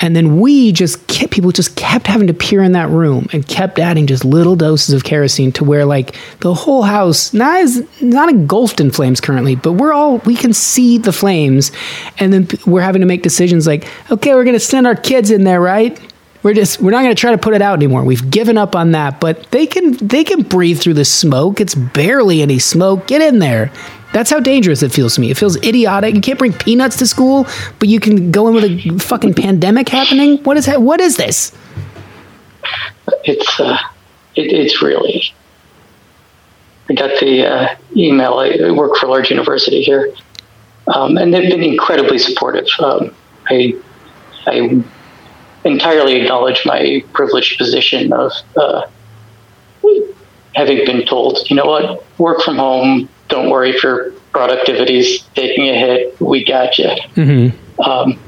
And 0.00 0.16
then 0.16 0.40
we 0.40 0.72
just 0.72 1.06
kept, 1.06 1.32
people 1.32 1.52
just 1.52 1.76
kept 1.76 2.08
having 2.08 2.26
to 2.26 2.34
peer 2.34 2.62
in 2.62 2.72
that 2.72 2.90
room 2.90 3.28
and 3.32 3.46
kept 3.46 3.78
adding 3.78 4.08
just 4.08 4.24
little 4.24 4.56
doses 4.56 4.92
of 4.94 5.04
kerosene 5.04 5.52
to 5.52 5.64
where 5.64 5.84
like 5.84 6.16
the 6.40 6.52
whole 6.52 6.82
house 6.82 7.32
not 7.32 7.60
is 7.60 7.86
not 8.02 8.28
engulfed 8.28 8.80
in 8.80 8.90
flames 8.90 9.20
currently, 9.20 9.54
but 9.54 9.74
we're 9.74 9.92
all 9.92 10.18
we 10.18 10.34
can 10.34 10.52
see 10.52 10.98
the 10.98 11.12
flames, 11.12 11.70
and 12.18 12.32
then 12.32 12.48
we're 12.66 12.80
having 12.80 13.00
to 13.00 13.06
make 13.06 13.22
decisions 13.22 13.66
like, 13.66 13.86
okay, 14.10 14.34
we're 14.34 14.44
going 14.44 14.56
to 14.56 14.60
send 14.60 14.88
our 14.88 14.96
kids 14.96 15.30
in 15.30 15.44
there, 15.44 15.60
right? 15.60 15.98
We're 16.42 16.54
just 16.54 16.80
we're 16.80 16.90
not 16.90 17.02
going 17.02 17.14
to 17.14 17.20
try 17.20 17.32
to 17.32 17.38
put 17.38 17.54
it 17.54 17.62
out 17.62 17.74
anymore. 17.74 18.04
We've 18.04 18.30
given 18.30 18.58
up 18.58 18.76
on 18.76 18.92
that, 18.92 19.20
but 19.20 19.50
they 19.50 19.66
can 19.66 19.92
they 19.96 20.24
can 20.24 20.42
breathe 20.42 20.78
through 20.78 20.94
the 20.94 21.04
smoke. 21.04 21.60
It's 21.60 21.74
barely 21.74 22.42
any 22.42 22.58
smoke. 22.58 23.06
Get 23.06 23.20
in 23.20 23.38
there. 23.38 23.72
That's 24.12 24.30
how 24.30 24.40
dangerous 24.40 24.82
it 24.82 24.92
feels 24.92 25.14
to 25.16 25.20
me. 25.20 25.30
It 25.30 25.36
feels 25.36 25.56
idiotic. 25.56 26.14
You 26.14 26.20
can't 26.20 26.38
bring 26.38 26.52
peanuts 26.52 26.96
to 26.98 27.06
school, 27.06 27.46
but 27.78 27.88
you 27.88 28.00
can 28.00 28.30
go 28.30 28.48
in 28.48 28.54
with 28.54 28.64
a 28.64 28.98
fucking 28.98 29.34
pandemic 29.34 29.88
happening. 29.88 30.38
What 30.44 30.56
is 30.56 30.66
that? 30.66 30.80
What 30.80 31.00
is 31.00 31.16
this? 31.16 31.52
It's 33.24 33.60
uh, 33.60 33.78
it, 34.34 34.52
it's 34.52 34.80
really. 34.82 35.22
I 36.88 36.94
got 36.94 37.18
the 37.20 37.46
uh, 37.46 37.76
email. 37.96 38.34
I 38.38 38.70
work 38.70 38.96
for 38.96 39.06
a 39.06 39.10
large 39.10 39.30
university 39.30 39.82
here, 39.82 40.14
um, 40.86 41.16
and 41.18 41.34
they've 41.34 41.50
been 41.50 41.62
incredibly 41.62 42.18
supportive. 42.18 42.68
Um, 42.78 43.14
I 43.48 43.74
I 44.46 44.82
entirely 45.64 46.20
acknowledge 46.20 46.62
my 46.64 47.04
privileged 47.12 47.58
position 47.58 48.12
of 48.12 48.32
uh, 48.56 48.82
having 50.54 50.84
been 50.86 51.04
told, 51.04 51.38
you 51.50 51.56
know 51.56 51.66
what, 51.66 52.04
work 52.18 52.40
from 52.40 52.56
home, 52.56 53.08
don't 53.28 53.50
worry 53.50 53.70
if 53.70 53.82
your 53.82 54.12
productivity's 54.32 55.22
taking 55.34 55.68
a 55.68 55.74
hit. 55.74 56.20
We 56.20 56.44
got 56.44 56.78
you. 56.78 56.90
Mm-hmm. 57.14 57.80
Um, 57.80 58.18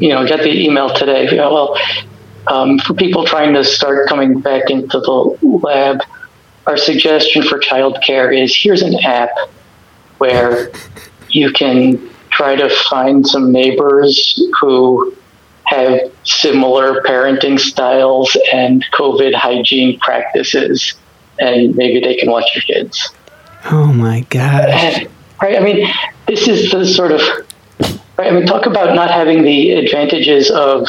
you 0.00 0.10
know, 0.10 0.26
got 0.26 0.40
the 0.40 0.52
email 0.52 0.94
today. 0.94 1.30
You 1.30 1.36
know, 1.36 1.52
well, 1.52 1.78
um, 2.46 2.78
for 2.78 2.94
people 2.94 3.24
trying 3.24 3.54
to 3.54 3.64
start 3.64 4.08
coming 4.08 4.40
back 4.40 4.70
into 4.70 5.00
the 5.00 5.38
lab, 5.62 6.00
our 6.66 6.76
suggestion 6.76 7.42
for 7.42 7.58
childcare 7.58 8.36
is 8.36 8.54
here's 8.54 8.82
an 8.82 8.98
app 9.04 9.30
where 10.18 10.70
you 11.28 11.52
can 11.52 12.10
try 12.30 12.56
to 12.56 12.68
find 12.90 13.26
some 13.26 13.52
neighbors 13.52 14.42
who 14.60 15.14
have 15.64 16.12
similar 16.24 17.02
parenting 17.02 17.58
styles 17.58 18.36
and 18.52 18.84
COVID 18.92 19.34
hygiene 19.34 19.98
practices 20.00 20.94
and 21.38 21.74
maybe 21.76 22.00
they 22.00 22.16
can 22.16 22.30
watch 22.30 22.50
your 22.54 22.62
kids. 22.62 23.10
Oh 23.70 23.92
my 23.92 24.20
gosh. 24.30 25.04
right? 25.40 25.56
I 25.56 25.60
mean, 25.60 25.88
this 26.26 26.48
is 26.48 26.70
the 26.70 26.84
sort 26.84 27.12
of, 27.12 27.20
right? 28.16 28.28
I 28.28 28.30
mean, 28.30 28.46
talk 28.46 28.66
about 28.66 28.94
not 28.94 29.10
having 29.10 29.42
the 29.42 29.72
advantages 29.72 30.50
of 30.50 30.88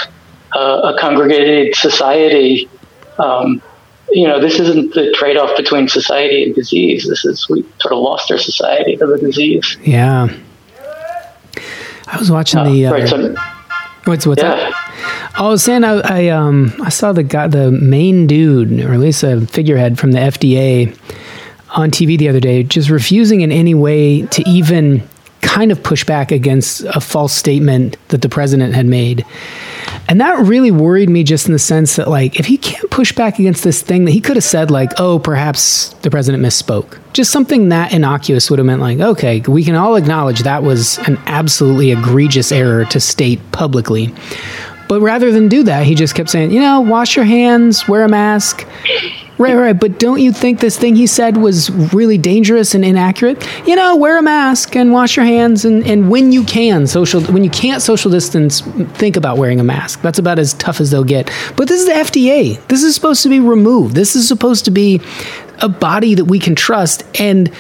uh, 0.56 0.94
a 0.94 1.00
congregated 1.00 1.76
society. 1.76 2.70
Um, 3.18 3.62
you 4.12 4.28
know, 4.28 4.40
this 4.40 4.60
isn't 4.60 4.94
the 4.94 5.12
trade 5.14 5.38
off 5.38 5.56
between 5.58 5.88
society 5.88 6.44
and 6.44 6.56
disease. 6.56 7.08
This 7.08 7.26
is, 7.26 7.50
we 7.50 7.64
sort 7.80 7.94
of 7.94 8.00
lost 8.00 8.32
our 8.32 8.38
society 8.38 8.96
to 8.98 9.06
the 9.06 9.18
disease. 9.18 9.78
Yeah. 9.84 10.36
I 12.08 12.18
was 12.18 12.30
watching 12.32 12.60
uh, 12.60 12.66
the. 12.66 12.86
Uh, 12.86 12.92
right, 12.92 13.08
so, 13.08 13.36
what's, 14.06 14.26
what's 14.26 14.42
yeah. 14.42 14.56
that? 14.56 15.32
Oh, 15.38 15.48
I 15.48 15.50
was 15.50 15.64
saying 15.64 15.84
I, 15.84 16.00
I 16.00 16.28
um 16.30 16.74
I 16.82 16.90
saw 16.90 17.12
the 17.12 17.24
guy 17.24 17.48
the 17.48 17.70
main 17.70 18.26
dude 18.26 18.80
or 18.80 18.94
at 18.94 19.00
least 19.00 19.22
a 19.24 19.46
figurehead 19.48 20.00
from 20.00 20.14
the 20.14 20.20
FDA 20.20 20.98
on 21.76 21.92
TV 21.92 22.18
the 22.18 22.30
other 22.30 22.40
day 22.40 22.64
just 22.64 22.90
refusing 22.90 23.42
in 23.42 23.52
any 23.52 23.74
way 23.74 24.22
to 24.28 24.48
even 24.50 25.04
kind 25.42 25.72
of 25.72 25.84
push 25.84 26.04
back 26.04 26.32
against 26.32 26.82
a 26.86 27.02
false 27.02 27.34
statement 27.34 27.98
that 28.10 28.22
the 28.22 28.30
president 28.30 28.74
had 28.74 28.86
made. 28.86 29.26
And 30.08 30.22
that 30.22 30.46
really 30.46 30.72
worried 30.72 31.10
me 31.10 31.24
just 31.24 31.48
in 31.48 31.54
the 31.54 31.60
sense 31.60 31.96
that, 31.96 32.08
like, 32.08 32.40
if 32.40 32.46
he 32.46 32.58
can't 32.58 32.90
push 32.92 33.12
back 33.12 33.40
against 33.40 33.64
this 33.64 33.82
thing, 33.82 34.06
that 34.06 34.12
he 34.12 34.22
could 34.22 34.36
have 34.36 34.44
said, 34.44 34.70
like, 34.70 34.92
oh, 35.00 35.18
perhaps 35.18 35.90
the 36.02 36.12
president 36.12 36.44
misspoke. 36.44 37.00
Just 37.14 37.32
something 37.32 37.70
that 37.70 37.92
innocuous 37.92 38.50
would 38.50 38.60
have 38.60 38.66
meant, 38.66 38.82
like, 38.82 39.00
okay, 39.00 39.40
we 39.42 39.64
can 39.64 39.76
all 39.76 39.96
acknowledge 39.96 40.42
that 40.42 40.62
was 40.62 41.00
an 41.00 41.18
absolutely 41.26 41.92
egregious 41.92 42.52
error 42.52 42.86
to 42.86 43.00
state 43.00 43.40
publicly. 43.52 44.14
But 44.88 45.02
rather 45.02 45.32
than 45.32 45.50
do 45.50 45.64
that, 45.64 45.88
he 45.88 45.96
just 45.96 46.14
kept 46.14 46.30
saying, 46.30 46.52
you 46.52 46.60
know, 46.60 46.82
wash 46.82 47.16
your 47.16 47.26
hands, 47.26 47.88
wear 47.88 48.04
a 48.04 48.10
mask. 48.10 48.68
Right, 49.38 49.56
right. 49.56 49.78
But 49.78 50.00
don't 50.00 50.22
you 50.22 50.32
think 50.32 50.62
this 50.62 50.78
thing 50.78 50.96
he 50.96 51.08
said 51.08 51.36
was 51.38 51.70
really 51.94 52.18
dangerous 52.18 52.74
and 52.74 52.86
inaccurate? 52.86 53.46
You 53.68 53.76
know, 53.76 53.98
wear 53.98 54.18
a 54.18 54.22
mask 54.22 54.76
and 54.76 54.94
wash 54.94 55.18
your 55.18 55.26
hands, 55.26 55.66
and, 55.66 55.86
and 55.86 56.10
when 56.10 56.32
you 56.32 56.44
can 56.46 56.88
social, 56.88 57.22
when 57.22 57.44
you 57.44 57.50
can't 57.50 57.82
social 57.82 58.10
distance, 58.10 58.62
think 58.62 59.18
about 59.18 59.38
wearing 59.38 59.60
a 59.60 59.64
mask. 59.64 60.02
That's 60.02 60.20
about 60.20 60.40
as 60.40 60.54
tough 60.54 60.80
as 60.80 60.92
they'll 60.92 61.04
get. 61.04 61.30
But 61.58 61.68
this 61.68 61.82
is 61.82 61.88
the 61.88 61.94
FDA. 61.94 62.66
This 62.68 62.84
is 62.84 62.96
supposed 62.96 63.24
to 63.24 63.30
be 63.30 63.42
removed. 63.42 63.94
This 63.96 64.16
is 64.16 64.26
supposed 64.28 64.66
to 64.66 64.72
be 64.72 65.02
a 65.62 65.68
body 65.68 66.16
that 66.16 66.26
we 66.26 66.40
can 66.40 66.56
trust. 66.56 67.04
And 67.20 67.52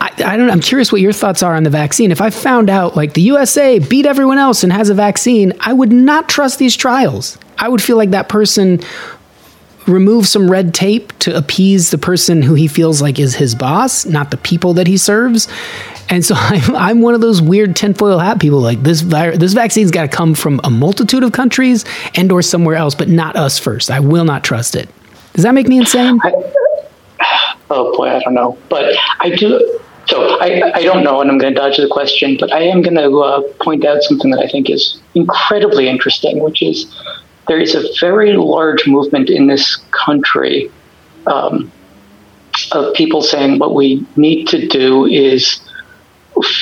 I, 0.00 0.10
I 0.24 0.36
don't. 0.38 0.50
I'm 0.50 0.60
curious 0.60 0.90
what 0.90 1.02
your 1.02 1.12
thoughts 1.12 1.42
are 1.42 1.54
on 1.54 1.64
the 1.64 1.70
vaccine. 1.70 2.10
If 2.10 2.22
I 2.22 2.30
found 2.30 2.70
out 2.70 2.96
like 2.96 3.12
the 3.12 3.22
USA 3.22 3.78
beat 3.78 4.06
everyone 4.06 4.38
else 4.38 4.64
and 4.64 4.72
has 4.72 4.88
a 4.88 4.94
vaccine, 4.94 5.52
I 5.60 5.74
would 5.74 5.92
not 5.92 6.30
trust 6.30 6.58
these 6.58 6.74
trials. 6.76 7.36
I 7.58 7.68
would 7.68 7.82
feel 7.82 7.98
like 7.98 8.10
that 8.10 8.30
person 8.30 8.80
remove 9.86 10.26
some 10.26 10.50
red 10.50 10.74
tape 10.74 11.16
to 11.20 11.36
appease 11.36 11.90
the 11.90 11.98
person 11.98 12.42
who 12.42 12.54
he 12.54 12.68
feels 12.68 13.00
like 13.00 13.18
is 13.18 13.34
his 13.34 13.54
boss, 13.54 14.06
not 14.06 14.30
the 14.30 14.36
people 14.36 14.74
that 14.74 14.86
he 14.86 14.96
serves. 14.96 15.48
And 16.08 16.24
so 16.24 16.34
I'm, 16.38 16.76
I'm 16.76 17.00
one 17.00 17.14
of 17.14 17.20
those 17.20 17.40
weird 17.40 17.76
tinfoil 17.76 18.18
hat 18.18 18.40
people. 18.40 18.60
Like 18.60 18.82
this, 18.82 19.02
this 19.02 19.52
vaccine's 19.52 19.90
got 19.90 20.02
to 20.02 20.08
come 20.08 20.34
from 20.34 20.60
a 20.64 20.70
multitude 20.70 21.22
of 21.22 21.32
countries 21.32 21.84
and 22.14 22.30
or 22.30 22.42
somewhere 22.42 22.76
else, 22.76 22.94
but 22.94 23.08
not 23.08 23.36
us 23.36 23.58
first. 23.58 23.90
I 23.90 24.00
will 24.00 24.24
not 24.24 24.44
trust 24.44 24.74
it. 24.74 24.88
Does 25.32 25.44
that 25.44 25.54
make 25.54 25.68
me 25.68 25.78
insane? 25.78 26.18
I, 26.22 26.32
oh 27.70 27.96
boy, 27.96 28.08
I 28.08 28.20
don't 28.20 28.34
know, 28.34 28.58
but 28.68 28.94
I 29.20 29.30
do. 29.30 29.80
So 30.08 30.40
I, 30.40 30.72
I 30.74 30.82
don't 30.82 31.04
know, 31.04 31.20
and 31.20 31.30
I'm 31.30 31.38
going 31.38 31.54
to 31.54 31.60
dodge 31.60 31.76
the 31.76 31.86
question, 31.88 32.36
but 32.40 32.52
I 32.52 32.62
am 32.62 32.82
going 32.82 32.96
to 32.96 33.18
uh, 33.20 33.42
point 33.60 33.84
out 33.84 34.02
something 34.02 34.32
that 34.32 34.40
I 34.40 34.48
think 34.48 34.68
is 34.68 35.00
incredibly 35.14 35.88
interesting, 35.88 36.40
which 36.42 36.62
is 36.62 36.92
there 37.50 37.58
is 37.58 37.74
a 37.74 37.82
very 37.98 38.34
large 38.34 38.86
movement 38.86 39.28
in 39.28 39.48
this 39.48 39.78
country 39.90 40.70
um, 41.26 41.72
of 42.70 42.94
people 42.94 43.22
saying 43.22 43.58
what 43.58 43.74
we 43.74 44.06
need 44.14 44.46
to 44.46 44.68
do 44.68 45.04
is 45.04 45.60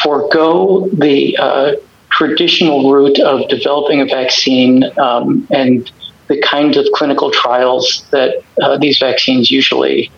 forego 0.02 0.88
the 0.94 1.36
uh, 1.36 1.72
traditional 2.10 2.90
route 2.90 3.20
of 3.20 3.46
developing 3.50 4.00
a 4.00 4.06
vaccine 4.06 4.82
um, 4.98 5.46
and 5.50 5.92
the 6.28 6.40
kinds 6.40 6.78
of 6.78 6.86
clinical 6.94 7.30
trials 7.32 8.06
that 8.10 8.42
uh, 8.62 8.78
these 8.78 8.98
vaccines 8.98 9.50
usually 9.50 10.10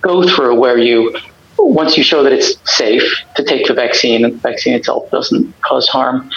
go 0.00 0.22
through, 0.28 0.54
where 0.54 0.78
you 0.78 1.12
once 1.58 1.96
you 1.96 2.04
show 2.04 2.22
that 2.22 2.32
it's 2.32 2.54
safe 2.72 3.02
to 3.34 3.42
take 3.42 3.66
the 3.66 3.74
vaccine 3.74 4.24
and 4.24 4.34
the 4.34 4.38
vaccine 4.38 4.74
itself 4.74 5.10
doesn't 5.10 5.52
cause 5.62 5.88
harm, 5.88 6.30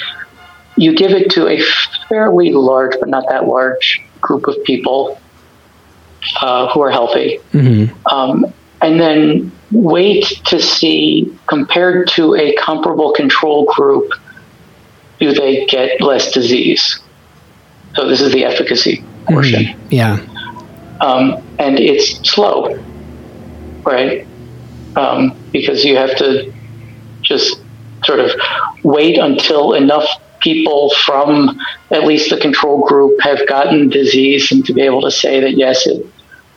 you 0.78 0.96
give 0.96 1.12
it 1.12 1.32
to 1.32 1.48
a 1.48 1.62
fairly 2.08 2.54
large, 2.54 2.94
but 3.00 3.10
not 3.10 3.26
that 3.30 3.48
large, 3.48 4.04
group 4.22 4.48
of 4.48 4.64
people 4.64 5.20
uh, 6.42 6.72
who 6.72 6.82
are 6.82 6.92
healthy. 6.92 7.40
Mm-hmm. 7.54 8.08
Um, 8.08 8.54
and 8.82 9.00
then 9.00 9.52
wait 9.72 10.26
to 10.46 10.62
see, 10.62 11.36
compared 11.48 12.08
to 12.10 12.36
a 12.36 12.56
comparable 12.56 13.14
control 13.14 13.66
group, 13.66 14.12
do 15.20 15.34
they 15.34 15.66
get 15.66 16.00
less 16.00 16.32
disease? 16.32 17.00
So 17.96 18.08
this 18.08 18.22
is 18.22 18.32
the 18.32 18.46
efficacy 18.46 19.04
portion. 19.26 19.64
Mm-hmm. 19.64 19.88
Yeah. 19.90 20.20
Um, 21.02 21.44
and 21.60 21.80
it's 21.80 22.30
slow, 22.30 22.78
right? 23.84 24.28
um, 24.98 25.38
because 25.52 25.86
you 25.86 25.96
have 25.96 26.16
to 26.18 26.52
just 27.22 27.62
sort 28.04 28.20
of 28.20 28.32
wait 28.84 29.18
until 29.18 29.74
enough 29.74 30.08
people 30.42 30.92
from 31.06 31.60
at 31.92 32.04
least 32.06 32.30
the 32.30 32.38
control 32.38 32.86
group 32.86 33.20
have 33.22 33.48
gotten 33.48 33.90
disease 33.90 34.52
and 34.52 34.66
to 34.66 34.74
be 34.74 34.82
able 34.82 35.02
to 35.02 35.12
say 35.12 35.40
that 35.40 35.58
yes, 35.58 35.88
it 35.88 36.06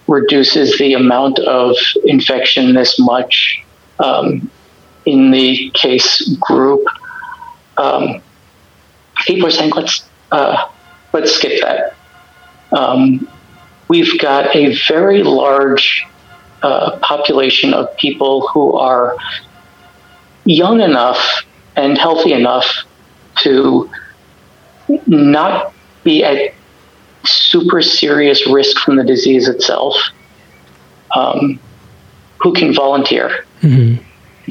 reduces 0.07 0.77
the 0.79 0.95
amount 0.95 1.39
of 1.41 1.77
infection 2.05 2.75
this 2.75 2.99
much 2.99 3.63
um, 3.99 4.51
in 5.07 5.31
the 5.31 5.71
case 5.75 6.29
group. 6.41 6.85
Um, 7.77 8.23
people 9.27 9.47
are 9.47 9.53
saying 9.53 9.73
let's 9.75 10.05
uh, 10.33 10.69
let's 11.13 11.33
skip 11.33 11.61
that. 11.63 11.95
Um, 12.73 13.29
we've 13.89 14.19
got 14.19 14.55
a 14.55 14.77
very 14.87 15.23
large 15.23 16.07
uh, 16.63 16.99
population 16.99 17.73
of 17.75 17.97
people 17.97 18.47
who 18.49 18.77
are 18.77 19.17
young 20.45 20.81
enough 20.81 21.45
and 21.77 21.97
healthy 21.97 22.33
enough 22.33 22.67
to 23.41 23.91
not 25.07 25.73
be 26.05 26.25
at 26.25 26.55
super 27.25 27.83
serious 27.83 28.47
risk 28.47 28.79
from 28.79 28.97
the 28.97 29.05
disease 29.05 29.49
itself, 29.49 29.97
um, 31.15 31.61
who 32.39 32.53
can 32.53 32.75
volunteer. 32.75 33.45
Mm-hmm. 33.63 34.03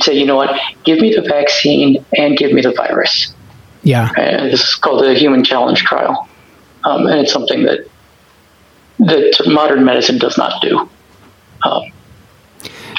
Say, 0.02 0.14
you 0.14 0.26
know 0.26 0.36
what, 0.36 0.58
give 0.86 1.00
me 1.00 1.14
the 1.14 1.22
vaccine 1.22 2.06
and 2.18 2.38
give 2.38 2.54
me 2.54 2.62
the 2.62 2.72
virus. 2.72 3.34
Yeah. 3.84 4.12
And 4.18 4.52
this 4.52 4.62
is 4.62 4.76
called 4.76 5.04
the 5.04 5.14
Human 5.16 5.44
Challenge 5.44 5.80
Trial. 5.80 6.28
Um, 6.84 7.08
and 7.08 7.20
it's 7.20 7.34
something 7.34 7.64
that 7.64 7.88
that 9.00 9.44
modern 9.48 9.84
medicine 9.86 10.18
does 10.18 10.38
not 10.38 10.62
do. 10.62 10.90
Um, 11.64 11.92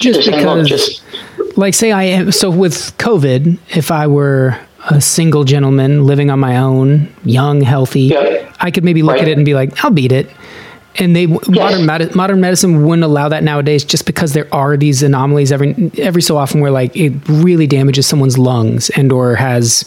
just 0.01 0.24
because, 0.24 0.68
just 0.68 1.03
like, 1.57 1.74
say 1.74 1.93
I 1.93 2.05
am, 2.05 2.32
so 2.32 2.51
with 2.51 2.97
COVID, 2.99 3.59
if 3.76 3.91
I 3.91 4.07
were 4.07 4.59
a 4.89 5.01
single 5.01 5.45
gentleman 5.45 6.05
living 6.05 6.31
on 6.31 6.39
my 6.39 6.57
own, 6.57 7.12
young, 7.24 7.61
healthy, 7.61 8.03
Yeah. 8.03 8.51
I 8.61 8.70
could 8.70 8.85
maybe 8.85 9.03
look 9.03 9.14
Right. 9.16 9.22
at 9.22 9.28
it 9.28 9.37
and 9.37 9.45
be 9.45 9.55
like, 9.55 9.85
I'll 9.85 9.91
beat 9.91 10.12
it. 10.12 10.28
And 10.97 11.14
they 11.14 11.26
modern 11.26 11.87
medi- 11.87 12.11
modern 12.14 12.41
medicine 12.41 12.85
wouldn't 12.85 13.05
allow 13.05 13.28
that 13.28 13.45
nowadays, 13.45 13.85
just 13.85 14.07
because 14.07 14.33
there 14.33 14.49
are 14.53 14.76
these 14.76 15.03
anomalies 15.05 15.53
every 15.53 15.91
every 15.99 16.20
so 16.22 16.37
often 16.37 16.61
where 16.61 16.70
like 16.72 16.97
it 16.97 17.12
really 17.28 17.66
damages 17.68 18.07
someone's 18.07 18.37
lungs 18.37 18.91
and 18.91 19.12
or 19.12 19.37
has 19.37 19.85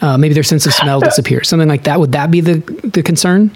uh, 0.00 0.16
maybe 0.16 0.32
their 0.32 0.42
sense 0.42 0.64
of 0.64 0.72
smell 0.72 0.98
disappears, 1.10 1.46
something 1.48 1.68
like 1.68 1.84
that. 1.84 2.00
Would 2.00 2.12
that 2.12 2.30
be 2.30 2.40
the 2.40 2.54
the 2.84 3.02
concern? 3.02 3.50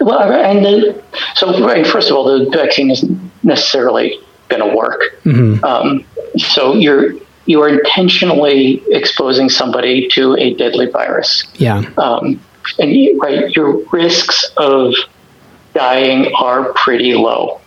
Well, 0.00 0.20
and 0.32 0.64
the, 0.64 1.00
so 1.36 1.64
right, 1.64 1.86
first 1.86 2.10
of 2.10 2.16
all, 2.16 2.24
the 2.24 2.50
vaccine 2.50 2.90
isn't 2.90 3.30
necessarily 3.44 4.18
going 4.48 4.68
to 4.68 4.76
work. 4.76 5.02
Um, 5.62 6.04
so 6.36 6.74
you're 6.74 7.14
you 7.46 7.60
are 7.62 7.68
intentionally 7.68 8.82
exposing 8.88 9.48
somebody 9.48 10.08
to 10.08 10.34
a 10.36 10.54
deadly 10.54 10.86
virus, 10.86 11.44
Yeah, 11.54 11.78
um, 11.98 12.40
and 12.78 12.92
you, 12.92 13.18
right, 13.18 13.50
your 13.54 13.84
risks 13.90 14.50
of 14.56 14.94
dying 15.74 16.32
are 16.34 16.72
pretty 16.74 17.14
low, 17.14 17.60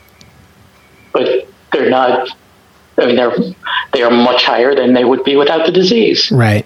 but 1.14 1.48
they're 1.72 1.90
not. 1.90 2.30
I 2.98 3.08
mean, 3.08 3.16
they're 3.18 3.36
they 3.92 4.04
are 4.04 4.12
much 4.12 4.44
higher 4.44 4.74
than 4.76 4.94
they 4.94 5.04
would 5.04 5.24
be 5.24 5.36
without 5.36 5.66
the 5.66 5.72
disease. 5.72 6.32
right. 6.32 6.66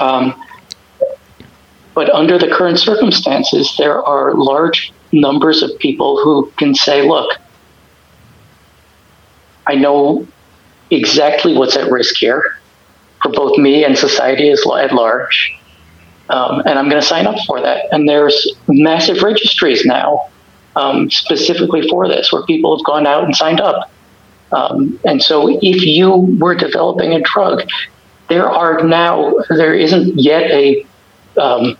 Um, 0.00 0.40
but 1.94 2.10
under 2.10 2.38
the 2.38 2.48
current 2.48 2.78
circumstances, 2.78 3.74
there 3.78 4.02
are 4.02 4.34
large 4.34 4.92
numbers 5.12 5.62
of 5.62 5.78
people 5.78 6.22
who 6.22 6.50
can 6.56 6.74
say, 6.74 7.08
look, 7.08 7.38
I 9.66 9.76
know 9.76 10.26
exactly 10.94 11.54
what's 11.54 11.76
at 11.76 11.90
risk 11.90 12.16
here 12.16 12.58
for 13.22 13.32
both 13.32 13.58
me 13.58 13.84
and 13.84 13.96
society 13.96 14.50
as, 14.50 14.62
at 14.78 14.92
large. 14.92 15.54
Um, 16.30 16.60
and 16.60 16.78
I'm 16.78 16.88
going 16.88 17.00
to 17.00 17.06
sign 17.06 17.26
up 17.26 17.36
for 17.46 17.60
that. 17.60 17.86
And 17.92 18.08
there's 18.08 18.54
massive 18.68 19.22
registries 19.22 19.84
now 19.84 20.30
um, 20.76 21.10
specifically 21.10 21.88
for 21.88 22.08
this 22.08 22.32
where 22.32 22.42
people 22.44 22.76
have 22.76 22.84
gone 22.84 23.06
out 23.06 23.24
and 23.24 23.34
signed 23.34 23.60
up. 23.60 23.90
Um, 24.52 24.98
and 25.04 25.22
so 25.22 25.58
if 25.62 25.84
you 25.84 26.36
were 26.38 26.54
developing 26.54 27.12
a 27.12 27.20
drug, 27.20 27.62
there 28.28 28.48
are 28.48 28.82
now, 28.82 29.34
there 29.50 29.74
isn't 29.74 30.18
yet 30.18 30.50
a, 30.50 30.86
um, 31.38 31.76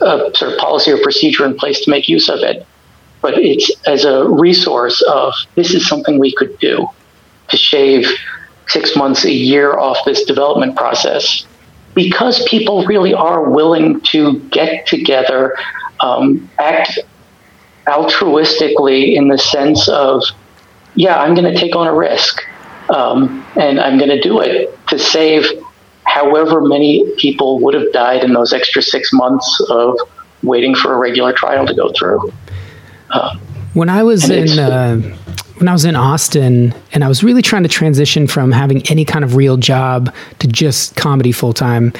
a 0.00 0.30
sort 0.34 0.52
of 0.52 0.58
policy 0.58 0.92
or 0.92 0.98
procedure 0.98 1.44
in 1.46 1.54
place 1.56 1.80
to 1.84 1.90
make 1.90 2.08
use 2.08 2.28
of 2.28 2.40
it. 2.40 2.66
But 3.20 3.38
it's 3.38 3.70
as 3.86 4.04
a 4.04 4.28
resource 4.28 5.00
of 5.02 5.32
this 5.54 5.72
is 5.72 5.86
something 5.86 6.18
we 6.18 6.34
could 6.34 6.58
do 6.58 6.88
to 7.48 7.56
shave 7.56 8.06
six 8.68 8.96
months, 8.96 9.24
a 9.24 9.32
year 9.32 9.78
off 9.78 9.98
this 10.04 10.24
development 10.24 10.76
process 10.76 11.46
because 11.94 12.44
people 12.48 12.84
really 12.86 13.14
are 13.14 13.48
willing 13.48 14.00
to 14.00 14.40
get 14.50 14.86
together, 14.86 15.56
um, 16.00 16.48
act 16.58 16.98
altruistically 17.86 19.14
in 19.14 19.28
the 19.28 19.38
sense 19.38 19.88
of, 19.88 20.24
yeah, 20.94 21.20
I'm 21.20 21.34
going 21.34 21.52
to 21.52 21.58
take 21.58 21.76
on 21.76 21.86
a 21.86 21.94
risk 21.94 22.40
um, 22.88 23.46
and 23.56 23.80
I'm 23.80 23.98
going 23.98 24.10
to 24.10 24.20
do 24.20 24.40
it 24.40 24.76
to 24.88 24.98
save 24.98 25.46
however 26.04 26.60
many 26.60 27.10
people 27.16 27.60
would 27.60 27.74
have 27.74 27.92
died 27.92 28.24
in 28.24 28.32
those 28.32 28.52
extra 28.52 28.82
six 28.82 29.12
months 29.12 29.60
of 29.70 29.96
waiting 30.42 30.74
for 30.74 30.92
a 30.92 30.98
regular 30.98 31.32
trial 31.32 31.66
to 31.66 31.74
go 31.74 31.92
through. 31.92 32.32
When 33.72 33.88
I 33.88 34.02
was 34.02 34.28
in 34.30 34.58
uh, 34.58 35.16
when 35.56 35.68
I 35.68 35.72
was 35.72 35.84
in 35.84 35.94
Austin, 35.94 36.74
and 36.92 37.04
I 37.04 37.08
was 37.08 37.22
really 37.22 37.42
trying 37.42 37.62
to 37.62 37.68
transition 37.68 38.26
from 38.26 38.50
having 38.50 38.86
any 38.88 39.04
kind 39.04 39.24
of 39.24 39.36
real 39.36 39.56
job 39.56 40.12
to 40.40 40.48
just 40.48 40.96
comedy 40.96 41.30
full 41.30 41.52
time, 41.52 41.92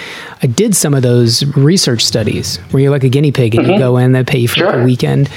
I 0.42 0.48
did 0.48 0.74
some 0.74 0.92
of 0.92 1.02
those 1.02 1.44
research 1.56 2.04
studies 2.04 2.56
where 2.70 2.82
you're 2.82 2.90
like 2.90 3.04
a 3.04 3.08
guinea 3.08 3.30
pig 3.30 3.54
and 3.54 3.64
you 3.64 3.72
mm-hmm. 3.74 3.80
go 3.80 3.96
in, 3.96 4.12
they 4.12 4.24
pay 4.24 4.38
you 4.38 4.48
for 4.48 4.56
Sure. 4.56 4.80
a 4.80 4.84
weekend, 4.84 5.30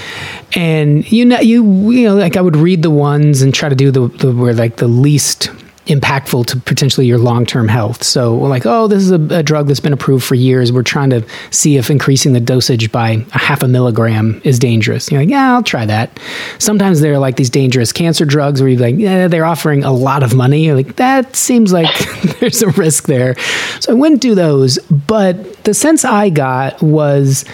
and 0.55 1.09
you 1.11 1.26
know 1.26 1.39
you 1.39 1.91
you 1.91 2.07
know 2.07 2.15
like 2.15 2.38
I 2.38 2.41
would 2.41 2.55
read 2.55 2.82
the 2.82 2.89
ones 2.89 3.41
and 3.41 3.53
try 3.53 3.70
to 3.70 3.76
do 3.76 3.91
the 3.91 4.07
the 4.07 4.32
where 4.32 4.53
like 4.53 4.78
the 4.78 4.88
least 4.88 5.49
impactful 5.88 6.45
to 6.47 6.59
potentially 6.59 7.05
your 7.05 7.17
long-term 7.17 7.67
health. 7.67 8.03
So 8.03 8.35
like, 8.35 8.65
oh, 8.65 8.88
this 8.88 9.03
is 9.03 9.11
a, 9.11 9.39
a 9.39 9.43
drug 9.43 9.67
that's 9.67 9.79
been 9.79 9.93
approved 9.93 10.23
for 10.23 10.35
years. 10.35 10.71
We're 10.71 10.83
trying 10.83 11.09
to 11.11 11.25
see 11.51 11.77
if 11.77 11.89
increasing 11.89 12.33
the 12.33 12.39
dosage 12.39 12.91
by 12.91 13.25
a 13.33 13.38
half 13.38 13.63
a 13.63 13.67
milligram 13.67 14.41
is 14.43 14.59
dangerous. 14.59 15.11
You're 15.11 15.21
like, 15.21 15.29
yeah, 15.29 15.53
I'll 15.53 15.63
try 15.63 15.85
that. 15.85 16.19
Sometimes 16.59 17.01
they're 17.01 17.19
like 17.19 17.35
these 17.35 17.49
dangerous 17.49 17.91
cancer 17.91 18.25
drugs 18.25 18.61
where 18.61 18.69
you're 18.69 18.79
like, 18.79 18.95
yeah, 18.97 19.27
they're 19.27 19.45
offering 19.45 19.83
a 19.83 19.91
lot 19.91 20.23
of 20.23 20.35
money. 20.35 20.65
You're 20.65 20.75
like, 20.75 20.95
that 20.97 21.35
seems 21.35 21.73
like 21.73 21.97
there's 22.39 22.61
a 22.61 22.69
risk 22.69 23.05
there. 23.05 23.38
So 23.79 23.91
I 23.91 23.95
wouldn't 23.95 24.21
do 24.21 24.35
those. 24.35 24.77
But 24.79 25.63
the 25.63 25.73
sense 25.73 26.05
I 26.05 26.29
got 26.29 26.81
was 26.81 27.45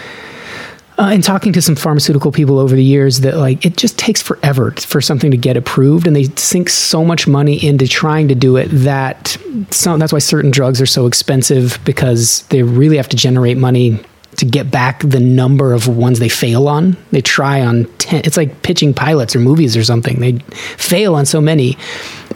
uh, 0.98 1.10
in 1.12 1.22
talking 1.22 1.52
to 1.52 1.60
some 1.60 1.74
pharmaceutical 1.74 2.30
people 2.30 2.58
over 2.58 2.76
the 2.76 2.84
years 2.84 3.20
that 3.20 3.36
like 3.36 3.64
it 3.64 3.76
just 3.76 3.98
takes 3.98 4.22
forever 4.22 4.70
for 4.72 5.00
something 5.00 5.30
to 5.30 5.36
get 5.36 5.56
approved 5.56 6.06
and 6.06 6.14
they 6.14 6.24
sink 6.36 6.68
so 6.68 7.04
much 7.04 7.26
money 7.26 7.64
into 7.64 7.88
trying 7.88 8.28
to 8.28 8.34
do 8.34 8.56
it 8.56 8.66
that 8.68 9.36
some, 9.70 9.98
that's 9.98 10.12
why 10.12 10.18
certain 10.18 10.50
drugs 10.50 10.80
are 10.80 10.86
so 10.86 11.06
expensive 11.06 11.78
because 11.84 12.42
they 12.48 12.62
really 12.62 12.96
have 12.96 13.08
to 13.08 13.16
generate 13.16 13.56
money 13.56 14.00
to 14.36 14.44
get 14.44 14.70
back 14.70 15.00
the 15.00 15.20
number 15.20 15.72
of 15.72 15.86
ones 15.86 16.18
they 16.18 16.28
fail 16.28 16.66
on. 16.68 16.96
They 17.12 17.20
try 17.20 17.60
on 17.60 17.84
10 17.98 18.22
it's 18.24 18.36
like 18.36 18.62
pitching 18.62 18.94
pilots 18.94 19.34
or 19.34 19.40
movies 19.40 19.76
or 19.76 19.84
something. 19.84 20.20
They 20.20 20.38
fail 20.76 21.14
on 21.14 21.26
so 21.26 21.40
many. 21.40 21.76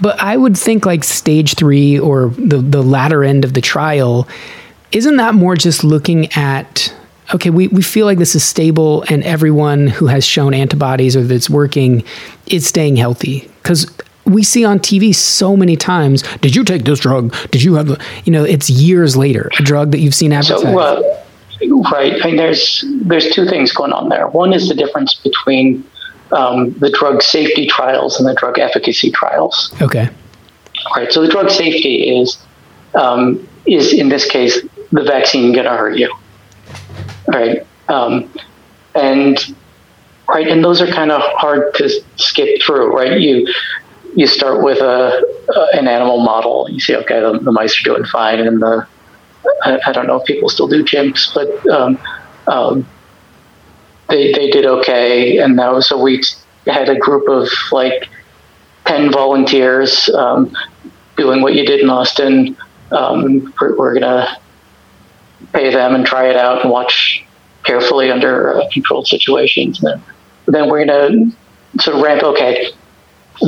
But 0.01 0.21
i 0.21 0.37
would 0.37 0.57
think 0.57 0.87
like 0.87 1.05
stage 1.05 1.55
3 1.55 1.99
or 1.99 2.29
the 2.31 2.59
the 2.59 2.83
latter 2.83 3.25
end 3.25 3.45
of 3.45 3.55
the 3.55 3.61
trial 3.61 4.29
isn't 4.93 5.17
that 5.17 5.35
more 5.35 5.55
just 5.55 5.85
looking 5.85 6.33
at 6.33 6.95
okay 7.35 7.51
we, 7.51 7.68
we 7.68 7.83
feel 7.83 8.07
like 8.07 8.18
this 8.18 8.35
is 8.35 8.45
stable 8.45 9.05
and 9.09 9.22
everyone 9.24 9.87
who 9.87 10.07
has 10.07 10.24
shown 10.24 10.55
antibodies 10.55 11.16
or 11.16 11.22
that's 11.24 11.51
working 11.51 12.03
is 12.47 12.66
staying 12.66 12.97
healthy 12.97 13.49
because 13.62 13.91
we 14.24 14.43
see 14.43 14.64
on 14.64 14.79
tv 14.79 15.14
so 15.14 15.57
many 15.57 15.76
times 15.76 16.22
did 16.39 16.55
you 16.55 16.64
take 16.64 16.85
this 16.85 17.01
drug 17.01 17.35
did 17.51 17.62
you 17.62 17.74
have 17.74 17.89
you 18.24 18.33
know 18.33 18.45
it's 18.45 18.68
years 18.68 19.16
later 19.16 19.51
a 19.59 19.62
drug 19.62 19.91
that 19.91 19.99
you've 19.99 20.14
seen 20.14 20.33
advertised 20.33 20.62
So, 20.62 20.79
uh, 20.79 21.24
right, 21.93 22.14
I 22.22 22.26
mean, 22.26 22.37
there's 22.37 22.85
there's 23.03 23.31
two 23.31 23.47
things 23.47 23.72
going 23.72 23.93
on 23.93 24.11
there. 24.11 24.29
One 24.29 24.53
is 24.53 24.68
the 24.68 24.76
difference 24.76 25.14
between 25.16 25.83
um, 26.31 26.72
the 26.74 26.91
drug 26.91 27.20
safety 27.20 27.66
trials 27.66 28.20
and 28.20 28.29
the 28.29 28.35
drug 28.35 28.59
efficacy 28.59 29.11
trials. 29.11 29.74
okay 29.83 30.09
Right. 30.97 31.12
So 31.12 31.22
the 31.22 31.29
drug 31.29 31.51
safety 31.51 32.18
is 32.18 32.39
um, 32.95 33.47
is 33.66 33.93
in 33.93 34.09
this 34.09 34.29
case 34.29 34.61
the 34.93 35.03
vaccine 35.03 35.53
going 35.53 35.66
to 35.66 35.76
hurt 35.76 35.99
you, 35.99 36.12
right? 37.29 37.66
Um, 37.89 38.33
and 38.95 39.39
right, 40.29 40.49
and 40.49 40.64
those 40.64 40.81
are 40.81 40.87
kind 40.87 41.11
of 41.11 41.22
hard 41.22 41.74
to 41.74 41.89
skip 42.16 42.62
through, 42.62 42.95
right? 42.95 43.20
You 43.20 43.47
you 44.14 44.26
start 44.26 44.62
with 44.62 44.79
a, 44.79 45.22
a 45.55 45.79
an 45.79 45.87
animal 45.89 46.20
model. 46.20 46.68
You 46.70 46.81
see, 46.81 46.97
okay, 46.97 47.20
the, 47.20 47.39
the 47.39 47.53
mice 47.53 47.81
are 47.81 47.85
doing 47.85 48.05
fine, 48.05 48.41
and 48.41 48.61
the 48.61 48.87
I, 49.62 49.79
I 49.87 49.93
don't 49.93 50.07
know 50.07 50.20
if 50.20 50.26
people 50.26 50.49
still 50.49 50.68
do 50.68 50.85
chimps, 50.85 51.33
but 51.35 51.68
um, 51.70 51.99
um, 52.47 52.87
they 54.09 54.33
they 54.33 54.51
did 54.51 54.66
okay, 54.66 55.39
and 55.39 55.59
that 55.59 55.72
was 55.72 55.89
so 55.89 56.01
we 56.01 56.22
had 56.66 56.89
a 56.89 56.99
group 56.99 57.29
of 57.29 57.49
like 57.72 58.09
ten 58.87 59.12
volunteers 59.12 60.09
um, 60.11 60.55
doing 61.16 61.43
what 61.43 61.55
you 61.55 61.66
did 61.66 61.81
in 61.81 61.91
Austin. 61.91 62.57
Um, 62.91 63.53
we're, 63.61 63.76
we're 63.76 63.95
gonna 63.95 64.39
pay 65.53 65.70
them 65.70 65.95
and 65.95 66.05
try 66.05 66.28
it 66.28 66.36
out 66.36 66.62
and 66.62 66.70
watch 66.70 67.24
carefully 67.64 68.11
under 68.11 68.61
uh, 68.61 68.68
controlled 68.72 69.07
situations. 69.07 69.82
And 69.82 69.93
then, 69.93 70.03
then 70.47 70.70
we're 70.70 70.84
gonna 70.84 71.30
sort 71.80 71.97
of 71.97 72.03
ramp. 72.03 72.22
Okay, 72.22 72.70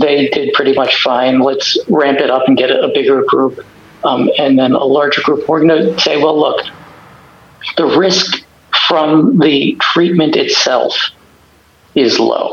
they 0.01 0.29
did 0.29 0.53
pretty 0.55 0.75
much 0.75 1.03
fine. 1.03 1.41
Let's 1.41 1.79
ramp 1.89 2.19
it 2.21 2.31
up 2.31 2.47
and 2.47 2.57
get 2.57 2.71
a, 2.71 2.89
bigger 2.89 3.23
group, 3.25 3.65
um, 4.05 4.31
and 4.39 4.59
then 4.59 4.73
a 4.73 4.85
larger 4.85 5.23
group. 5.23 5.49
We're 5.49 5.61
gonna 5.61 5.99
say, 5.99 6.17
well, 6.17 6.39
look, 6.39 6.65
the 7.77 7.87
risk 7.87 8.45
from 8.89 9.39
the 9.39 9.77
treatment 9.81 10.37
itself 10.37 10.95
is 11.95 12.19
low. 12.19 12.53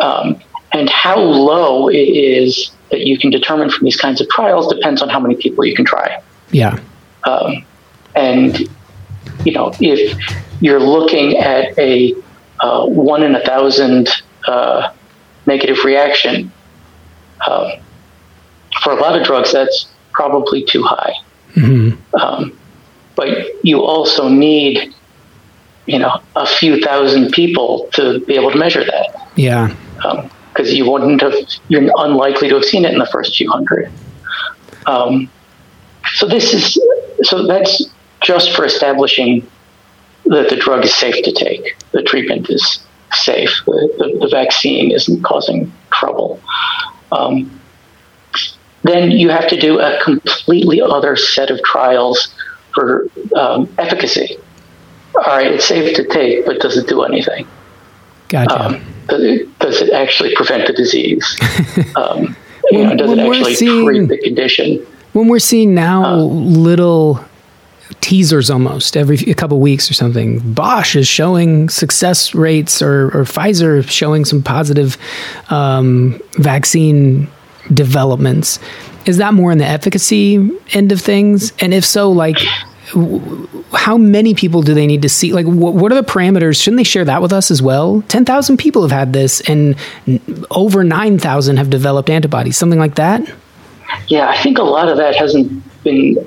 Um, 0.00 0.40
and 0.72 0.88
how 0.88 1.18
low 1.18 1.88
it 1.88 1.96
is 1.96 2.70
that 2.90 3.06
you 3.06 3.18
can 3.18 3.30
determine 3.30 3.70
from 3.70 3.84
these 3.84 3.96
kinds 3.96 4.20
of 4.20 4.28
trials 4.28 4.72
depends 4.72 5.02
on 5.02 5.08
how 5.08 5.20
many 5.20 5.36
people 5.36 5.64
you 5.64 5.74
can 5.74 5.84
try. 5.84 6.20
Yeah. 6.50 6.78
Um, 7.24 7.64
and 8.14 8.58
you 9.44 9.52
know, 9.52 9.72
if 9.80 10.18
you're 10.60 10.80
looking 10.80 11.38
at 11.38 11.78
a 11.78 12.14
uh, 12.60 12.84
one 12.86 13.22
in 13.22 13.34
a 13.34 13.40
thousand 13.40 14.08
uh, 14.46 14.92
negative 15.46 15.78
reaction 15.84 16.52
um, 17.48 17.70
for 18.82 18.92
a 18.92 18.96
lot 19.00 19.18
of 19.18 19.26
drugs, 19.26 19.52
that's 19.52 19.88
probably 20.12 20.62
too 20.64 20.82
high. 20.82 21.14
Um, 22.20 22.56
but 23.16 23.46
you 23.64 23.82
also 23.82 24.28
need, 24.28 24.94
you 25.86 25.98
know, 25.98 26.20
a 26.36 26.46
few 26.46 26.80
thousand 26.80 27.32
people 27.32 27.88
to 27.94 28.20
be 28.20 28.34
able 28.34 28.50
to 28.52 28.58
measure 28.58 28.84
that 28.84 29.28
Yeah. 29.36 29.74
because 30.52 30.72
you 30.74 30.88
wouldn't 30.90 31.20
have 31.22 31.34
you're 31.68 31.90
unlikely 31.98 32.48
to 32.50 32.56
have 32.56 32.64
seen 32.64 32.84
it 32.84 32.92
in 32.92 32.98
the 32.98 33.06
first 33.06 33.36
few 33.36 33.50
hundred. 33.50 33.90
Um, 34.86 35.30
so 36.14 36.26
this 36.26 36.52
is 36.54 36.78
so 37.22 37.46
that's 37.46 37.90
just 38.22 38.54
for 38.54 38.64
establishing 38.64 39.46
that 40.26 40.48
the 40.50 40.56
drug 40.56 40.84
is 40.84 40.94
safe 40.94 41.22
to 41.24 41.32
take. 41.32 41.76
The 41.92 42.02
treatment 42.02 42.50
is 42.50 42.80
safe. 43.12 43.50
The, 43.66 43.94
the, 43.98 44.18
the 44.20 44.28
vaccine 44.28 44.90
isn't 44.92 45.22
causing 45.22 45.72
trouble. 45.92 46.40
Um, 47.12 47.60
then 48.82 49.10
you 49.10 49.28
have 49.30 49.48
to 49.48 49.60
do 49.60 49.78
a 49.80 49.98
completely 50.02 50.80
other 50.80 51.16
set 51.16 51.50
of 51.50 51.62
trials 51.64 52.34
for 52.74 53.08
um, 53.36 53.68
efficacy. 53.78 54.38
All 55.16 55.22
right, 55.36 55.50
it's 55.52 55.64
safe 55.66 55.96
to 55.96 56.06
take, 56.06 56.46
but 56.46 56.60
does 56.60 56.76
it 56.76 56.86
do 56.88 57.02
anything? 57.02 57.46
Gotcha. 58.28 58.64
Um, 58.64 58.84
does, 59.08 59.22
it, 59.24 59.58
does 59.58 59.82
it 59.82 59.92
actually 59.92 60.34
prevent 60.36 60.66
the 60.68 60.72
disease? 60.72 61.36
um, 61.96 62.36
you 62.70 62.78
know, 62.84 62.88
When- 62.90 62.96
does 62.96 63.08
when 63.08 63.18
it 63.18 63.28
actually 63.28 63.54
seeing- 63.54 63.84
treat 63.84 64.08
the 64.08 64.18
condition? 64.18 64.86
when 65.12 65.26
we're 65.26 65.40
seeing 65.40 65.74
now 65.74 66.04
uh, 66.04 66.16
little 66.18 67.24
teasers 68.00 68.50
almost 68.50 68.96
every 68.96 69.16
a 69.30 69.34
couple 69.34 69.60
weeks 69.60 69.90
or 69.90 69.94
something. 69.94 70.38
Bosch 70.52 70.96
is 70.96 71.08
showing 71.08 71.68
success 71.68 72.34
rates 72.34 72.82
or, 72.82 73.06
or 73.06 73.24
pfizer 73.24 73.88
showing 73.88 74.24
some 74.24 74.42
positive 74.42 74.96
um, 75.48 76.20
vaccine 76.34 77.28
developments. 77.72 78.58
Is 79.06 79.16
that 79.18 79.34
more 79.34 79.50
in 79.52 79.58
the 79.58 79.66
efficacy 79.66 80.50
end 80.72 80.92
of 80.92 81.00
things? 81.00 81.52
And 81.60 81.72
if 81.74 81.84
so 81.84 82.10
like 82.10 82.38
how 83.72 83.96
many 83.96 84.34
people 84.34 84.62
do 84.62 84.74
they 84.74 84.86
need 84.86 85.02
to 85.02 85.08
see? 85.08 85.32
Like 85.32 85.46
wh- 85.46 85.74
what 85.74 85.92
are 85.92 85.94
the 85.94 86.02
parameters? 86.02 86.60
Shouldn't 86.60 86.78
they 86.78 86.84
share 86.84 87.04
that 87.04 87.22
with 87.22 87.32
us 87.32 87.50
as 87.50 87.62
well? 87.62 88.02
10,000 88.08 88.56
people 88.56 88.82
have 88.82 88.90
had 88.90 89.12
this 89.12 89.40
and 89.42 89.76
n- 90.06 90.44
over 90.50 90.82
9,000 90.82 91.56
have 91.56 91.70
developed 91.70 92.10
antibodies 92.10 92.56
something 92.56 92.78
like 92.78 92.96
that? 92.96 93.22
Yeah, 94.08 94.28
I 94.28 94.36
think 94.42 94.58
a 94.58 94.62
lot 94.62 94.88
of 94.88 94.96
that 94.96 95.14
hasn't 95.16 95.62
been. 95.82 96.26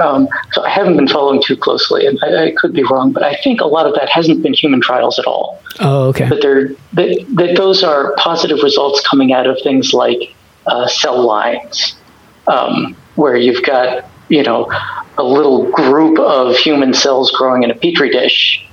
Um, 0.00 0.28
so 0.52 0.64
I 0.64 0.70
haven't 0.70 0.96
been 0.96 1.08
following 1.08 1.42
too 1.42 1.56
closely, 1.56 2.06
and 2.06 2.18
I, 2.22 2.46
I 2.46 2.50
could 2.56 2.72
be 2.72 2.82
wrong, 2.84 3.12
but 3.12 3.22
I 3.22 3.36
think 3.36 3.60
a 3.60 3.66
lot 3.66 3.86
of 3.86 3.94
that 3.94 4.08
hasn't 4.08 4.42
been 4.42 4.54
human 4.54 4.80
trials 4.80 5.18
at 5.18 5.26
all. 5.26 5.62
oh 5.80 6.08
okay 6.08 6.28
That 6.28 6.40
they're 6.42 6.68
that, 6.94 7.24
that 7.36 7.56
those 7.56 7.82
are 7.82 8.14
positive 8.16 8.62
results 8.62 9.06
coming 9.08 9.32
out 9.32 9.46
of 9.46 9.58
things 9.62 9.92
like 9.92 10.34
uh, 10.66 10.86
cell 10.86 11.24
lines, 11.24 11.96
um, 12.46 12.96
where 13.16 13.36
you've 13.36 13.62
got 13.62 14.08
you 14.28 14.42
know 14.42 14.70
a 15.18 15.24
little 15.24 15.70
group 15.70 16.18
of 16.18 16.56
human 16.56 16.94
cells 16.94 17.30
growing 17.32 17.62
in 17.62 17.70
a 17.70 17.74
petri 17.74 18.10
dish. 18.10 18.66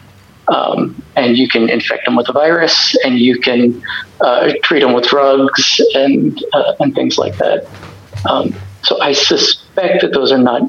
Um, 0.49 1.03
and 1.17 1.35
you 1.35 1.49
can 1.49 1.69
infect 1.69 2.05
them 2.05 2.15
with 2.15 2.29
a 2.29 2.31
virus, 2.31 2.95
and 3.03 3.19
you 3.19 3.37
can 3.37 3.83
uh, 4.21 4.53
treat 4.63 4.79
them 4.79 4.93
with 4.93 5.05
drugs 5.05 5.81
and 5.93 6.41
uh, 6.53 6.73
and 6.79 6.95
things 6.95 7.17
like 7.17 7.35
that. 7.37 7.67
Um, 8.29 8.55
so 8.87 8.99
I 9.01 9.11
suspect 9.11 10.01
that 10.01 10.13
those 10.13 10.31
are 10.31 10.37
not 10.37 10.61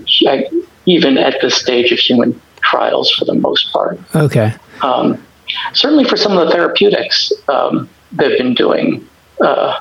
even 0.86 1.18
at 1.18 1.40
the 1.40 1.50
stage 1.50 1.92
of 1.92 1.98
human 2.00 2.40
trials 2.62 3.12
for 3.12 3.24
the 3.24 3.34
most 3.34 3.72
part. 3.72 3.98
okay 4.14 4.54
Um, 4.82 5.24
certainly 5.72 6.04
for 6.04 6.16
some 6.16 6.36
of 6.36 6.44
the 6.44 6.52
therapeutics 6.52 7.32
um, 7.48 7.88
they've 8.10 8.36
been 8.36 8.54
doing, 8.54 9.08
uh, 9.40 9.80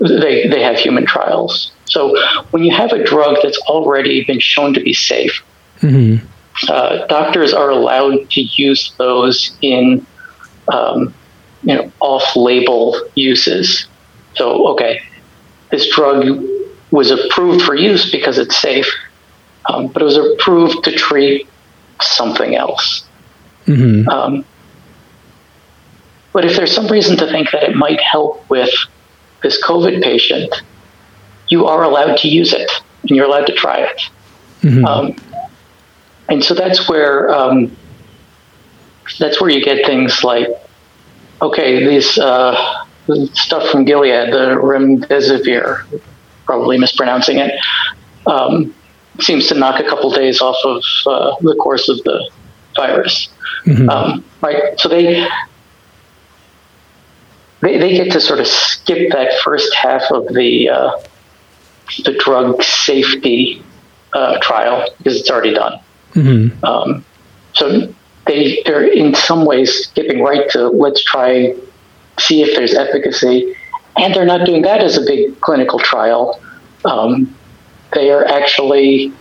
they, 0.00 0.48
they 0.48 0.62
have 0.62 0.76
human 0.78 1.06
trials. 1.06 1.72
So 1.84 2.16
when 2.50 2.64
you 2.64 2.74
have 2.74 2.92
a 2.92 3.04
drug 3.04 3.36
that's 3.42 3.58
already 3.68 4.24
been 4.24 4.40
shown 4.40 4.74
to 4.74 4.80
be 4.80 4.92
safe, 4.92 5.44
uh, 6.68 7.06
doctors 7.06 7.54
are 7.54 7.70
allowed 7.70 8.28
to 8.30 8.40
use 8.40 8.92
those 8.98 9.56
in 9.62 10.04
um, 10.72 11.14
you 11.62 11.74
know 11.76 11.92
off-label 12.00 13.00
uses. 13.14 13.86
So 14.34 14.66
okay, 14.72 15.00
this 15.70 15.88
drug 15.94 16.24
was 16.90 17.10
approved 17.10 17.62
for 17.64 17.74
use 17.74 18.10
because 18.10 18.38
it's 18.38 18.56
safe, 18.56 18.88
um, 19.68 19.88
but 19.88 20.02
it 20.02 20.04
was 20.04 20.16
approved 20.16 20.84
to 20.84 20.92
treat 20.92 21.48
something 22.00 22.54
else. 22.56 23.06
Um, 24.08 24.44
but 26.32 26.44
if 26.44 26.56
there's 26.56 26.72
some 26.74 26.86
reason 26.88 27.16
to 27.16 27.26
think 27.26 27.50
that 27.52 27.62
it 27.64 27.74
might 27.74 28.00
help 28.00 28.48
with 28.50 28.70
this 29.42 29.62
COVID 29.64 30.02
patient, 30.02 30.54
you 31.48 31.66
are 31.66 31.82
allowed 31.82 32.18
to 32.18 32.28
use 32.28 32.52
it 32.52 32.70
and 33.02 33.10
you're 33.10 33.26
allowed 33.26 33.46
to 33.46 33.54
try 33.54 33.78
it. 33.78 34.02
Um, 34.84 35.16
and 36.28 36.44
so 36.44 36.54
that's 36.54 36.88
where 36.88 37.32
um, 37.34 37.74
that's 39.18 39.40
where 39.40 39.48
you 39.50 39.64
get 39.64 39.86
things 39.86 40.24
like, 40.24 40.48
okay, 41.40 41.86
these 41.86 42.18
uh, 42.18 42.84
stuff 43.32 43.70
from 43.70 43.84
Gilead, 43.84 44.32
the 44.32 44.56
remdesivir, 44.56 45.84
probably 46.46 46.78
mispronouncing 46.78 47.38
it, 47.38 47.52
um, 48.26 48.74
seems 49.20 49.48
to 49.48 49.54
knock 49.54 49.80
a 49.80 49.84
couple 49.84 50.10
days 50.10 50.40
off 50.40 50.56
of 50.64 50.82
uh, 51.06 51.36
the 51.40 51.54
course 51.56 51.88
of 51.88 51.98
the 52.04 52.30
virus. 52.76 53.28
Um, 53.90 54.24
right? 54.40 54.78
So 54.78 54.88
they, 54.88 55.26
they 57.62 57.78
they 57.78 57.96
get 57.96 58.12
to 58.12 58.20
sort 58.20 58.40
of 58.40 58.46
skip 58.46 59.12
that 59.12 59.32
first 59.42 59.74
half 59.74 60.02
of 60.10 60.28
the 60.28 60.68
uh, 60.70 60.92
the 62.04 62.12
drug 62.12 62.62
safety 62.62 63.62
uh, 64.12 64.38
trial 64.40 64.88
because 64.98 65.20
it's 65.20 65.30
already 65.30 65.54
done. 65.54 65.80
Um, 66.64 67.04
so 67.54 67.92
they 68.26 68.62
they're 68.66 68.86
in 68.86 69.14
some 69.14 69.44
ways 69.44 69.72
skipping 69.72 70.22
right 70.22 70.48
to 70.50 70.68
let's 70.68 71.02
try 71.02 71.54
see 72.18 72.42
if 72.42 72.56
there's 72.56 72.74
efficacy, 72.74 73.54
and 73.98 74.14
they're 74.14 74.26
not 74.26 74.46
doing 74.46 74.62
that 74.62 74.82
as 74.82 74.96
a 74.96 75.02
big 75.02 75.40
clinical 75.40 75.78
trial. 75.78 76.40
Um, 76.84 77.34
they 77.92 78.10
are 78.10 78.24
actually 78.24 79.12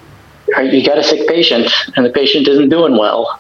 you 0.47 0.85
got 0.85 0.97
a 0.97 1.03
sick 1.03 1.27
patient 1.27 1.71
and 1.95 2.05
the 2.05 2.11
patient 2.11 2.47
isn't 2.47 2.69
doing 2.69 2.97
well. 2.97 3.39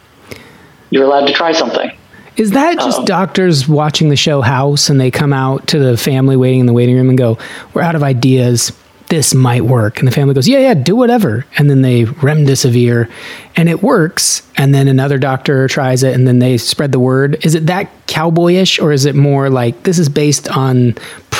You're 0.89 1.03
allowed 1.03 1.27
to 1.27 1.33
try 1.33 1.51
something. 1.51 1.91
Is 2.37 2.51
that 2.51 2.75
just 2.79 2.99
Um, 2.99 3.05
doctors 3.05 3.67
watching 3.67 4.09
the 4.09 4.15
show 4.15 4.41
House 4.41 4.89
and 4.89 4.99
they 4.99 5.11
come 5.11 5.31
out 5.31 5.67
to 5.67 5.79
the 5.79 5.97
family 5.97 6.35
waiting 6.35 6.61
in 6.61 6.65
the 6.65 6.73
waiting 6.73 6.95
room 6.95 7.09
and 7.09 7.17
go, 7.17 7.37
"We're 7.73 7.81
out 7.81 7.95
of 7.95 8.03
ideas. 8.03 8.71
This 9.07 9.33
might 9.33 9.63
work." 9.63 9.99
And 9.99 10.07
the 10.07 10.11
family 10.11 10.33
goes, 10.33 10.47
"Yeah, 10.47 10.59
yeah, 10.59 10.73
do 10.73 10.95
whatever." 10.95 11.45
And 11.57 11.69
then 11.69 11.81
they 11.81 12.03
remdesivir, 12.03 13.07
and 13.55 13.69
it 13.69 13.83
works. 13.83 14.41
And 14.57 14.73
then 14.73 14.87
another 14.87 15.17
doctor 15.17 15.67
tries 15.67 16.03
it, 16.03 16.13
and 16.13 16.27
then 16.27 16.39
they 16.39 16.57
spread 16.57 16.91
the 16.91 16.99
word. 16.99 17.37
Is 17.45 17.55
it 17.55 17.67
that 17.67 17.87
cowboyish, 18.07 18.81
or 18.81 18.91
is 18.91 19.05
it 19.05 19.15
more 19.15 19.49
like 19.49 19.83
this 19.83 19.99
is 19.99 20.09
based 20.09 20.49
on 20.49 20.95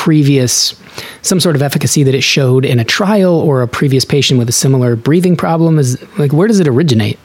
previous 0.06 0.80
some 1.24 1.40
sort 1.40 1.56
of 1.56 1.64
efficacy 1.64 2.04
that 2.04 2.14
it 2.14 2.22
showed 2.22 2.64
in 2.64 2.78
a 2.78 2.84
trial 2.84 3.34
or 3.34 3.64
a 3.64 3.68
previous 3.68 4.06
patient 4.06 4.38
with 4.38 4.48
a 4.48 4.52
similar 4.52 4.96
breathing 4.96 5.36
problem? 5.36 5.80
Is 5.80 6.00
like 6.20 6.32
where 6.32 6.48
does 6.48 6.60
it 6.60 6.68
originate? 6.68 7.18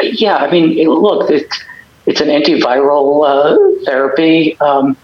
Yeah, 0.00 0.36
I 0.36 0.50
mean, 0.50 0.78
it, 0.78 0.88
look, 0.88 1.30
it's 1.30 1.62
it's 2.06 2.22
an 2.22 2.28
antiviral 2.28 3.28
uh, 3.28 3.84
therapy. 3.84 4.58
Um, 4.60 4.96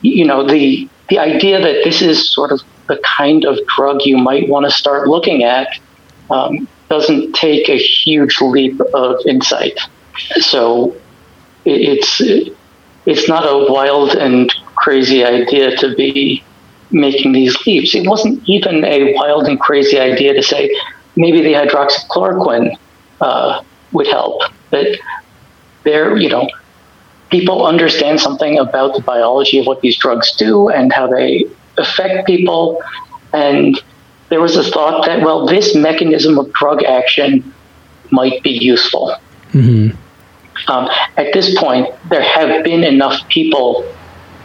you 0.00 0.24
know, 0.24 0.48
the 0.48 0.88
the 1.10 1.18
idea 1.18 1.60
that 1.60 1.84
this 1.84 2.00
is 2.00 2.26
sort 2.26 2.50
of 2.50 2.62
the 2.86 2.98
kind 3.04 3.44
of 3.44 3.58
drug 3.76 4.00
you 4.06 4.16
might 4.16 4.48
want 4.48 4.64
to 4.64 4.70
start 4.70 5.08
looking 5.08 5.44
at 5.44 5.68
um, 6.30 6.66
doesn't 6.88 7.34
take 7.34 7.68
a 7.68 7.76
huge 7.76 8.40
leap 8.40 8.80
of 8.94 9.16
insight. 9.26 9.78
So 10.40 10.96
it, 11.66 11.98
it's 11.98 12.22
it's 13.04 13.28
not 13.28 13.44
a 13.44 13.70
wild 13.70 14.14
and 14.14 14.50
crazy 14.84 15.24
idea 15.24 15.74
to 15.76 15.94
be 15.94 16.44
making 16.90 17.32
these 17.32 17.56
leaps. 17.66 17.94
It 17.94 18.06
wasn't 18.06 18.46
even 18.46 18.84
a 18.84 19.14
wild 19.14 19.46
and 19.46 19.58
crazy 19.58 19.98
idea 19.98 20.34
to 20.34 20.42
say 20.42 20.62
maybe 21.16 21.40
the 21.40 21.54
hydroxychloroquine 21.54 22.76
uh, 23.22 23.62
would 23.92 24.06
help. 24.06 24.42
That 24.70 24.98
there, 25.84 26.16
you 26.18 26.28
know, 26.28 26.48
people 27.30 27.66
understand 27.66 28.20
something 28.20 28.58
about 28.58 28.94
the 28.94 29.00
biology 29.00 29.58
of 29.58 29.66
what 29.66 29.80
these 29.80 29.96
drugs 29.96 30.36
do 30.36 30.68
and 30.68 30.92
how 30.92 31.06
they 31.06 31.46
affect 31.78 32.26
people. 32.26 32.82
And 33.32 33.82
there 34.28 34.42
was 34.42 34.56
a 34.56 34.64
thought 34.64 35.06
that, 35.06 35.22
well, 35.22 35.46
this 35.46 35.74
mechanism 35.74 36.38
of 36.38 36.52
drug 36.52 36.84
action 36.84 37.54
might 38.10 38.42
be 38.42 38.50
useful. 38.50 39.16
Um, 40.68 40.88
at 41.16 41.32
this 41.32 41.58
point, 41.58 41.88
there 42.10 42.22
have 42.22 42.64
been 42.64 42.84
enough 42.84 43.26
people 43.28 43.84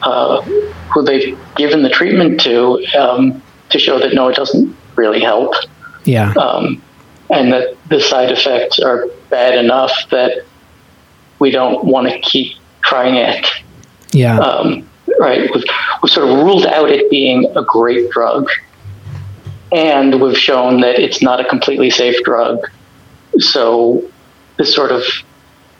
uh, 0.01 0.41
who 0.41 1.03
they've 1.03 1.37
given 1.55 1.83
the 1.83 1.89
treatment 1.89 2.39
to 2.41 2.83
um, 2.97 3.41
to 3.69 3.79
show 3.79 3.99
that 3.99 4.13
no, 4.13 4.27
it 4.29 4.35
doesn't 4.35 4.75
really 4.95 5.21
help, 5.21 5.53
Yeah. 6.05 6.31
um, 6.33 6.81
and 7.29 7.53
that 7.53 7.75
the 7.89 7.99
side 7.99 8.31
effects 8.31 8.79
are 8.79 9.07
bad 9.29 9.55
enough 9.63 9.91
that 10.11 10.43
we 11.39 11.51
don't 11.51 11.85
want 11.85 12.09
to 12.09 12.19
keep 12.19 12.57
trying 12.83 13.15
it. 13.15 13.45
yeah. 14.11 14.39
um, 14.39 14.87
right? 15.19 15.41
We've, 15.53 15.63
we've 16.01 16.11
sort 16.11 16.27
of 16.29 16.37
ruled 16.37 16.65
out 16.65 16.89
it 16.89 17.09
being 17.09 17.45
a 17.55 17.63
great 17.63 18.09
drug, 18.09 18.49
and 19.71 20.19
we've 20.21 20.37
shown 20.37 20.81
that 20.81 20.99
it's 20.99 21.21
not 21.21 21.39
a 21.39 21.45
completely 21.45 21.89
safe 21.91 22.21
drug. 22.23 22.59
So, 23.37 24.03
this 24.57 24.73
sort 24.73 24.91
of 24.91 25.03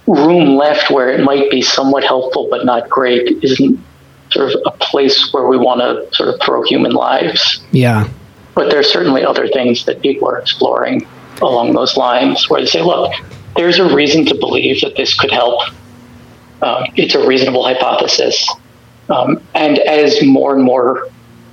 room 0.08 0.56
left 0.56 0.90
where 0.92 1.10
it 1.10 1.24
might 1.24 1.52
be 1.52 1.62
somewhat 1.62 2.04
helpful 2.04 2.48
but 2.50 2.66
not 2.66 2.90
great 2.90 3.44
isn't 3.44 3.80
sort 4.32 4.54
of 4.54 4.62
a 4.66 4.72
place 4.78 5.32
where 5.34 5.48
we 5.48 5.58
want 5.58 5.82
to 5.82 6.16
sort 6.16 6.30
of 6.30 6.42
throw 6.42 6.64
human 6.64 6.92
lives. 6.92 7.62
yeah. 7.72 8.10
But 8.56 8.70
there 8.70 8.80
are 8.80 8.84
certainly 8.84 9.24
other 9.24 9.48
things 9.48 9.86
that 9.86 10.02
people 10.02 10.28
are 10.28 10.38
exploring 10.38 11.08
along 11.42 11.74
those 11.74 11.96
lines 11.96 12.50
where 12.50 12.60
they 12.60 12.68
say, 12.68 12.82
look, 12.82 13.14
there's 13.56 13.80
a 13.80 13.96
reason 13.96 14.26
to 14.26 14.36
believe 14.36 14.82
that 14.82 14.96
this 14.98 15.18
could 15.18 15.32
help. 15.32 15.62
Um, 16.62 16.84
it's 16.96 17.16
a 17.16 17.26
reasonable 17.26 17.64
hypothesis. 17.64 18.50
Um, 19.10 19.42
and 19.56 19.80
as 19.80 20.22
more 20.24 20.56
and 20.56 20.64
more 20.64 21.08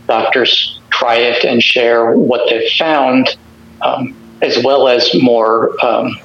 doctors 0.08 0.80
try 0.90 1.16
it 1.16 1.44
and 1.44 1.62
share 1.62 2.12
what 2.12 2.48
they've 2.48 2.70
found, 2.72 3.36
um, 3.82 4.14
as 4.42 4.62
well 4.62 4.88
as 4.88 5.10
more 5.20 5.72
um, 5.84 6.18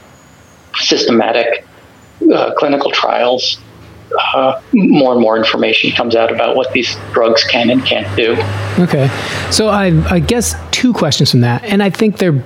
systematic 0.75 1.65
uh, 2.33 2.53
clinical 2.55 2.91
trials, 2.91 3.59
uh, 4.33 4.61
more 4.73 5.13
and 5.13 5.21
more 5.21 5.37
information 5.37 5.91
comes 5.91 6.15
out 6.15 6.31
about 6.31 6.55
what 6.55 6.71
these 6.73 6.95
drugs 7.13 7.43
can 7.43 7.69
and 7.69 7.85
can't 7.85 8.15
do. 8.15 8.33
Okay. 8.79 9.07
So 9.51 9.67
I, 9.67 9.87
I 10.09 10.19
guess 10.19 10.55
two 10.71 10.93
questions 10.93 11.31
from 11.31 11.41
that, 11.41 11.63
and 11.63 11.81
I 11.83 11.89
think 11.89 12.17
they're 12.17 12.43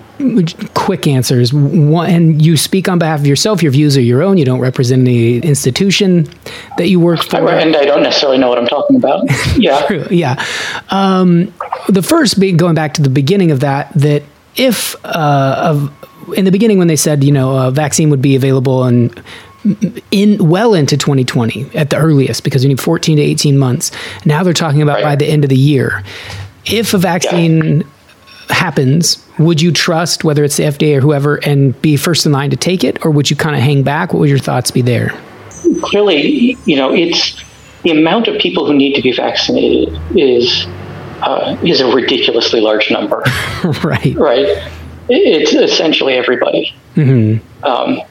quick 0.74 1.08
answers. 1.08 1.54
One, 1.54 2.10
and 2.10 2.42
you 2.42 2.58
speak 2.58 2.88
on 2.88 3.00
behalf 3.00 3.20
of 3.20 3.28
yourself. 3.28 3.62
Your 3.62 3.72
views 3.72 3.98
are 3.98 4.02
your 4.02 4.24
own. 4.24 4.38
You 4.38 4.46
don't 4.46 4.62
represent 4.62 5.02
any 5.02 5.40
institution 5.40 6.28
that 6.78 6.88
you 6.88 7.00
work 7.00 7.24
for. 7.24 7.50
And 7.50 7.76
I 7.76 7.86
don't 7.86 8.04
necessarily 8.04 8.38
know 8.38 8.50
what 8.50 8.58
I'm 8.58 8.68
talking 8.68 8.96
about. 8.98 9.24
Yeah. 9.58 9.86
True. 9.88 10.06
Yeah. 10.12 10.44
Um, 10.90 11.54
the 11.88 12.02
first 12.02 12.40
being 12.40 12.58
going 12.58 12.76
back 12.76 12.94
to 12.96 13.02
the 13.02 13.10
beginning 13.10 13.52
of 13.52 13.62
that, 13.62 13.92
that 13.94 14.24
if 14.56 14.96
uh, 15.06 15.56
of, 15.58 16.34
in 16.34 16.46
the 16.46 16.52
beginning 16.52 16.78
when 16.78 16.88
they 16.88 16.96
said 16.96 17.24
you 17.24 17.32
know 17.32 17.68
a 17.68 17.72
vaccine 17.72 18.10
would 18.10 18.22
be 18.22 18.36
available 18.36 18.86
in 18.86 19.14
in 20.12 20.48
well 20.50 20.74
into 20.74 20.96
2020 20.98 21.72
at 21.76 21.90
the 21.90 21.98
earliest 21.98 22.44
because 22.44 22.64
you 22.64 22.70
need 22.70 22.80
14 22.80 23.18
to 23.18 23.24
18 23.24 23.58
months. 23.58 23.92
Now 24.26 24.44
they're 24.44 24.54
talking 24.54 24.82
about 24.82 24.96
Right. 24.96 25.04
by 25.04 25.16
the 25.16 25.26
end 25.26 25.44
of 25.44 25.50
the 25.50 25.58
year. 25.58 26.04
If 26.66 26.94
a 26.94 26.98
vaccine 26.98 27.84
happens, 28.50 29.24
would 29.40 29.62
you 29.62 29.72
trust 29.72 30.24
whether 30.24 30.44
it's 30.44 30.58
the 30.58 30.64
FDA 30.64 30.98
or 30.98 31.02
whoever 31.02 31.36
and 31.38 31.80
be 31.82 31.98
first 31.98 32.26
in 32.26 32.32
line 32.32 32.50
to 32.52 32.58
take 32.58 32.84
it, 32.84 33.04
or 33.06 33.12
would 33.12 33.30
you 33.30 33.36
kind 33.36 33.56
of 33.56 33.62
hang 33.62 33.84
back? 33.84 34.14
What 34.14 34.20
would 34.20 34.30
your 34.30 34.38
thoughts 34.40 34.72
be 34.72 34.82
there? 34.82 35.14
Clearly, 35.82 36.58
you 36.66 36.76
know, 36.76 36.94
it's 36.94 37.44
the 37.84 37.92
amount 37.92 38.28
of 38.28 38.40
people 38.40 38.66
who 38.66 38.74
need 38.74 38.94
to 38.96 39.02
be 39.02 39.12
vaccinated 39.12 40.00
is 40.16 40.66
uh, 41.22 41.58
is 41.64 41.82
a 41.82 41.88
ridiculously 41.96 42.60
large 42.62 42.92
number, 42.92 43.18
right. 43.84 44.16
right? 44.16 44.72
It's 45.10 45.54
essentially 45.54 46.14
everybody. 46.14 46.74
Um, 46.98 48.02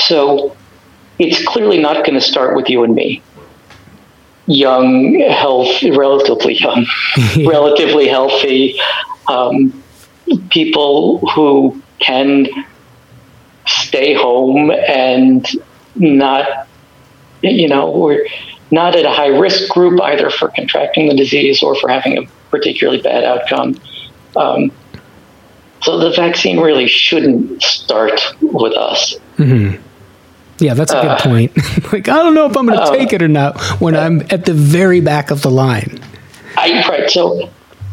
so 0.00 0.56
it's 1.18 1.44
clearly 1.46 1.78
not 1.78 2.04
going 2.04 2.14
to 2.14 2.20
start 2.20 2.54
with 2.56 2.68
you 2.68 2.84
and 2.84 2.94
me. 2.94 3.22
Young, 4.46 5.20
health, 5.20 5.82
relatively 5.82 6.54
young, 6.54 6.86
relatively 7.46 8.08
healthy 8.08 8.78
um, 9.28 9.82
people 10.50 11.18
who 11.34 11.82
can 11.98 12.46
stay 13.66 14.14
home 14.14 14.70
and 14.70 15.46
not, 15.94 16.66
you 17.42 17.68
know, 17.68 17.90
we're 17.90 18.26
not 18.70 18.96
at 18.96 19.04
a 19.04 19.10
high 19.10 19.28
risk 19.28 19.68
group 19.70 20.00
either 20.02 20.30
for 20.30 20.48
contracting 20.48 21.08
the 21.08 21.16
disease 21.16 21.62
or 21.62 21.74
for 21.74 21.88
having 21.88 22.18
a 22.18 22.22
particularly 22.50 23.00
bad 23.02 23.24
outcome. 23.24 23.78
Um, 24.36 24.72
so 25.82 25.98
the 25.98 26.10
vaccine 26.10 26.60
really 26.60 26.88
shouldn't 26.88 27.62
start 27.62 28.20
with 28.40 28.72
us. 28.74 29.16
Yeah, 30.58 30.74
that's 30.74 30.92
a 30.92 31.00
good 31.00 31.18
point. 31.20 31.56
like, 31.92 32.08
I 32.08 32.16
don't 32.16 32.34
know 32.34 32.46
if 32.46 32.56
I'm 32.56 32.66
going 32.66 32.78
to 32.78 32.98
take 32.98 33.12
it 33.12 33.22
or 33.22 33.28
not 33.28 33.60
when 33.80 33.94
I'm 33.96 34.22
at 34.30 34.44
the 34.44 34.54
very 34.54 35.00
back 35.00 35.30
of 35.30 35.42
the 35.42 35.50
line. 35.50 36.00
I, 36.56 36.84
right. 36.88 37.08
So, 37.08 37.50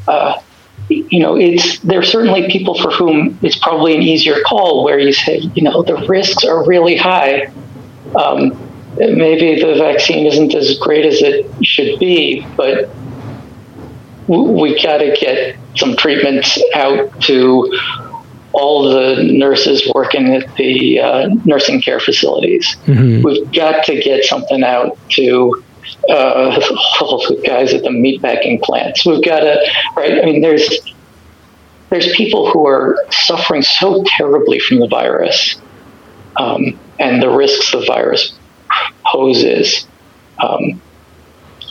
uh, 0.08 0.42
you 0.90 1.20
know, 1.20 1.36
it's 1.36 1.80
there 1.80 2.00
are 2.00 2.04
certainly 2.04 2.50
people 2.50 2.76
for 2.76 2.92
whom 2.92 3.38
it's 3.42 3.58
probably 3.58 3.96
an 3.96 4.02
easier 4.02 4.42
call 4.46 4.84
where 4.84 5.00
you 5.00 5.14
say, 5.14 5.38
you 5.38 5.64
know, 5.64 5.84
the 5.84 5.96
risks 6.08 6.44
are 6.44 6.66
really 6.66 6.96
high. 6.96 7.52
Um, 8.16 8.58
maybe 8.98 9.62
the 9.62 9.76
vaccine 9.78 10.26
isn't 10.26 10.54
as 10.54 10.78
great 10.80 11.06
as 11.06 11.22
it 11.22 11.50
should 11.66 12.00
be, 12.00 12.46
but 12.56 12.90
we 14.28 14.82
got 14.82 14.98
to 14.98 15.16
get 15.20 15.58
some 15.76 15.96
treatments 15.96 16.60
out 16.74 17.22
to 17.22 17.80
all 18.56 18.90
the 18.90 19.24
nurses 19.24 19.92
working 19.94 20.34
at 20.34 20.56
the 20.56 21.00
uh, 21.00 21.30
nursing 21.44 21.82
care 21.82 22.00
facilities. 22.00 22.76
We've 23.24 23.52
got 23.52 23.84
to 23.86 24.02
get 24.02 24.24
something 24.24 24.64
out 24.64 24.98
to 25.12 25.64
uh, 26.10 26.60
all 27.02 27.26
the 27.28 27.42
guys 27.46 27.74
at 27.74 27.84
the 27.84 27.90
meatpacking 27.90 28.62
plants. 28.62 29.06
We've 29.06 29.24
got 29.24 29.42
to, 29.42 29.60
right? 29.96 30.22
I 30.22 30.26
mean, 30.26 30.42
there's 30.42 30.70
there's 31.90 32.16
people 32.16 32.50
who 32.50 32.66
are 32.68 32.98
suffering 33.12 33.62
so 33.62 34.04
terribly 34.18 34.60
from 34.60 34.80
the 34.80 34.88
virus 34.88 35.56
um, 36.38 36.80
and 37.00 37.22
the 37.22 37.30
risks 37.30 37.72
the 37.72 37.86
virus 37.86 38.34
poses. 39.06 39.86
Um, 40.40 40.82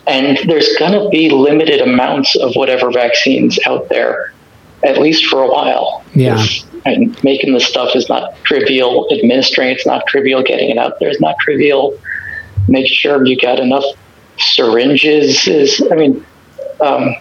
and 0.06 0.38
there's 0.46 0.76
going 0.78 0.92
to 0.92 1.08
be 1.08 1.30
limited 1.30 1.80
amounts 1.80 2.36
of 2.36 2.54
whatever 2.54 2.90
vaccines 2.90 3.58
out 3.66 3.88
there, 3.88 4.33
at 4.84 4.98
least 4.98 5.26
for 5.26 5.42
a 5.42 5.48
while. 5.48 6.04
Yeah. 6.14 6.44
And 6.84 7.22
making 7.24 7.54
the 7.54 7.60
stuff 7.60 7.96
is 7.96 8.08
not 8.08 8.36
trivial. 8.44 9.08
Administering 9.10 9.70
it's 9.70 9.86
not 9.86 10.06
trivial. 10.06 10.42
Getting 10.42 10.70
it 10.70 10.78
out 10.78 11.00
there 11.00 11.08
is 11.08 11.20
not 11.20 11.36
trivial. 11.40 11.98
Make 12.68 12.86
sure 12.86 13.24
you 13.24 13.40
got 13.40 13.58
enough 13.58 13.84
syringes 14.38 15.46
is, 15.48 15.82
I 15.90 15.94
mean, 15.94 16.24
um, 16.80 17.14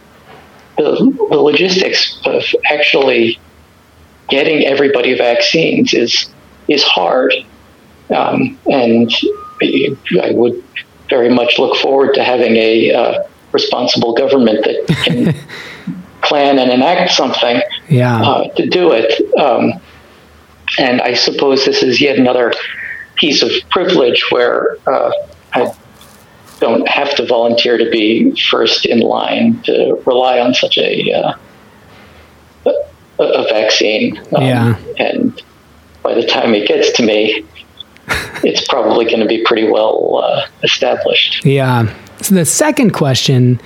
the, 0.78 1.28
the 1.30 1.38
logistics 1.38 2.20
of 2.26 2.44
actually 2.70 3.40
getting 4.30 4.66
everybody 4.66 5.18
vaccines 5.18 5.94
is 5.94 6.30
is 6.68 6.82
hard, 6.84 7.34
um, 8.16 8.58
and 8.72 9.12
I 9.62 10.32
would 10.32 10.64
very 11.10 11.30
much 11.30 11.60
look 11.60 11.78
forward 11.78 12.14
to 12.16 12.24
having 12.24 12.56
a 12.56 12.92
uh, 12.92 13.24
responsible 13.52 14.14
government 14.14 14.64
that 14.64 14.88
can 15.04 15.36
plan 16.24 16.60
and 16.60 16.72
enact 16.72 17.12
something 17.12 17.62
Yeah. 17.90 18.22
uh, 18.22 18.48
to 18.56 18.66
do 18.68 18.92
it. 18.92 19.14
Um, 19.38 19.74
and 20.78 21.02
I 21.02 21.14
suppose 21.14 21.66
this 21.66 21.84
is 21.84 22.02
yet 22.02 22.18
another 22.18 22.54
piece 23.16 23.42
of 23.44 23.52
privilege 23.70 24.26
where 24.32 24.78
uh, 24.88 25.12
I 25.54 25.74
don't 26.60 26.88
have 26.88 27.16
to 27.16 27.26
volunteer 27.26 27.78
to 27.78 27.90
be 27.90 28.32
first 28.50 28.86
in 28.86 29.00
line 29.00 29.62
to 29.64 30.02
rely 30.06 30.40
on 30.40 30.54
such 30.54 30.78
a 30.78 31.12
uh, 31.12 31.34
a, 33.20 33.44
vaccine. 33.50 34.18
Um, 34.36 34.44
Yeah. 34.44 34.78
And 34.98 35.42
by 36.02 36.14
the 36.14 36.26
time 36.26 36.54
it 36.54 36.68
gets 36.68 36.92
to 36.94 37.04
me, 37.04 37.46
it's 38.44 38.68
probably 38.68 39.06
going 39.06 39.20
to 39.20 39.26
be 39.28 39.44
pretty 39.44 39.70
well 39.70 40.22
uh, 40.24 40.48
established. 40.64 41.46
Yeah. 41.46 41.94
So 42.22 42.36
the 42.36 42.46
second 42.46 42.92
question 42.92 43.60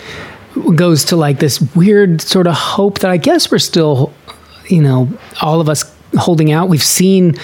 goes 0.76 1.05
to 1.05 1.16
like 1.16 1.39
this 1.39 1.62
weird 1.76 2.22
sort 2.22 2.47
of 2.47 2.53
hope 2.55 2.99
that 2.99 3.12
I 3.12 3.18
guess 3.18 3.51
we're 3.51 3.60
still, 3.60 4.14
you 4.68 4.82
know, 4.82 5.10
all 5.41 5.62
of 5.62 5.70
us 5.70 5.95
holding 6.18 6.51
out. 6.51 6.70
We've 6.70 6.84
seen 6.84 7.38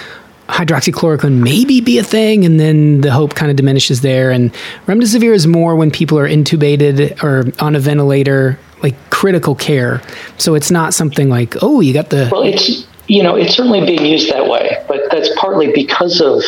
hydroxychloroquine 0.48 1.42
maybe 1.42 1.82
be 1.82 1.98
a 1.98 2.04
thing, 2.04 2.46
and 2.46 2.60
then 2.60 3.02
the 3.02 3.12
hope 3.12 3.36
kind 3.36 3.50
of 3.50 3.58
diminishes 3.58 4.02
there. 4.02 4.32
And 4.32 4.54
remdesivir 4.88 5.34
is 5.34 5.48
more 5.48 5.76
when 5.76 5.92
people 5.92 6.20
are 6.20 6.28
intubated 6.28 7.22
or 7.24 7.52
on 7.64 7.76
a 7.76 7.80
ventilator, 7.80 8.60
like 8.82 8.96
critical 9.10 9.56
care. 9.56 10.02
So 10.38 10.56
it's 10.56 10.72
not 10.72 10.94
something 10.94 11.30
like, 11.30 11.56
oh, 11.62 11.82
you 11.82 11.94
got 11.94 12.10
the. 12.10 12.30
Well, 12.32 12.44
it's 12.44 12.88
you 13.08 13.22
know 13.22 13.36
it's 13.36 13.56
certainly 13.56 13.86
being 13.86 14.06
used 14.06 14.30
that 14.30 14.48
way, 14.48 14.84
but 14.88 15.02
that's 15.12 15.30
partly 15.38 15.72
because 15.72 16.22
of 16.22 16.44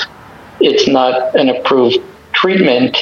it's 0.60 0.88
not 0.88 1.36
an 1.36 1.50
approved 1.50 1.98
treatment. 2.34 2.98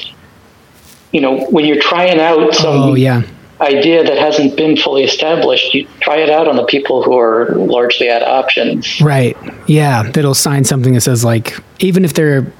You 1.11 1.21
know, 1.21 1.45
when 1.45 1.65
you're 1.65 1.81
trying 1.81 2.19
out 2.19 2.39
oh, 2.39 2.51
some 2.51 2.75
Oh, 2.75 2.95
yeah. 2.95 3.21
Idea 3.63 4.03
that 4.03 4.17
hasn't 4.17 4.55
been 4.57 4.77
fully 4.77 5.03
established, 5.03 5.73
you 5.73 5.87
try 6.01 6.17
it 6.17 6.29
out 6.29 6.47
on 6.47 6.55
the 6.55 6.65
people 6.65 7.01
who 7.03 7.17
are 7.17 7.49
largely 7.55 8.09
at 8.09 8.21
options. 8.21 9.01
Right. 9.01 9.37
Yeah. 9.67 10.03
That'll 10.11 10.33
sign 10.35 10.63
something 10.65 10.93
that 10.93 11.01
says, 11.01 11.23
like, 11.23 11.57
even 11.79 12.05
if 12.05 12.13
they're 12.13 12.51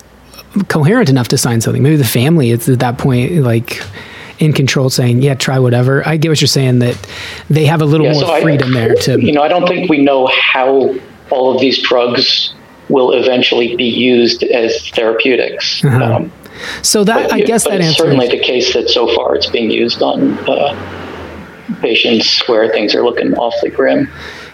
coherent 0.67 1.09
enough 1.09 1.27
to 1.29 1.37
sign 1.37 1.61
something, 1.61 1.83
maybe 1.83 1.95
the 1.97 2.03
family 2.03 2.51
is 2.51 2.69
at 2.69 2.79
that 2.79 2.97
point, 2.97 3.33
like, 3.43 3.81
in 4.39 4.51
control 4.53 4.89
saying, 4.89 5.21
yeah, 5.21 5.35
try 5.35 5.59
whatever. 5.59 6.05
I 6.07 6.17
get 6.17 6.29
what 6.29 6.41
you're 6.41 6.47
saying 6.47 6.79
that 6.79 6.97
they 7.49 7.65
have 7.65 7.81
a 7.81 7.85
little 7.85 8.05
Yeah, 8.07 8.13
more 8.13 8.21
so 8.23 8.31
I- 8.31 8.41
freedom 8.41 8.73
there 8.73 8.95
to. 8.95 9.21
You 9.23 9.31
know, 9.31 9.41
I 9.43 9.47
don't 9.47 9.67
think 9.67 9.89
we 9.89 9.99
know 9.99 10.27
how 10.27 10.95
all 11.29 11.53
of 11.55 11.61
these 11.61 11.81
drugs 11.81 12.53
will 12.89 13.13
eventually 13.13 13.75
be 13.75 13.85
used 13.85 14.43
as 14.43 14.89
therapeutics. 14.89 15.83
Uh-huh. 15.85 16.15
Um, 16.15 16.31
so 16.81 17.03
that, 17.03 17.29
but 17.29 17.33
I 17.33 17.41
guess 17.41 17.63
that 17.65 17.81
answers. 17.81 17.97
certainly 17.97 18.27
the 18.27 18.39
case 18.39 18.73
that 18.73 18.89
so 18.89 19.13
far 19.15 19.35
it's 19.35 19.49
being 19.49 19.71
used 19.71 20.01
on 20.01 20.37
uh, 20.47 21.79
patients 21.81 22.41
where 22.47 22.69
things 22.69 22.95
are 22.95 23.03
looking 23.03 23.33
awfully 23.35 23.71
grim. 23.71 24.09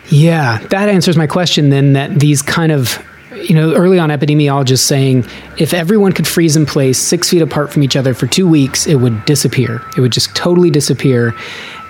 Yeah, 0.09 0.59
that 0.69 0.89
answers 0.89 1.17
my 1.17 1.27
question 1.27 1.69
then 1.69 1.93
that 1.93 2.19
these 2.19 2.41
kind 2.41 2.71
of 2.71 3.03
you 3.35 3.55
know, 3.55 3.73
early 3.73 3.99
on 3.99 4.09
epidemiologists 4.09 4.79
saying 4.79 5.25
if 5.57 5.73
everyone 5.73 6.11
could 6.11 6.27
freeze 6.27 6.55
in 6.55 6.65
place 6.65 6.97
six 6.97 7.29
feet 7.29 7.41
apart 7.41 7.71
from 7.71 7.83
each 7.83 7.95
other 7.95 8.13
for 8.13 8.27
two 8.27 8.47
weeks, 8.47 8.87
it 8.87 8.95
would 8.95 9.23
disappear. 9.25 9.81
It 9.95 10.01
would 10.01 10.11
just 10.11 10.35
totally 10.35 10.69
disappear. 10.69 11.35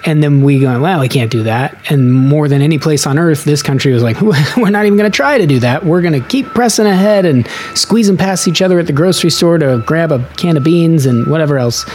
And 0.06 0.24
then 0.24 0.42
we 0.42 0.60
go, 0.60 0.82
well, 0.82 1.02
we 1.02 1.10
can't 1.10 1.30
do 1.30 1.44
that. 1.44 1.78
And 1.92 2.14
more 2.14 2.48
than 2.48 2.62
any 2.62 2.78
place 2.78 3.06
on 3.06 3.20
earth, 3.20 3.44
this 3.44 3.62
country 3.62 3.94
was 3.94 4.02
like, 4.02 4.20
we're 4.58 4.70
not 4.70 4.86
even 4.86 4.98
going 4.98 5.12
to 5.12 5.16
try 5.16 5.38
to 5.38 5.46
do 5.46 5.60
that. 5.60 5.86
We're 5.86 6.02
going 6.02 6.20
to 6.20 6.28
keep 6.28 6.46
pressing 6.48 6.86
ahead 6.86 7.26
and 7.26 7.48
squeezing 7.76 8.18
past 8.18 8.48
each 8.48 8.62
other 8.62 8.80
at 8.80 8.88
the 8.88 8.94
grocery 8.94 9.30
store 9.30 9.58
to 9.58 9.84
grab 9.86 10.12
a 10.12 10.26
can 10.38 10.58
of 10.58 10.64
beans 10.64 11.06
and 11.06 11.28
whatever 11.28 11.58
else. 11.58 11.86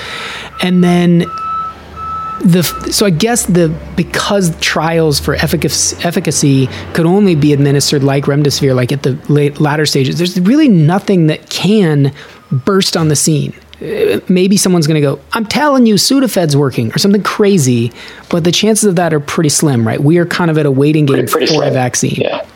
And 0.62 0.84
then 0.84 1.24
the 2.44 2.62
so 2.90 3.06
I 3.06 3.10
guess 3.10 3.46
the 3.46 3.74
because 3.96 4.58
trials 4.60 5.18
for 5.18 5.34
efficacy, 5.34 5.96
efficacy 6.04 6.66
could 6.92 7.06
only 7.06 7.34
be 7.34 7.52
administered 7.52 8.04
like 8.04 8.24
remdesivir, 8.24 8.74
like 8.74 8.92
at 8.92 9.02
the 9.02 9.12
late 9.28 9.60
latter 9.60 9.86
stages. 9.86 10.18
There's 10.18 10.38
really 10.40 10.68
nothing 10.68 11.28
that 11.28 11.48
can 11.48 12.12
burst 12.50 12.96
on 12.96 13.08
the 13.08 13.16
scene. 13.16 13.54
Maybe 14.28 14.56
someone's 14.56 14.86
going 14.86 15.00
to 15.00 15.00
go, 15.00 15.20
"I'm 15.32 15.46
telling 15.46 15.86
you, 15.86 15.94
Sudafed's 15.94 16.56
working" 16.56 16.92
or 16.92 16.98
something 16.98 17.22
crazy, 17.22 17.92
but 18.30 18.44
the 18.44 18.52
chances 18.52 18.84
of 18.84 18.96
that 18.96 19.12
are 19.12 19.20
pretty 19.20 19.50
slim, 19.50 19.86
right? 19.86 20.02
We 20.02 20.18
are 20.18 20.26
kind 20.26 20.50
of 20.50 20.58
at 20.58 20.66
a 20.66 20.70
waiting 20.70 21.06
game 21.06 21.26
Pretty, 21.26 21.32
pretty 21.32 21.54
for 21.54 21.64
a 21.64 21.70
vaccine. 21.70 22.16
Yeah, 22.16 22.46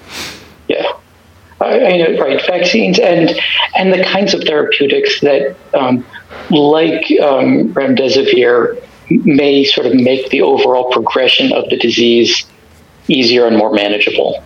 yeah. 0.68 0.92
I, 1.60 1.84
I 1.84 1.96
know, 1.96 2.18
right? 2.18 2.40
Vaccines 2.46 2.98
and 2.98 3.38
and 3.76 3.92
the 3.92 4.02
kinds 4.04 4.34
of 4.34 4.42
therapeutics 4.44 5.20
that, 5.20 5.56
um, 5.74 6.04
like 6.50 7.10
um, 7.20 7.72
remdesivir, 7.74 8.82
may 9.10 9.64
sort 9.64 9.86
of 9.86 9.94
make 9.94 10.30
the 10.30 10.42
overall 10.42 10.90
progression 10.92 11.52
of 11.52 11.68
the 11.70 11.76
disease 11.78 12.46
easier 13.08 13.46
and 13.46 13.56
more 13.56 13.72
manageable. 13.72 14.42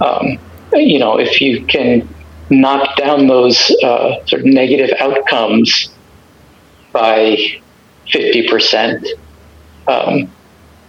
Um, 0.00 0.38
you 0.72 0.98
know, 0.98 1.18
if 1.18 1.40
you 1.40 1.64
can 1.66 2.08
knock 2.50 2.96
down 2.96 3.26
those 3.26 3.70
uh, 3.82 4.24
sort 4.26 4.42
of 4.42 4.46
negative 4.46 4.90
outcomes 5.00 5.93
by 6.94 7.36
fifty 8.10 8.48
percent, 8.48 9.06
um, 9.86 10.32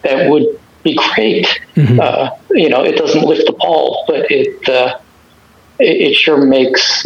that 0.03 0.29
would 0.29 0.59
be 0.83 0.97
great. 1.13 1.47
Uh, 1.77 2.29
you 2.51 2.69
know, 2.69 2.83
it 2.83 2.95
doesn't 2.95 3.25
lift 3.25 3.45
the 3.45 3.51
ball, 3.51 4.05
but 4.07 4.31
it 4.31 4.69
uh, 4.69 4.97
it, 5.79 6.11
it 6.11 6.15
sure 6.15 6.37
makes 6.37 7.05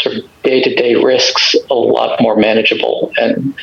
sort 0.00 0.16
of 0.16 0.24
day 0.42 0.60
to 0.60 0.74
day 0.74 0.96
risks 0.96 1.54
a 1.70 1.74
lot 1.74 2.20
more 2.20 2.34
manageable 2.34 3.12
and 3.16 3.54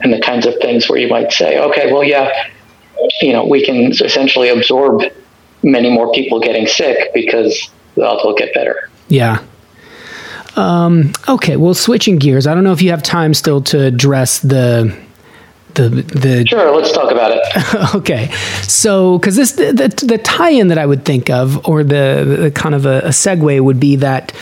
and 0.00 0.12
the 0.12 0.20
kinds 0.20 0.46
of 0.46 0.54
things 0.60 0.88
where 0.88 0.98
you 0.98 1.08
might 1.08 1.30
say, 1.30 1.58
okay, 1.58 1.92
well, 1.92 2.02
yeah, 2.02 2.48
you 3.20 3.32
know, 3.32 3.44
we 3.44 3.64
can 3.64 3.92
essentially 3.92 4.48
absorb 4.48 5.02
many 5.62 5.90
more 5.90 6.10
people 6.12 6.40
getting 6.40 6.66
sick 6.66 7.10
because 7.14 7.70
well, 7.94 8.18
they'll 8.22 8.34
get 8.34 8.52
better. 8.54 8.88
Yeah. 9.08 9.44
Um, 10.56 11.12
okay. 11.28 11.56
Well, 11.56 11.74
switching 11.74 12.18
gears. 12.18 12.46
I 12.46 12.54
don't 12.54 12.64
know 12.64 12.72
if 12.72 12.82
you 12.82 12.90
have 12.90 13.02
time 13.02 13.34
still 13.34 13.62
to 13.62 13.80
address 13.80 14.40
the 14.40 14.96
the 15.74 15.88
the 15.88 16.46
Sure, 16.46 16.74
let's 16.76 16.92
talk 16.92 17.10
about 17.10 17.30
it. 17.32 17.94
okay 17.94 18.30
so 18.62 19.18
because 19.18 19.36
this 19.36 19.52
the, 19.52 19.72
the, 19.72 20.06
the 20.06 20.18
tie-in 20.18 20.68
that 20.68 20.78
i 20.78 20.84
would 20.84 21.04
think 21.04 21.30
of 21.30 21.66
or 21.66 21.82
the, 21.82 22.38
the 22.42 22.50
kind 22.50 22.74
of 22.74 22.86
a, 22.86 23.00
a 23.00 23.08
segue 23.08 23.60
would 23.60 23.80
be 23.80 23.96
that 23.96 24.32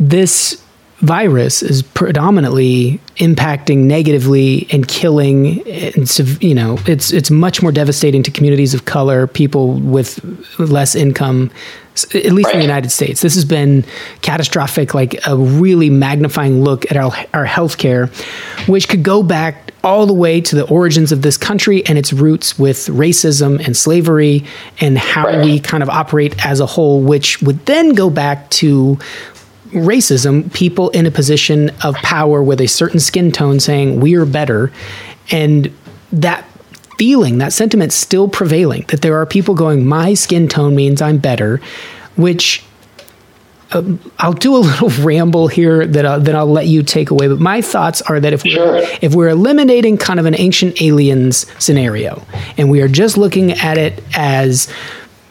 this 0.00 0.60
virus 1.00 1.62
is 1.62 1.82
predominantly 1.82 2.98
impacting 3.16 3.78
negatively 3.78 4.66
and 4.70 4.88
killing 4.88 5.60
and 5.68 6.42
you 6.42 6.54
know 6.54 6.78
it's 6.86 7.12
it's 7.12 7.30
much 7.30 7.60
more 7.62 7.72
devastating 7.72 8.22
to 8.22 8.30
communities 8.30 8.72
of 8.72 8.84
color 8.86 9.26
people 9.26 9.74
with 9.74 10.20
less 10.58 10.94
income 10.94 11.50
at 12.14 12.32
least 12.32 12.50
in 12.50 12.58
the 12.58 12.64
United 12.64 12.90
States. 12.90 13.20
This 13.20 13.34
has 13.36 13.44
been 13.44 13.84
catastrophic 14.20 14.94
like 14.94 15.24
a 15.26 15.36
really 15.36 15.90
magnifying 15.90 16.64
look 16.64 16.90
at 16.90 16.96
our 16.96 17.12
our 17.32 17.46
healthcare 17.46 18.08
which 18.68 18.88
could 18.88 19.02
go 19.02 19.22
back 19.22 19.72
all 19.84 20.06
the 20.06 20.14
way 20.14 20.40
to 20.40 20.56
the 20.56 20.66
origins 20.68 21.12
of 21.12 21.22
this 21.22 21.36
country 21.36 21.84
and 21.86 21.96
its 21.98 22.12
roots 22.12 22.58
with 22.58 22.86
racism 22.88 23.64
and 23.64 23.76
slavery 23.76 24.44
and 24.80 24.98
how 24.98 25.26
Right. 25.26 25.44
we 25.44 25.60
kind 25.60 25.82
of 25.82 25.88
operate 25.90 26.34
as 26.44 26.58
a 26.58 26.66
whole 26.66 27.00
which 27.02 27.40
would 27.42 27.64
then 27.66 27.90
go 27.94 28.10
back 28.10 28.48
to 28.50 28.98
racism, 29.72 30.52
people 30.52 30.90
in 30.90 31.04
a 31.06 31.10
position 31.10 31.70
of 31.82 31.94
power 31.96 32.42
with 32.42 32.60
a 32.60 32.66
certain 32.68 33.00
skin 33.00 33.32
tone 33.32 33.58
saying 33.60 34.00
we're 34.00 34.24
better, 34.26 34.70
and 35.30 35.70
that 36.12 36.44
feeling, 36.98 37.38
that 37.38 37.52
sentiment 37.52 37.92
still 37.92 38.28
prevailing 38.28 38.84
that 38.88 39.02
there 39.02 39.16
are 39.16 39.26
people 39.26 39.54
going, 39.54 39.86
my 39.86 40.14
skin 40.14 40.48
tone 40.48 40.74
means 40.74 41.00
I'm 41.02 41.18
better, 41.18 41.60
which 42.16 42.64
um, 43.72 43.98
I'll 44.18 44.32
do 44.32 44.56
a 44.56 44.58
little 44.68 44.90
ramble 45.04 45.48
here 45.48 45.86
that 45.86 46.06
I'll, 46.06 46.20
that 46.20 46.34
I'll 46.34 46.50
let 46.50 46.66
you 46.66 46.82
take 46.82 47.10
away. 47.10 47.28
But 47.28 47.40
my 47.40 47.60
thoughts 47.60 48.02
are 48.02 48.20
that 48.20 48.32
if 48.32 48.44
we're, 48.44 48.50
Sure. 48.50 48.76
if 49.02 49.14
we're 49.14 49.28
eliminating 49.30 49.96
kind 49.98 50.20
of 50.20 50.26
an 50.26 50.34
ancient 50.38 50.80
aliens 50.80 51.46
scenario, 51.58 52.22
and 52.56 52.70
we 52.70 52.80
are 52.82 52.88
just 52.88 53.16
looking 53.16 53.52
at 53.52 53.78
it 53.78 54.02
as 54.14 54.72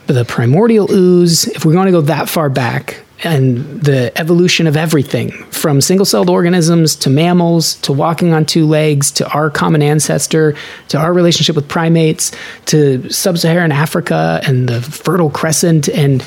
the 0.08 0.26
primordial 0.26 0.92
ooze, 0.92 1.48
if 1.48 1.64
we're 1.64 1.72
going 1.74 1.86
to 1.86 1.92
go 1.92 2.02
that 2.02 2.28
far 2.28 2.50
back, 2.50 3.03
and 3.24 3.82
the 3.82 4.12
evolution 4.20 4.68
of 4.68 4.76
everything 4.76 5.32
from 5.52 5.80
single 5.80 6.06
celled 6.06 6.30
organisms 6.30 6.96
to 6.98 7.10
mammals 7.10 7.76
to 7.76 7.94
walking 7.94 8.34
on 8.34 8.46
two 8.46 8.68
legs 8.68 9.12
to 9.12 9.28
our 9.30 9.50
common 9.50 9.82
ancestor 9.82 10.56
to 10.90 10.98
our 10.98 11.14
relationship 11.14 11.56
with 11.56 11.68
primates 11.68 12.32
to 12.66 13.10
sub 13.10 13.38
Saharan 13.38 13.72
Africa 13.72 14.42
and 14.46 14.68
the 14.68 14.82
Fertile 14.82 15.30
Crescent 15.30 15.88
and 15.90 16.22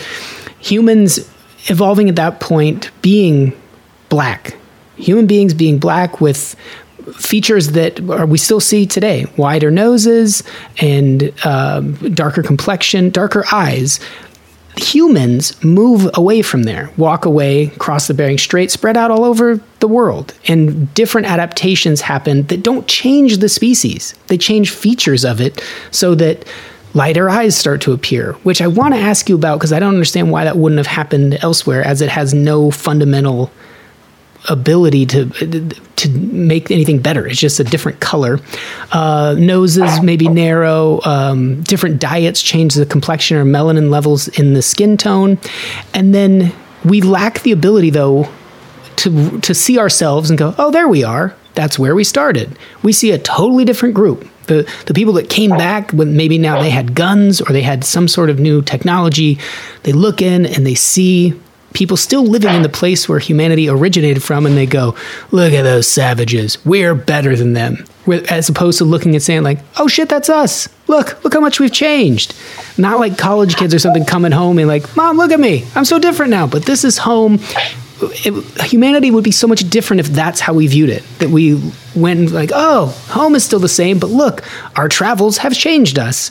humans 0.58 1.18
evolving 1.68 2.08
at 2.08 2.16
that 2.16 2.40
point 2.40 2.90
being 3.02 3.52
black. 4.08 4.56
Human 4.96 5.26
beings 5.26 5.52
being 5.52 5.78
black 5.78 6.20
with 6.20 6.56
features 7.14 7.72
that 7.72 8.00
are, 8.10 8.26
we 8.26 8.38
still 8.38 8.60
see 8.60 8.86
today 8.86 9.26
wider 9.36 9.70
noses 9.70 10.42
and 10.80 11.32
um, 11.44 11.94
darker 12.14 12.42
complexion, 12.42 13.10
darker 13.10 13.44
eyes. 13.52 14.00
Humans 14.76 15.64
move 15.64 16.10
away 16.14 16.42
from 16.42 16.64
there, 16.64 16.90
walk 16.96 17.24
away, 17.24 17.68
cross 17.78 18.08
the 18.08 18.14
Bering 18.14 18.38
Strait, 18.38 18.70
spread 18.70 18.96
out 18.96 19.10
all 19.10 19.24
over 19.24 19.60
the 19.80 19.88
world. 19.88 20.34
And 20.48 20.92
different 20.94 21.26
adaptations 21.26 22.02
happen 22.02 22.42
that 22.44 22.62
don't 22.62 22.86
change 22.86 23.38
the 23.38 23.48
species, 23.48 24.14
they 24.26 24.36
change 24.36 24.70
features 24.70 25.24
of 25.24 25.40
it 25.40 25.62
so 25.90 26.14
that 26.16 26.46
lighter 26.94 27.28
eyes 27.28 27.56
start 27.56 27.80
to 27.82 27.92
appear, 27.92 28.32
which 28.42 28.60
I 28.60 28.66
want 28.66 28.94
to 28.94 29.00
ask 29.00 29.28
you 29.28 29.34
about 29.34 29.58
because 29.58 29.72
I 29.72 29.78
don't 29.78 29.94
understand 29.94 30.30
why 30.30 30.44
that 30.44 30.56
wouldn't 30.56 30.78
have 30.78 30.86
happened 30.86 31.38
elsewhere, 31.42 31.82
as 31.82 32.00
it 32.00 32.08
has 32.08 32.32
no 32.32 32.70
fundamental 32.70 33.50
ability 34.48 35.06
to 35.06 35.28
to 35.96 36.08
make 36.10 36.70
anything 36.70 37.00
better. 37.00 37.26
It's 37.26 37.40
just 37.40 37.60
a 37.60 37.64
different 37.64 38.00
color. 38.00 38.38
Uh, 38.92 39.34
noses 39.38 40.00
maybe 40.02 40.28
narrow. 40.28 41.00
Um, 41.04 41.62
different 41.62 42.00
diets 42.00 42.42
change 42.42 42.74
the 42.74 42.86
complexion 42.86 43.36
or 43.36 43.44
melanin 43.44 43.90
levels 43.90 44.28
in 44.28 44.54
the 44.54 44.62
skin 44.62 44.96
tone, 44.96 45.38
and 45.94 46.14
then 46.14 46.52
we 46.84 47.00
lack 47.00 47.40
the 47.42 47.52
ability 47.52 47.90
though 47.90 48.28
to 48.96 49.40
to 49.40 49.54
see 49.54 49.78
ourselves 49.78 50.30
and 50.30 50.38
go, 50.38 50.54
oh, 50.58 50.70
there 50.70 50.88
we 50.88 51.04
are. 51.04 51.34
That's 51.54 51.78
where 51.78 51.94
we 51.94 52.04
started. 52.04 52.58
We 52.82 52.92
see 52.92 53.12
a 53.12 53.18
totally 53.18 53.64
different 53.64 53.94
group. 53.94 54.28
The 54.46 54.70
the 54.86 54.94
people 54.94 55.14
that 55.14 55.30
came 55.30 55.50
back 55.50 55.90
when 55.92 56.16
maybe 56.16 56.38
now 56.38 56.60
they 56.60 56.70
had 56.70 56.94
guns 56.94 57.40
or 57.40 57.52
they 57.52 57.62
had 57.62 57.84
some 57.84 58.08
sort 58.08 58.30
of 58.30 58.38
new 58.38 58.62
technology, 58.62 59.38
they 59.82 59.92
look 59.92 60.22
in 60.22 60.46
and 60.46 60.66
they 60.66 60.74
see 60.74 61.34
people 61.76 61.96
still 61.96 62.24
living 62.24 62.54
in 62.54 62.62
the 62.62 62.68
place 62.68 63.08
where 63.08 63.18
humanity 63.18 63.68
originated 63.68 64.22
from 64.22 64.46
and 64.46 64.56
they 64.56 64.66
go, 64.66 64.96
look 65.30 65.52
at 65.52 65.62
those 65.62 65.86
savages. 65.86 66.64
We're 66.64 66.94
better 66.94 67.36
than 67.36 67.52
them. 67.52 67.84
As 68.30 68.48
opposed 68.48 68.78
to 68.78 68.84
looking 68.84 69.14
and 69.14 69.22
saying 69.22 69.42
like, 69.42 69.58
oh 69.78 69.86
shit, 69.86 70.08
that's 70.08 70.30
us. 70.30 70.68
Look, 70.86 71.22
look 71.22 71.34
how 71.34 71.40
much 71.40 71.60
we've 71.60 71.72
changed. 71.72 72.34
Not 72.78 72.98
like 72.98 73.18
college 73.18 73.56
kids 73.56 73.74
or 73.74 73.78
something 73.78 74.04
coming 74.04 74.32
home 74.32 74.58
and 74.58 74.68
like, 74.68 74.96
mom, 74.96 75.18
look 75.18 75.32
at 75.32 75.40
me. 75.40 75.66
I'm 75.74 75.84
so 75.84 75.98
different 75.98 76.30
now. 76.30 76.46
But 76.46 76.64
this 76.64 76.82
is 76.82 76.98
home 76.98 77.40
it, 78.00 78.62
humanity 78.62 79.10
would 79.10 79.24
be 79.24 79.30
so 79.30 79.46
much 79.46 79.68
different 79.68 80.00
if 80.00 80.08
that's 80.08 80.40
how 80.40 80.52
we 80.54 80.66
viewed 80.66 80.90
it. 80.90 81.02
That 81.18 81.30
we 81.30 81.60
went 81.94 82.30
like, 82.30 82.50
oh, 82.54 82.86
home 83.08 83.34
is 83.34 83.44
still 83.44 83.58
the 83.58 83.68
same, 83.68 83.98
but 83.98 84.10
look, 84.10 84.44
our 84.76 84.88
travels 84.88 85.38
have 85.38 85.54
changed 85.54 85.98
us. 85.98 86.30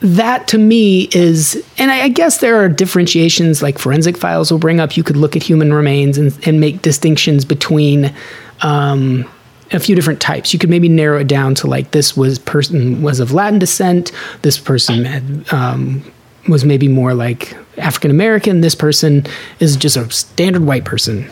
That 0.00 0.48
to 0.48 0.58
me 0.58 1.08
is, 1.12 1.62
and 1.76 1.90
I, 1.90 2.04
I 2.04 2.08
guess 2.08 2.38
there 2.38 2.56
are 2.56 2.68
differentiations 2.68 3.62
like 3.62 3.78
forensic 3.78 4.16
files 4.16 4.50
will 4.50 4.58
bring 4.58 4.80
up. 4.80 4.96
You 4.96 5.02
could 5.02 5.16
look 5.16 5.36
at 5.36 5.42
human 5.42 5.74
remains 5.74 6.16
and, 6.16 6.38
and 6.46 6.58
make 6.58 6.80
distinctions 6.80 7.44
between 7.44 8.14
um, 8.62 9.28
a 9.72 9.78
few 9.78 9.94
different 9.94 10.20
types. 10.20 10.52
You 10.52 10.58
could 10.58 10.70
maybe 10.70 10.88
narrow 10.88 11.20
it 11.20 11.28
down 11.28 11.54
to 11.56 11.66
like 11.66 11.90
this 11.90 12.16
was 12.16 12.38
person 12.38 13.02
was 13.02 13.20
of 13.20 13.32
Latin 13.32 13.58
descent. 13.58 14.10
This 14.40 14.58
person 14.58 15.04
had, 15.04 15.52
um, 15.52 16.02
was 16.48 16.64
maybe 16.64 16.88
more 16.88 17.12
like 17.12 17.54
African 17.76 18.10
American. 18.10 18.62
This 18.62 18.74
person 18.74 19.26
is 19.60 19.76
just 19.76 19.96
a 19.96 20.10
standard 20.10 20.64
white 20.64 20.84
person. 20.84 21.30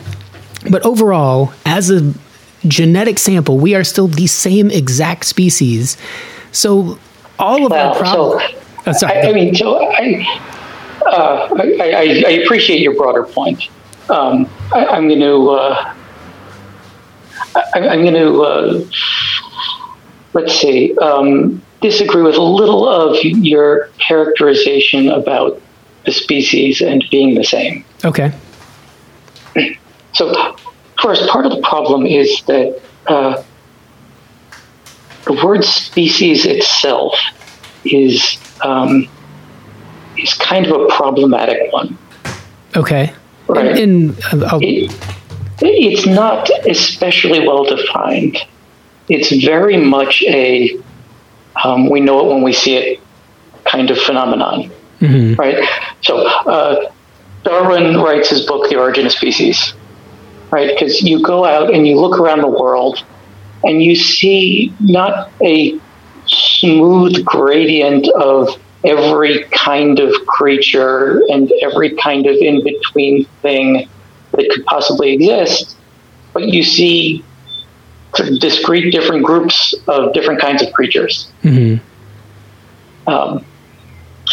But 0.69 0.85
overall, 0.85 1.53
as 1.65 1.89
a 1.89 2.13
genetic 2.67 3.17
sample, 3.17 3.57
we 3.57 3.73
are 3.73 3.83
still 3.83 4.07
the 4.07 4.27
same 4.27 4.69
exact 4.69 5.25
species. 5.25 5.97
So 6.51 6.99
all 7.39 7.65
of 7.65 7.71
Well, 7.71 7.93
our 7.93 7.95
problems. 7.99 8.43
so 8.43 8.83
oh, 8.87 8.91
sorry. 8.91 9.19
I, 9.19 9.29
I 9.29 9.33
mean, 9.33 9.55
so 9.55 9.77
I, 9.91 10.41
uh, 11.05 11.49
I, 11.57 12.23
I, 12.27 12.31
appreciate 12.43 12.81
your 12.81 12.93
broader 12.95 13.23
point. 13.23 13.69
Um, 14.09 14.49
I, 14.73 14.85
I'm 14.85 15.07
going 15.07 15.21
to, 15.21 15.49
uh, 15.49 15.95
I, 17.73 17.87
I'm 17.87 18.01
going 18.01 18.13
to, 18.13 18.41
uh, 18.43 18.85
let's 20.33 20.53
see, 20.53 20.95
um, 20.97 21.61
disagree 21.81 22.21
with 22.21 22.35
a 22.35 22.41
little 22.43 22.87
of 22.87 23.17
your 23.23 23.89
characterization 24.05 25.09
about 25.09 25.61
the 26.05 26.11
species 26.11 26.81
and 26.81 27.03
being 27.09 27.35
the 27.35 27.43
same. 27.43 27.85
okay. 28.03 28.33
So, 30.13 30.55
first, 31.01 31.27
part 31.29 31.45
of 31.45 31.51
the 31.51 31.61
problem 31.61 32.05
is 32.05 32.41
that 32.47 32.81
uh, 33.07 33.43
the 35.29 35.45
word 35.45 35.63
species 35.63 36.45
itself 36.45 37.13
is 37.85 38.37
um, 38.63 39.07
is 40.17 40.33
kind 40.33 40.65
of 40.65 40.71
a 40.81 40.87
problematic 40.87 41.71
one. 41.71 41.97
Okay. 42.75 43.13
Right. 43.47 43.77
Uh, 44.33 44.45
I'll- 44.49 44.59
It, 44.61 44.91
it's 45.61 46.05
not 46.07 46.49
especially 46.67 47.45
well 47.47 47.63
defined. 47.65 48.37
It's 49.07 49.29
very 49.45 49.77
much 49.77 50.23
a 50.23 50.77
um, 51.63 51.89
we 51.89 51.99
know 51.99 52.17
it 52.25 52.33
when 52.33 52.41
we 52.43 52.53
see 52.53 52.75
it 52.77 52.99
kind 53.65 53.89
of 53.91 53.97
phenomenon, 53.99 54.71
right? 55.35 55.57
So 56.01 56.25
uh, 56.25 56.91
Darwin 57.43 57.97
writes 57.97 58.29
his 58.29 58.45
book, 58.45 58.69
The 58.69 58.77
Origin 58.77 59.05
of 59.05 59.11
Species, 59.11 59.73
right? 60.51 60.69
Because 60.73 61.01
you 61.01 61.21
go 61.21 61.43
out 61.45 61.73
and 61.73 61.85
you 61.87 61.99
look 61.99 62.19
around 62.19 62.41
the 62.41 62.47
world 62.63 63.03
and 63.63 63.83
you 63.83 63.95
see 63.95 64.73
not 64.79 65.31
a 65.43 65.79
smooth 66.25 67.23
gradient 67.25 68.07
of 68.09 68.49
every 68.85 69.43
kind 69.45 69.99
of 69.99 70.13
creature 70.27 71.21
and 71.29 71.51
every 71.61 71.95
kind 71.97 72.25
of 72.25 72.35
in 72.35 72.63
between 72.63 73.25
thing 73.41 73.89
that 74.31 74.49
could 74.49 74.65
possibly 74.65 75.13
exist, 75.13 75.75
but 76.33 76.43
you 76.43 76.63
see 76.63 77.23
sort 78.15 78.29
of 78.29 78.39
discrete 78.39 78.91
different 78.91 79.25
groups 79.25 79.75
of 79.87 80.13
different 80.13 80.39
kinds 80.39 80.61
of 80.63 80.71
creatures. 80.73 81.31
Um, 83.07 83.45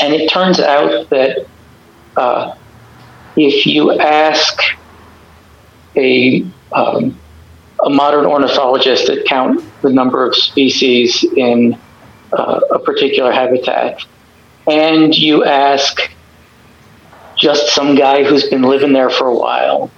and 0.02 0.14
it 0.14 0.28
turns 0.30 0.60
out 0.60 1.08
that 1.10 1.46
uh, 2.16 2.54
if 3.36 3.66
you 3.66 3.98
ask 3.98 4.60
a 5.96 6.46
um, 6.72 7.18
a 7.84 7.90
modern 7.90 8.26
ornithologist 8.26 9.06
that 9.06 9.26
count 9.26 9.62
the 9.82 9.90
number 9.90 10.26
of 10.26 10.34
species 10.34 11.24
in 11.36 11.78
uh, 12.32 12.60
a 12.70 12.78
particular 12.78 13.32
habitat, 13.32 14.00
and 14.66 15.16
you 15.16 15.44
ask 15.44 16.10
just 17.36 17.74
some 17.74 17.94
guy 17.94 18.24
who's 18.24 18.48
been 18.48 18.62
living 18.62 18.92
there 18.92 19.10
for 19.10 19.26
a 19.26 19.34
while, 19.34 19.90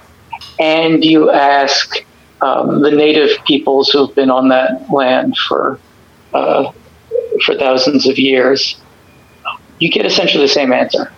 and 0.58 1.04
you 1.04 1.30
ask 1.30 2.04
um, 2.40 2.82
the 2.82 2.90
native 2.90 3.30
peoples 3.44 3.90
who've 3.90 4.14
been 4.14 4.30
on 4.30 4.48
that 4.48 4.90
land 4.90 5.36
for 5.36 5.78
uh, 6.32 6.70
for 7.44 7.54
thousands 7.54 8.06
of 8.06 8.18
years, 8.18 8.80
you 9.78 9.90
get 9.90 10.04
essentially 10.04 10.44
the 10.44 10.52
same 10.52 10.72
answer, 10.72 11.12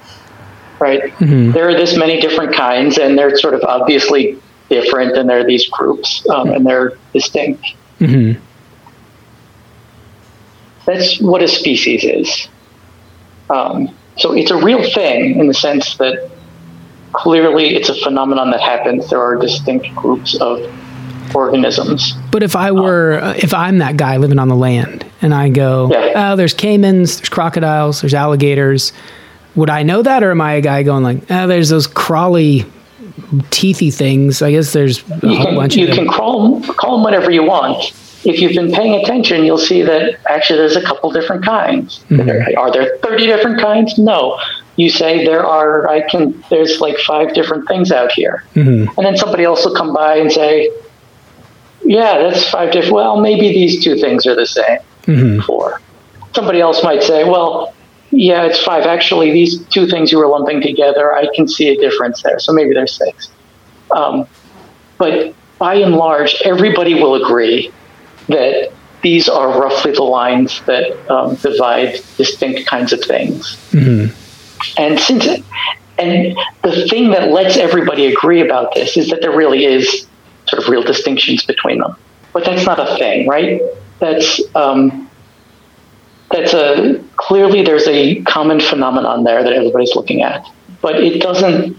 right? 0.79 1.13
There 1.53 1.69
are 1.69 1.75
this 1.75 1.97
many 1.97 2.21
different 2.21 2.55
kinds, 2.55 2.99
and 2.99 3.19
they're 3.19 3.37
sort 3.39 3.55
of 3.55 3.63
obviously 3.63 4.39
different, 4.71 5.17
and 5.19 5.29
there 5.29 5.41
are 5.41 5.45
these 5.45 5.69
groups, 5.69 6.27
um, 6.31 6.49
and 6.51 6.65
they're 6.65 6.97
distinct. 7.13 7.67
That's 10.87 11.21
what 11.21 11.43
a 11.43 11.49
species 11.49 12.05
is. 12.05 12.49
Um, 13.51 13.95
so 14.17 14.33
it's 14.33 14.51
a 14.51 14.57
real 14.57 14.83
thing 14.93 15.39
in 15.39 15.47
the 15.47 15.55
sense 15.55 15.97
that 15.99 16.31
clearly 17.13 17.75
it's 17.77 17.89
a 17.89 17.95
phenomenon 17.95 18.51
that 18.53 18.61
happens. 18.61 19.11
There 19.11 19.21
are 19.21 19.37
distinct 19.37 19.95
groups 19.95 20.41
of 20.41 20.59
organisms. 21.35 22.15
But 22.33 22.43
if 22.43 22.57
I 22.57 22.73
were, 22.73 23.21
uh, 23.23 23.35
if 23.37 23.55
I'm 23.55 23.79
that 23.79 23.97
guy 23.97 24.17
living 24.17 24.39
on 24.39 24.49
the 24.49 24.57
land 24.57 25.05
and 25.23 25.35
I 25.35 25.49
go, 25.49 25.89
Yeah. 25.93 26.33
oh, 26.33 26.37
there's 26.37 26.55
caimans, 26.55 27.19
there's 27.19 27.29
crocodiles, 27.29 28.01
there's 28.01 28.15
alligators, 28.15 28.93
would 29.55 29.71
I 29.71 29.83
know 29.83 30.03
that? 30.03 30.23
Or 30.25 30.31
am 30.31 30.41
I 30.41 30.55
a 30.55 30.61
guy 30.61 30.83
going 30.83 31.05
like, 31.05 31.31
oh, 31.31 31.47
there's 31.47 31.69
those 31.69 31.87
crawly, 31.87 32.65
teethy 33.51 33.93
things? 33.93 34.43
I 34.43 34.51
guess 34.53 34.73
there's 34.73 35.03
a 35.11 35.21
You 35.27 35.37
whole 35.37 35.47
can, 35.47 35.55
bunch 35.57 35.77
you 35.77 35.89
of 35.89 35.95
can 35.95 36.05
them. 36.07 36.15
call 36.15 36.61
them, 36.61 36.75
call 36.75 36.97
them 36.97 37.05
whatever 37.05 37.31
you 37.31 37.43
want. 37.45 37.93
If 38.25 38.41
you've 38.41 38.53
been 38.53 38.71
paying 38.71 39.01
attention, 39.03 39.45
you'll 39.45 39.57
see 39.59 39.83
that 39.83 40.19
actually 40.29 40.59
there's 40.59 40.77
a 40.77 40.83
couple 40.83 41.11
different 41.11 41.45
kinds. 41.45 42.01
Mm-hmm. 42.11 42.27
There- 42.27 42.59
Are 42.59 42.71
there 42.73 42.97
30 42.99 43.27
different 43.27 43.61
kinds? 43.61 43.99
No. 43.99 44.39
You 44.77 44.91
say 44.91 45.25
there 45.25 45.45
are, 45.45 45.89
I 45.89 46.03
can, 46.09 46.43
there's 46.51 46.81
like 46.81 46.99
five 46.99 47.35
different 47.35 47.67
things 47.69 47.91
out 47.93 48.13
here. 48.13 48.45
Mm-hmm. 48.55 48.99
And 48.99 49.07
then 49.07 49.17
somebody 49.17 49.45
else 49.45 49.65
will 49.65 49.75
come 49.75 49.93
by 49.95 50.17
and 50.17 50.31
say, 50.31 50.71
yeah, 51.83 52.19
that's 52.19 52.49
five 52.49 52.73
different, 52.73 52.95
well, 52.95 53.21
maybe 53.21 53.49
these 53.49 53.83
two 53.83 53.97
things 53.97 54.27
are 54.27 54.35
the 54.35 54.47
same. 54.47 54.79
Mm-hmm. 55.05 55.41
Four. 55.41 55.81
Somebody 56.35 56.61
else 56.61 56.83
might 56.85 57.03
say, 57.03 57.25
well, 57.25 57.75
yeah, 58.11 58.45
it's 58.45 58.63
five. 58.63 58.85
Actually, 58.85 59.33
these 59.33 59.63
two 59.67 59.87
things 59.87 60.11
you 60.11 60.19
were 60.19 60.27
lumping 60.27 60.61
together, 60.63 61.15
I 61.15 61.29
can 61.35 61.47
see 61.47 61.69
a 61.69 61.77
difference 61.77 62.23
there. 62.23 62.39
So 62.39 62.53
maybe 62.53 62.75
there's 62.75 62.95
six. 62.95 63.31
Um, 63.91 64.27
but 64.99 65.35
by 65.59 65.75
and 65.75 65.95
large, 65.95 66.35
everybody 66.45 66.95
will 66.95 67.15
agree 67.15 67.73
that 68.29 68.73
these 69.03 69.29
are 69.29 69.61
roughly 69.61 69.93
the 69.93 70.03
lines 70.03 70.61
that 70.63 71.11
um, 71.11 71.37
divide 71.37 72.01
distinct 72.17 72.67
kinds 72.69 72.93
of 72.93 73.03
things. 73.03 73.59
And 74.77 75.01
since 75.01 75.27
and 75.99 76.37
the 76.63 76.87
thing 76.89 77.11
that 77.11 77.31
lets 77.31 77.57
everybody 77.57 78.07
agree 78.07 78.41
about 78.41 78.75
this 78.75 78.97
is 78.97 79.11
that 79.11 79.21
there 79.21 79.37
really 79.37 79.65
is 79.65 80.07
sort 80.49 80.63
of 80.63 80.69
real 80.69 80.83
distinctions 80.83 81.45
between 81.45 81.79
them. 81.79 81.95
But 82.33 82.45
that's 82.45 82.65
not 82.65 82.79
a 82.79 82.97
thing, 82.97 83.29
right? 83.29 83.61
That's 83.99 84.41
um, 84.55 85.10
that's 86.31 86.55
a 86.55 87.03
clearly 87.17 87.63
there's 87.63 87.89
a 87.89 88.23
common 88.23 88.61
phenomenon 88.61 89.25
there 89.25 89.43
that 89.43 89.53
everybody's 89.53 89.95
looking 89.95 90.23
at, 90.23 90.47
but 90.81 90.97
it 91.03 91.21
doesn't 91.21 91.77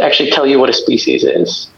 actually 0.00 0.30
tell 0.30 0.46
you 0.46 0.58
what 0.58 0.68
a 0.68 0.72
species 0.72 1.24
is. 1.24 1.70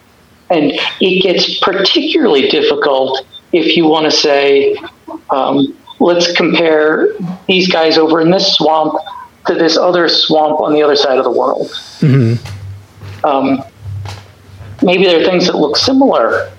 And 0.50 0.72
it 1.00 1.22
gets 1.22 1.58
particularly 1.58 2.48
difficult 2.48 3.26
if 3.52 3.76
you 3.76 3.86
want 3.86 4.04
to 4.04 4.10
say, 4.10 4.76
um, 5.30 5.76
let's 6.00 6.32
compare 6.32 7.08
these 7.46 7.68
guys 7.68 7.98
over 7.98 8.20
in 8.20 8.30
this 8.30 8.54
swamp 8.54 8.94
to 9.46 9.54
this 9.54 9.76
other 9.76 10.08
swamp 10.08 10.60
on 10.60 10.72
the 10.72 10.82
other 10.82 10.96
side 10.96 11.18
of 11.18 11.24
the 11.24 11.30
world. 11.30 11.70
Um, 13.24 13.62
maybe 14.82 15.04
there 15.04 15.20
are 15.20 15.24
things 15.24 15.46
that 15.46 15.56
look 15.56 15.76
similar, 15.76 16.50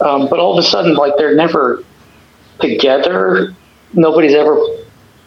um, 0.00 0.28
but 0.28 0.38
all 0.38 0.56
of 0.56 0.64
a 0.64 0.66
sudden, 0.66 0.94
like 0.94 1.16
they're 1.16 1.34
never 1.34 1.84
together. 2.60 3.54
Nobody's 3.92 4.34
ever 4.34 4.58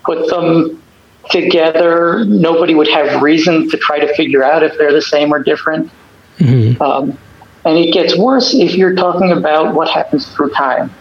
put 0.04 0.30
them 0.30 0.82
together. 1.30 2.26
Nobody 2.26 2.76
would 2.76 2.88
have 2.88 3.22
reason 3.22 3.70
to 3.70 3.78
try 3.78 4.00
to 4.00 4.14
figure 4.16 4.44
out 4.44 4.64
if 4.64 4.78
they're 4.78 4.94
the 4.94 5.02
same 5.02 5.34
or 5.34 5.44
different. 5.44 5.92
Um, 6.82 7.18
and 7.66 7.78
it 7.78 7.94
gets 7.94 8.18
worse 8.18 8.54
if 8.54 8.76
you're 8.76 8.96
talking 8.96 9.32
about 9.32 9.76
what 9.76 9.90
happens 9.90 10.28
through 10.34 10.50
time. 10.52 10.92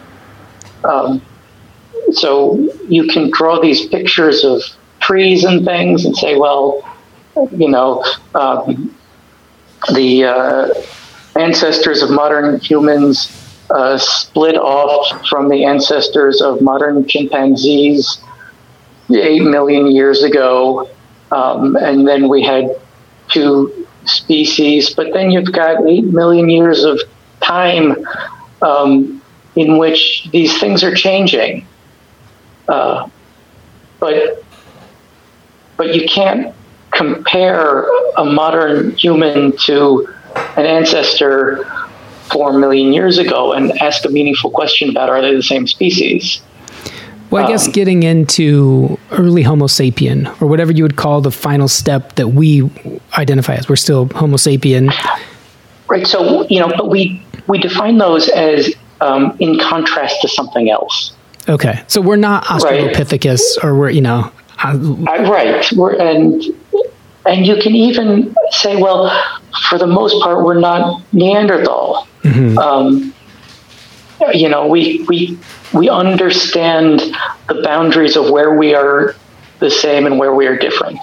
Um, 0.85 1.23
so 2.13 2.57
you 2.89 3.07
can 3.07 3.31
draw 3.31 3.61
these 3.61 3.87
pictures 3.87 4.45
of 4.45 4.63
trees 5.01 5.45
and 5.45 5.65
things 5.65 6.05
and 6.05 6.17
say, 6.17 6.37
well, 6.37 6.87
you 7.53 7.69
know, 7.69 8.05
um, 8.35 8.95
the 9.95 10.25
uh, 10.25 10.69
ancestors 11.39 12.03
of 12.03 12.11
modern 12.11 12.61
humans 12.61 13.40
uh, 13.71 13.99
split 13.99 14.57
off 14.57 15.29
from 15.29 15.49
the 15.49 15.65
ancestors 15.65 16.41
of 16.41 16.61
modern 16.61 17.07
chimpanzees 17.07 18.21
eight 19.11 19.43
million 19.43 19.91
years 19.91 20.23
ago, 20.23 20.89
um, 21.33 21.77
and 21.77 22.07
then 22.07 22.29
we 22.29 22.43
had 22.43 22.71
two 23.29 23.87
species, 24.05 24.95
but 24.95 25.13
then 25.13 25.31
you've 25.31 25.53
got 25.53 25.87
8 25.87 26.05
million 26.05 26.49
years 26.49 26.85
of 26.85 27.01
time 27.41 27.97
um, 28.63 29.23
in 29.57 29.79
which 29.79 30.29
these 30.33 30.59
things 30.59 30.83
are 30.83 30.95
changing. 30.95 31.67
Uh, 32.69 33.09
but, 33.99 34.45
but 35.77 35.95
you 35.95 36.09
can't 36.09 36.55
compare 36.93 37.87
a 38.17 38.25
modern 38.25 38.97
human 38.97 39.57
to 39.57 40.09
an 40.57 40.67
ancestor 40.67 41.65
four 42.33 42.53
million 42.59 42.93
years 42.93 43.19
ago 43.19 43.53
and 43.53 43.73
ask 43.81 44.05
a 44.05 44.09
meaningful 44.09 44.51
question 44.51 44.91
about 44.91 45.09
are 45.09 45.21
they 45.21 45.35
the 45.35 45.43
same 45.43 45.67
species? 45.67 46.41
Well, 47.31 47.45
I 47.45 47.49
guess 47.49 47.67
Um, 47.67 47.73
getting 47.73 48.03
into 48.03 48.99
early 49.13 49.43
Homo 49.43 49.67
sapien, 49.67 50.27
or 50.43 50.49
whatever 50.49 50.73
you 50.73 50.83
would 50.83 50.97
call 50.97 51.21
the 51.21 51.31
final 51.31 51.69
step 51.69 52.17
that 52.17 52.29
we 52.29 52.69
identify 53.17 53.55
as, 53.55 53.69
we're 53.69 53.77
still 53.77 54.07
Homo 54.07 54.37
sapien. 54.37 54.93
Right. 55.89 56.07
So 56.07 56.47
you 56.49 56.59
know, 56.59 56.69
but 56.69 56.89
we 56.89 57.25
we 57.47 57.59
define 57.59 57.99
those 57.99 58.29
as 58.29 58.75
um, 59.01 59.37
in 59.39 59.59
contrast 59.59 60.21
to 60.23 60.29
something 60.29 60.71
else. 60.71 61.13
Okay, 61.49 61.83
so 61.87 62.01
we're 62.01 62.17
not 62.17 62.45
Australopithecus, 62.45 63.41
or 63.63 63.75
we're 63.75 63.91
you 63.91 64.01
know, 64.01 64.31
Uh, 64.63 64.77
right. 65.31 65.73
We're, 65.73 65.95
and 65.97 66.43
and 67.27 67.47
you 67.47 67.57
can 67.57 67.75
even 67.75 68.35
say, 68.51 68.77
well, 68.77 69.11
for 69.69 69.79
the 69.79 69.87
most 69.87 70.23
part, 70.23 70.45
we're 70.45 70.61
not 70.61 71.03
Neanderthal. 71.13 72.07
Um, 72.59 73.15
you 74.35 74.49
know, 74.49 74.67
we 74.67 75.05
we 75.09 75.39
we 75.73 75.89
understand 75.89 77.01
the 77.49 77.63
boundaries 77.63 78.17
of 78.17 78.31
where 78.31 78.55
we 78.55 78.75
are 78.75 79.15
the 79.61 79.71
same 79.71 80.07
and 80.07 80.19
where 80.19 80.35
we 80.35 80.47
are 80.47 80.57
different. 80.57 80.99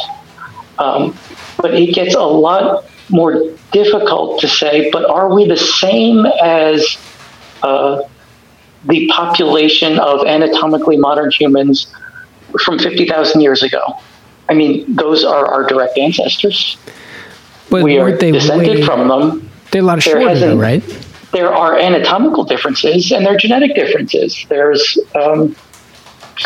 Um, 0.77 1.17
but 1.57 1.73
it 1.73 1.93
gets 1.93 2.15
a 2.15 2.21
lot 2.21 2.85
more 3.09 3.43
difficult 3.71 4.39
to 4.41 4.47
say. 4.47 4.89
But 4.91 5.09
are 5.09 5.33
we 5.33 5.47
the 5.47 5.57
same 5.57 6.25
as 6.25 6.97
uh, 7.63 8.01
the 8.85 9.07
population 9.07 9.99
of 9.99 10.25
anatomically 10.25 10.97
modern 10.97 11.31
humans 11.31 11.87
from 12.63 12.79
50,000 12.79 13.41
years 13.41 13.63
ago. 13.63 13.81
I 14.49 14.53
mean, 14.53 14.95
those 14.95 15.23
are 15.23 15.45
our 15.45 15.63
direct 15.67 15.97
ancestors. 15.97 16.77
But 17.69 17.83
we 17.83 17.97
are 17.97 18.11
they 18.11 18.31
descended 18.31 18.79
way, 18.79 18.83
from 18.83 19.07
them. 19.07 19.49
They're 19.71 19.81
a 19.81 19.85
lot 19.85 20.01
shorter, 20.01 20.35
though, 20.35 20.57
right? 20.57 20.83
There 21.33 21.53
are 21.53 21.77
anatomical 21.77 22.45
differences 22.45 23.11
and 23.11 23.25
there 23.25 23.33
are 23.33 23.37
genetic 23.37 23.75
differences. 23.75 24.45
There's 24.49 24.97
um, 25.13 25.55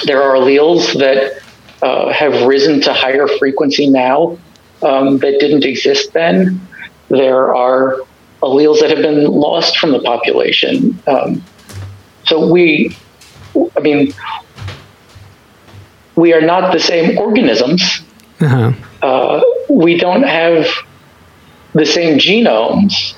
there 0.06 0.22
are 0.24 0.36
alleles 0.36 0.98
that 1.00 1.42
uh, 1.82 2.12
have 2.12 2.48
risen 2.48 2.82
to 2.82 2.94
higher 2.94 3.28
frequency 3.28 3.88
now 3.90 4.38
um, 4.82 5.20
that 5.20 5.40
didn't 5.40 5.66
exist 5.66 6.14
then. 6.14 6.60
There 7.10 7.54
are 7.56 7.98
alleles 8.42 8.80
that 8.80 8.90
have 8.90 9.02
been 9.02 9.26
lost 9.26 9.78
from 9.78 9.92
the 9.92 10.00
population. 10.00 11.00
Um, 11.08 11.44
so 12.26 12.52
we, 12.52 12.96
I 13.76 13.80
mean, 13.82 14.14
we 16.16 16.34
are 16.34 16.42
not 16.42 16.74
the 16.74 16.80
same 16.80 17.18
organisms. 17.18 18.02
Uh-huh. 18.40 18.74
Uh, 19.02 19.42
we 19.70 19.98
don't 19.98 20.24
have 20.24 20.68
the 21.74 21.86
same 21.86 22.18
genomes, 22.20 23.14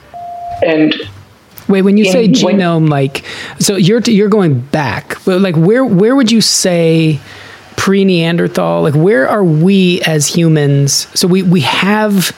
and 0.66 0.96
Wait, 1.70 1.82
when 1.82 1.96
you 1.98 2.06
say 2.06 2.26
In- 2.26 2.34
when- 2.42 2.58
genome, 2.58 2.90
like, 2.90 3.24
so 3.60 3.76
you're 3.78 4.02
you're 4.02 4.28
going 4.30 4.60
back, 4.60 5.18
but 5.26 5.40
like, 5.42 5.56
where 5.56 5.86
where 5.86 6.16
would 6.16 6.32
you 6.32 6.42
say 6.42 7.20
pre 7.78 8.04
Neanderthal? 8.06 8.82
Like, 8.84 8.96
where 8.96 9.28
are 9.28 9.44
we 9.44 10.02
as 10.02 10.28
humans? 10.28 11.08
So 11.14 11.28
we 11.28 11.42
we 11.42 11.62
have. 11.62 12.36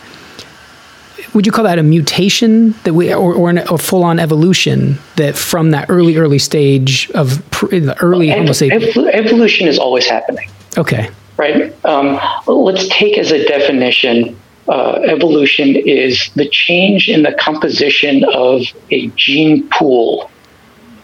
Would 1.33 1.45
you 1.45 1.51
call 1.51 1.65
that 1.65 1.79
a 1.79 1.83
mutation 1.83 2.75
that 2.85 2.93
we, 2.93 3.13
or 3.13 3.33
or 3.33 3.49
an, 3.49 3.57
a 3.57 3.77
full 3.77 4.03
on 4.05 4.19
evolution 4.19 4.97
that 5.17 5.35
from 5.35 5.71
that 5.71 5.87
early 5.89 6.15
early 6.15 6.39
stage 6.39 7.09
of 7.11 7.43
pre, 7.51 7.79
the 7.79 7.99
early 8.01 8.31
ev- 8.31 8.55
sapiens? 8.55 8.95
ev- 8.95 9.07
evolution 9.07 9.67
is 9.67 9.77
always 9.77 10.07
happening. 10.07 10.47
Okay, 10.77 11.09
right? 11.35 11.73
Um, 11.83 12.19
let's 12.47 12.87
take 12.87 13.17
as 13.17 13.31
a 13.31 13.45
definition 13.45 14.39
uh, 14.67 14.99
evolution 15.03 15.75
is 15.75 16.29
the 16.35 16.47
change 16.49 17.07
in 17.07 17.23
the 17.23 17.33
composition 17.33 18.23
of 18.33 18.61
a 18.91 19.07
gene 19.09 19.67
pool 19.69 20.29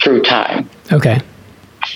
through 0.02 0.24
time. 0.24 0.70
okay, 0.92 1.20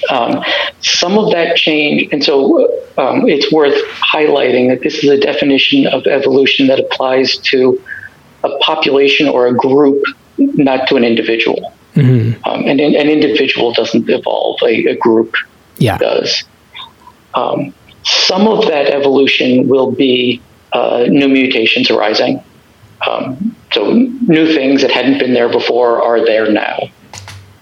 Um, 0.09 0.43
some 0.81 1.17
of 1.17 1.31
that 1.31 1.55
change, 1.55 2.09
and 2.11 2.23
so 2.23 2.65
um, 2.97 3.27
it's 3.27 3.51
worth 3.51 3.75
highlighting 3.87 4.69
that 4.69 4.81
this 4.81 5.03
is 5.03 5.09
a 5.09 5.17
definition 5.17 5.87
of 5.87 6.05
evolution 6.05 6.67
that 6.67 6.79
applies 6.79 7.37
to 7.37 7.81
a 8.43 8.49
population 8.59 9.27
or 9.27 9.47
a 9.47 9.53
group, 9.53 10.03
not 10.37 10.87
to 10.89 10.95
an 10.95 11.03
individual. 11.03 11.73
Um, 12.43 12.67
and 12.67 12.79
an, 12.79 12.95
an 12.95 13.09
individual 13.09 13.73
doesn't 13.73 14.09
evolve, 14.09 14.59
a, 14.63 14.87
a 14.87 14.95
group 14.95 15.33
yeah, 15.77 15.97
does. 15.97 16.43
Um, 17.33 17.73
some 18.03 18.47
of 18.47 18.67
that 18.67 18.87
evolution 18.87 19.67
will 19.67 19.91
be 19.91 20.41
uh, 20.75 21.05
new 21.07 21.29
mutations 21.29 21.89
arising. 21.89 22.43
Um, 23.07 23.55
so 23.71 23.93
new 23.93 24.53
things 24.53 24.81
that 24.81 24.91
hadn't 24.91 25.19
been 25.19 25.33
there 25.33 25.49
before 25.49 26.01
are 26.03 26.25
there 26.25 26.51
now. 26.51 26.89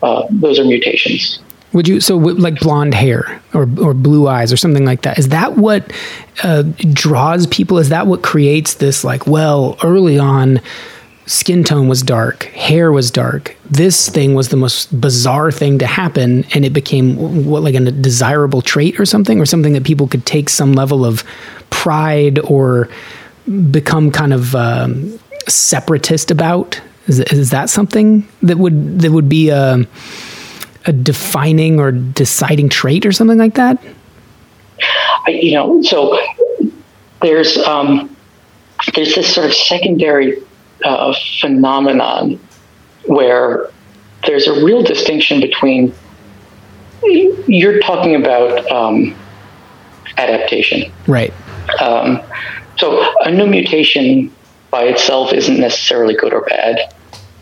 Uh, 0.02 0.26
those 0.32 0.60
are 0.60 0.66
mutations. 0.66 1.40
Would 1.74 1.88
you 1.88 2.02
so 2.02 2.18
like 2.18 2.60
blonde 2.60 2.94
hair 2.94 3.42
or 3.54 3.64
or 3.80 3.94
blue 3.94 4.28
eyes 4.28 4.52
or 4.52 4.58
something 4.58 4.86
like 4.86 5.04
that? 5.04 5.18
Is 5.18 5.30
that 5.30 5.58
what 5.58 5.92
uh, 6.44 6.64
draws 6.92 7.48
people? 7.48 7.78
Is 7.78 7.90
that 7.90 8.08
what 8.08 8.22
creates 8.22 8.76
this 8.76 9.04
like? 9.04 9.28
Well, 9.28 9.78
early 9.84 10.20
on, 10.20 10.60
skin 11.26 11.64
tone 11.64 11.88
was 11.88 12.02
dark, 12.02 12.44
hair 12.44 12.92
was 12.92 13.10
dark. 13.12 13.56
This 13.70 14.10
thing 14.10 14.36
was 14.36 14.50
the 14.50 14.58
most 14.58 15.00
bizarre 15.00 15.52
thing 15.52 15.80
to 15.80 15.88
happen, 15.88 16.46
and 16.54 16.66
it 16.66 16.72
became 16.72 17.46
what 17.46 17.64
like 17.64 17.76
a 17.76 17.92
desirable 17.92 18.62
trait 18.62 19.00
or 19.00 19.06
something, 19.06 19.40
or 19.40 19.46
something 19.46 19.74
that 19.74 19.84
people 19.84 20.08
could 20.08 20.26
take 20.26 20.50
some 20.50 20.74
level 20.74 21.06
of 21.06 21.24
pride 21.70 22.40
or 22.40 22.90
become 23.72 24.12
kind 24.12 24.34
of 24.34 24.56
um, 24.56 25.20
separatist 25.48 26.32
about. 26.32 26.82
Is, 27.08 27.20
is 27.20 27.50
that 27.50 27.70
something 27.70 28.28
that 28.42 28.58
would 28.58 29.00
that 29.00 29.12
would 29.12 29.30
be 29.30 29.50
a 29.50 29.86
a 30.86 30.94
defining 30.94 31.80
or 31.80 31.92
deciding 31.92 32.70
trait 32.70 33.06
or 33.06 33.12
something 33.12 33.38
like 33.38 33.56
that? 33.56 33.82
I, 35.26 35.32
you 35.32 35.54
know, 35.54 35.82
so 35.82 36.20
there's 37.22 37.58
um, 37.58 38.16
there's 38.96 39.16
this 39.16 39.34
sort 39.34 39.48
of 39.48 39.54
secondary 39.54 40.42
uh, 40.84 41.14
phenomenon 41.40 42.40
where 43.06 43.70
there's 44.26 44.48
a 44.48 44.64
real 44.64 44.84
distinction 44.84 45.42
between 45.42 45.94
you're 47.48 47.80
talking 47.82 48.16
about 48.16 48.70
um, 48.72 49.16
adaptation. 50.18 50.92
Right. 51.08 51.34
Um, 51.82 52.22
so 52.78 53.06
a 53.22 53.32
new 53.32 53.48
mutation 53.48 54.34
by 54.72 54.84
itself 54.84 55.34
isn't 55.34 55.60
necessarily 55.60 56.16
good 56.16 56.34
or 56.34 56.42
bad, 56.42 56.94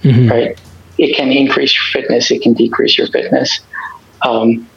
right? 0.04 0.60
It 0.98 1.16
can 1.16 1.32
increase 1.32 1.74
your 1.74 2.02
fitness, 2.02 2.32
it 2.32 2.42
can 2.42 2.54
decrease 2.54 2.98
your 2.98 3.08
fitness, 3.08 3.60
um, 4.24 4.68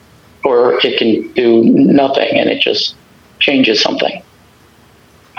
or 0.45 0.75
it 0.85 0.99
can 0.99 1.33
do 1.33 1.65
nothing 1.65 2.39
and 2.39 2.49
it 2.49 2.61
just 2.61 2.95
changes 3.41 3.81
something. 3.81 4.23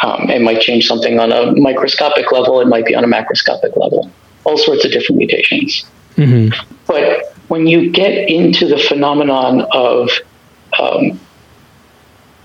Um, 0.04 0.30
it 0.30 0.42
might 0.42 0.62
change 0.62 0.88
something 0.88 1.20
on 1.20 1.32
a 1.32 1.54
microscopic 1.54 2.32
level, 2.32 2.60
it 2.60 2.68
might 2.68 2.86
be 2.86 2.96
on 2.96 3.04
a 3.04 3.08
macroscopic 3.08 3.78
level, 3.78 4.12
all 4.44 4.58
sorts 4.58 4.84
of 4.86 4.92
different 4.92 5.18
mutations. 5.20 5.86
But 6.86 7.34
when 7.48 7.68
you 7.68 7.92
get 7.92 8.30
into 8.30 8.68
the 8.68 8.78
phenomenon 8.78 9.66
of 9.72 10.10
um, 10.80 11.20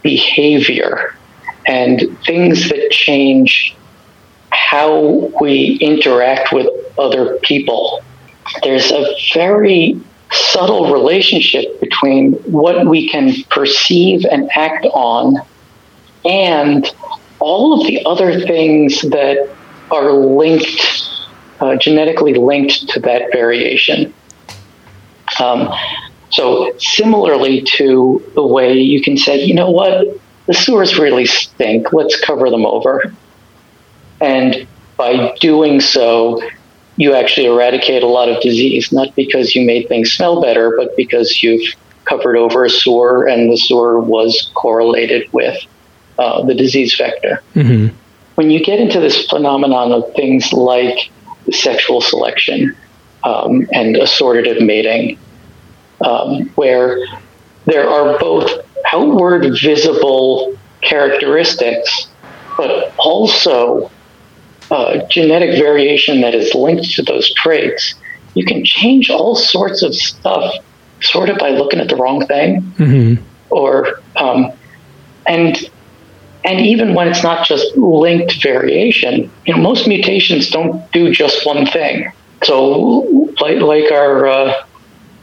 behavior 0.03 1.17
and 1.67 2.01
things 2.25 2.69
that 2.69 2.91
change 2.91 3.77
how 4.51 5.31
we 5.41 5.79
interact 5.81 6.53
with 6.53 6.69
other 6.99 7.37
people, 7.43 8.03
there's 8.63 8.91
a 8.91 9.15
very 9.35 10.01
subtle 10.33 10.93
relationship 10.93 11.81
between 11.81 12.33
what 12.45 12.87
we 12.87 13.09
can 13.09 13.33
perceive 13.51 14.25
and 14.25 14.49
act 14.55 14.87
on 14.93 15.37
and 16.25 16.87
all 17.41 17.81
of 17.81 17.87
the 17.87 18.05
other 18.05 18.41
things 18.41 19.01
that 19.03 19.51
are 19.91 20.13
linked, 20.13 21.11
uh, 21.61 21.77
genetically 21.77 22.35
linked 22.35 22.89
to 22.91 23.01
that 23.01 23.33
variation. 23.33 24.15
Um, 25.41 25.73
so, 26.31 26.73
similarly 26.79 27.63
to 27.77 28.23
the 28.35 28.47
way 28.47 28.75
you 28.75 29.03
can 29.03 29.17
say, 29.17 29.43
you 29.43 29.55
know 29.55 29.71
what, 29.71 30.07
the 30.47 30.55
sewers 30.55 30.99
really 30.99 31.27
stink, 31.27 31.93
let's 31.93 32.21
cover 32.21 32.51
them 32.51 32.65
over. 32.67 33.13
And 34.21 34.67
by 34.97 35.35
doing 35.41 35.81
so, 35.81 36.41
you 36.97 37.15
actually 37.15 37.47
eradicate 37.47 38.03
a 38.03 38.07
lot 38.07 38.29
of 38.29 38.41
disease, 38.43 38.93
not 38.93 39.15
because 39.17 39.55
you 39.55 39.65
made 39.65 39.89
things 39.89 40.13
smell 40.13 40.43
better, 40.43 40.75
but 40.77 40.95
because 40.97 41.43
you've 41.43 41.75
covered 42.05 42.37
over 42.37 42.65
a 42.65 42.71
sewer 42.71 43.27
and 43.27 43.51
the 43.51 43.57
sewer 43.57 43.99
was 43.99 44.51
correlated 44.55 45.33
with 45.33 45.57
uh, 46.21 46.45
the 46.45 46.55
disease 46.55 46.95
vector. 46.97 47.43
when 48.35 48.51
you 48.51 48.63
get 48.63 48.79
into 48.79 49.01
this 49.01 49.27
phenomenon 49.29 49.91
of 49.93 50.15
things 50.15 50.53
like 50.53 51.11
sexual 51.51 52.01
selection 52.01 52.77
um, 53.25 53.67
and 53.73 53.97
assortative 53.97 54.65
mating, 54.65 55.19
um, 56.03 56.47
where 56.55 56.99
there 57.65 57.89
are 57.89 58.19
both 58.19 58.67
outward 58.93 59.45
visible 59.63 60.57
characteristics, 60.83 62.09
but 62.57 62.95
also 62.99 63.91
uh, 64.71 64.99
genetic 65.11 65.59
variation 65.59 66.21
that 66.21 66.35
is 66.35 66.55
linked 66.55 66.91
to 66.93 67.03
those 67.03 67.33
traits, 67.35 67.95
you 68.35 68.45
can 68.45 68.65
change 68.65 69.11
all 69.11 69.35
sorts 69.35 69.83
of 69.83 69.95
stuff 69.95 70.55
sort 71.01 71.31
of 71.31 71.39
by 71.39 71.51
looking 71.51 71.81
at 71.81 71.89
the 71.89 71.97
wrong 71.97 72.27
thing. 72.27 72.61
Mm-hmm. 72.79 73.25
Or, 73.51 74.01
um, 74.17 74.53
and 75.27 75.59
and 76.45 76.61
even 76.61 76.95
when 76.95 77.09
it's 77.09 77.23
not 77.23 77.47
just 77.47 77.77
linked 77.77 78.43
variation, 78.43 79.31
you 79.47 79.55
know, 79.55 79.61
most 79.61 79.87
mutations 79.87 80.49
don't 80.51 80.91
do 80.93 81.13
just 81.13 81.45
one 81.45 81.67
thing. 81.67 82.11
So, 82.45 83.33
like, 83.41 83.59
like 83.59 83.93
our 83.93 84.27
uh, 84.27 84.65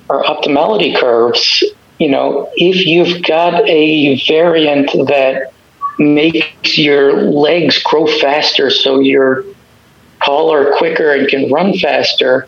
our 0.10 0.24
optimality 0.24 0.96
curves, 0.96 1.64
you 2.00 2.10
know, 2.10 2.50
if 2.56 2.86
you've 2.86 3.24
got 3.24 3.68
a 3.68 4.24
variant 4.28 4.92
that 5.08 5.52
makes 5.98 6.78
your 6.78 7.24
legs 7.24 7.82
grow 7.82 8.06
faster, 8.06 8.70
so 8.70 9.00
you're 9.00 9.44
taller, 10.24 10.74
quicker, 10.78 11.12
and 11.12 11.28
can 11.28 11.52
run 11.52 11.78
faster, 11.78 12.48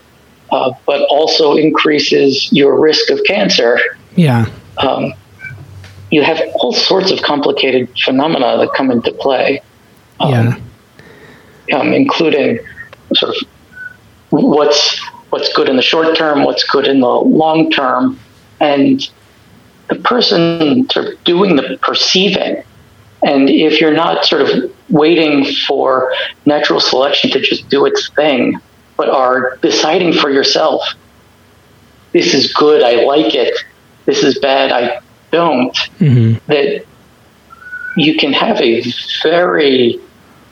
uh, 0.52 0.72
but 0.86 1.02
also 1.10 1.56
increases 1.56 2.50
your 2.52 2.80
risk 2.80 3.10
of 3.10 3.20
cancer. 3.26 3.80
Yeah. 4.16 4.46
Um, 4.78 5.14
you 6.12 6.24
have 6.24 6.42
all 6.56 6.74
sorts 6.74 7.12
of 7.12 7.22
complicated 7.22 7.90
phenomena 8.04 8.58
that 8.58 8.74
come 8.76 8.92
into 8.92 9.12
play. 9.12 9.62
Um, 10.20 10.32
yeah. 10.32 11.78
Um, 11.78 11.94
including 11.94 12.60
sort 13.14 13.36
of 13.36 13.48
what's 14.32 15.00
what's 15.30 15.54
good 15.54 15.70
in 15.70 15.76
the 15.76 15.84
short 15.84 16.18
term, 16.18 16.44
what's 16.44 16.64
good 16.64 16.88
in 16.88 17.00
the 17.00 17.08
long 17.08 17.70
term, 17.70 18.20
and 18.60 19.08
the 19.90 19.96
person 19.96 20.90
sort 20.90 21.08
of 21.08 21.24
doing 21.24 21.56
the 21.56 21.78
perceiving. 21.82 22.64
And 23.22 23.50
if 23.50 23.82
you're 23.82 23.94
not 23.94 24.26
sort 24.26 24.42
of 24.42 24.74
waiting 24.90 25.46
for 25.68 26.14
natural 26.46 26.80
selection 26.80 27.30
to 27.32 27.40
just 27.40 27.70
do 27.70 27.86
its 27.86 28.10
thing, 28.10 28.60
but 28.98 29.10
are 29.10 29.58
deciding 29.62 30.14
for 30.14 30.30
yourself, 30.30 30.82
this 32.14 32.34
is 32.34 32.52
good, 32.54 32.82
I 32.82 33.04
like 33.04 33.36
it, 33.36 33.54
this 34.06 34.24
is 34.24 34.40
bad, 34.40 34.72
I 34.72 35.02
don't, 35.32 35.76
Mm-hmm. 36.00 36.38
that 36.52 36.86
you 37.98 38.18
can 38.18 38.34
have 38.34 38.62
a 38.62 38.84
very 39.24 40.00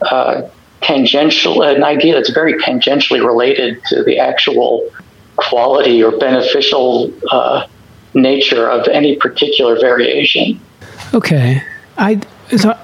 uh, 0.02 0.42
tangential, 0.80 1.62
an 1.62 1.84
idea 1.84 2.14
that's 2.14 2.30
very 2.30 2.54
tangentially 2.54 3.24
related 3.24 3.82
to 3.86 4.02
the 4.02 4.18
actual 4.18 4.88
quality 5.36 6.02
or 6.02 6.16
beneficial 6.18 7.12
uh, 7.30 7.66
nature 8.14 8.68
of 8.68 8.88
any 8.88 9.16
particular 9.16 9.78
variation. 9.80 10.60
Okay. 11.14 11.62
I 11.96 12.20
so, 12.56 12.78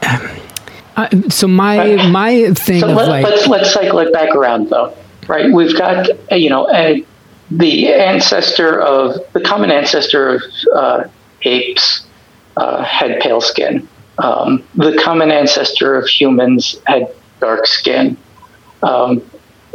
I, 0.97 1.09
so 1.29 1.49
my 1.49 2.09
my 2.11 2.53
thing 2.55 2.81
So 2.81 2.87
let, 2.89 3.09
like 3.09 3.25
let's 3.25 3.47
let's 3.47 3.73
cycle 3.73 3.99
it 4.01 4.12
back 4.12 4.35
around 4.35 4.71
though, 4.71 4.97
right? 5.27 5.53
We've 5.53 5.77
got 5.77 6.09
you 6.33 6.51
know 6.51 6.69
a, 6.73 7.05
the 7.51 7.93
ancestor 7.93 8.81
of 8.81 9.21
the 9.33 9.41
common 9.41 9.71
ancestor 9.71 10.37
of 10.37 10.43
uh, 10.75 11.05
apes 11.45 12.07
uh, 12.57 12.83
had 12.83 13.21
pale 13.21 13.41
skin. 13.41 13.89
Um, 14.19 14.65
the 14.75 14.99
common 15.03 15.31
ancestor 15.31 15.97
of 15.97 16.07
humans 16.07 16.77
had 16.87 17.12
dark 17.41 17.66
skin. 17.66 18.16
Um, 18.83 19.23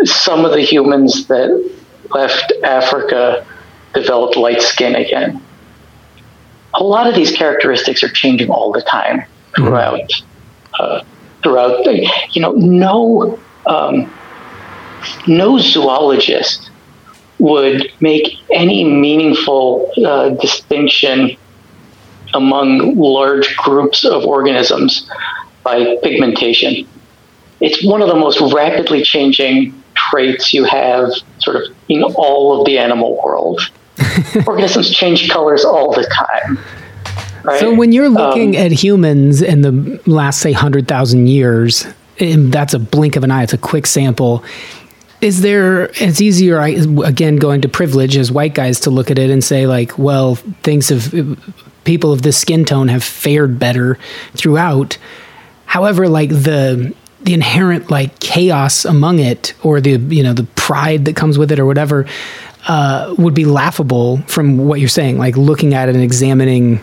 some 0.03 0.45
of 0.45 0.51
the 0.51 0.61
humans 0.61 1.27
that 1.27 1.71
left 2.11 2.53
Africa 2.63 3.45
developed 3.93 4.37
light 4.37 4.61
skin 4.61 4.95
again. 4.95 5.43
A 6.75 6.83
lot 6.83 7.07
of 7.07 7.15
these 7.15 7.31
characteristics 7.31 8.03
are 8.03 8.09
changing 8.09 8.49
all 8.49 8.71
the 8.71 8.81
time 8.81 9.23
throughout. 9.55 10.11
Uh, 10.79 11.03
throughout, 11.43 11.83
the, 11.83 12.09
you 12.31 12.41
know, 12.41 12.51
no 12.51 13.39
um, 13.65 14.11
no 15.27 15.57
zoologist 15.57 16.69
would 17.39 17.91
make 17.99 18.37
any 18.51 18.83
meaningful 18.83 19.91
uh, 20.05 20.29
distinction 20.29 21.37
among 22.33 22.95
large 22.95 23.55
groups 23.57 24.05
of 24.05 24.23
organisms 24.25 25.09
by 25.63 25.97
pigmentation. 26.03 26.87
It's 27.59 27.83
one 27.83 28.01
of 28.01 28.07
the 28.07 28.15
most 28.15 28.39
rapidly 28.53 29.03
changing 29.03 29.73
traits 29.95 30.53
you 30.53 30.63
have 30.63 31.11
sort 31.39 31.57
of 31.57 31.63
in 31.89 32.03
all 32.03 32.59
of 32.59 32.65
the 32.65 32.77
animal 32.77 33.21
world. 33.23 33.59
organisms 34.47 34.89
change 34.89 35.29
colors 35.29 35.65
all 35.65 35.93
the 35.93 36.03
time. 36.05 36.57
Right? 37.43 37.59
So 37.59 37.73
when 37.73 37.91
you're 37.91 38.09
looking 38.09 38.55
Um, 38.55 38.63
at 38.65 38.71
humans 38.71 39.41
in 39.41 39.61
the 39.61 39.99
last 40.05 40.39
say 40.41 40.51
100,000 40.51 41.27
years, 41.27 41.85
and 42.19 42.51
that's 42.51 42.73
a 42.73 42.79
blink 42.79 43.15
of 43.15 43.23
an 43.23 43.31
eye, 43.31 43.43
it's 43.43 43.53
a 43.53 43.57
quick 43.57 43.87
sample. 43.87 44.43
Is 45.21 45.41
there 45.41 45.85
it's 45.95 46.21
easier 46.21 46.59
I- 46.61 46.77
again 47.05 47.35
going 47.37 47.59
to 47.61 47.67
privilege 47.69 48.15
as 48.15 48.31
white 48.31 48.53
guys 48.53 48.79
to 48.81 48.89
look 48.89 49.11
at 49.11 49.19
it 49.19 49.29
and 49.29 49.43
say 49.43 49.67
like, 49.67 49.97
well, 49.99 50.35
things 50.63 50.87
have 50.89 51.13
people 51.89 52.13
of 52.13 52.21
this 52.21 52.37
skin 52.37 52.65
tone 52.65 52.87
have 52.87 53.03
fared 53.03 53.57
better 53.57 53.97
throughout. 54.35 54.99
However, 55.65 56.07
like 56.07 56.29
the 56.29 56.93
the 57.21 57.33
inherent 57.33 57.89
like 57.89 58.19
chaos 58.19 58.85
among 58.85 59.17
it 59.17 59.55
or 59.63 59.81
the 59.81 59.97
you 60.15 60.21
know 60.21 60.33
the 60.33 60.43
pride 60.55 61.05
that 61.05 61.15
comes 61.15 61.39
with 61.39 61.51
it 61.51 61.59
or 61.59 61.65
whatever 61.65 62.05
uh, 62.67 63.15
would 63.17 63.33
be 63.33 63.45
laughable 63.45 64.17
from 64.27 64.57
what 64.59 64.79
you're 64.79 64.87
saying 64.87 65.17
like 65.17 65.35
looking 65.35 65.73
at 65.73 65.89
it 65.89 65.95
and 65.95 66.03
examining 66.03 66.79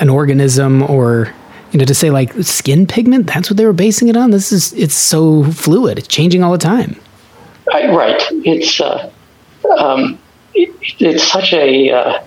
an 0.00 0.08
organism 0.08 0.82
or 0.82 1.32
you 1.70 1.78
know 1.78 1.84
to 1.84 1.94
say 1.94 2.10
like 2.10 2.32
skin 2.42 2.86
pigment 2.86 3.26
that's 3.26 3.48
what 3.48 3.56
they 3.56 3.64
were 3.64 3.72
basing 3.72 4.08
it 4.08 4.16
on 4.16 4.32
this 4.32 4.52
is 4.52 4.74
it's 4.74 4.94
so 4.94 5.44
fluid 5.44 5.98
it's 5.98 6.08
changing 6.08 6.42
all 6.42 6.52
the 6.52 6.58
time 6.58 6.94
right. 7.72 8.20
It's 8.44 8.80
uh, 8.80 9.10
um, 9.78 10.18
it, 10.54 10.74
it's 10.98 11.22
such 11.22 11.52
a 11.52 11.90
uh, 11.90 12.22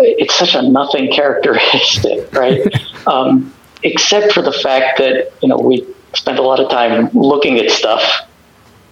it's 0.00 0.34
such 0.34 0.54
a 0.54 0.62
nothing 0.62 1.12
characteristic, 1.12 2.32
right? 2.34 2.60
um, 3.06 3.52
except 3.82 4.32
for 4.32 4.42
the 4.42 4.52
fact 4.52 4.98
that 4.98 5.32
you 5.42 5.48
know 5.48 5.58
we 5.58 5.86
spend 6.14 6.38
a 6.38 6.42
lot 6.42 6.60
of 6.60 6.70
time 6.70 7.10
looking 7.12 7.58
at 7.58 7.70
stuff, 7.70 8.02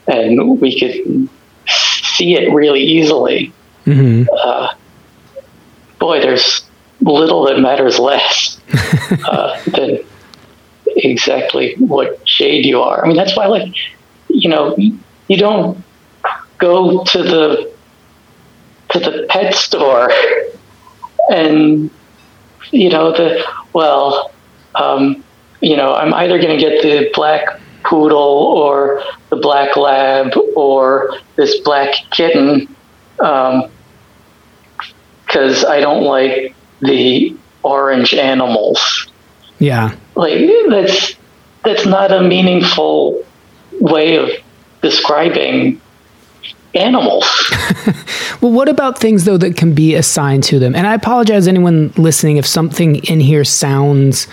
and 0.06 0.60
we 0.60 0.78
could 0.78 1.28
see 1.68 2.34
it 2.34 2.52
really 2.52 2.82
easily. 2.82 3.52
hmm 3.84 4.24
Uh, 4.32 4.74
boy, 5.98 6.20
there's 6.20 6.62
little 7.00 7.46
that 7.46 7.58
matters 7.60 7.98
less 7.98 8.60
uh, 9.24 9.60
than 9.64 9.98
exactly 10.96 11.74
what 11.78 12.20
shade 12.28 12.64
you 12.64 12.80
are. 12.80 13.04
I 13.04 13.08
mean, 13.08 13.16
that's 13.16 13.36
why, 13.36 13.46
like, 13.46 13.74
you 14.28 14.48
know, 14.48 14.76
you 14.76 15.36
don't 15.36 15.82
go 16.58 17.04
to 17.04 17.22
the 17.22 17.72
to 18.90 18.98
the 19.00 19.26
pet 19.28 19.54
store 19.54 20.10
and 21.30 21.90
you 22.70 22.90
know 22.90 23.12
the 23.12 23.44
well, 23.72 24.32
um, 24.74 25.22
you 25.60 25.76
know, 25.76 25.94
I'm 25.94 26.14
either 26.14 26.38
going 26.38 26.58
to 26.58 26.62
get 26.62 26.82
the 26.82 27.10
black 27.14 27.60
poodle 27.84 28.18
or 28.18 29.02
the 29.30 29.36
black 29.36 29.76
lab 29.76 30.32
or 30.54 31.18
this 31.36 31.60
black 31.60 31.94
kitten. 32.10 32.74
Um, 33.20 33.70
because 35.26 35.64
I 35.64 35.80
don't 35.80 36.04
like 36.04 36.54
the 36.80 37.36
orange 37.62 38.14
animals. 38.14 39.08
yeah 39.58 39.96
Like 40.14 40.38
that's 40.68 41.14
that's 41.64 41.86
not 41.86 42.12
a 42.12 42.22
meaningful 42.22 43.24
way 43.80 44.16
of 44.16 44.30
describing 44.82 45.80
animals. 46.76 47.26
Well, 48.40 48.52
what 48.52 48.68
about 48.68 48.98
things 48.98 49.24
though 49.24 49.38
that 49.38 49.56
can 49.56 49.74
be 49.74 49.94
assigned 49.94 50.44
to 50.44 50.58
them? 50.58 50.74
And 50.74 50.86
I 50.86 50.94
apologize, 50.94 51.48
anyone 51.48 51.92
listening, 51.96 52.36
if 52.36 52.46
something 52.46 52.96
in 53.06 53.18
here 53.18 53.44
sounds 53.44 54.28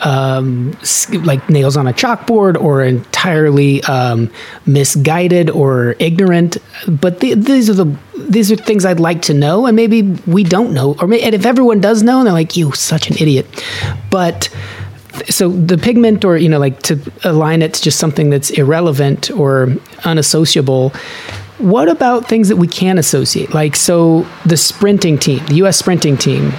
um, 0.00 0.76
like 1.24 1.48
nails 1.50 1.76
on 1.76 1.88
a 1.88 1.92
chalkboard 1.92 2.60
or 2.60 2.84
entirely 2.84 3.82
um, 3.84 4.30
misguided 4.64 5.50
or 5.50 5.96
ignorant. 5.98 6.56
But 6.86 7.20
the, 7.20 7.34
these 7.34 7.68
are 7.68 7.74
the 7.74 7.96
these 8.16 8.52
are 8.52 8.56
things 8.56 8.84
I'd 8.84 9.00
like 9.00 9.22
to 9.22 9.34
know, 9.34 9.66
and 9.66 9.74
maybe 9.74 10.02
we 10.26 10.44
don't 10.44 10.72
know, 10.72 10.96
or 11.00 11.08
may, 11.08 11.20
and 11.20 11.34
if 11.34 11.44
everyone 11.44 11.80
does 11.80 12.02
know, 12.02 12.18
and 12.18 12.26
they're 12.26 12.32
like, 12.32 12.56
"You, 12.56 12.72
such 12.72 13.10
an 13.10 13.16
idiot," 13.16 13.46
but 14.10 14.48
so 15.28 15.48
the 15.48 15.76
pigment 15.76 16.24
or 16.24 16.36
you 16.36 16.48
know 16.48 16.60
like 16.60 16.80
to 16.82 17.00
align 17.24 17.62
it 17.62 17.74
to 17.74 17.82
just 17.82 17.98
something 17.98 18.30
that's 18.30 18.50
irrelevant 18.50 19.30
or 19.32 19.66
unassociable 20.04 20.94
what 21.58 21.88
about 21.88 22.28
things 22.28 22.48
that 22.48 22.56
we 22.56 22.66
can 22.66 22.98
associate 22.98 23.52
like 23.52 23.74
so 23.74 24.26
the 24.46 24.56
sprinting 24.56 25.18
team 25.18 25.44
the 25.46 25.56
us 25.56 25.76
sprinting 25.76 26.16
team 26.16 26.52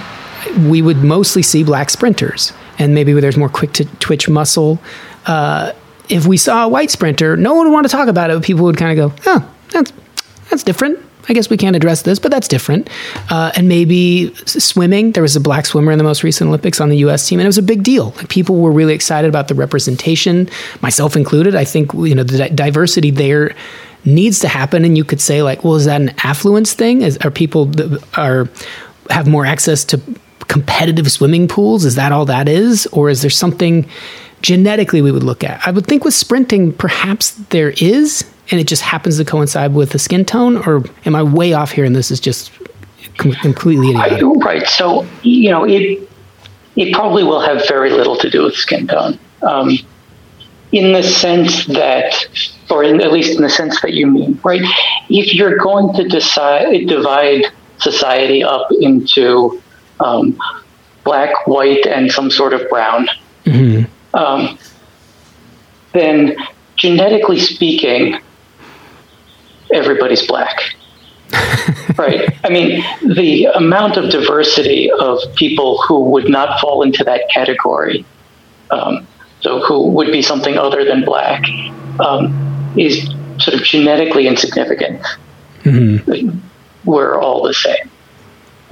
we 0.68 0.82
would 0.82 0.98
mostly 0.98 1.42
see 1.42 1.62
black 1.62 1.90
sprinters 1.90 2.52
and 2.78 2.94
maybe 2.94 3.12
there's 3.12 3.36
more 3.36 3.48
quick 3.48 3.72
to 3.72 3.84
twitch 3.98 4.28
muscle 4.28 4.78
uh, 5.26 5.72
if 6.10 6.26
we 6.26 6.36
saw 6.36 6.64
a 6.64 6.68
white 6.68 6.90
sprinter, 6.90 7.36
no 7.36 7.54
one 7.54 7.66
would 7.66 7.72
want 7.72 7.86
to 7.86 7.90
talk 7.90 8.08
about 8.08 8.30
it. 8.30 8.34
But 8.34 8.44
people 8.44 8.64
would 8.64 8.76
kind 8.76 8.98
of 8.98 9.14
go, 9.14 9.22
"Oh, 9.26 9.50
that's 9.70 9.92
that's 10.50 10.62
different." 10.62 10.98
I 11.28 11.32
guess 11.32 11.48
we 11.48 11.56
can't 11.56 11.76
address 11.76 12.02
this, 12.02 12.18
but 12.18 12.32
that's 12.32 12.48
different. 12.48 12.90
Uh, 13.28 13.52
and 13.54 13.68
maybe 13.68 14.34
swimming. 14.46 15.12
There 15.12 15.22
was 15.22 15.36
a 15.36 15.40
black 15.40 15.66
swimmer 15.66 15.92
in 15.92 15.98
the 15.98 16.02
most 16.04 16.24
recent 16.24 16.48
Olympics 16.48 16.80
on 16.80 16.88
the 16.88 16.96
U.S. 16.98 17.28
team, 17.28 17.38
and 17.38 17.44
it 17.44 17.48
was 17.48 17.58
a 17.58 17.62
big 17.62 17.84
deal. 17.84 18.10
Like 18.16 18.28
people 18.28 18.56
were 18.56 18.72
really 18.72 18.94
excited 18.94 19.28
about 19.28 19.46
the 19.46 19.54
representation, 19.54 20.48
myself 20.80 21.14
included. 21.14 21.54
I 21.54 21.64
think 21.64 21.92
you 21.94 22.14
know 22.14 22.24
the 22.24 22.38
di- 22.38 22.48
diversity 22.48 23.10
there 23.10 23.54
needs 24.04 24.38
to 24.40 24.48
happen. 24.48 24.84
And 24.84 24.96
you 24.96 25.04
could 25.04 25.20
say 25.20 25.42
like, 25.42 25.64
well, 25.64 25.74
is 25.74 25.84
that 25.84 26.00
an 26.00 26.14
affluence 26.24 26.74
thing? 26.74 27.02
Is, 27.02 27.18
are 27.18 27.30
people 27.30 27.66
that 27.66 28.02
are 28.16 28.48
have 29.10 29.26
more 29.26 29.44
access 29.44 29.84
to 29.86 30.00
competitive 30.48 31.10
swimming 31.10 31.48
pools? 31.48 31.84
Is 31.84 31.94
that 31.94 32.12
all 32.12 32.24
that 32.26 32.48
is, 32.48 32.86
or 32.88 33.08
is 33.08 33.22
there 33.22 33.30
something 33.30 33.88
genetically 34.42 35.02
we 35.02 35.12
would 35.12 35.22
look 35.22 35.44
at? 35.44 35.66
I 35.66 35.70
would 35.70 35.86
think 35.86 36.04
with 36.04 36.14
sprinting, 36.14 36.72
perhaps 36.72 37.32
there 37.50 37.70
is, 37.80 38.24
and 38.50 38.60
it 38.60 38.66
just 38.66 38.82
happens 38.82 39.18
to 39.18 39.24
coincide 39.24 39.74
with 39.74 39.90
the 39.90 39.98
skin 39.98 40.24
tone. 40.24 40.56
Or 40.58 40.82
am 41.04 41.14
I 41.14 41.22
way 41.22 41.52
off 41.52 41.72
here? 41.72 41.84
And 41.84 41.94
this 41.94 42.10
is 42.10 42.20
just 42.20 42.52
completely 43.18 43.90
idiotic. 43.90 44.22
right. 44.44 44.66
So 44.66 45.06
you 45.22 45.50
know 45.50 45.64
it. 45.64 46.08
It 46.76 46.94
probably 46.94 47.24
will 47.24 47.40
have 47.40 47.66
very 47.68 47.90
little 47.90 48.16
to 48.16 48.30
do 48.30 48.44
with 48.44 48.54
skin 48.54 48.86
tone, 48.86 49.18
um, 49.42 49.76
in 50.72 50.92
the 50.92 51.02
sense 51.02 51.66
that, 51.66 52.14
or 52.70 52.84
in, 52.84 53.00
at 53.00 53.12
least 53.12 53.36
in 53.36 53.42
the 53.42 53.50
sense 53.50 53.80
that 53.82 53.92
you 53.92 54.06
mean, 54.06 54.38
right? 54.44 54.62
If 55.08 55.34
you're 55.34 55.56
going 55.56 55.94
to 55.94 56.08
decide 56.08 56.86
divide 56.86 57.46
society 57.78 58.42
up 58.42 58.68
into 58.80 59.60
um, 59.98 60.38
black, 61.04 61.46
white, 61.46 61.86
and 61.86 62.10
some 62.10 62.30
sort 62.30 62.52
of 62.52 62.68
brown, 62.68 63.08
um, 64.14 64.58
then 65.92 66.36
genetically 66.76 67.40
speaking, 67.40 68.18
everybody's 69.72 70.26
black. 70.26 70.74
right. 71.96 72.36
I 72.44 72.48
mean, 72.48 72.84
the 73.04 73.46
amount 73.54 73.96
of 73.96 74.10
diversity 74.10 74.90
of 74.90 75.18
people 75.36 75.80
who 75.82 76.10
would 76.10 76.28
not 76.28 76.60
fall 76.60 76.82
into 76.82 77.04
that 77.04 77.28
category, 77.32 78.04
um, 78.70 79.06
so 79.40 79.60
who 79.60 79.88
would 79.88 80.12
be 80.12 80.22
something 80.22 80.56
other 80.58 80.84
than 80.84 81.04
black, 81.04 81.42
um, 81.98 82.72
is 82.76 83.08
sort 83.38 83.54
of 83.58 83.62
genetically 83.64 84.26
insignificant. 84.26 85.00
We're 86.84 87.20
all 87.20 87.42
the 87.42 87.54
same. 87.54 87.90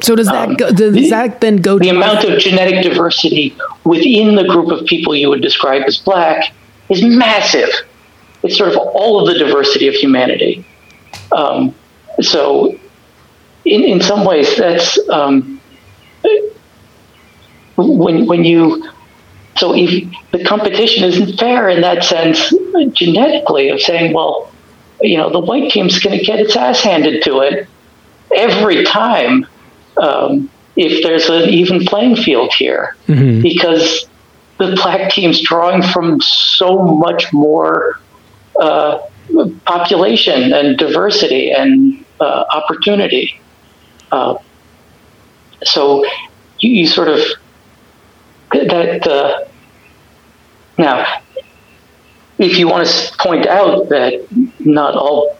So 0.01 0.15
does 0.15 0.27
that 0.29 0.49
um, 0.51 0.55
go, 0.55 0.71
does 0.71 0.95
the- 0.95 1.11
that 1.11 1.41
then 1.41 1.57
go 1.57 1.79
The 1.79 1.87
to 1.87 1.91
amount 1.91 2.25
of 2.25 2.39
genetic 2.39 2.85
diversity 2.85 3.57
within 3.85 4.37
the 4.37 4.45
group 4.45 4.71
of 4.71 4.87
people 4.87 5.15
you 5.15 5.29
would 5.29 5.43
describe 5.43 5.83
as 5.87 5.99
black 5.99 6.53
is 6.89 7.03
massive. 7.03 7.69
It's 8.43 8.57
sort 8.57 8.71
of 8.71 8.77
all 8.77 9.21
of 9.21 9.27
the 9.27 9.39
diversity 9.45 9.89
of 9.89 9.95
humanity. 9.95 10.65
Um, 11.33 11.75
so, 12.21 12.79
in, 13.65 13.83
in 13.83 14.01
some 14.01 14.25
ways, 14.25 14.57
that's 14.57 14.97
um, 15.09 15.61
when 17.77 18.27
when 18.27 18.45
you 18.45 18.89
so 19.59 19.75
if 19.75 20.05
the 20.31 20.45
competition 20.45 21.05
isn't 21.05 21.39
fair 21.39 21.69
in 21.69 21.81
that 21.83 22.05
sense 22.05 22.53
genetically 22.93 23.69
of 23.69 23.81
saying, 23.81 24.13
well, 24.13 24.53
you 25.01 25.17
know, 25.17 25.31
the 25.31 25.41
white 25.41 25.71
team's 25.71 25.99
going 25.99 26.19
to 26.19 26.25
get 26.25 26.41
its 26.41 26.57
ass 26.57 26.81
handed 26.81 27.23
to 27.25 27.41
it 27.41 27.69
every 28.35 28.85
time 28.85 29.47
um, 29.97 30.51
if 30.77 31.03
there's 31.03 31.29
an 31.29 31.49
even 31.49 31.85
playing 31.85 32.17
field 32.17 32.53
here 32.55 32.97
because 33.43 34.07
the 34.59 34.75
black 34.77 35.11
team's 35.11 35.41
drawing 35.41 35.83
from 35.83 36.21
so 36.21 36.79
much 36.79 37.33
more 37.33 38.01
uh, 38.61 38.99
population 39.65 40.53
and 40.53 40.79
diversity 40.79 41.51
and 41.51 42.05
uh, 42.21 42.45
opportunity. 42.53 43.41
Uh, 44.11 44.37
so 45.65 46.05
you, 46.59 46.71
you 46.71 46.87
sort 46.87 47.09
of 47.09 47.21
that 48.53 49.07
uh, 49.07 49.48
now 50.79 51.21
if 52.39 52.59
you 52.59 52.69
want 52.69 52.87
to 52.87 53.17
point 53.19 53.47
out 53.47 53.89
that 53.89 54.27
not 54.61 54.95
all 54.95 55.37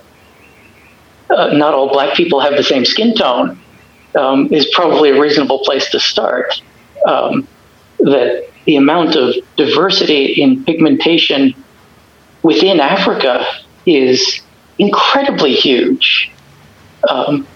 uh, 1.31 1.49
not 1.53 1.75
all 1.75 1.89
black 1.89 2.17
people 2.17 2.41
have 2.41 2.57
the 2.57 2.63
same 2.63 2.85
skin 2.85 3.15
tone 3.15 3.59
um, 4.19 4.53
is 4.53 4.69
probably 4.73 5.11
a 5.11 5.21
reasonable 5.21 5.61
place 5.61 5.91
to 5.91 6.01
start. 6.01 6.63
Um, 7.07 7.47
that 8.01 8.49
the 8.65 8.77
amount 8.77 9.17
of 9.17 9.35
diversity 9.57 10.41
in 10.41 10.65
pigmentation 10.65 11.55
within 12.43 12.81
Africa 12.81 13.45
is 13.87 14.41
incredibly 14.79 15.55
huge. 15.55 16.31
Um, 17.09 17.47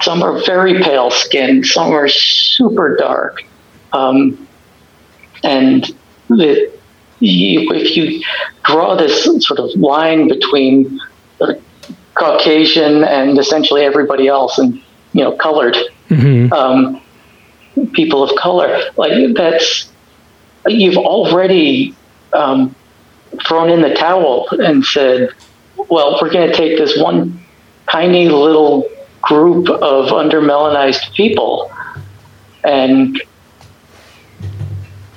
some 0.00 0.22
are 0.22 0.44
very 0.44 0.82
pale 0.82 1.10
skinned, 1.10 1.66
some 1.66 1.92
are 1.92 2.08
super 2.08 2.96
dark. 2.96 3.44
Um, 3.92 4.48
and 5.44 5.94
the, 6.36 6.72
you, 7.20 7.70
if 7.72 7.96
you 7.96 8.22
draw 8.64 8.96
this 8.96 9.24
sort 9.24 9.60
of 9.60 9.70
line 9.76 10.28
between 10.28 11.00
the 11.38 11.60
Caucasian 12.14 13.04
and 13.04 13.38
essentially 13.38 13.82
everybody 13.82 14.28
else, 14.28 14.58
and 14.58 14.74
you 15.12 15.22
know, 15.22 15.32
colored 15.36 15.76
um, 16.52 17.00
people 17.92 18.22
of 18.22 18.36
color, 18.38 18.82
like 18.96 19.34
that's 19.34 19.90
you've 20.66 20.96
already 20.96 21.94
um, 22.32 22.74
thrown 23.46 23.70
in 23.70 23.80
the 23.82 23.94
towel 23.94 24.48
and 24.50 24.84
said, 24.84 25.30
"Well, 25.88 26.18
we're 26.20 26.30
going 26.30 26.50
to 26.50 26.56
take 26.56 26.78
this 26.78 26.98
one 26.98 27.40
tiny 27.90 28.28
little 28.28 28.88
group 29.22 29.68
of 29.68 30.06
undermelanized 30.10 31.14
people 31.14 31.72
and." 32.64 33.20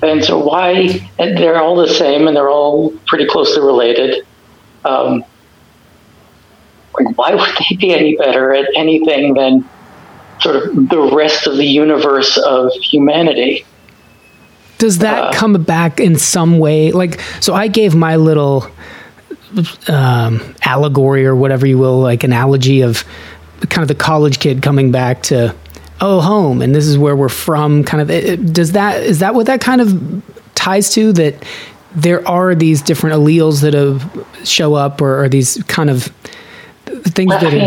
And 0.02 0.24
so 0.24 0.38
why? 0.38 1.10
And 1.18 1.36
they're 1.36 1.60
all 1.60 1.76
the 1.76 1.88
same, 1.88 2.26
and 2.26 2.36
they're 2.36 2.50
all 2.50 2.90
pretty 3.06 3.26
closely 3.26 3.62
related. 3.62 4.26
Um, 4.84 5.24
like, 6.98 7.16
why 7.16 7.34
would 7.34 7.50
they 7.58 7.76
be 7.76 7.92
any 7.92 8.16
better 8.16 8.54
at 8.54 8.68
anything 8.74 9.34
than 9.34 9.68
sort 10.40 10.56
of 10.56 10.88
the 10.88 11.10
rest 11.14 11.46
of 11.46 11.56
the 11.56 11.66
universe 11.66 12.36
of 12.38 12.72
humanity? 12.72 13.64
Does 14.78 14.98
that 14.98 15.34
come 15.34 15.62
back 15.64 16.00
in 16.00 16.16
some 16.16 16.58
way? 16.58 16.92
Like, 16.92 17.20
so 17.40 17.54
I 17.54 17.68
gave 17.68 17.94
my 17.94 18.16
little 18.16 18.70
um, 19.88 20.54
allegory 20.62 21.24
or 21.24 21.34
whatever 21.34 21.66
you 21.66 21.78
will, 21.78 22.00
like 22.00 22.24
analogy 22.24 22.82
of 22.82 23.04
kind 23.70 23.82
of 23.82 23.88
the 23.88 23.94
college 23.94 24.38
kid 24.38 24.62
coming 24.62 24.92
back 24.92 25.22
to 25.24 25.54
oh 26.00 26.20
home, 26.20 26.62
and 26.62 26.74
this 26.74 26.86
is 26.86 26.98
where 26.98 27.16
we're 27.16 27.28
from. 27.28 27.84
Kind 27.84 28.10
of, 28.10 28.52
does 28.52 28.72
that 28.72 29.02
is 29.02 29.20
that 29.20 29.34
what 29.34 29.46
that 29.46 29.60
kind 29.60 29.80
of 29.80 30.22
ties 30.54 30.90
to? 30.94 31.12
That 31.12 31.44
there 31.94 32.26
are 32.28 32.54
these 32.54 32.82
different 32.82 33.16
alleles 33.16 33.62
that 33.62 33.74
have 33.74 34.26
show 34.44 34.74
up, 34.74 35.00
or, 35.00 35.24
or 35.24 35.28
these 35.28 35.62
kind 35.64 35.90
of 35.90 36.04
things 37.04 37.30
that 37.30 37.54
are. 37.54 37.58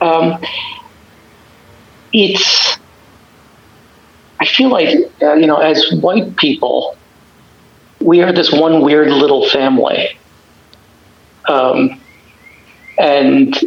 um, 0.00 0.38
it's 2.12 2.78
I 4.40 4.46
feel 4.46 4.68
like 4.68 4.88
uh, 5.22 5.34
you 5.34 5.46
know 5.46 5.56
as 5.56 5.92
white 6.00 6.36
people 6.36 6.96
we 8.00 8.22
are 8.22 8.32
this 8.32 8.52
one 8.52 8.82
weird 8.82 9.08
little 9.08 9.48
family 9.48 10.18
um, 11.48 12.00
and 12.98 13.58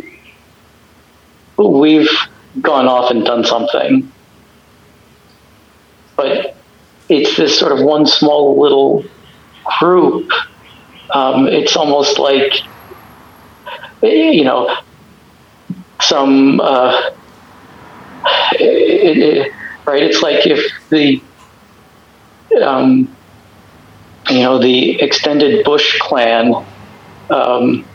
we've 1.57 2.09
gone 2.61 2.87
off 2.87 3.11
and 3.11 3.25
done 3.25 3.43
something. 3.43 4.11
But 6.15 6.55
it's 7.07 7.35
this 7.37 7.57
sort 7.57 7.71
of 7.71 7.83
one 7.83 8.05
small 8.05 8.59
little 8.59 9.03
group. 9.79 10.31
Um, 11.13 11.47
it's 11.47 11.75
almost 11.75 12.19
like 12.19 12.53
you 14.01 14.43
know 14.43 14.77
some 16.01 16.59
uh, 16.61 17.11
it, 18.53 19.17
it, 19.17 19.53
right? 19.85 20.03
It's 20.03 20.21
like 20.21 20.45
if 20.45 20.71
the 20.89 21.21
um, 22.61 23.15
you 24.29 24.41
know 24.41 24.59
the 24.59 25.01
extended 25.01 25.65
bush 25.65 25.97
clan 25.99 26.53
um, 27.29 27.85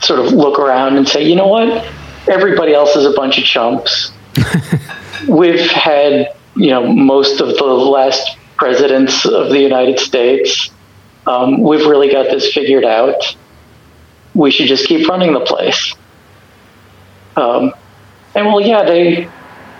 sort 0.00 0.20
of 0.20 0.32
look 0.32 0.58
around 0.58 0.96
and 0.96 1.06
say 1.06 1.22
you 1.22 1.36
know 1.36 1.48
what 1.48 1.86
everybody 2.28 2.74
else 2.74 2.96
is 2.96 3.04
a 3.04 3.12
bunch 3.12 3.38
of 3.38 3.44
chumps. 3.44 4.12
We've 5.28 5.70
had 5.70 6.34
you 6.54 6.70
know 6.70 6.86
most 6.86 7.40
of 7.40 7.48
the 7.56 7.64
last 7.64 8.36
presidents 8.56 9.26
of 9.26 9.50
the 9.50 9.60
united 9.60 9.98
states. 9.98 10.70
Um, 11.26 11.60
we've 11.60 11.84
really 11.84 12.10
got 12.10 12.30
this 12.30 12.52
figured 12.52 12.84
out. 12.84 13.36
We 14.34 14.50
should 14.50 14.68
just 14.68 14.86
keep 14.86 15.08
running 15.08 15.32
the 15.32 15.40
place. 15.40 15.94
Um, 17.36 17.72
and 18.34 18.46
well, 18.46 18.60
yeah, 18.60 18.84
they 18.84 19.28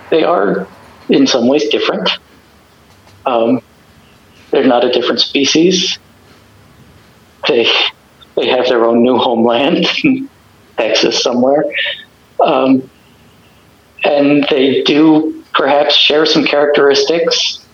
they 0.09 0.23
are 0.23 0.67
in 1.09 1.25
some 1.25 1.47
ways 1.47 1.67
different. 1.69 2.09
Um, 3.25 3.61
they're 4.51 4.67
not 4.67 4.83
a 4.83 4.91
different 4.91 5.21
species. 5.21 5.97
They 7.47 7.67
they 8.35 8.47
have 8.47 8.67
their 8.67 8.85
own 8.85 9.01
new 9.01 9.17
homeland 9.17 9.87
Texas 10.77 11.21
somewhere, 11.21 11.63
um, 12.43 12.89
and 14.03 14.45
they 14.49 14.83
do 14.83 15.43
perhaps 15.53 15.95
share 15.95 16.25
some 16.25 16.45
characteristics 16.45 17.65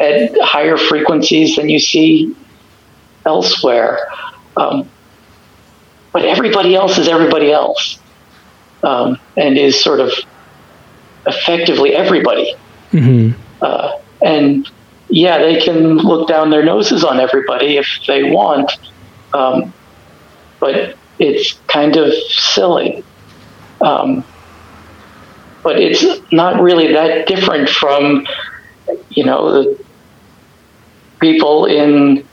at 0.00 0.32
higher 0.40 0.76
frequencies 0.76 1.56
than 1.56 1.68
you 1.68 1.78
see 1.78 2.34
elsewhere. 3.24 3.98
Um, 4.56 4.88
but 6.12 6.24
everybody 6.24 6.74
else 6.74 6.98
is 6.98 7.06
everybody 7.06 7.52
else, 7.52 7.98
um, 8.82 9.18
and 9.36 9.56
is 9.56 9.80
sort 9.80 10.00
of 10.00 10.12
effectively 11.26 11.94
everybody. 11.94 12.54
Mm-hmm. 12.92 13.40
Uh, 13.62 13.98
and 14.24 14.68
yeah, 15.08 15.38
they 15.38 15.60
can 15.60 15.98
look 15.98 16.28
down 16.28 16.50
their 16.50 16.64
noses 16.64 17.04
on 17.04 17.20
everybody 17.20 17.76
if 17.76 17.86
they 18.06 18.30
want, 18.30 18.72
um, 19.32 19.72
but 20.58 20.96
it's 21.18 21.52
kind 21.68 21.96
of 21.96 22.12
silly. 22.14 23.04
Um, 23.80 24.24
but 25.62 25.78
it's 25.78 26.04
not 26.32 26.60
really 26.60 26.92
that 26.92 27.26
different 27.26 27.68
from, 27.68 28.26
you 29.10 29.24
know, 29.24 29.62
the 29.62 29.84
people 31.20 31.66
in 31.66 32.26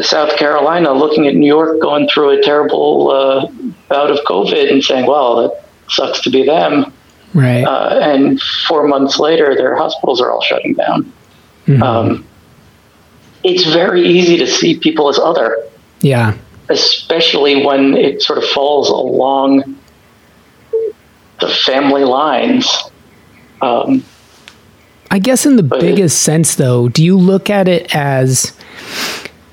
South 0.00 0.36
Carolina 0.36 0.92
looking 0.92 1.26
at 1.26 1.34
New 1.34 1.46
York 1.46 1.80
going 1.80 2.08
through 2.08 2.30
a 2.30 2.42
terrible 2.42 3.10
uh, 3.10 3.46
bout 3.88 4.10
of 4.10 4.18
COVID 4.24 4.70
and 4.70 4.82
saying, 4.82 5.06
well, 5.06 5.36
that 5.48 5.64
sucks 5.88 6.20
to 6.22 6.30
be 6.30 6.44
them. 6.44 6.92
Right. 7.34 7.64
Uh, 7.64 7.98
and 8.02 8.40
four 8.68 8.86
months 8.86 9.18
later, 9.18 9.54
their 9.56 9.76
hospitals 9.76 10.20
are 10.20 10.30
all 10.30 10.42
shutting 10.42 10.74
down. 10.74 11.12
Mhm. 11.66 11.82
Um, 11.82 12.26
it's 13.42 13.64
very 13.64 14.06
easy 14.06 14.36
to 14.38 14.46
see 14.46 14.78
people 14.78 15.08
as 15.08 15.18
other, 15.18 15.56
yeah. 16.02 16.34
especially 16.68 17.64
when 17.64 17.96
it 17.96 18.22
sort 18.22 18.38
of 18.38 18.44
falls 18.44 18.90
along 18.90 19.76
the 21.40 21.48
family 21.48 22.04
lines. 22.04 22.68
Um, 23.60 24.04
I 25.10 25.18
guess 25.18 25.44
in 25.44 25.56
the 25.56 25.62
biggest 25.62 26.22
sense, 26.22 26.54
though, 26.54 26.88
do 26.88 27.04
you 27.04 27.18
look 27.18 27.50
at 27.50 27.66
it 27.66 27.94
as 27.94 28.56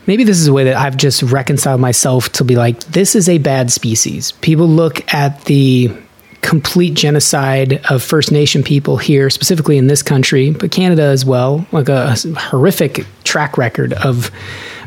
maybe 0.05 0.23
this 0.23 0.39
is 0.39 0.47
a 0.47 0.53
way 0.53 0.63
that 0.65 0.75
I've 0.75 0.97
just 0.97 1.23
reconciled 1.23 1.81
myself 1.81 2.31
to 2.33 2.43
be 2.43 2.55
like, 2.55 2.79
this 2.85 3.15
is 3.15 3.27
a 3.27 3.37
bad 3.39 3.71
species. 3.71 4.31
People 4.33 4.67
look 4.67 5.13
at 5.13 5.45
the 5.45 5.91
complete 6.41 6.93
genocide 6.93 7.81
of 7.89 8.01
First 8.01 8.31
Nation 8.31 8.63
people 8.63 8.97
here, 8.97 9.29
specifically 9.29 9.77
in 9.77 9.87
this 9.87 10.01
country, 10.01 10.51
but 10.51 10.71
Canada 10.71 11.03
as 11.03 11.25
well, 11.25 11.65
like 11.71 11.89
a, 11.89 12.15
horrific 12.37 13.05
track 13.23 13.57
record 13.57 13.93
of 13.93 14.31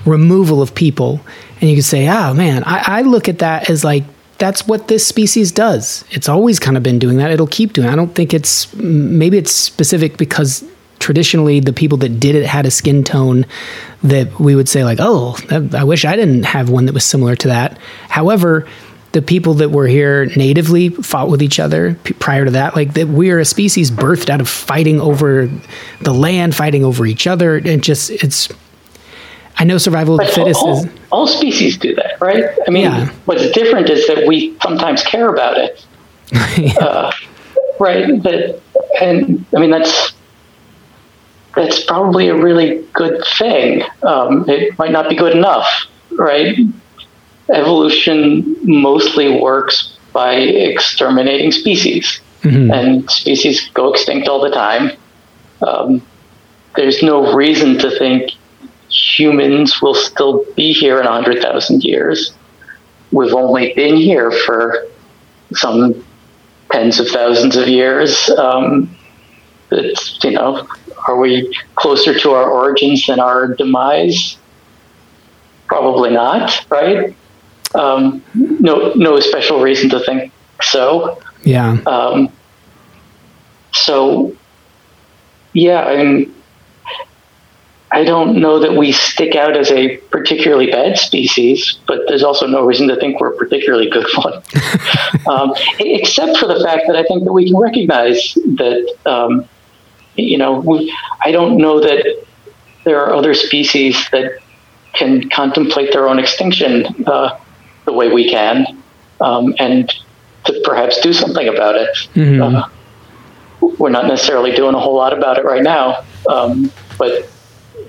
removal 0.07 0.63
of 0.63 0.75
people. 0.75 1.21
And 1.61 1.69
you 1.69 1.77
could 1.77 1.85
say, 1.85 2.09
oh 2.09 2.33
man, 2.33 2.63
I, 2.65 3.01
I 3.01 3.03
look 3.03 3.29
at 3.29 3.41
that 3.41 3.69
as 3.69 3.85
like, 3.85 4.05
that's 4.41 4.67
what 4.67 4.89
this 4.89 5.07
species 5.07 5.53
does. 5.53 6.05
It's 6.11 6.29
always 6.29 6.59
kind 6.59 6.77
of 6.77 6.83
been 6.83 6.99
doing 6.99 7.19
that. 7.19 7.31
It'll 7.31 7.47
keep 7.47 7.75
doing. 7.75 7.87
It. 7.87 7.93
I 7.93 7.97
don't 7.97 8.15
think 8.15 8.35
it's 8.35 8.75
maybe 8.75 9.39
it's 9.39 9.53
specific 9.53 10.17
because 10.17 10.65
traditionally 10.99 11.61
the 11.61 11.73
people 11.73 11.99
that 11.99 12.19
did 12.19 12.35
it 12.35 12.47
had 12.47 12.67
a 12.67 12.71
skin 12.71 13.05
tone 13.05 13.47
that 14.03 14.41
we 14.41 14.57
would 14.57 14.69
say 14.69 14.83
like, 14.83 14.99
oh, 15.01 15.37
I 15.73 15.85
wish 15.85 16.05
I 16.05 16.17
didn't 16.17 16.45
have 16.45 16.71
one 16.71 16.87
that 16.87 16.95
was 16.95 17.05
similar 17.05 17.37
to 17.37 17.49
that. 17.49 17.79
However, 18.09 18.67
the 19.13 19.23
people 19.23 19.55
that 19.55 19.71
were 19.71 19.87
here 19.87 20.27
natively 20.37 20.89
fought 20.89 21.29
with 21.29 21.43
each 21.43 21.59
other 21.59 21.95
prior 22.19 22.45
to 22.45 22.53
that. 22.53 22.77
Like 22.77 22.95
that, 22.95 23.09
we're 23.09 23.41
a 23.41 23.45
species 23.45 23.91
birthed 23.91 24.31
out 24.31 24.41
of 24.41 24.49
fighting 24.49 25.01
over 25.01 25.51
the 26.01 26.13
land, 26.13 26.55
fighting 26.55 26.85
over 26.85 27.07
each 27.07 27.27
other, 27.27 27.57
and 27.57 27.83
just 27.83 28.11
it's. 28.11 28.49
I 29.61 29.65
know 29.65 29.77
survival 29.77 30.19
of 30.19 30.27
the 30.27 30.33
fittest 30.33 30.63
all, 30.63 30.85
is 30.85 30.91
all 31.13 31.27
species 31.27 31.77
do 31.77 31.95
that, 31.97 32.19
right? 32.19 32.45
I 32.67 32.71
mean, 32.71 32.85
Yeah. 32.85 33.11
what's 33.27 33.51
different 33.51 33.91
is 33.91 34.07
that 34.07 34.27
we 34.27 34.57
sometimes 34.63 35.03
care 35.03 35.29
about 35.29 35.59
it. 35.59 35.85
uh, 36.81 37.13
right? 37.79 38.07
That, 38.23 38.59
and 39.03 39.45
I 39.55 39.61
mean 39.61 39.71
that's 39.71 40.13
that's 41.55 41.85
probably 41.85 42.29
a 42.29 42.35
really 42.35 42.83
good 42.95 43.23
thing. 43.39 43.83
Um, 44.03 44.49
it 44.49 44.79
might 44.79 44.93
not 44.93 45.11
be 45.11 45.15
good 45.15 45.37
enough, 45.37 45.69
right? 46.13 46.57
Evolution 47.53 48.57
mostly 48.63 49.41
works 49.41 49.99
by 50.15 50.35
exterminating 50.37 51.53
species, 51.53 52.21
Mhm. 52.45 52.73
and 52.73 53.11
species 53.11 53.69
go 53.75 53.93
extinct 53.93 54.27
all 54.27 54.41
the 54.41 54.51
time. 54.51 54.93
Um, 55.61 56.01
there's 56.77 57.03
no 57.03 57.35
reason 57.35 57.77
to 57.79 57.91
think 57.99 58.31
humans 58.91 59.81
will 59.81 59.95
still 59.95 60.45
be 60.57 60.73
here 60.73 60.99
in 60.99 61.05
100,000 61.05 61.85
years. 61.85 62.33
We've 63.13 63.35
only 63.35 63.73
been 63.75 63.97
here 63.97 64.31
for 64.31 64.87
some 65.53 66.05
tens 66.71 67.01
of 67.01 67.09
thousands 67.09 67.57
of 67.57 67.69
years. 67.69 68.29
Um, 68.31 68.97
it's, 69.71 70.23
you 70.25 70.33
know, 70.33 70.67
are 71.07 71.17
we 71.17 71.57
closer 71.77 72.19
to 72.19 72.31
our 72.33 72.51
origins 72.51 73.07
than 73.07 73.21
our 73.21 73.55
demise? 73.55 74.37
Probably 75.67 76.11
not, 76.11 76.67
right? 76.71 77.15
Um, 77.75 78.23
no, 78.35 78.93
no 78.95 79.21
special 79.21 79.61
reason 79.61 79.91
to 79.91 80.01
think 80.01 80.33
so. 80.63 81.21
yeah, 81.45 81.79
Um, 81.87 82.33
so, 83.73 84.37
yeah, 85.53 85.85
I 85.85 86.03
mean, 86.03 86.35
I 87.93 88.05
don't 88.05 88.41
know 88.41 88.61
that 88.61 88.77
we 88.77 88.93
stick 88.93 89.35
out 89.35 89.57
as 89.57 89.71
a 89.73 89.97
particularly 90.13 90.71
bad 90.71 90.97
species, 90.97 91.79
but 91.89 92.01
there's 92.07 92.23
also 92.23 92.47
no 92.47 92.65
reason 92.65 92.87
to 92.89 92.97
think 92.97 93.21
we're 93.21 93.33
a 93.33 93.37
particularly 93.37 93.91
good 93.91 94.07
one. 94.17 94.43
um, 95.29 95.53
except 95.81 96.39
for 96.39 96.47
the 96.47 96.61
fact 96.65 96.85
that 96.87 96.97
I 96.97 97.03
think 97.05 97.25
that 97.25 97.33
we 97.33 97.47
can 97.51 97.59
recognize 97.59 98.35
that, 98.35 98.95
um, 99.07 99.49
you 100.15 100.39
know, 100.39 100.61
we, 100.61 100.95
I 101.25 101.33
don't 101.33 101.57
know 101.57 101.81
that 101.81 102.25
there 102.85 103.05
are 103.05 103.13
other 103.13 103.35
species 103.35 104.09
that 104.13 104.39
can 104.93 105.29
contemplate 105.31 105.93
their 105.93 106.09
own 106.09 106.19
extinction 106.19 106.87
uh, 107.07 107.39
the 107.87 107.93
way 107.93 108.09
we 108.09 108.31
can, 108.31 108.67
um, 109.21 109.55
and 109.59 109.93
to 110.45 110.61
perhaps 110.65 111.01
do 111.01 111.13
something 111.13 111.49
about 111.49 111.75
it. 111.75 111.89
Mhm. 112.15 112.41
Uh, 112.63 112.69
we're 113.79 113.91
not 113.91 114.07
necessarily 114.07 114.53
doing 114.53 114.75
a 114.75 114.79
whole 114.79 114.95
lot 114.95 115.13
about 115.13 115.39
it 115.39 115.45
right 115.45 115.63
now, 115.63 116.03
um, 116.29 116.73
but 116.99 117.29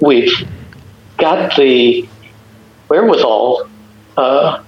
we've 0.02 0.34
got 1.18 1.56
the 1.56 2.08
wherewithal, 2.90 3.70
uh, 4.18 4.64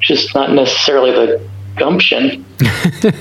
just 0.00 0.34
not 0.34 0.52
necessarily 0.52 1.10
the 1.10 1.48
gumption. 1.76 2.44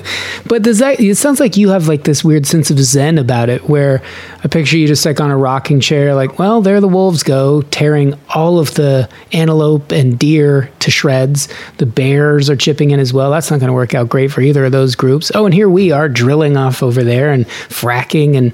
But 0.51 0.63
does 0.63 0.79
that? 0.79 0.99
It 0.99 1.15
sounds 1.15 1.39
like 1.39 1.55
you 1.55 1.69
have 1.69 1.87
like 1.87 2.03
this 2.03 2.25
weird 2.25 2.45
sense 2.45 2.69
of 2.69 2.77
zen 2.77 3.17
about 3.17 3.47
it, 3.47 3.69
where 3.69 4.01
I 4.43 4.49
picture 4.49 4.77
you 4.77 4.85
just 4.85 5.05
like 5.05 5.21
on 5.21 5.31
a 5.31 5.37
rocking 5.37 5.79
chair, 5.79 6.13
like, 6.13 6.39
well, 6.39 6.61
there 6.61 6.81
the 6.81 6.89
wolves 6.89 7.23
go, 7.23 7.61
tearing 7.61 8.19
all 8.35 8.59
of 8.59 8.73
the 8.73 9.07
antelope 9.31 9.93
and 9.93 10.19
deer 10.19 10.69
to 10.79 10.91
shreds. 10.91 11.47
The 11.77 11.85
bears 11.85 12.49
are 12.49 12.57
chipping 12.57 12.91
in 12.91 12.99
as 12.99 13.13
well. 13.13 13.31
That's 13.31 13.49
not 13.49 13.61
going 13.61 13.69
to 13.69 13.73
work 13.73 13.95
out 13.95 14.09
great 14.09 14.29
for 14.29 14.41
either 14.41 14.65
of 14.65 14.73
those 14.73 14.93
groups. 14.93 15.31
Oh, 15.33 15.45
and 15.45 15.53
here 15.53 15.69
we 15.69 15.91
are 15.91 16.09
drilling 16.09 16.57
off 16.57 16.83
over 16.83 17.01
there 17.01 17.31
and 17.31 17.45
fracking 17.45 18.35
and 18.35 18.53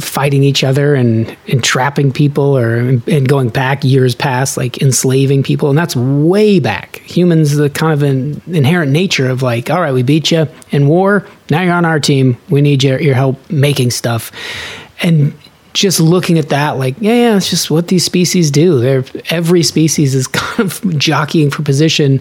fighting 0.00 0.42
each 0.42 0.64
other 0.64 0.94
and 0.94 1.36
entrapping 1.46 2.12
people, 2.12 2.56
or 2.56 2.76
and 2.76 3.28
going 3.28 3.48
back 3.48 3.84
years 3.84 4.14
past, 4.14 4.56
like 4.56 4.80
enslaving 4.82 5.42
people, 5.42 5.68
and 5.68 5.78
that's 5.78 5.94
way 5.96 6.58
back. 6.58 6.96
Humans, 7.00 7.56
the 7.56 7.70
kind 7.70 7.92
of 7.92 8.02
an 8.02 8.42
inherent 8.46 8.92
nature 8.92 9.28
of 9.28 9.42
like, 9.42 9.70
all 9.70 9.80
right, 9.80 9.92
we 9.92 10.02
beat 10.02 10.30
you 10.30 10.48
in 10.70 10.88
war. 10.88 11.26
Now 11.50 11.62
you're 11.62 11.74
on 11.74 11.84
our 11.84 12.00
team. 12.00 12.36
We 12.48 12.60
need 12.60 12.82
your, 12.82 13.00
your 13.00 13.14
help 13.14 13.50
making 13.50 13.90
stuff. 13.90 14.32
And 15.02 15.34
just 15.74 16.00
looking 16.00 16.38
at 16.38 16.48
that, 16.48 16.72
like, 16.72 16.96
yeah, 17.00 17.14
yeah, 17.14 17.36
it's 17.36 17.50
just 17.50 17.70
what 17.70 17.88
these 17.88 18.04
species 18.04 18.50
do. 18.50 18.80
They're 18.80 19.04
every 19.30 19.62
species 19.62 20.14
is 20.14 20.26
kind 20.32 20.60
of 20.60 20.98
jockeying 20.98 21.50
for 21.50 21.62
position. 21.62 22.20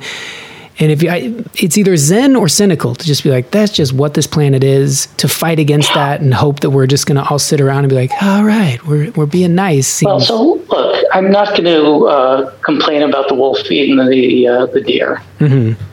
And 0.79 0.91
if 0.91 1.01
you, 1.01 1.09
I, 1.09 1.33
it's 1.55 1.77
either 1.77 1.97
zen 1.97 2.35
or 2.35 2.47
cynical 2.47 2.93
to 2.93 3.05
just 3.05 3.23
be 3.23 3.31
like, 3.31 3.49
that's 3.49 3.71
just 3.71 3.93
what 3.93 4.13
this 4.13 4.27
planet 4.27 4.63
is. 4.63 5.07
To 5.17 5.27
fight 5.27 5.57
against 5.59 5.93
that 5.95 6.21
and 6.21 6.33
hope 6.33 6.59
that 6.59 6.69
we're 6.69 6.85
just 6.85 7.07
going 7.07 7.15
to 7.15 7.27
all 7.27 7.39
sit 7.39 7.59
around 7.59 7.79
and 7.79 7.89
be 7.89 7.95
like, 7.95 8.11
all 8.21 8.43
right, 8.43 8.83
we're 8.85 9.11
we're 9.11 9.25
being 9.25 9.55
nice. 9.55 10.03
Well, 10.03 10.19
so 10.19 10.55
look, 10.69 11.03
I'm 11.13 11.31
not 11.31 11.49
going 11.49 11.65
to 11.65 12.05
uh, 12.07 12.51
complain 12.61 13.01
about 13.01 13.27
the 13.27 13.33
wolf 13.33 13.59
eating 13.71 13.97
the 13.97 14.47
uh, 14.47 14.65
the 14.67 14.81
deer, 14.81 15.21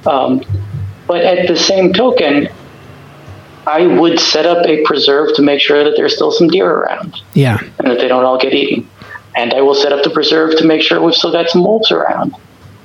um, 0.07 0.43
but 1.07 1.25
at 1.25 1.49
the 1.49 1.57
same 1.57 1.93
token, 1.95 2.49
I 3.67 3.87
would 3.87 4.21
set 4.21 4.45
up 4.45 4.67
a 4.67 4.83
preserve 4.85 5.35
to 5.37 5.43
make 5.43 5.61
sure 5.61 5.83
that 5.85 5.95
there's 5.97 6.15
still 6.15 6.31
some 6.31 6.49
deer 6.49 6.71
around 6.71 7.21
yeah, 7.33 7.59
and 7.79 7.91
that 7.91 7.99
they 7.99 8.09
don't 8.09 8.25
all 8.25 8.39
get 8.39 8.53
eaten. 8.53 8.89
And 9.37 9.53
I 9.53 9.63
will 9.63 9.75
set 9.75 9.93
up 9.93 10.05
the 10.05 10.11
preserve 10.11 10.57
to 10.59 10.65
make 10.65 10.83
sure 10.83 11.01
we've 11.03 11.15
still 11.15 11.33
got 11.33 11.49
some 11.49 11.65
wolves 11.65 11.91
around. 11.91 12.37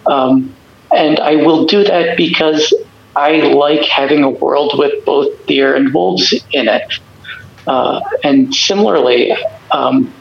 Um, 0.07 0.55
and 0.91 1.19
I 1.19 1.35
will 1.35 1.65
do 1.65 1.83
that 1.83 2.17
because 2.17 2.73
I 3.15 3.37
like 3.37 3.81
having 3.81 4.23
a 4.23 4.29
world 4.29 4.73
with 4.77 5.05
both 5.05 5.45
deer 5.45 5.75
and 5.75 5.93
wolves 5.93 6.33
in 6.51 6.67
it. 6.67 6.93
Uh, 7.67 8.01
and 8.23 8.53
similarly, 8.53 9.35
um, 9.71 10.13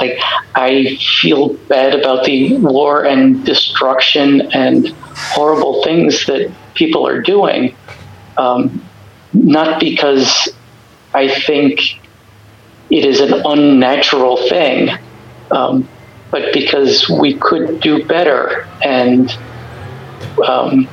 like 0.00 0.18
I 0.54 0.98
feel 1.20 1.54
bad 1.68 1.94
about 1.94 2.24
the 2.24 2.56
war 2.58 3.04
and 3.04 3.44
destruction 3.44 4.52
and 4.52 4.88
horrible 5.34 5.82
things 5.84 6.26
that 6.26 6.52
people 6.74 7.06
are 7.06 7.22
doing. 7.22 7.76
Um, 8.36 8.82
not 9.32 9.80
because 9.80 10.48
I 11.14 11.28
think 11.28 11.80
it 12.90 13.04
is 13.04 13.20
an 13.20 13.42
unnatural 13.44 14.36
thing, 14.48 14.90
um, 15.50 15.88
but 16.30 16.52
because 16.52 17.08
we 17.08 17.38
could 17.38 17.80
do 17.80 18.04
better, 18.06 18.68
and 18.82 19.30
um, 20.40 20.88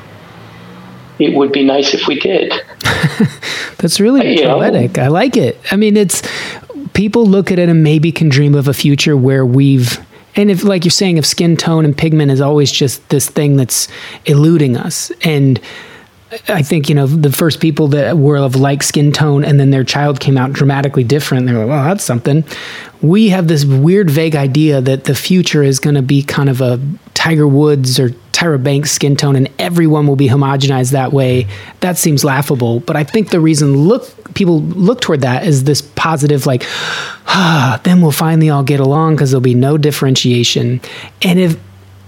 it 1.19 1.35
would 1.35 1.51
be 1.51 1.63
nice 1.63 1.93
if 1.93 2.07
we 2.07 2.19
did. 2.19 2.53
That's 3.77 3.99
really 3.99 4.37
You 4.37 4.43
know? 4.45 4.55
poetic. 4.59 4.97
I 4.97 5.07
like 5.07 5.37
it. 5.37 5.59
I 5.71 5.75
mean, 5.75 5.97
it's 5.97 6.21
people 6.93 7.25
look 7.25 7.51
at 7.51 7.59
it 7.59 7.69
and 7.69 7.83
maybe 7.83 8.11
can 8.11 8.29
dream 8.29 8.55
of 8.55 8.67
a 8.67 8.73
future 8.73 9.15
where 9.17 9.45
we've 9.45 9.99
and 10.35 10.49
if 10.49 10.63
like 10.63 10.83
you're 10.83 10.91
saying 10.91 11.17
if 11.17 11.25
skin 11.25 11.55
tone 11.57 11.85
and 11.85 11.95
pigment 11.97 12.31
is 12.31 12.41
always 12.41 12.71
just 12.71 13.07
this 13.09 13.29
thing 13.29 13.55
that's 13.55 13.87
eluding 14.25 14.75
us 14.77 15.11
and 15.23 15.59
I 16.47 16.61
think 16.61 16.89
you 16.89 16.95
know 16.95 17.07
the 17.07 17.31
first 17.31 17.59
people 17.59 17.89
that 17.89 18.17
were 18.17 18.37
of 18.37 18.55
like 18.55 18.83
skin 18.83 19.11
tone 19.11 19.43
and 19.43 19.59
then 19.59 19.71
their 19.71 19.83
child 19.83 20.19
came 20.19 20.37
out 20.37 20.53
dramatically 20.53 21.03
different. 21.03 21.45
They're 21.45 21.57
like, 21.57 21.67
well, 21.67 21.83
that's 21.83 22.03
something. 22.03 22.43
We 23.01 23.29
have 23.29 23.47
this 23.47 23.65
weird, 23.65 24.09
vague 24.09 24.35
idea 24.35 24.81
that 24.81 25.03
the 25.03 25.15
future 25.15 25.63
is 25.63 25.79
going 25.79 25.95
to 25.95 26.01
be 26.01 26.23
kind 26.23 26.49
of 26.49 26.61
a 26.61 26.79
Tiger 27.13 27.47
Woods 27.47 27.99
or 27.99 28.09
Tyra 28.31 28.61
Banks 28.61 28.91
skin 28.91 29.15
tone, 29.15 29.35
and 29.35 29.49
everyone 29.59 30.07
will 30.07 30.15
be 30.15 30.27
homogenized 30.27 30.91
that 30.91 31.13
way. 31.13 31.47
That 31.81 31.97
seems 31.97 32.23
laughable. 32.23 32.79
But 32.79 32.95
I 32.95 33.03
think 33.03 33.29
the 33.29 33.39
reason 33.39 33.75
look 33.75 34.33
people 34.33 34.61
look 34.61 35.01
toward 35.01 35.21
that 35.21 35.45
is 35.45 35.65
this 35.65 35.81
positive, 35.81 36.45
like, 36.45 36.63
ah, 37.27 37.79
then 37.83 38.01
we'll 38.01 38.11
finally 38.11 38.49
all 38.49 38.63
get 38.63 38.79
along 38.79 39.15
because 39.15 39.31
there'll 39.31 39.41
be 39.41 39.53
no 39.53 39.77
differentiation. 39.77 40.81
And 41.21 41.39
if 41.39 41.57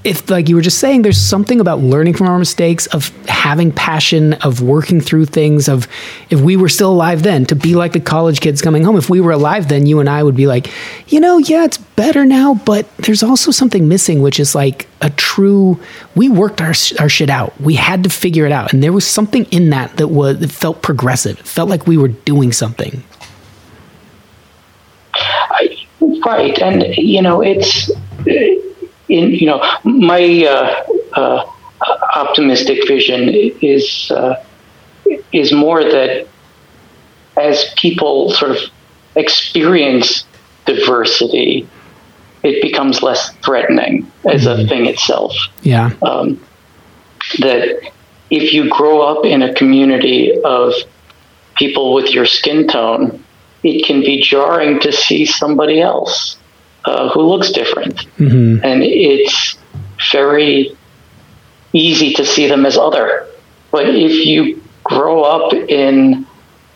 if 0.06 0.30
like 0.30 0.48
you 0.48 0.56
were 0.56 0.62
just 0.62 0.80
saying 0.80 1.02
there's 1.02 1.20
something 1.20 1.60
about 1.60 1.80
learning 1.80 2.14
from 2.14 2.28
our 2.28 2.40
mistakes 2.40 2.86
of 2.88 3.10
having 3.28 3.72
passion 3.72 4.34
of 4.34 4.62
working 4.62 5.02
through 5.02 5.26
things 5.26 5.68
of 5.68 5.88
if 6.30 6.40
we 6.40 6.56
were 6.56 6.70
still 6.70 6.92
alive 6.92 7.24
then 7.24 7.46
to 7.46 7.56
be 7.56 7.76
like 7.76 7.92
the 7.94 8.00
college 8.00 8.40
kids 8.40 8.62
coming 8.62 8.84
home 8.84 8.96
if 8.96 9.10
we 9.10 9.20
were 9.20 9.32
alive 9.32 9.68
then 9.68 9.86
you 9.86 10.00
and 10.00 10.10
i 10.10 10.22
would 10.22 10.36
be 10.36 10.48
like 10.48 10.72
you 11.08 11.20
know 11.20 11.38
yeah 11.40 11.66
it's 11.66 11.78
better 11.78 12.24
now 12.24 12.54
but 12.54 12.86
there's 12.98 13.24
also 13.24 13.52
something 13.52 13.88
missing 13.88 14.22
which 14.22 14.40
is 14.40 14.54
like 14.56 14.88
a 15.02 15.10
true 15.12 15.80
we 16.16 16.30
worked 16.30 16.62
our, 16.62 16.74
our 17.00 17.10
shit 17.10 17.30
out. 17.30 17.60
We 17.60 17.76
had 17.76 18.04
to 18.04 18.10
figure 18.10 18.46
it 18.46 18.52
out. 18.52 18.74
And 18.74 18.82
there 18.82 18.94
was 18.94 19.06
something 19.06 19.46
in 19.46 19.70
that 19.70 19.98
that 19.98 20.08
was 20.08 20.42
it 20.42 20.52
felt 20.52 20.82
progressive. 20.82 21.40
It 21.40 21.46
felt 21.46 21.70
like 21.70 21.86
we 21.88 21.98
were 21.98 22.08
doing 22.08 22.52
something. 22.52 23.04
I, 25.14 25.78
right, 26.26 26.58
and 26.60 26.84
you 26.98 27.22
know, 27.22 27.42
it's 27.42 27.92
in 29.10 29.32
you 29.32 29.48
know 29.48 29.64
my 29.84 30.46
uh, 30.46 30.84
uh, 31.14 31.46
optimistic 32.16 32.88
vision 32.88 33.30
is 33.62 34.12
uh, 34.12 34.44
is 35.32 35.52
more 35.52 35.84
that 35.84 36.28
as 37.38 37.74
people 37.78 38.32
sort 38.32 38.52
of 38.52 38.58
experience 39.16 40.26
diversity, 40.66 41.68
it 42.44 42.62
becomes 42.62 43.04
less 43.04 43.32
threatening 43.38 44.10
as 44.30 44.46
a 44.46 44.66
thing 44.68 44.86
itself. 44.86 45.34
yeah. 45.62 45.92
Um, 46.02 46.42
that 47.40 47.92
if 48.30 48.54
you 48.54 48.70
grow 48.70 49.02
up 49.02 49.26
in 49.26 49.42
a 49.42 49.54
community 49.54 50.40
of 50.44 50.74
people 51.56 51.94
with 51.94 52.12
your 52.12 52.26
skin 52.26 52.68
tone, 52.68 53.24
it 53.64 53.86
can 53.86 54.02
be 54.02 54.22
jarring 54.22 54.80
to 54.82 54.92
see 54.92 55.26
somebody 55.26 55.82
else 55.82 56.38
uh, 56.86 57.10
who 57.10 57.22
looks 57.22 57.52
different. 57.52 58.02
hmm 58.18 58.58
And 58.64 58.84
it's 58.84 59.58
very 60.12 60.76
easy 61.74 62.14
to 62.14 62.26
see 62.26 62.48
them 62.48 62.66
as 62.66 62.78
other. 62.78 63.28
But 63.72 63.90
if 63.90 64.26
you 64.26 64.62
grow 64.84 65.24
up 65.24 65.54
in 65.54 66.26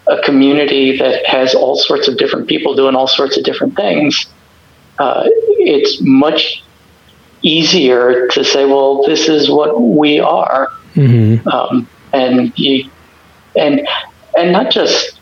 a 0.08 0.22
community 0.24 0.98
that 0.98 1.26
has 1.26 1.54
all 1.54 1.76
sorts 1.78 2.08
of 2.08 2.18
different 2.18 2.48
people 2.48 2.76
doing 2.76 2.96
all 2.96 3.08
sorts 3.08 3.38
of 3.38 3.44
different 3.44 3.76
things, 3.76 4.26
uh, 4.98 5.24
it's 5.26 6.02
much 6.02 6.64
easier 7.42 8.28
to 8.28 8.44
say, 8.44 8.66
well, 8.66 9.04
this 9.04 9.30
is 9.30 9.50
what 9.50 9.82
we 9.82 10.20
are 10.20 10.70
hmm 10.94 11.36
um, 11.48 11.88
and 12.14 12.52
you 12.58 12.90
and 13.56 13.88
and 14.38 14.52
not 14.52 14.72
just 14.72 15.20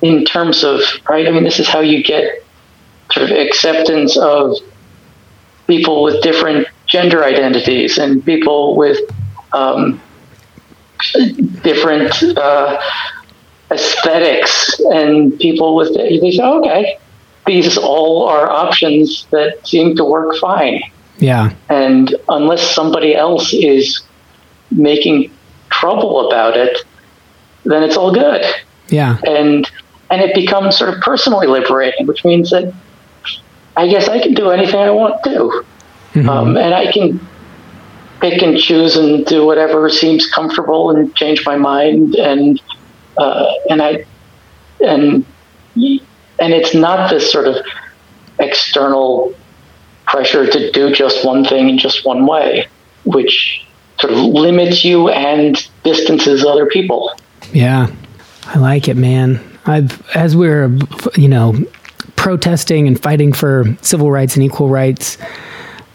in 0.00 0.24
terms 0.24 0.64
of 0.64 0.80
right. 1.08 1.26
I 1.26 1.30
mean, 1.30 1.44
this 1.44 1.60
is 1.60 1.68
how 1.68 1.80
you 1.80 2.02
get 2.02 2.41
sort 3.12 3.30
of 3.30 3.36
acceptance 3.36 4.16
of 4.16 4.56
people 5.66 6.02
with 6.02 6.22
different 6.22 6.66
gender 6.86 7.24
identities 7.24 7.98
and 7.98 8.24
people 8.24 8.76
with 8.76 8.98
um, 9.52 10.00
different 11.62 12.12
uh, 12.36 12.80
aesthetics 13.70 14.80
and 14.92 15.38
people 15.38 15.74
with 15.74 15.94
they 15.94 16.30
say, 16.30 16.42
okay, 16.42 16.98
these 17.46 17.76
all 17.78 18.28
are 18.28 18.50
options 18.50 19.26
that 19.30 19.66
seem 19.66 19.96
to 19.96 20.04
work 20.04 20.36
fine. 20.36 20.82
yeah 21.18 21.52
And 21.68 22.14
unless 22.28 22.74
somebody 22.74 23.14
else 23.14 23.52
is 23.52 24.02
making 24.70 25.30
trouble 25.70 26.28
about 26.28 26.56
it, 26.56 26.78
then 27.64 27.82
it's 27.82 27.96
all 27.96 28.12
good. 28.12 28.44
yeah 28.88 29.18
And 29.26 29.70
and 30.10 30.20
it 30.20 30.34
becomes 30.34 30.76
sort 30.76 30.92
of 30.94 31.00
personally 31.00 31.46
liberating, 31.46 32.06
which 32.06 32.22
means 32.24 32.50
that 32.50 32.74
I 33.76 33.88
guess 33.88 34.08
I 34.08 34.20
can 34.20 34.34
do 34.34 34.50
anything 34.50 34.80
I 34.80 34.90
want 34.90 35.22
to, 35.24 35.64
Mhm. 36.14 36.28
um, 36.28 36.56
and 36.56 36.74
I 36.74 36.92
can 36.92 37.20
pick 38.20 38.42
and 38.42 38.58
choose 38.58 38.96
and 38.96 39.24
do 39.26 39.44
whatever 39.46 39.88
seems 39.88 40.26
comfortable 40.30 40.90
and 40.90 41.14
change 41.16 41.44
my 41.46 41.56
mind 41.56 42.14
and 42.14 42.60
uh, 43.18 43.46
and 43.68 43.82
I 43.82 44.04
and 44.84 45.24
and 46.38 46.52
it's 46.52 46.74
not 46.74 47.10
this 47.10 47.30
sort 47.30 47.46
of 47.48 47.56
external 48.38 49.34
pressure 50.06 50.46
to 50.46 50.70
do 50.72 50.92
just 50.92 51.24
one 51.24 51.44
thing 51.44 51.68
in 51.68 51.78
just 51.78 52.04
one 52.04 52.26
way, 52.26 52.66
which 53.04 53.64
sort 54.00 54.12
of 54.12 54.18
limits 54.18 54.84
you 54.84 55.08
and 55.08 55.56
distances 55.84 56.44
other 56.44 56.66
people. 56.66 57.10
Yeah, 57.52 57.88
I 58.46 58.58
like 58.58 58.88
it, 58.88 58.96
man. 58.96 59.40
I've 59.66 60.02
as 60.16 60.34
we're 60.36 60.70
you 61.16 61.28
know 61.28 61.54
protesting 62.22 62.86
and 62.86 63.02
fighting 63.02 63.32
for 63.32 63.76
civil 63.82 64.10
rights 64.10 64.36
and 64.36 64.44
equal 64.44 64.68
rights. 64.68 65.18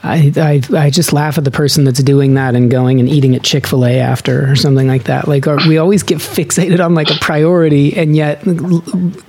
I, 0.04 0.34
I 0.36 0.62
I 0.78 0.90
just 0.90 1.14
laugh 1.14 1.38
at 1.38 1.46
the 1.46 1.52
person 1.52 1.86
that's 1.86 2.04
doing 2.04 2.34
that 2.36 2.54
and 2.54 2.70
going 2.70 3.00
and 3.00 3.08
eating 3.10 3.34
at 3.34 3.44
Chick 3.44 3.66
Fil 3.66 3.86
A 3.86 4.00
after 4.00 4.52
or 4.52 4.56
something 4.56 4.88
like 4.88 5.06
that. 5.06 5.28
Like 5.28 5.46
we 5.46 5.78
always 5.78 6.04
get 6.04 6.20
fixated 6.20 6.84
on 6.84 6.94
like 6.96 7.10
a 7.10 7.16
priority 7.16 7.96
and 7.96 8.16
yet 8.16 8.44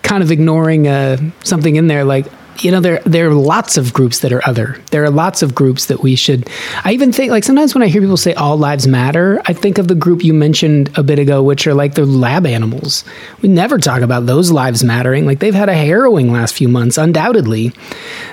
kind 0.02 0.22
of 0.22 0.30
ignoring 0.30 0.88
uh, 0.88 1.18
something 1.44 1.76
in 1.76 1.86
there 1.86 2.04
like 2.04 2.26
you 2.64 2.70
know 2.70 2.80
there 2.80 3.00
there 3.04 3.28
are 3.28 3.34
lots 3.34 3.76
of 3.76 3.92
groups 3.92 4.20
that 4.20 4.32
are 4.32 4.46
other. 4.46 4.80
There 4.90 5.04
are 5.04 5.10
lots 5.10 5.42
of 5.42 5.54
groups 5.54 5.86
that 5.86 6.02
we 6.02 6.14
should. 6.14 6.48
I 6.84 6.92
even 6.92 7.12
think 7.12 7.30
like 7.30 7.44
sometimes 7.44 7.74
when 7.74 7.82
I 7.82 7.88
hear 7.88 8.00
people 8.00 8.16
say 8.16 8.34
all 8.34 8.56
lives 8.56 8.86
matter, 8.86 9.40
I 9.46 9.52
think 9.52 9.78
of 9.78 9.88
the 9.88 9.94
group 9.94 10.24
you 10.24 10.34
mentioned 10.34 10.90
a 10.96 11.02
bit 11.02 11.18
ago, 11.18 11.42
which 11.42 11.66
are 11.66 11.74
like 11.74 11.94
the 11.94 12.04
lab 12.04 12.46
animals. 12.46 13.04
We 13.42 13.48
never 13.48 13.78
talk 13.78 14.02
about 14.02 14.26
those 14.26 14.50
lives 14.50 14.82
mattering. 14.84 15.26
Like 15.26 15.38
they've 15.38 15.54
had 15.54 15.68
a 15.68 15.74
harrowing 15.74 16.32
last 16.32 16.54
few 16.54 16.68
months, 16.68 16.98
undoubtedly. 16.98 17.72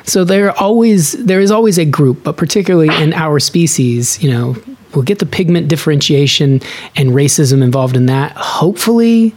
So 0.04 0.24
there 0.24 0.52
always 0.52 1.14
there 1.14 1.40
is 1.40 1.52
always 1.52 1.78
a 1.78 1.86
group, 1.86 2.24
but 2.24 2.38
particularly 2.38 2.90
in 3.02 3.14
our 3.14 3.40
species, 3.40 4.22
you 4.24 4.32
know, 4.32 4.56
we'll 4.96 5.04
get 5.04 5.20
the 5.20 5.26
pigment 5.26 5.68
differentiation 5.68 6.62
and 6.96 7.10
racism 7.12 7.62
involved 7.62 7.96
in 7.96 8.06
that. 8.08 8.32
Hopefully, 8.36 9.36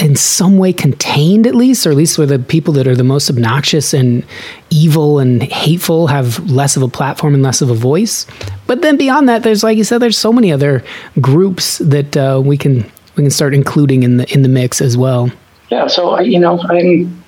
in 0.00 0.16
some 0.16 0.58
way 0.58 0.72
contained 0.72 1.46
at 1.46 1.54
least, 1.54 1.86
or 1.86 1.90
at 1.90 1.96
least 1.96 2.18
where 2.18 2.26
the 2.26 2.38
people 2.38 2.74
that 2.74 2.86
are 2.86 2.96
the 2.96 3.04
most 3.04 3.30
obnoxious 3.30 3.94
and 3.94 4.24
evil 4.70 5.18
and 5.18 5.42
hateful 5.42 6.08
have 6.08 6.50
less 6.50 6.76
of 6.76 6.82
a 6.82 6.88
platform 6.88 7.34
and 7.34 7.42
less 7.42 7.62
of 7.62 7.70
a 7.70 7.74
voice. 7.74 8.26
But 8.66 8.82
then 8.82 8.96
beyond 8.96 9.28
that, 9.28 9.42
there's 9.42 9.62
like 9.62 9.78
you 9.78 9.84
said, 9.84 9.98
there's 9.98 10.18
so 10.18 10.32
many 10.32 10.52
other 10.52 10.84
groups 11.20 11.78
that 11.78 12.16
uh, 12.16 12.40
we 12.44 12.56
can 12.56 12.84
we 13.16 13.24
can 13.24 13.30
start 13.30 13.54
including 13.54 14.02
in 14.04 14.18
the 14.18 14.32
in 14.32 14.42
the 14.42 14.48
mix 14.48 14.80
as 14.80 14.96
well. 14.96 15.30
yeah 15.70 15.86
so 15.86 16.10
I, 16.10 16.20
you 16.22 16.38
know 16.38 16.60
i'm 16.70 17.22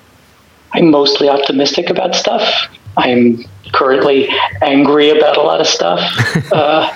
i'm 0.73 0.89
mostly 0.89 1.29
optimistic 1.29 1.89
about 1.89 2.15
stuff 2.15 2.67
i'm 2.97 3.43
currently 3.73 4.29
angry 4.61 5.09
about 5.09 5.37
a 5.37 5.41
lot 5.41 5.61
of 5.61 5.67
stuff 5.67 5.99
uh, 6.53 6.91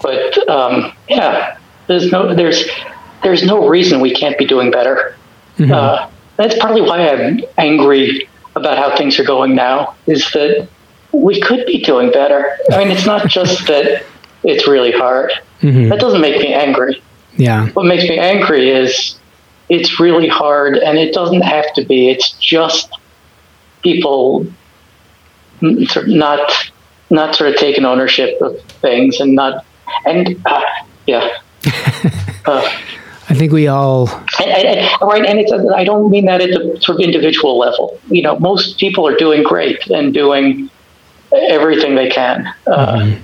but 0.00 0.48
um, 0.48 0.92
yeah 1.08 1.58
there's 1.86 2.10
no 2.10 2.34
there's 2.34 2.64
there's 3.22 3.44
no 3.44 3.68
reason 3.68 4.00
we 4.00 4.12
can't 4.12 4.36
be 4.38 4.44
doing 4.44 4.70
better. 4.70 5.16
Uh, 5.72 6.10
that's 6.36 6.56
partly 6.58 6.82
why 6.82 7.08
i'm 7.08 7.40
angry 7.56 8.28
about 8.56 8.76
how 8.76 8.94
things 8.96 9.18
are 9.18 9.24
going 9.24 9.54
now 9.54 9.94
is 10.06 10.30
that 10.32 10.68
we 11.12 11.40
could 11.40 11.64
be 11.66 11.82
doing 11.82 12.10
better. 12.10 12.58
I 12.72 12.78
mean 12.78 12.90
it's 12.90 13.06
not 13.06 13.26
just 13.28 13.66
that 13.68 14.04
it's 14.44 14.66
really 14.68 14.92
hard. 14.92 15.32
That 15.88 15.98
doesn't 15.98 16.20
make 16.20 16.40
me 16.40 16.52
angry. 16.52 17.02
Yeah, 17.36 17.68
what 17.70 17.86
makes 17.86 18.04
me 18.04 18.18
angry 18.18 18.70
is 18.70 19.18
it's 19.68 19.98
really 19.98 20.28
hard 20.28 20.76
and 20.76 20.98
it 20.98 21.12
doesn't 21.12 21.42
have 21.42 21.72
to 21.74 21.84
be. 21.84 22.10
It's 22.10 22.32
just 22.38 22.90
people 23.82 24.46
sort 25.86 26.08
of 26.08 26.14
not 26.14 26.52
not 27.10 27.34
sort 27.34 27.50
of 27.50 27.56
taking 27.56 27.84
ownership 27.84 28.40
of 28.40 28.60
things 28.82 29.20
and 29.20 29.34
not 29.34 29.64
and 30.04 30.40
uh, 30.46 30.62
yeah. 31.06 31.38
uh, 32.46 32.68
I 33.28 33.34
think 33.34 33.52
we 33.52 33.66
all. 33.66 34.08
and, 34.40 34.50
and, 34.50 34.78
and- 34.78 35.00
right, 35.02 35.24
and 35.26 35.38
it's 35.38 35.52
I 35.52 35.84
don't 35.84 36.10
mean 36.10 36.26
that 36.26 36.40
at 36.40 36.50
the 36.50 36.78
sort 36.80 37.00
of 37.00 37.04
individual 37.04 37.58
level. 37.58 38.00
You 38.08 38.22
know, 38.22 38.38
most 38.38 38.78
people 38.78 39.06
are 39.06 39.16
doing 39.16 39.42
great 39.42 39.84
and 39.88 40.14
doing 40.14 40.70
everything 41.32 41.94
they 41.96 42.08
can. 42.08 42.52
Uh, 42.66 43.16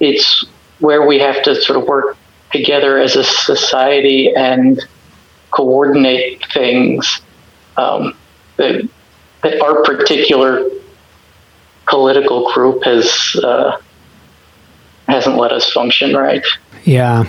It's 0.00 0.44
where 0.80 1.06
we 1.06 1.18
have 1.20 1.42
to 1.44 1.54
sort 1.62 1.78
of 1.78 1.86
work 1.86 2.16
together 2.52 2.98
as 2.98 3.16
a 3.16 3.24
society 3.24 4.34
and 4.34 4.80
coordinate 5.50 6.44
things 6.52 7.20
um, 7.76 8.14
that 8.56 8.88
that 9.42 9.60
our 9.60 9.82
particular 9.82 10.68
political 11.88 12.52
group 12.52 12.84
has 12.84 13.36
uh, 13.42 13.76
hasn't 15.08 15.36
let 15.36 15.52
us 15.52 15.70
function 15.70 16.14
right. 16.14 16.44
Yeah, 16.84 17.24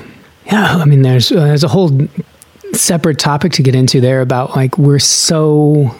yeah. 0.46 0.76
I 0.78 0.86
mean, 0.86 1.02
there's 1.02 1.32
uh, 1.32 1.46
there's 1.46 1.64
a 1.64 1.68
whole 1.68 2.08
separate 2.74 3.20
topic 3.20 3.52
to 3.54 3.64
get 3.64 3.76
into 3.76 4.02
there 4.02 4.22
about 4.22 4.56
like 4.56 4.78
we're 4.78 5.00
so 5.00 5.96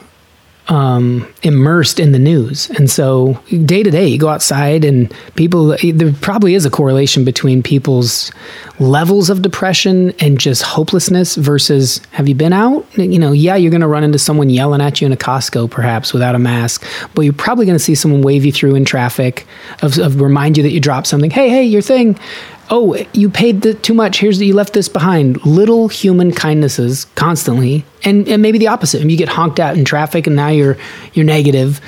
um, 0.68 1.28
immersed 1.44 2.00
in 2.00 2.12
the 2.14 2.20
news, 2.20 2.70
and 2.72 2.90
so 2.90 3.40
day 3.66 3.84
to 3.84 3.92
day, 3.92 4.08
you 4.08 4.18
go 4.18 4.30
outside 4.30 4.86
and 4.86 5.14
people. 5.36 5.76
There 5.82 6.14
probably 6.14 6.56
is 6.56 6.66
a 6.66 6.70
correlation 6.70 7.26
between 7.26 7.62
people's 7.62 8.32
levels 8.80 9.30
of 9.30 9.42
depression 9.42 10.12
and 10.20 10.40
just 10.40 10.62
hopelessness 10.64 11.36
versus 11.36 12.02
have 12.12 12.28
you 12.28 12.36
been 12.36 12.54
out? 12.54 12.86
You 12.98 13.20
know, 13.20 13.32
yeah, 13.32 13.56
you're 13.56 13.72
going 13.72 13.82
to 13.82 13.88
run 13.88 14.04
into 14.04 14.20
someone 14.20 14.50
yelling 14.50 14.82
at 14.82 15.02
you 15.02 15.06
in 15.06 15.14
a 15.14 15.18
Costco, 15.18 15.70
perhaps 15.70 16.14
without 16.14 16.36
a 16.36 16.40
mask, 16.40 16.86
but 17.14 17.22
you're 17.24 17.34
probably 17.34 17.66
going 17.66 17.78
to 17.78 17.84
see 17.84 17.96
someone 17.96 18.22
wave 18.22 18.46
you 18.46 18.52
through 18.52 18.76
in 18.76 18.86
traffic, 18.86 19.46
of, 19.82 19.98
of 20.00 20.22
remind 20.22 20.58
you 20.58 20.64
that 20.64 20.72
you 20.72 20.80
dropped 20.80 21.08
something. 21.08 21.30
Hey, 21.30 21.50
hey, 21.50 21.64
your 21.64 21.82
thing. 21.82 22.18
Oh, 22.70 22.96
you 23.14 23.30
paid 23.30 23.62
the, 23.62 23.74
too 23.74 23.94
much. 23.94 24.20
Here's 24.20 24.42
you 24.42 24.56
left 24.56 24.74
this 24.74 24.88
behind. 24.88 25.46
Little 25.46 25.88
human 25.90 26.32
kindnesses 26.32 27.06
constantly, 27.16 27.86
and 28.04 28.28
and 28.28 28.42
maybe 28.42 28.58
the 28.58 28.68
opposite. 28.68 29.02
And 29.02 29.12
you 29.12 29.18
get 29.18 29.30
honked 29.30 29.60
out 29.60 29.78
in 29.78 29.86
traffic, 29.86 30.28
and 30.28 30.36
now 30.36 30.48
you're 30.48 30.78
you're 31.14 31.26
negative. 31.26 31.82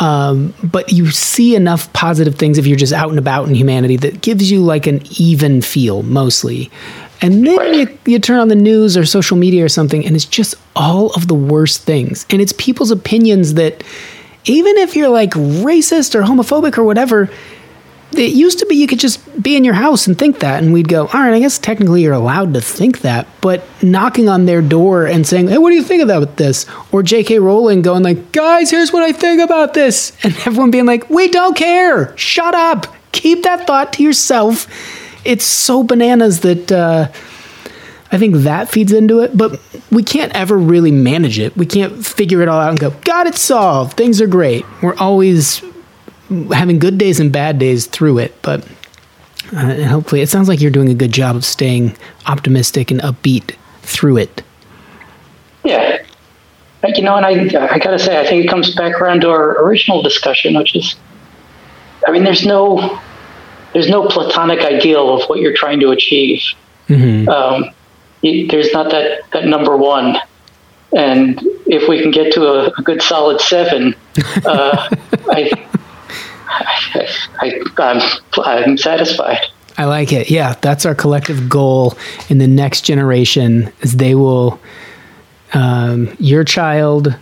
Um, 0.00 0.54
but 0.62 0.92
you 0.92 1.10
see 1.10 1.54
enough 1.54 1.92
positive 1.92 2.34
things 2.34 2.58
if 2.58 2.66
you're 2.66 2.76
just 2.76 2.92
out 2.92 3.10
and 3.10 3.18
about 3.18 3.48
in 3.48 3.54
humanity 3.54 3.96
that 3.98 4.22
gives 4.22 4.50
you 4.50 4.60
like 4.60 4.88
an 4.88 5.02
even 5.18 5.62
feel 5.62 6.02
mostly. 6.02 6.70
And 7.22 7.46
then 7.46 7.56
Right. 7.56 7.74
you, 7.74 7.98
you 8.04 8.18
turn 8.18 8.40
on 8.40 8.48
the 8.48 8.56
news 8.56 8.96
or 8.96 9.04
social 9.06 9.36
media 9.36 9.64
or 9.64 9.68
something, 9.68 10.04
and 10.04 10.16
it's 10.16 10.24
just 10.24 10.56
all 10.74 11.10
of 11.12 11.28
the 11.28 11.34
worst 11.34 11.82
things. 11.82 12.26
And 12.30 12.42
it's 12.42 12.52
people's 12.56 12.90
opinions 12.90 13.54
that, 13.54 13.84
even 14.46 14.76
if 14.78 14.96
you're 14.96 15.08
like 15.08 15.30
racist 15.30 16.14
or 16.16 16.22
homophobic 16.22 16.76
or 16.76 16.82
whatever, 16.84 17.30
it 18.18 18.32
used 18.32 18.58
to 18.60 18.66
be 18.66 18.76
you 18.76 18.86
could 18.86 18.98
just 18.98 19.20
be 19.42 19.56
in 19.56 19.64
your 19.64 19.74
house 19.74 20.06
and 20.06 20.18
think 20.18 20.40
that, 20.40 20.62
and 20.62 20.72
we'd 20.72 20.88
go, 20.88 21.06
all 21.06 21.20
right, 21.20 21.32
I 21.32 21.40
guess 21.40 21.58
technically 21.58 22.02
you're 22.02 22.12
allowed 22.12 22.54
to 22.54 22.60
think 22.60 23.00
that, 23.00 23.26
but 23.40 23.64
knocking 23.82 24.28
on 24.28 24.46
their 24.46 24.62
door 24.62 25.06
and 25.06 25.26
saying, 25.26 25.48
hey, 25.48 25.58
what 25.58 25.70
do 25.70 25.76
you 25.76 25.82
think 25.82 26.02
about 26.02 26.36
this? 26.36 26.66
Or 26.92 27.02
J.K. 27.02 27.38
Rowling 27.38 27.82
going 27.82 28.02
like, 28.02 28.32
guys, 28.32 28.70
here's 28.70 28.92
what 28.92 29.02
I 29.02 29.12
think 29.12 29.40
about 29.40 29.74
this, 29.74 30.12
and 30.24 30.34
everyone 30.46 30.70
being 30.70 30.86
like, 30.86 31.08
we 31.10 31.28
don't 31.28 31.56
care, 31.56 32.16
shut 32.16 32.54
up, 32.54 32.86
keep 33.12 33.42
that 33.42 33.66
thought 33.66 33.92
to 33.94 34.02
yourself. 34.02 34.66
It's 35.24 35.44
so 35.44 35.82
bananas 35.82 36.40
that 36.40 36.70
uh, 36.70 37.10
I 38.12 38.18
think 38.18 38.36
that 38.36 38.68
feeds 38.68 38.92
into 38.92 39.20
it, 39.20 39.36
but 39.36 39.60
we 39.90 40.02
can't 40.02 40.32
ever 40.34 40.56
really 40.56 40.92
manage 40.92 41.38
it. 41.38 41.56
We 41.56 41.66
can't 41.66 42.04
figure 42.04 42.42
it 42.42 42.48
all 42.48 42.60
out 42.60 42.70
and 42.70 42.78
go, 42.78 42.90
got 42.90 43.26
it 43.26 43.34
solved, 43.34 43.96
things 43.96 44.20
are 44.20 44.26
great. 44.26 44.64
We're 44.82 44.96
always 44.96 45.62
having 46.52 46.78
good 46.78 46.98
days 46.98 47.20
and 47.20 47.32
bad 47.32 47.58
days 47.58 47.86
through 47.86 48.18
it, 48.18 48.34
but 48.42 48.66
uh, 49.52 49.84
hopefully 49.84 50.20
it 50.20 50.28
sounds 50.28 50.48
like 50.48 50.60
you're 50.60 50.70
doing 50.70 50.88
a 50.88 50.94
good 50.94 51.12
job 51.12 51.36
of 51.36 51.44
staying 51.44 51.96
optimistic 52.26 52.90
and 52.90 53.00
upbeat 53.00 53.54
through 53.82 54.18
it. 54.18 54.42
Yeah. 55.64 56.02
You 56.96 57.02
know, 57.02 57.16
and 57.16 57.24
I, 57.24 57.74
I 57.74 57.78
gotta 57.78 57.98
say, 57.98 58.20
I 58.20 58.26
think 58.26 58.44
it 58.44 58.48
comes 58.48 58.74
back 58.74 59.00
around 59.00 59.22
to 59.22 59.30
our 59.30 59.64
original 59.64 60.02
discussion, 60.02 60.54
which 60.54 60.76
is, 60.76 60.94
I 62.06 62.10
mean, 62.10 62.24
there's 62.24 62.44
no, 62.44 63.00
there's 63.72 63.88
no 63.88 64.06
platonic 64.08 64.60
ideal 64.60 65.14
of 65.14 65.28
what 65.28 65.40
you're 65.40 65.56
trying 65.56 65.80
to 65.80 65.90
achieve. 65.90 66.42
Um, 67.28 67.70
it, 68.22 68.50
there's 68.50 68.72
not 68.72 68.90
that, 68.90 69.22
that 69.32 69.46
number 69.46 69.76
one. 69.76 70.16
And 70.94 71.40
if 71.66 71.88
we 71.88 72.00
can 72.00 72.10
get 72.10 72.32
to 72.34 72.44
a, 72.46 72.66
a 72.66 72.82
good 72.82 73.02
solid 73.02 73.40
seven, 73.40 73.94
uh, 74.44 74.88
I, 75.28 75.66
I, 76.54 77.08
I, 77.40 77.82
I'm, 77.82 78.20
I'm 78.44 78.78
satisfied. 78.78 79.40
I 79.76 79.84
like 79.86 80.12
it. 80.12 80.30
Yeah, 80.30 80.54
that's 80.60 80.86
our 80.86 80.94
collective 80.94 81.48
goal 81.48 81.96
in 82.28 82.38
the 82.38 82.46
next 82.46 82.82
generation 82.82 83.72
is 83.80 83.96
they 83.96 84.14
will 84.14 84.60
um, 85.52 86.14
your 86.18 86.44
child 86.44 87.14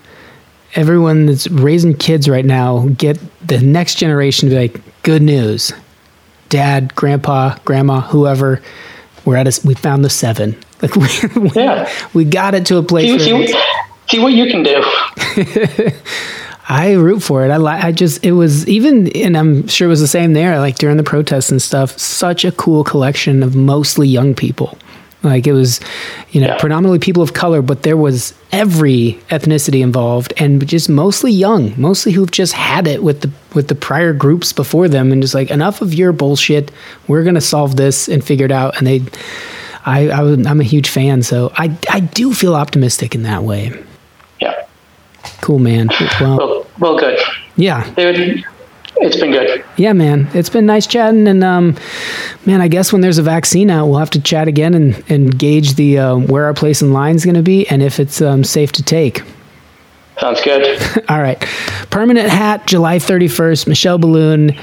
everyone 0.75 1.27
that's 1.27 1.47
raising 1.49 1.95
kids 1.95 2.29
right 2.29 2.45
now 2.47 2.87
get 2.97 3.19
the 3.47 3.59
next 3.59 3.97
generation 3.97 4.49
to 4.49 4.55
be 4.55 4.61
like 4.69 5.03
good 5.03 5.21
news 5.21 5.73
dad 6.49 6.95
grandpa 6.95 7.55
grandma 7.67 8.01
whoever 8.01 8.63
we're 9.27 9.37
at 9.37 9.47
a 9.47 9.67
we 9.67 9.75
found 9.75 10.03
the 10.03 10.09
seven 10.09 10.57
like 10.83 10.95
we, 10.97 11.09
we, 11.41 11.51
Yeah. 11.55 11.91
we 12.15 12.25
got 12.25 12.55
it 12.55 12.65
to 12.67 12.79
a 12.79 12.83
place 12.83 13.23
See, 13.23 13.47
see, 13.47 13.55
see 14.09 14.19
what 14.19 14.33
you 14.33 14.47
can 14.51 14.63
do. 14.63 14.83
I 16.73 16.93
root 16.93 17.21
for 17.23 17.45
it. 17.45 17.51
I 17.51 17.59
li- 17.59 17.83
I 17.89 17.93
just 17.93 18.25
it 18.25 18.33
was 18.33 18.67
even 18.69 19.09
and 19.17 19.37
I'm 19.37 19.67
sure 19.69 19.87
it 19.87 19.91
was 19.91 20.01
the 20.01 20.07
same 20.09 20.33
there 20.33 20.59
like 20.59 20.79
during 20.79 20.97
the 20.97 21.03
protests 21.03 21.51
and 21.51 21.61
stuff. 21.61 21.99
Such 21.99 22.45
a 22.45 22.53
cool 22.53 22.83
collection 22.85 23.43
of 23.43 23.55
mostly 23.55 24.09
young 24.09 24.35
people. 24.35 24.79
Like 25.25 25.47
it 25.47 25.53
was, 25.53 25.79
you 26.33 26.41
know, 26.41 26.49
Yeah. 26.49 26.59
predominantly 26.59 26.99
people 26.99 27.23
of 27.23 27.33
color, 27.33 27.63
but 27.63 27.83
there 27.85 27.97
was 27.97 28.35
every 28.51 29.21
ethnicity 29.31 29.81
involved 29.81 30.33
and 30.37 30.67
just 30.67 30.89
mostly 30.89 31.31
young, 31.31 31.75
mostly 31.77 32.11
who've 32.13 32.31
just 32.31 32.55
had 32.55 32.89
it 32.89 33.03
with 33.05 33.21
the 33.21 33.31
with 33.55 33.69
the 33.69 33.75
prior 33.77 34.13
groups 34.15 34.53
before 34.53 34.89
them 34.89 35.13
and 35.13 35.23
just 35.23 35.35
like 35.35 35.51
enough 35.51 35.81
of 35.83 35.95
your 35.95 36.13
bullshit. 36.13 36.73
We're 37.07 37.23
going 37.23 37.37
to 37.37 37.41
solve 37.41 37.77
this 37.77 38.09
and 38.09 38.25
figure 38.25 38.47
it 38.47 38.53
out 38.53 38.77
and 38.79 38.87
they 38.87 39.03
I, 39.85 40.09
I 40.11 40.23
I'm 40.23 40.61
a 40.61 40.65
huge 40.65 40.89
fan, 40.89 41.23
so 41.23 41.53
I 41.57 41.77
I 41.91 42.01
do 42.01 42.33
feel 42.35 42.55
optimistic 42.55 43.15
in 43.15 43.23
that 43.25 43.43
way. 43.45 43.73
Yeah. 44.41 44.55
Cool, 45.41 45.59
man. 45.61 45.89
Well, 46.21 46.37
Well, 46.39 46.62
well, 46.79 46.99
good. 46.99 47.19
yeah. 47.57 47.89
Dude, 47.95 48.45
it's 48.97 49.17
been 49.17 49.33
good. 49.33 49.65
Yeah, 49.77 49.93
man. 49.93 50.29
It's 50.35 50.51
been 50.51 50.67
nice 50.67 50.87
chatting, 50.87 51.27
and 51.27 51.43
um, 51.43 51.77
man, 52.47 52.61
I 52.61 52.69
guess 52.69 52.93
when 52.93 53.01
there's 53.01 53.19
a 53.19 53.23
vaccine 53.23 53.71
out, 53.71 53.87
we'll 53.87 53.99
have 53.99 54.11
to 54.11 54.21
chat 54.21 54.49
again 54.49 54.75
and, 54.75 55.03
and 55.09 55.39
gauge 55.39 55.75
the 55.75 55.99
um, 55.99 56.27
where 56.27 56.45
our 56.45 56.55
place 56.55 56.83
in 56.83 56.93
line 56.93 57.17
is 57.17 57.25
going 57.25 57.35
to 57.35 57.43
be 57.43 57.67
and 57.69 57.83
if 57.83 57.99
it's 57.99 58.21
um, 58.21 58.45
safe 58.45 58.73
to 58.73 58.83
take. 58.83 59.23
Sounds 60.19 60.41
good. 60.43 60.81
All 61.09 61.21
right, 61.21 61.41
permanent 61.91 62.29
hat, 62.29 62.67
July 62.67 62.99
31st. 62.99 63.67
Michelle 63.67 63.99
Biloon 63.99 64.57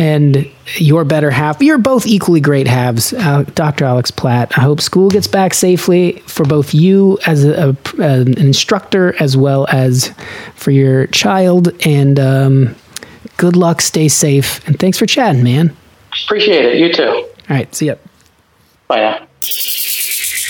and 0.00 0.50
your 0.76 1.04
better 1.04 1.30
half. 1.30 1.60
You're 1.60 1.76
both 1.76 2.06
equally 2.06 2.40
great 2.40 2.66
halves, 2.66 3.12
uh, 3.12 3.42
Dr. 3.54 3.84
Alex 3.84 4.10
Platt. 4.10 4.56
I 4.56 4.62
hope 4.62 4.80
school 4.80 5.10
gets 5.10 5.26
back 5.26 5.52
safely 5.52 6.20
for 6.20 6.46
both 6.46 6.72
you 6.72 7.18
as 7.26 7.44
a, 7.44 7.76
a, 7.98 8.02
an 8.02 8.38
instructor 8.38 9.14
as 9.20 9.36
well 9.36 9.66
as 9.70 10.10
for 10.54 10.70
your 10.70 11.06
child. 11.08 11.68
And 11.84 12.18
um, 12.18 12.74
good 13.36 13.56
luck, 13.56 13.82
stay 13.82 14.08
safe, 14.08 14.66
and 14.66 14.78
thanks 14.78 14.98
for 14.98 15.04
chatting, 15.04 15.44
man. 15.44 15.76
Appreciate 16.24 16.64
it. 16.64 16.78
You 16.78 16.90
too. 16.94 17.04
All 17.04 17.26
right, 17.50 17.72
see 17.74 17.88
ya. 17.88 17.96
Bye 18.88 19.00
now. 19.00 19.26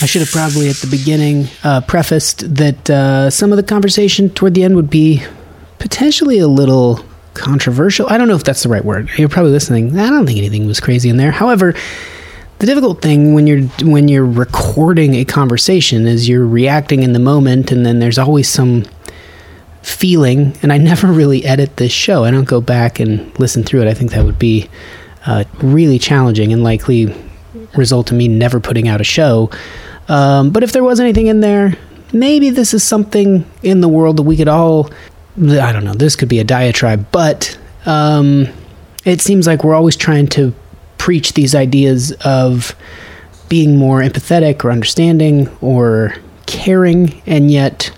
I 0.03 0.07
should 0.07 0.23
have 0.23 0.31
probably 0.31 0.71
at 0.71 0.77
the 0.77 0.87
beginning 0.89 1.49
uh, 1.65 1.81
prefaced 1.81 2.55
that 2.55 2.89
uh, 2.89 3.31
some 3.31 3.51
of 3.51 3.57
the 3.57 3.65
conversation 3.65 4.31
toward 4.31 4.55
the 4.55 4.63
end 4.63 4.77
would 4.77 4.91
be 4.91 5.25
potentially 5.81 6.39
a 6.39 6.47
little 6.47 7.05
controversial. 7.35 8.07
I 8.09 8.19
don't 8.19 8.29
know 8.29 8.35
if 8.35 8.45
that's 8.45 8.63
the 8.63 8.69
right 8.69 8.85
word. 8.85 9.11
You're 9.17 9.29
probably 9.29 9.53
listening. 9.53 9.99
I 9.99 10.11
don't 10.11 10.27
think 10.27 10.39
anything 10.39 10.67
was 10.67 10.81
crazy 10.81 11.09
in 11.09 11.17
there. 11.17 11.31
However, 11.31 11.75
the 12.59 12.67
difficult 12.67 13.01
thing 13.01 13.35
when 13.35 13.47
you're 13.47 13.63
when 13.89 14.09
you're 14.09 14.27
recording 14.27 15.15
a 15.15 15.25
conversation 15.25 16.07
is 16.07 16.29
you're 16.29 16.47
reacting 16.47 17.03
in 17.03 17.13
the 17.13 17.19
moment, 17.19 17.73
and 17.73 17.87
then 17.87 17.99
there's 17.99 18.19
always 18.19 18.49
some 18.49 18.85
feeling. 19.83 20.57
And 20.63 20.73
I 20.73 20.79
never 20.91 21.07
really 21.07 21.45
edit 21.45 21.77
this 21.77 21.93
show. 21.93 22.25
I 22.25 22.31
don't 22.31 22.49
go 22.49 22.61
back 22.61 23.01
and 23.01 23.39
listen 23.39 23.65
through 23.65 23.83
it. 23.83 23.89
I 23.89 23.95
think 23.95 24.13
that 24.13 24.25
would 24.25 24.39
be 24.39 24.69
uh, 25.27 25.45
really 25.63 25.99
challenging 25.99 26.53
and 26.53 26.63
likely 26.63 27.15
result 27.77 28.11
in 28.11 28.19
me 28.19 28.29
never 28.29 28.61
putting 28.61 28.89
out 28.89 29.01
a 29.01 29.05
show. 29.05 29.51
Um, 30.09 30.51
but 30.51 30.63
if 30.63 30.73
there 30.73 30.85
was 30.85 31.01
anything 31.01 31.29
in 31.29 31.41
there, 31.41 31.77
maybe 32.13 32.51
this 32.51 32.75
is 32.75 32.83
something 32.83 33.45
in 33.63 33.81
the 33.81 33.89
world 33.89 34.17
that 34.17 34.25
we 34.25 34.37
could 34.37 34.49
all. 34.49 34.91
I 35.37 35.73
don't 35.73 35.85
know. 35.85 35.95
This 35.95 36.17
could 36.17 36.29
be 36.29 36.41
a 36.41 36.45
diatribe, 36.45 37.07
but 37.13 37.59
um, 37.87 38.49
it 39.05 39.21
seems 39.21 39.47
like 39.47 39.65
we're 39.65 39.75
always 39.75 39.97
trying 39.97 40.27
to 40.29 40.55
preach 40.99 41.33
these 41.33 41.55
ideas 41.55 42.13
of 42.25 42.75
being 43.49 43.77
more 43.77 44.01
empathetic 44.01 44.65
or 44.65 44.71
understanding 44.71 45.49
or 45.61 46.15
caring, 46.47 47.23
and 47.27 47.51
yet 47.51 47.91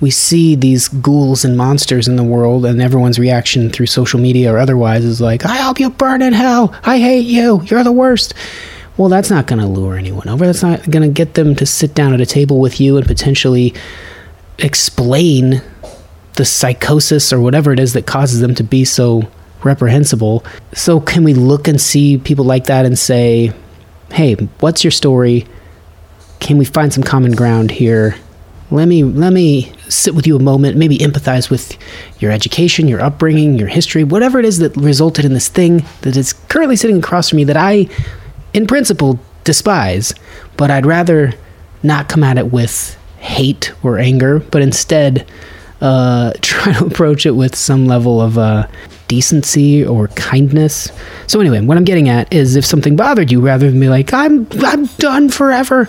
we 0.00 0.10
see 0.10 0.54
these 0.54 0.88
ghouls 0.88 1.44
and 1.44 1.56
monsters 1.56 2.06
in 2.08 2.16
the 2.16 2.24
world, 2.24 2.64
and 2.64 2.80
everyone's 2.80 3.18
reaction 3.18 3.70
through 3.70 3.86
social 3.86 4.20
media 4.20 4.52
or 4.52 4.58
otherwise 4.58 5.04
is 5.04 5.20
like, 5.20 5.44
I 5.44 5.56
hope 5.56 5.80
you 5.80 5.90
burn 5.90 6.22
in 6.22 6.32
hell. 6.32 6.74
I 6.84 6.98
hate 6.98 7.26
you. 7.26 7.62
You're 7.64 7.84
the 7.84 7.92
worst. 7.92 8.34
Well, 8.96 9.08
that's 9.08 9.30
not 9.30 9.46
going 9.46 9.58
to 9.60 9.66
lure 9.66 9.96
anyone 9.96 10.28
over. 10.28 10.46
That's 10.46 10.62
not 10.62 10.90
going 10.90 11.02
to 11.02 11.12
get 11.12 11.34
them 11.34 11.54
to 11.56 11.66
sit 11.66 11.94
down 11.94 12.14
at 12.14 12.20
a 12.20 12.26
table 12.26 12.60
with 12.60 12.80
you 12.80 12.96
and 12.96 13.06
potentially 13.06 13.74
explain 14.58 15.62
the 16.36 16.44
psychosis 16.44 17.32
or 17.32 17.40
whatever 17.40 17.72
it 17.72 17.80
is 17.80 17.92
that 17.94 18.06
causes 18.06 18.40
them 18.40 18.54
to 18.54 18.62
be 18.62 18.84
so 18.84 19.28
reprehensible. 19.64 20.44
So, 20.72 21.00
can 21.00 21.24
we 21.24 21.34
look 21.34 21.68
and 21.68 21.80
see 21.80 22.18
people 22.18 22.44
like 22.44 22.64
that 22.64 22.86
and 22.86 22.98
say, 22.98 23.52
hey, 24.12 24.34
what's 24.60 24.84
your 24.84 24.90
story? 24.90 25.46
Can 26.40 26.58
we 26.58 26.64
find 26.64 26.92
some 26.92 27.02
common 27.02 27.32
ground 27.32 27.70
here? 27.70 28.16
Let 28.70 28.86
me 28.88 29.04
let 29.04 29.32
me 29.32 29.72
sit 29.88 30.14
with 30.14 30.26
you 30.26 30.36
a 30.36 30.42
moment, 30.42 30.76
maybe 30.76 30.98
empathize 30.98 31.50
with 31.50 31.76
your 32.18 32.32
education, 32.32 32.88
your 32.88 33.00
upbringing, 33.00 33.58
your 33.58 33.68
history, 33.68 34.04
whatever 34.04 34.38
it 34.38 34.44
is 34.44 34.58
that 34.58 34.76
resulted 34.76 35.24
in 35.24 35.34
this 35.34 35.48
thing 35.48 35.84
that 36.02 36.16
is 36.16 36.32
currently 36.32 36.76
sitting 36.76 36.98
across 36.98 37.30
from 37.30 37.36
me 37.36 37.44
that 37.44 37.56
I 37.56 37.88
in 38.52 38.66
principle 38.66 39.20
despise, 39.44 40.14
but 40.56 40.70
I'd 40.70 40.86
rather 40.86 41.32
not 41.82 42.08
come 42.08 42.24
at 42.24 42.38
it 42.38 42.50
with 42.50 42.98
hate 43.18 43.72
or 43.82 43.98
anger, 43.98 44.40
but 44.40 44.62
instead 44.62 45.26
uh, 45.80 46.32
try 46.42 46.72
to 46.72 46.86
approach 46.86 47.26
it 47.26 47.32
with 47.32 47.54
some 47.54 47.86
level 47.86 48.20
of 48.20 48.38
uh, 48.38 48.66
decency 49.08 49.84
or 49.84 50.08
kindness. 50.08 50.90
So 51.26 51.40
anyway, 51.40 51.60
what 51.60 51.76
I'm 51.76 51.84
getting 51.84 52.08
at 52.08 52.32
is 52.32 52.56
if 52.56 52.64
something 52.64 52.96
bothered 52.96 53.30
you, 53.30 53.40
rather 53.40 53.70
than 53.70 53.80
be 53.80 53.88
like, 53.88 54.12
"I'm 54.12 54.46
I'm 54.64 54.86
done 54.98 55.28
forever," 55.28 55.88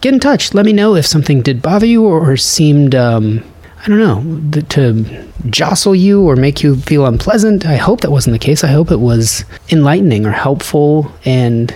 get 0.00 0.14
in 0.14 0.20
touch. 0.20 0.54
Let 0.54 0.66
me 0.66 0.72
know 0.72 0.94
if 0.94 1.06
something 1.06 1.42
did 1.42 1.62
bother 1.62 1.86
you 1.86 2.04
or, 2.04 2.32
or 2.32 2.36
seemed. 2.36 2.94
Um, 2.94 3.42
I 3.78 3.88
don't 3.88 3.98
know, 4.00 4.50
th- 4.50 4.68
to 4.70 5.28
jostle 5.48 5.94
you 5.94 6.20
or 6.28 6.34
make 6.34 6.60
you 6.60 6.74
feel 6.74 7.06
unpleasant. 7.06 7.64
I 7.66 7.76
hope 7.76 8.00
that 8.00 8.10
wasn't 8.10 8.32
the 8.32 8.44
case. 8.44 8.64
I 8.64 8.68
hope 8.68 8.90
it 8.90 8.98
was 8.98 9.44
enlightening 9.70 10.26
or 10.26 10.32
helpful. 10.32 11.12
And 11.24 11.72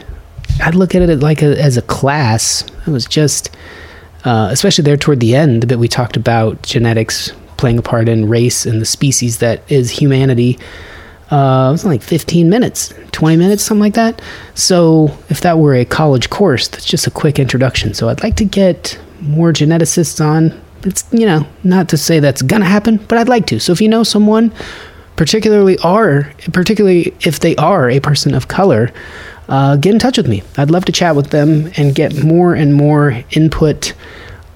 I'd 0.60 0.74
look 0.74 0.97
at 0.97 1.02
it 1.02 1.20
like 1.20 1.40
a, 1.40 1.56
as 1.62 1.77
a 1.77 1.82
class. 1.82 2.64
It 2.85 2.90
was 2.90 3.06
just, 3.06 3.55
uh, 4.24 4.48
especially 4.51 4.82
there 4.82 4.97
toward 4.97 5.20
the 5.20 5.36
end, 5.36 5.62
the 5.62 5.68
bit 5.68 5.78
we 5.78 5.86
talked 5.86 6.16
about 6.16 6.62
genetics 6.62 7.31
playing 7.61 7.78
a 7.78 7.82
part 7.82 8.09
in 8.09 8.27
race 8.28 8.65
and 8.65 8.81
the 8.81 8.87
species 8.87 9.39
that 9.39 9.62
is 9.70 9.91
humanity. 9.91 10.59
Uh, 11.31 11.69
it 11.69 11.73
was 11.73 11.85
like 11.85 12.03
15 12.03 12.49
minutes, 12.49 12.93
20 13.12 13.37
minutes, 13.37 13.62
something 13.62 13.82
like 13.82 13.95
that. 13.95 14.20
So, 14.55 15.16
if 15.28 15.43
that 15.43 15.59
were 15.59 15.74
a 15.74 15.85
college 15.85 16.31
course, 16.31 16.66
that's 16.66 16.87
just 16.87 17.07
a 17.07 17.11
quick 17.11 17.39
introduction. 17.39 17.95
So, 17.95 18.09
I'd 18.09 18.23
like 18.23 18.37
to 18.37 18.45
get 18.45 18.99
more 19.20 19.53
geneticists 19.53 20.24
on. 20.24 20.59
It's, 20.82 21.05
you 21.12 21.27
know, 21.27 21.47
not 21.62 21.91
to 21.91 21.99
say 21.99 22.19
that's 22.19 22.43
gonna 22.43 22.65
happen, 22.65 22.97
but 22.97 23.19
I'd 23.19 23.28
like 23.28 23.47
to. 23.49 23.61
So, 23.61 23.73
if 23.73 23.81
you 23.81 23.89
know 23.89 24.03
someone, 24.03 24.53
particularly 25.16 25.77
are, 25.85 26.32
particularly 26.53 27.15
if 27.20 27.41
they 27.41 27.55
are 27.57 27.91
a 27.91 28.01
person 28.01 28.35
of 28.35 28.49
color, 28.49 28.91
uh, 29.51 29.77
get 29.77 29.93
in 29.93 29.99
touch 29.99 30.16
with 30.16 30.27
me. 30.27 30.43
I'd 30.57 30.70
love 30.70 30.87
to 30.87 30.93
chat 30.93 31.15
with 31.15 31.31
them 31.31 31.70
and 31.77 31.95
get 31.95 32.24
more 32.24 32.55
and 32.55 32.74
more 32.74 33.23
input 33.32 33.93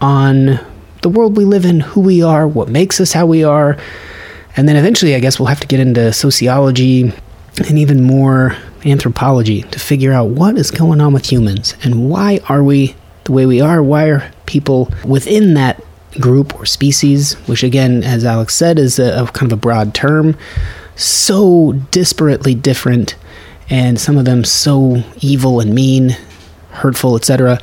on 0.01 0.59
the 1.05 1.11
world 1.11 1.37
we 1.37 1.45
live 1.45 1.67
in, 1.67 1.81
who 1.81 2.01
we 2.01 2.23
are, 2.23 2.49
what 2.49 2.71
makes 2.71 2.99
us 2.99 3.13
how 3.13 3.27
we 3.27 3.45
are. 3.45 3.77
And 4.57 4.67
then 4.67 4.75
eventually, 4.75 5.15
I 5.15 5.21
guess 5.21 5.39
we'll 5.39 5.49
have 5.49 5.61
to 5.61 5.67
get 5.67 5.79
into 5.79 6.15
sociology 6.15 7.13
and 7.59 7.79
even 7.79 8.03
more 8.03 8.57
anthropology 8.87 9.63
to 9.65 9.79
figure 9.79 10.13
out 10.13 10.31
what 10.31 10.57
is 10.57 10.71
going 10.71 11.03
on 11.03 11.13
with 11.13 11.31
humans 11.31 11.75
and 11.83 12.09
why 12.09 12.41
are 12.49 12.65
we 12.65 12.97
the 13.25 13.33
way 13.33 13.45
we 13.45 13.61
are? 13.61 13.83
Why 13.83 14.07
are 14.07 14.33
people 14.47 14.91
within 15.05 15.53
that 15.55 15.83
group 16.21 16.59
or 16.59 16.65
species, 16.65 17.35
which 17.47 17.63
again, 17.63 18.03
as 18.03 18.25
Alex 18.25 18.55
said, 18.55 18.79
is 18.79 18.99
a, 18.99 19.25
a 19.25 19.27
kind 19.27 19.53
of 19.53 19.59
a 19.59 19.61
broad 19.61 19.95
term, 19.95 20.35
so 20.97 21.75
disparately 21.91 22.61
different 22.61 23.15
and 23.69 24.01
some 24.01 24.17
of 24.17 24.25
them 24.25 24.43
so 24.43 25.03
evil 25.21 25.61
and 25.61 25.75
mean, 25.75 26.17
hurtful, 26.71 27.15
etc. 27.15 27.59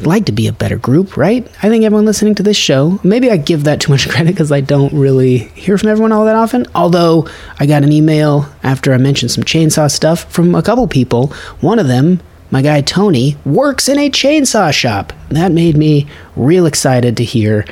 Like 0.00 0.26
to 0.26 0.32
be 0.32 0.46
a 0.46 0.52
better 0.52 0.78
group, 0.78 1.16
right? 1.16 1.46
I 1.62 1.68
think 1.68 1.84
everyone 1.84 2.06
listening 2.06 2.34
to 2.36 2.42
this 2.42 2.56
show, 2.56 2.98
maybe 3.02 3.30
I 3.30 3.36
give 3.36 3.64
that 3.64 3.80
too 3.80 3.92
much 3.92 4.08
credit 4.10 4.32
because 4.32 4.50
I 4.50 4.60
don't 4.60 4.92
really 4.92 5.38
hear 5.38 5.76
from 5.78 5.88
everyone 5.90 6.12
all 6.12 6.24
that 6.24 6.36
often. 6.36 6.66
Although 6.74 7.28
I 7.58 7.66
got 7.66 7.82
an 7.82 7.92
email 7.92 8.46
after 8.62 8.92
I 8.92 8.98
mentioned 8.98 9.30
some 9.30 9.44
chainsaw 9.44 9.90
stuff 9.90 10.30
from 10.32 10.54
a 10.54 10.62
couple 10.62 10.86
people. 10.88 11.28
One 11.60 11.78
of 11.78 11.86
them, 11.88 12.20
my 12.50 12.62
guy 12.62 12.80
Tony, 12.80 13.36
works 13.44 13.88
in 13.88 13.98
a 13.98 14.10
chainsaw 14.10 14.72
shop. 14.72 15.12
That 15.28 15.52
made 15.52 15.76
me 15.76 16.08
real 16.34 16.66
excited 16.66 17.16
to 17.18 17.24
hear 17.24 17.66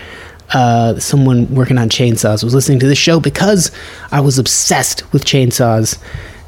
uh, 0.53 0.99
someone 0.99 1.55
working 1.55 1.79
on 1.79 1.89
chainsaws 1.89 2.43
was 2.43 2.55
listening 2.55 2.79
to 2.81 2.87
this 2.87 2.99
show 2.99 3.21
because 3.21 3.71
I 4.11 4.21
was 4.21 4.39
obsessed 4.39 5.13
with 5.13 5.25
chainsaws. 5.25 5.99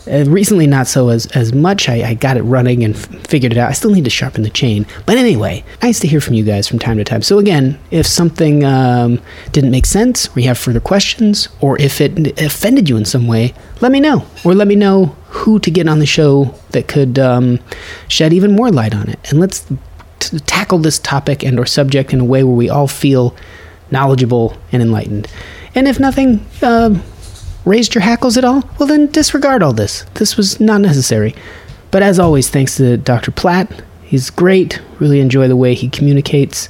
Uh, 0.07 0.25
recently, 0.27 0.67
not 0.67 0.87
so 0.87 1.09
as, 1.09 1.27
as 1.27 1.53
much. 1.53 1.89
I, 1.89 2.11
I 2.11 2.15
got 2.15 2.37
it 2.37 2.43
running 2.43 2.83
and 2.85 2.97
f- 2.97 3.07
figured 3.27 3.53
it 3.53 3.59
out. 3.59 3.69
I 3.69 3.73
still 3.73 3.91
need 3.91 4.05
to 4.05 4.11
sharpen 4.11 4.43
the 4.43 4.51
chain. 4.51 4.87
But 5.05 5.19
anyway, 5.19 5.63
nice 5.83 6.01
to 6.01 6.09
hear 6.09 6.21
from 6.21 6.35
you 6.35 6.45
guys 6.45 6.67
from 6.67 6.79
time 6.79 6.97
to 6.97 7.05
time. 7.05 7.23
So, 7.23 7.39
again, 7.39 7.79
if 7.91 8.07
something 8.07 8.65
um, 8.65 9.21
didn't 9.53 9.71
make 9.71 9.87
sense, 9.87 10.35
or 10.35 10.41
you 10.41 10.49
have 10.49 10.59
further 10.59 10.81
questions, 10.81 11.49
or 11.61 11.79
if 11.81 12.01
it 12.01 12.41
offended 12.41 12.89
you 12.89 12.97
in 12.97 13.05
some 13.05 13.27
way, 13.27 13.53
let 13.81 13.93
me 13.93 14.01
know. 14.01 14.25
Or 14.45 14.55
let 14.55 14.69
me 14.69 14.75
know 14.75 15.17
who 15.29 15.59
to 15.61 15.71
get 15.71 15.87
on 15.87 15.99
the 15.99 16.07
show 16.07 16.55
that 16.71 16.89
could 16.89 17.19
um, 17.19 17.61
shed 18.09 18.33
even 18.33 18.53
more 18.53 18.71
light 18.71 18.95
on 18.95 19.09
it. 19.09 19.19
And 19.31 19.39
let's 19.39 19.67
t- 20.19 20.39
tackle 20.41 20.79
this 20.79 20.99
topic 20.99 21.45
and 21.45 21.59
or 21.59 21.67
subject 21.67 22.13
in 22.13 22.21
a 22.21 22.25
way 22.25 22.43
where 22.43 22.57
we 22.57 22.71
all 22.71 22.89
feel 22.89 23.37
knowledgeable 23.91 24.57
and 24.73 24.83
enlightened. 24.83 25.29
And 25.75 25.87
if 25.87 26.01
nothing 26.01 26.45
um, 26.63 27.03
raised 27.65 27.95
your 27.95 28.03
hackles 28.03 28.37
at 28.37 28.45
all, 28.45 28.69
well 28.79 28.87
then 28.87 29.07
disregard 29.09 29.63
all 29.63 29.73
this. 29.73 30.05
This 30.15 30.37
was 30.37 30.61
not 30.61 30.81
necessary. 30.81 31.35
But 31.91 32.03
as 32.03 32.19
always, 32.19 32.49
thanks 32.49 32.77
to 32.77 32.97
Dr. 32.97 33.31
Platt. 33.31 33.83
He's 34.03 34.31
great. 34.31 34.81
Really 34.99 35.21
enjoy 35.21 35.49
the 35.49 35.57
way 35.57 35.75
he 35.75 35.89
communicates 35.89 36.69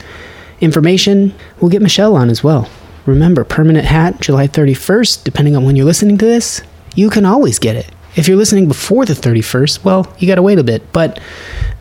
information. 0.60 1.34
We'll 1.60 1.70
get 1.70 1.82
Michelle 1.82 2.16
on 2.16 2.30
as 2.30 2.44
well. 2.44 2.68
Remember, 3.06 3.44
permanent 3.44 3.86
hat, 3.86 4.20
July 4.20 4.46
31st, 4.46 5.24
depending 5.24 5.56
on 5.56 5.64
when 5.64 5.76
you're 5.76 5.86
listening 5.86 6.18
to 6.18 6.24
this, 6.24 6.62
you 6.94 7.10
can 7.10 7.24
always 7.24 7.58
get 7.58 7.76
it. 7.76 7.90
If 8.16 8.28
you're 8.28 8.36
listening 8.36 8.68
before 8.68 9.04
the 9.04 9.14
31st, 9.14 9.84
well, 9.84 10.12
you 10.18 10.26
gotta 10.26 10.42
wait 10.42 10.58
a 10.58 10.64
bit, 10.64 10.92
but 10.92 11.20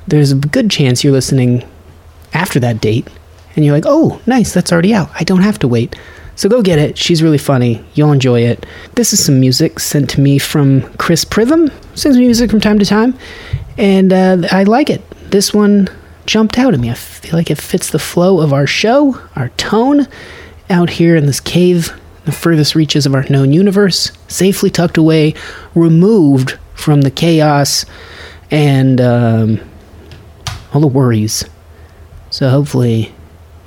there's 0.07 0.31
a 0.31 0.36
good 0.36 0.69
chance 0.69 1.03
you're 1.03 1.14
listening 1.14 1.68
after 2.34 2.60
that 2.60 2.80
date 2.80 3.07
and 3.56 3.65
you're 3.65 3.76
like, 3.76 3.86
oh, 3.88 4.22
nice, 4.26 4.53
that's 4.53 4.72
already 4.72 4.94
out. 4.94 5.10
I 5.15 5.23
don't 5.23 5.41
have 5.41 5.60
to 5.60 5.68
wait. 5.68 5.95
So 6.40 6.48
go 6.48 6.61
get 6.61 6.80
it. 6.80 6.98
She's 6.98 7.22
really 7.22 7.38
funny. 7.38 7.84
You'll 7.95 8.14
enjoy 8.14 8.40
it. 8.40 8.66
This 8.95 9.11
is 9.11 9.26
some 9.26 9.41
music 9.41 9.78
sent 9.78 10.10
to 10.11 10.22
me 10.22 10.40
from 10.40 10.84
Chris 10.94 11.26
Pritham. 11.26 11.70
Sends 11.98 12.18
me 12.18 12.28
music 12.28 12.49
from 12.49 12.61
time 12.61 12.80
to 12.80 12.86
time, 12.86 13.14
and 13.78 14.14
uh, 14.14 14.48
I 14.49 14.64
like 14.64 14.90
it. 14.90 15.02
This 15.32 15.53
one 15.53 15.90
jumped 16.26 16.57
out 16.57 16.74
at 16.74 16.80
me. 16.80 16.90
I 16.90 16.94
feel 16.94 17.34
like 17.34 17.52
it 17.52 17.57
fits 17.57 17.90
the 17.90 17.99
flow 17.99 18.40
of 18.40 18.53
our 18.53 18.66
show, 18.66 19.22
our 19.36 19.49
tone, 19.57 20.07
out 20.70 20.91
here 20.91 21.18
in 21.18 21.26
this 21.26 21.41
cave, 21.41 21.91
the 22.24 22.32
furthest 22.32 22.74
reaches 22.74 23.06
of 23.06 23.14
our 23.14 23.24
known 23.24 23.52
universe, 23.52 24.14
safely 24.30 24.70
tucked 24.70 24.95
away, 24.95 25.34
removed 25.76 26.57
from 26.74 27.02
the 27.02 27.11
chaos 27.11 27.86
and 28.49 29.02
um, 29.02 29.60
all 30.74 30.80
the 30.80 30.88
worries. 30.88 31.44
So 32.30 32.49
hopefully 32.49 33.14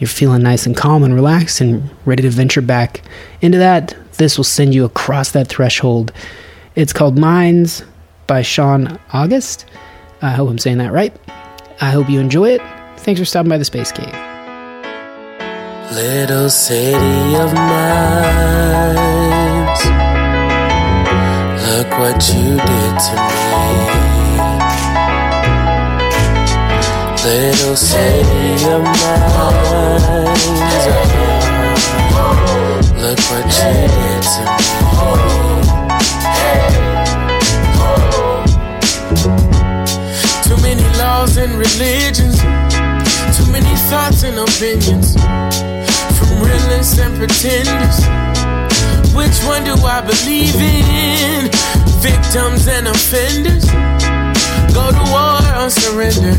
you're 0.02 0.08
feeling 0.08 0.42
nice 0.42 0.66
and 0.66 0.76
calm 0.76 1.04
and 1.04 1.14
relaxed 1.14 1.60
and 1.60 1.88
ready 2.06 2.24
to 2.24 2.28
venture 2.28 2.60
back 2.60 3.02
into 3.40 3.56
that. 3.58 3.96
This 4.14 4.36
will 4.36 4.42
send 4.42 4.74
you 4.74 4.84
across 4.84 5.30
that 5.30 5.46
threshold. 5.46 6.10
It's 6.74 6.92
called 6.92 7.16
Minds 7.16 7.84
by 8.26 8.42
Sean 8.42 8.98
August. 9.12 9.64
I 10.20 10.30
hope 10.30 10.50
I'm 10.50 10.58
saying 10.58 10.78
that 10.78 10.90
right. 10.90 11.14
I 11.80 11.90
hope 11.90 12.10
you 12.10 12.18
enjoy 12.18 12.48
it. 12.50 12.60
Thanks 12.96 13.20
for 13.20 13.24
stopping 13.24 13.50
by 13.50 13.58
the 13.58 13.64
Space 13.64 13.92
Cave. 13.92 14.12
Little 15.92 16.50
city 16.50 17.36
of 17.36 17.54
mines. 17.54 17.70
Look 21.68 21.90
what 21.92 22.28
you 22.28 22.56
did 22.56 22.98
to 22.98 23.96
me. 23.96 24.01
Little 27.52 27.76
city 27.76 28.64
of 28.64 28.82
mines. 28.82 29.26
Look 32.96 33.20
what 33.28 33.44
you 33.44 33.72
did 33.92 34.22
to 34.32 34.42
me. 34.56 34.68
Too 40.42 40.58
many 40.62 40.86
laws 40.98 41.36
and 41.36 41.52
religions. 41.52 42.40
Too 43.36 43.46
many 43.52 43.76
thoughts 43.90 44.22
and 44.24 44.38
opinions. 44.38 45.14
From 46.16 46.40
realists 46.42 46.98
and 46.98 47.14
pretenders. 47.18 47.98
Which 49.14 49.38
one 49.44 49.64
do 49.64 49.74
I 49.84 50.00
believe 50.00 50.56
in? 50.56 51.50
Victims 52.00 52.66
and 52.66 52.88
offenders? 52.88 53.66
Go 54.72 54.90
to 54.90 55.04
war 55.12 55.40
on 55.54 55.70
surrender. 55.70 56.34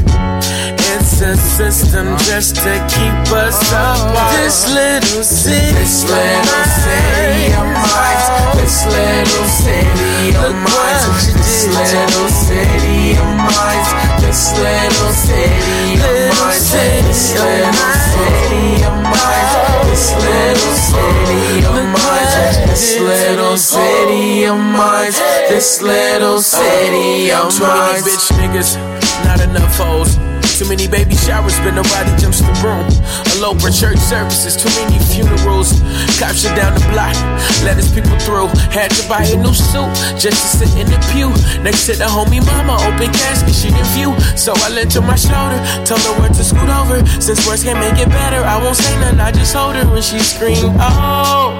It's 0.93 1.21
a 1.21 1.37
system 1.37 2.17
just 2.25 2.55
to 2.57 2.73
keep 2.89 3.13
us 3.33 3.57
apart. 3.71 4.33
This 4.37 4.69
little 4.73 5.23
city, 5.23 5.73
this 5.73 6.03
little 6.05 6.65
city 6.81 7.53
of 7.53 7.65
mine, 7.65 8.57
this 8.57 8.85
little 8.85 9.47
city 9.47 10.33
of 10.37 10.53
mine, 10.53 11.01
this 11.37 11.67
little 11.69 12.29
city 12.29 13.17
of 13.17 13.29
mine, 13.37 14.21
this 14.21 14.53
little 14.57 15.11
city 15.13 16.01
of 16.01 16.21
mine, 16.37 17.05
this 17.07 17.33
little 17.37 17.83
city 18.09 18.83
of 18.83 18.95
mine, 19.03 19.49
this 19.89 20.13
little 20.13 20.73
city 20.73 21.65
of 21.65 21.85
mine, 21.93 22.67
this 22.67 22.99
little 22.99 23.57
city 23.57 24.45
of 24.45 24.57
mine, 24.57 25.13
this 25.53 25.83
little 25.83 26.41
city 26.41 27.29
of 27.29 27.53
mine. 27.61 28.01
Too 28.01 28.09
many 28.09 28.09
bitch 28.09 28.25
niggas, 28.41 28.73
not 29.21 29.37
enough 29.37 29.77
hoes. 29.77 30.17
Too 30.57 30.65
many 30.65 30.87
baby 30.87 31.13
showers, 31.13 31.53
but 31.61 31.77
nobody 31.77 32.09
jumps 32.17 32.41
the 32.41 32.49
broom. 32.57 32.81
A 32.81 33.33
low 33.37 33.53
for 33.61 33.69
church 33.69 34.01
services, 34.01 34.57
too 34.57 34.73
many 34.81 34.97
funerals. 35.13 35.77
Cops 36.17 36.41
shut 36.41 36.57
down 36.57 36.73
the 36.73 36.81
block, 36.89 37.13
let 37.61 37.77
his 37.77 37.93
people 37.93 38.17
through. 38.25 38.49
Had 38.73 38.89
to 38.97 39.05
buy 39.05 39.29
a 39.29 39.37
new 39.37 39.53
suit 39.53 39.93
just 40.17 40.41
to 40.41 40.65
sit 40.65 40.73
in 40.73 40.89
the 40.89 40.97
pew. 41.13 41.29
Next 41.61 41.85
to 41.85 41.93
the 42.01 42.09
homie 42.09 42.41
mama, 42.41 42.81
open 42.89 43.13
casket, 43.13 43.53
she 43.53 43.69
didn't 43.69 43.93
view. 43.93 44.09
So 44.33 44.57
I 44.57 44.73
lent 44.73 44.97
her 44.97 45.05
my 45.05 45.13
shoulder, 45.13 45.61
told 45.85 46.01
her 46.01 46.13
where 46.17 46.33
to 46.33 46.43
scoot 46.43 46.65
over. 46.81 46.97
Since 47.21 47.45
words 47.45 47.61
can't 47.61 47.77
make 47.77 48.01
it 48.01 48.09
better, 48.09 48.41
I 48.41 48.57
won't 48.57 48.77
say 48.77 48.89
nothing, 48.97 49.21
I 49.21 49.29
just 49.29 49.53
hold 49.53 49.75
her 49.77 49.85
when 49.85 50.01
she 50.01 50.17
screamed, 50.17 50.73
Oh, 50.81 51.53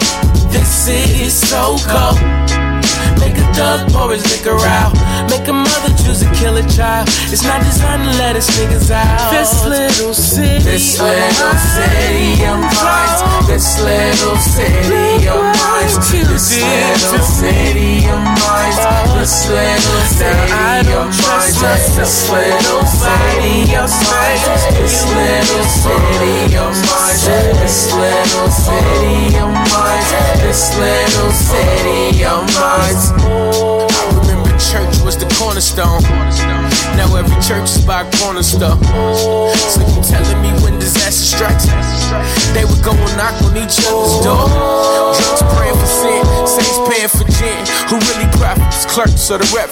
this 0.50 0.66
city's 0.66 1.38
so 1.38 1.78
cold. 1.86 2.63
Make 3.54 3.62
a 3.62 3.78
thug 3.78 3.94
pour 3.94 4.10
his 4.12 4.26
liquor 4.34 4.58
out. 4.66 4.98
Make 5.30 5.48
a 5.48 5.54
mother 5.54 5.94
choose 6.02 6.26
to 6.26 6.30
kill 6.34 6.58
a 6.58 6.64
child. 6.66 7.08
It's 7.30 7.44
not 7.44 7.62
designed 7.62 8.02
to 8.02 8.18
let 8.18 8.36
us 8.36 8.50
niggas 8.58 8.90
out. 8.90 9.30
This 9.30 9.64
little 9.64 10.14
city, 10.14 10.58
this 10.64 11.00
little 11.00 11.54
city 11.54 12.46
of 12.50 12.58
mine, 12.58 13.46
this 13.46 13.78
little 13.78 14.38
city 14.42 15.30
of 15.30 15.38
mine, 15.38 15.86
this 15.86 16.10
little 16.10 17.22
city 17.22 18.10
of 18.10 18.26
mine, 18.26 18.74
this 19.22 19.46
little 19.46 20.02
city 20.02 20.50
of 20.90 21.14
mine, 21.14 21.54
this 21.94 22.30
little 22.34 22.82
city 22.90 23.78
of 23.78 23.90
mine, 24.10 24.42
this 24.82 25.06
little 25.14 25.70
city 25.70 26.58
of 26.58 26.74
mine, 26.74 27.03
this 27.22 27.94
little 27.94 28.50
city 28.50 29.38
of 29.38 29.54
mine, 29.54 30.04
this 30.42 30.76
little 30.78 31.32
city 31.32 32.26
of 32.26 32.42
mine. 32.56 32.98
I 33.90 34.20
remember 34.20 34.50
church 34.58 35.00
was 35.06 35.18
the 35.18 35.28
cornerstone. 35.38 36.02
Now 36.96 37.16
every 37.16 37.36
church 37.42 37.70
is 37.70 37.86
by 37.86 38.02
a 38.02 38.12
corner 38.18 38.44
store. 38.44 38.78
So 39.74 39.82
you 39.82 40.02
telling 40.04 40.42
me 40.42 40.52
when 40.64 40.80
disaster 40.80 41.38
strikes, 41.38 41.66
they 42.54 42.66
would 42.66 42.84
go 42.84 42.92
and 42.92 43.18
knock 43.18 43.36
on 43.44 43.58
each 43.58 43.82
other's 43.86 44.24
door. 44.24 44.48
Drunks 45.18 45.44
praying 45.56 45.78
for 45.78 45.90
sin, 45.90 46.24
saints 46.48 46.80
paying 46.90 47.10
for 47.10 47.26
gin. 47.38 47.62
Who 47.90 47.98
really 48.12 48.30
profits? 48.38 48.86
Clerks 48.86 49.32
or 49.32 49.38
the 49.40 49.50
rep? 49.56 49.70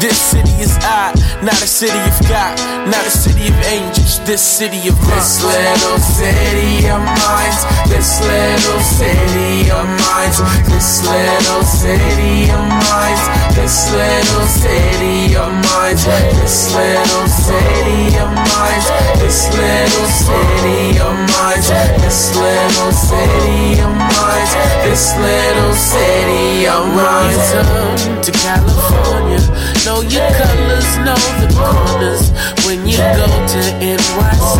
This 0.00 0.16
city 0.16 0.52
is 0.64 0.72
I, 0.80 1.12
not 1.42 1.60
a 1.60 1.68
city 1.68 1.98
of 2.08 2.16
God, 2.28 2.56
not 2.88 3.04
a 3.04 3.10
city 3.10 3.48
of 3.48 3.56
angels, 3.68 4.20
this 4.24 4.40
city 4.40 4.88
of 4.88 4.96
This 5.04 5.44
little 5.44 5.98
city 5.98 6.88
of 6.88 7.00
mine, 7.04 7.56
this 7.88 8.20
little 8.24 8.80
city 8.80 9.68
of 9.68 9.84
mine, 9.84 10.32
this 10.72 11.04
little 11.04 11.64
city 11.64 12.48
of 12.48 12.64
mine, 12.88 13.20
this 13.52 13.92
little 13.92 14.46
city 14.48 15.36
of 15.36 15.52
mine, 15.68 15.96
this 16.10 16.74
little 16.74 17.26
city 17.28 18.18
of 18.18 18.30
mine, 18.34 18.84
this 19.22 19.46
little 19.54 20.08
city 20.10 20.98
of 20.98 21.14
mine, 21.30 21.62
this 22.02 22.34
little 22.34 22.92
city 22.92 23.80
of 23.80 23.92
mine, 23.94 24.48
this 24.82 25.14
little 25.16 25.74
city 25.74 26.66
of 26.66 26.82
mine. 26.94 28.22
To 28.22 28.32
California, 28.32 29.40
know 29.84 30.02
your 30.02 30.26
colors, 30.34 30.90
know 31.06 31.20
the 31.40 31.48
corners. 31.54 32.30
When 32.66 32.86
you 32.86 32.98
go 32.98 33.26
to 33.26 33.60
NYC, 33.78 34.58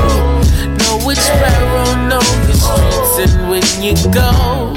know 0.78 1.06
which 1.06 1.24
barrel, 1.42 2.08
know 2.08 2.24
your 2.46 2.58
streets, 2.58 3.32
and 3.32 3.50
when 3.50 3.64
you 3.82 3.94
go 4.12 4.69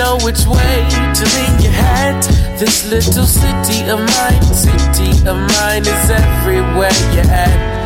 know 0.00 0.16
which 0.24 0.46
way 0.46 0.88
to 1.18 1.24
lean 1.36 1.60
your 1.60 1.72
head. 1.72 2.22
This 2.58 2.88
little 2.88 3.26
city 3.26 3.80
of 3.90 3.98
mine, 3.98 4.42
city 4.42 5.10
of 5.28 5.36
mine 5.36 5.82
is 5.82 6.10
everywhere 6.10 6.96
you're 7.14 7.30
at. 7.30 7.79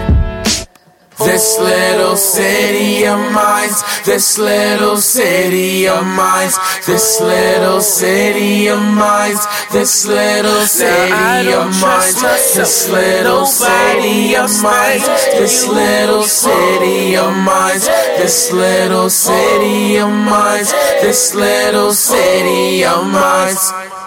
This 1.18 1.58
little 1.60 2.16
city 2.16 3.06
of 3.06 3.18
mine, 3.32 3.70
this 4.04 4.36
little 4.36 4.96
city 4.96 5.86
of 5.86 6.04
mine, 6.04 6.50
this 6.86 7.20
little 7.20 7.80
city 7.80 8.68
of 8.68 8.80
mine, 8.80 9.36
this 9.70 10.06
little 10.06 10.66
city 10.66 11.52
of 11.52 11.70
mine, 11.80 12.14
this 12.54 12.88
little 12.90 13.46
city 13.46 14.34
of 14.34 14.50
mine, 14.60 15.00
this 15.38 15.68
little 15.68 16.24
city 16.24 17.16
of 17.16 17.32
mine, 17.32 17.80
this 18.18 18.52
little 18.52 19.08
city 19.08 19.96
of 19.98 20.10
mine, 20.10 20.64
this 21.00 21.34
little 21.34 21.92
city 21.92 22.84
of 22.84 23.06
mine. 23.06 24.03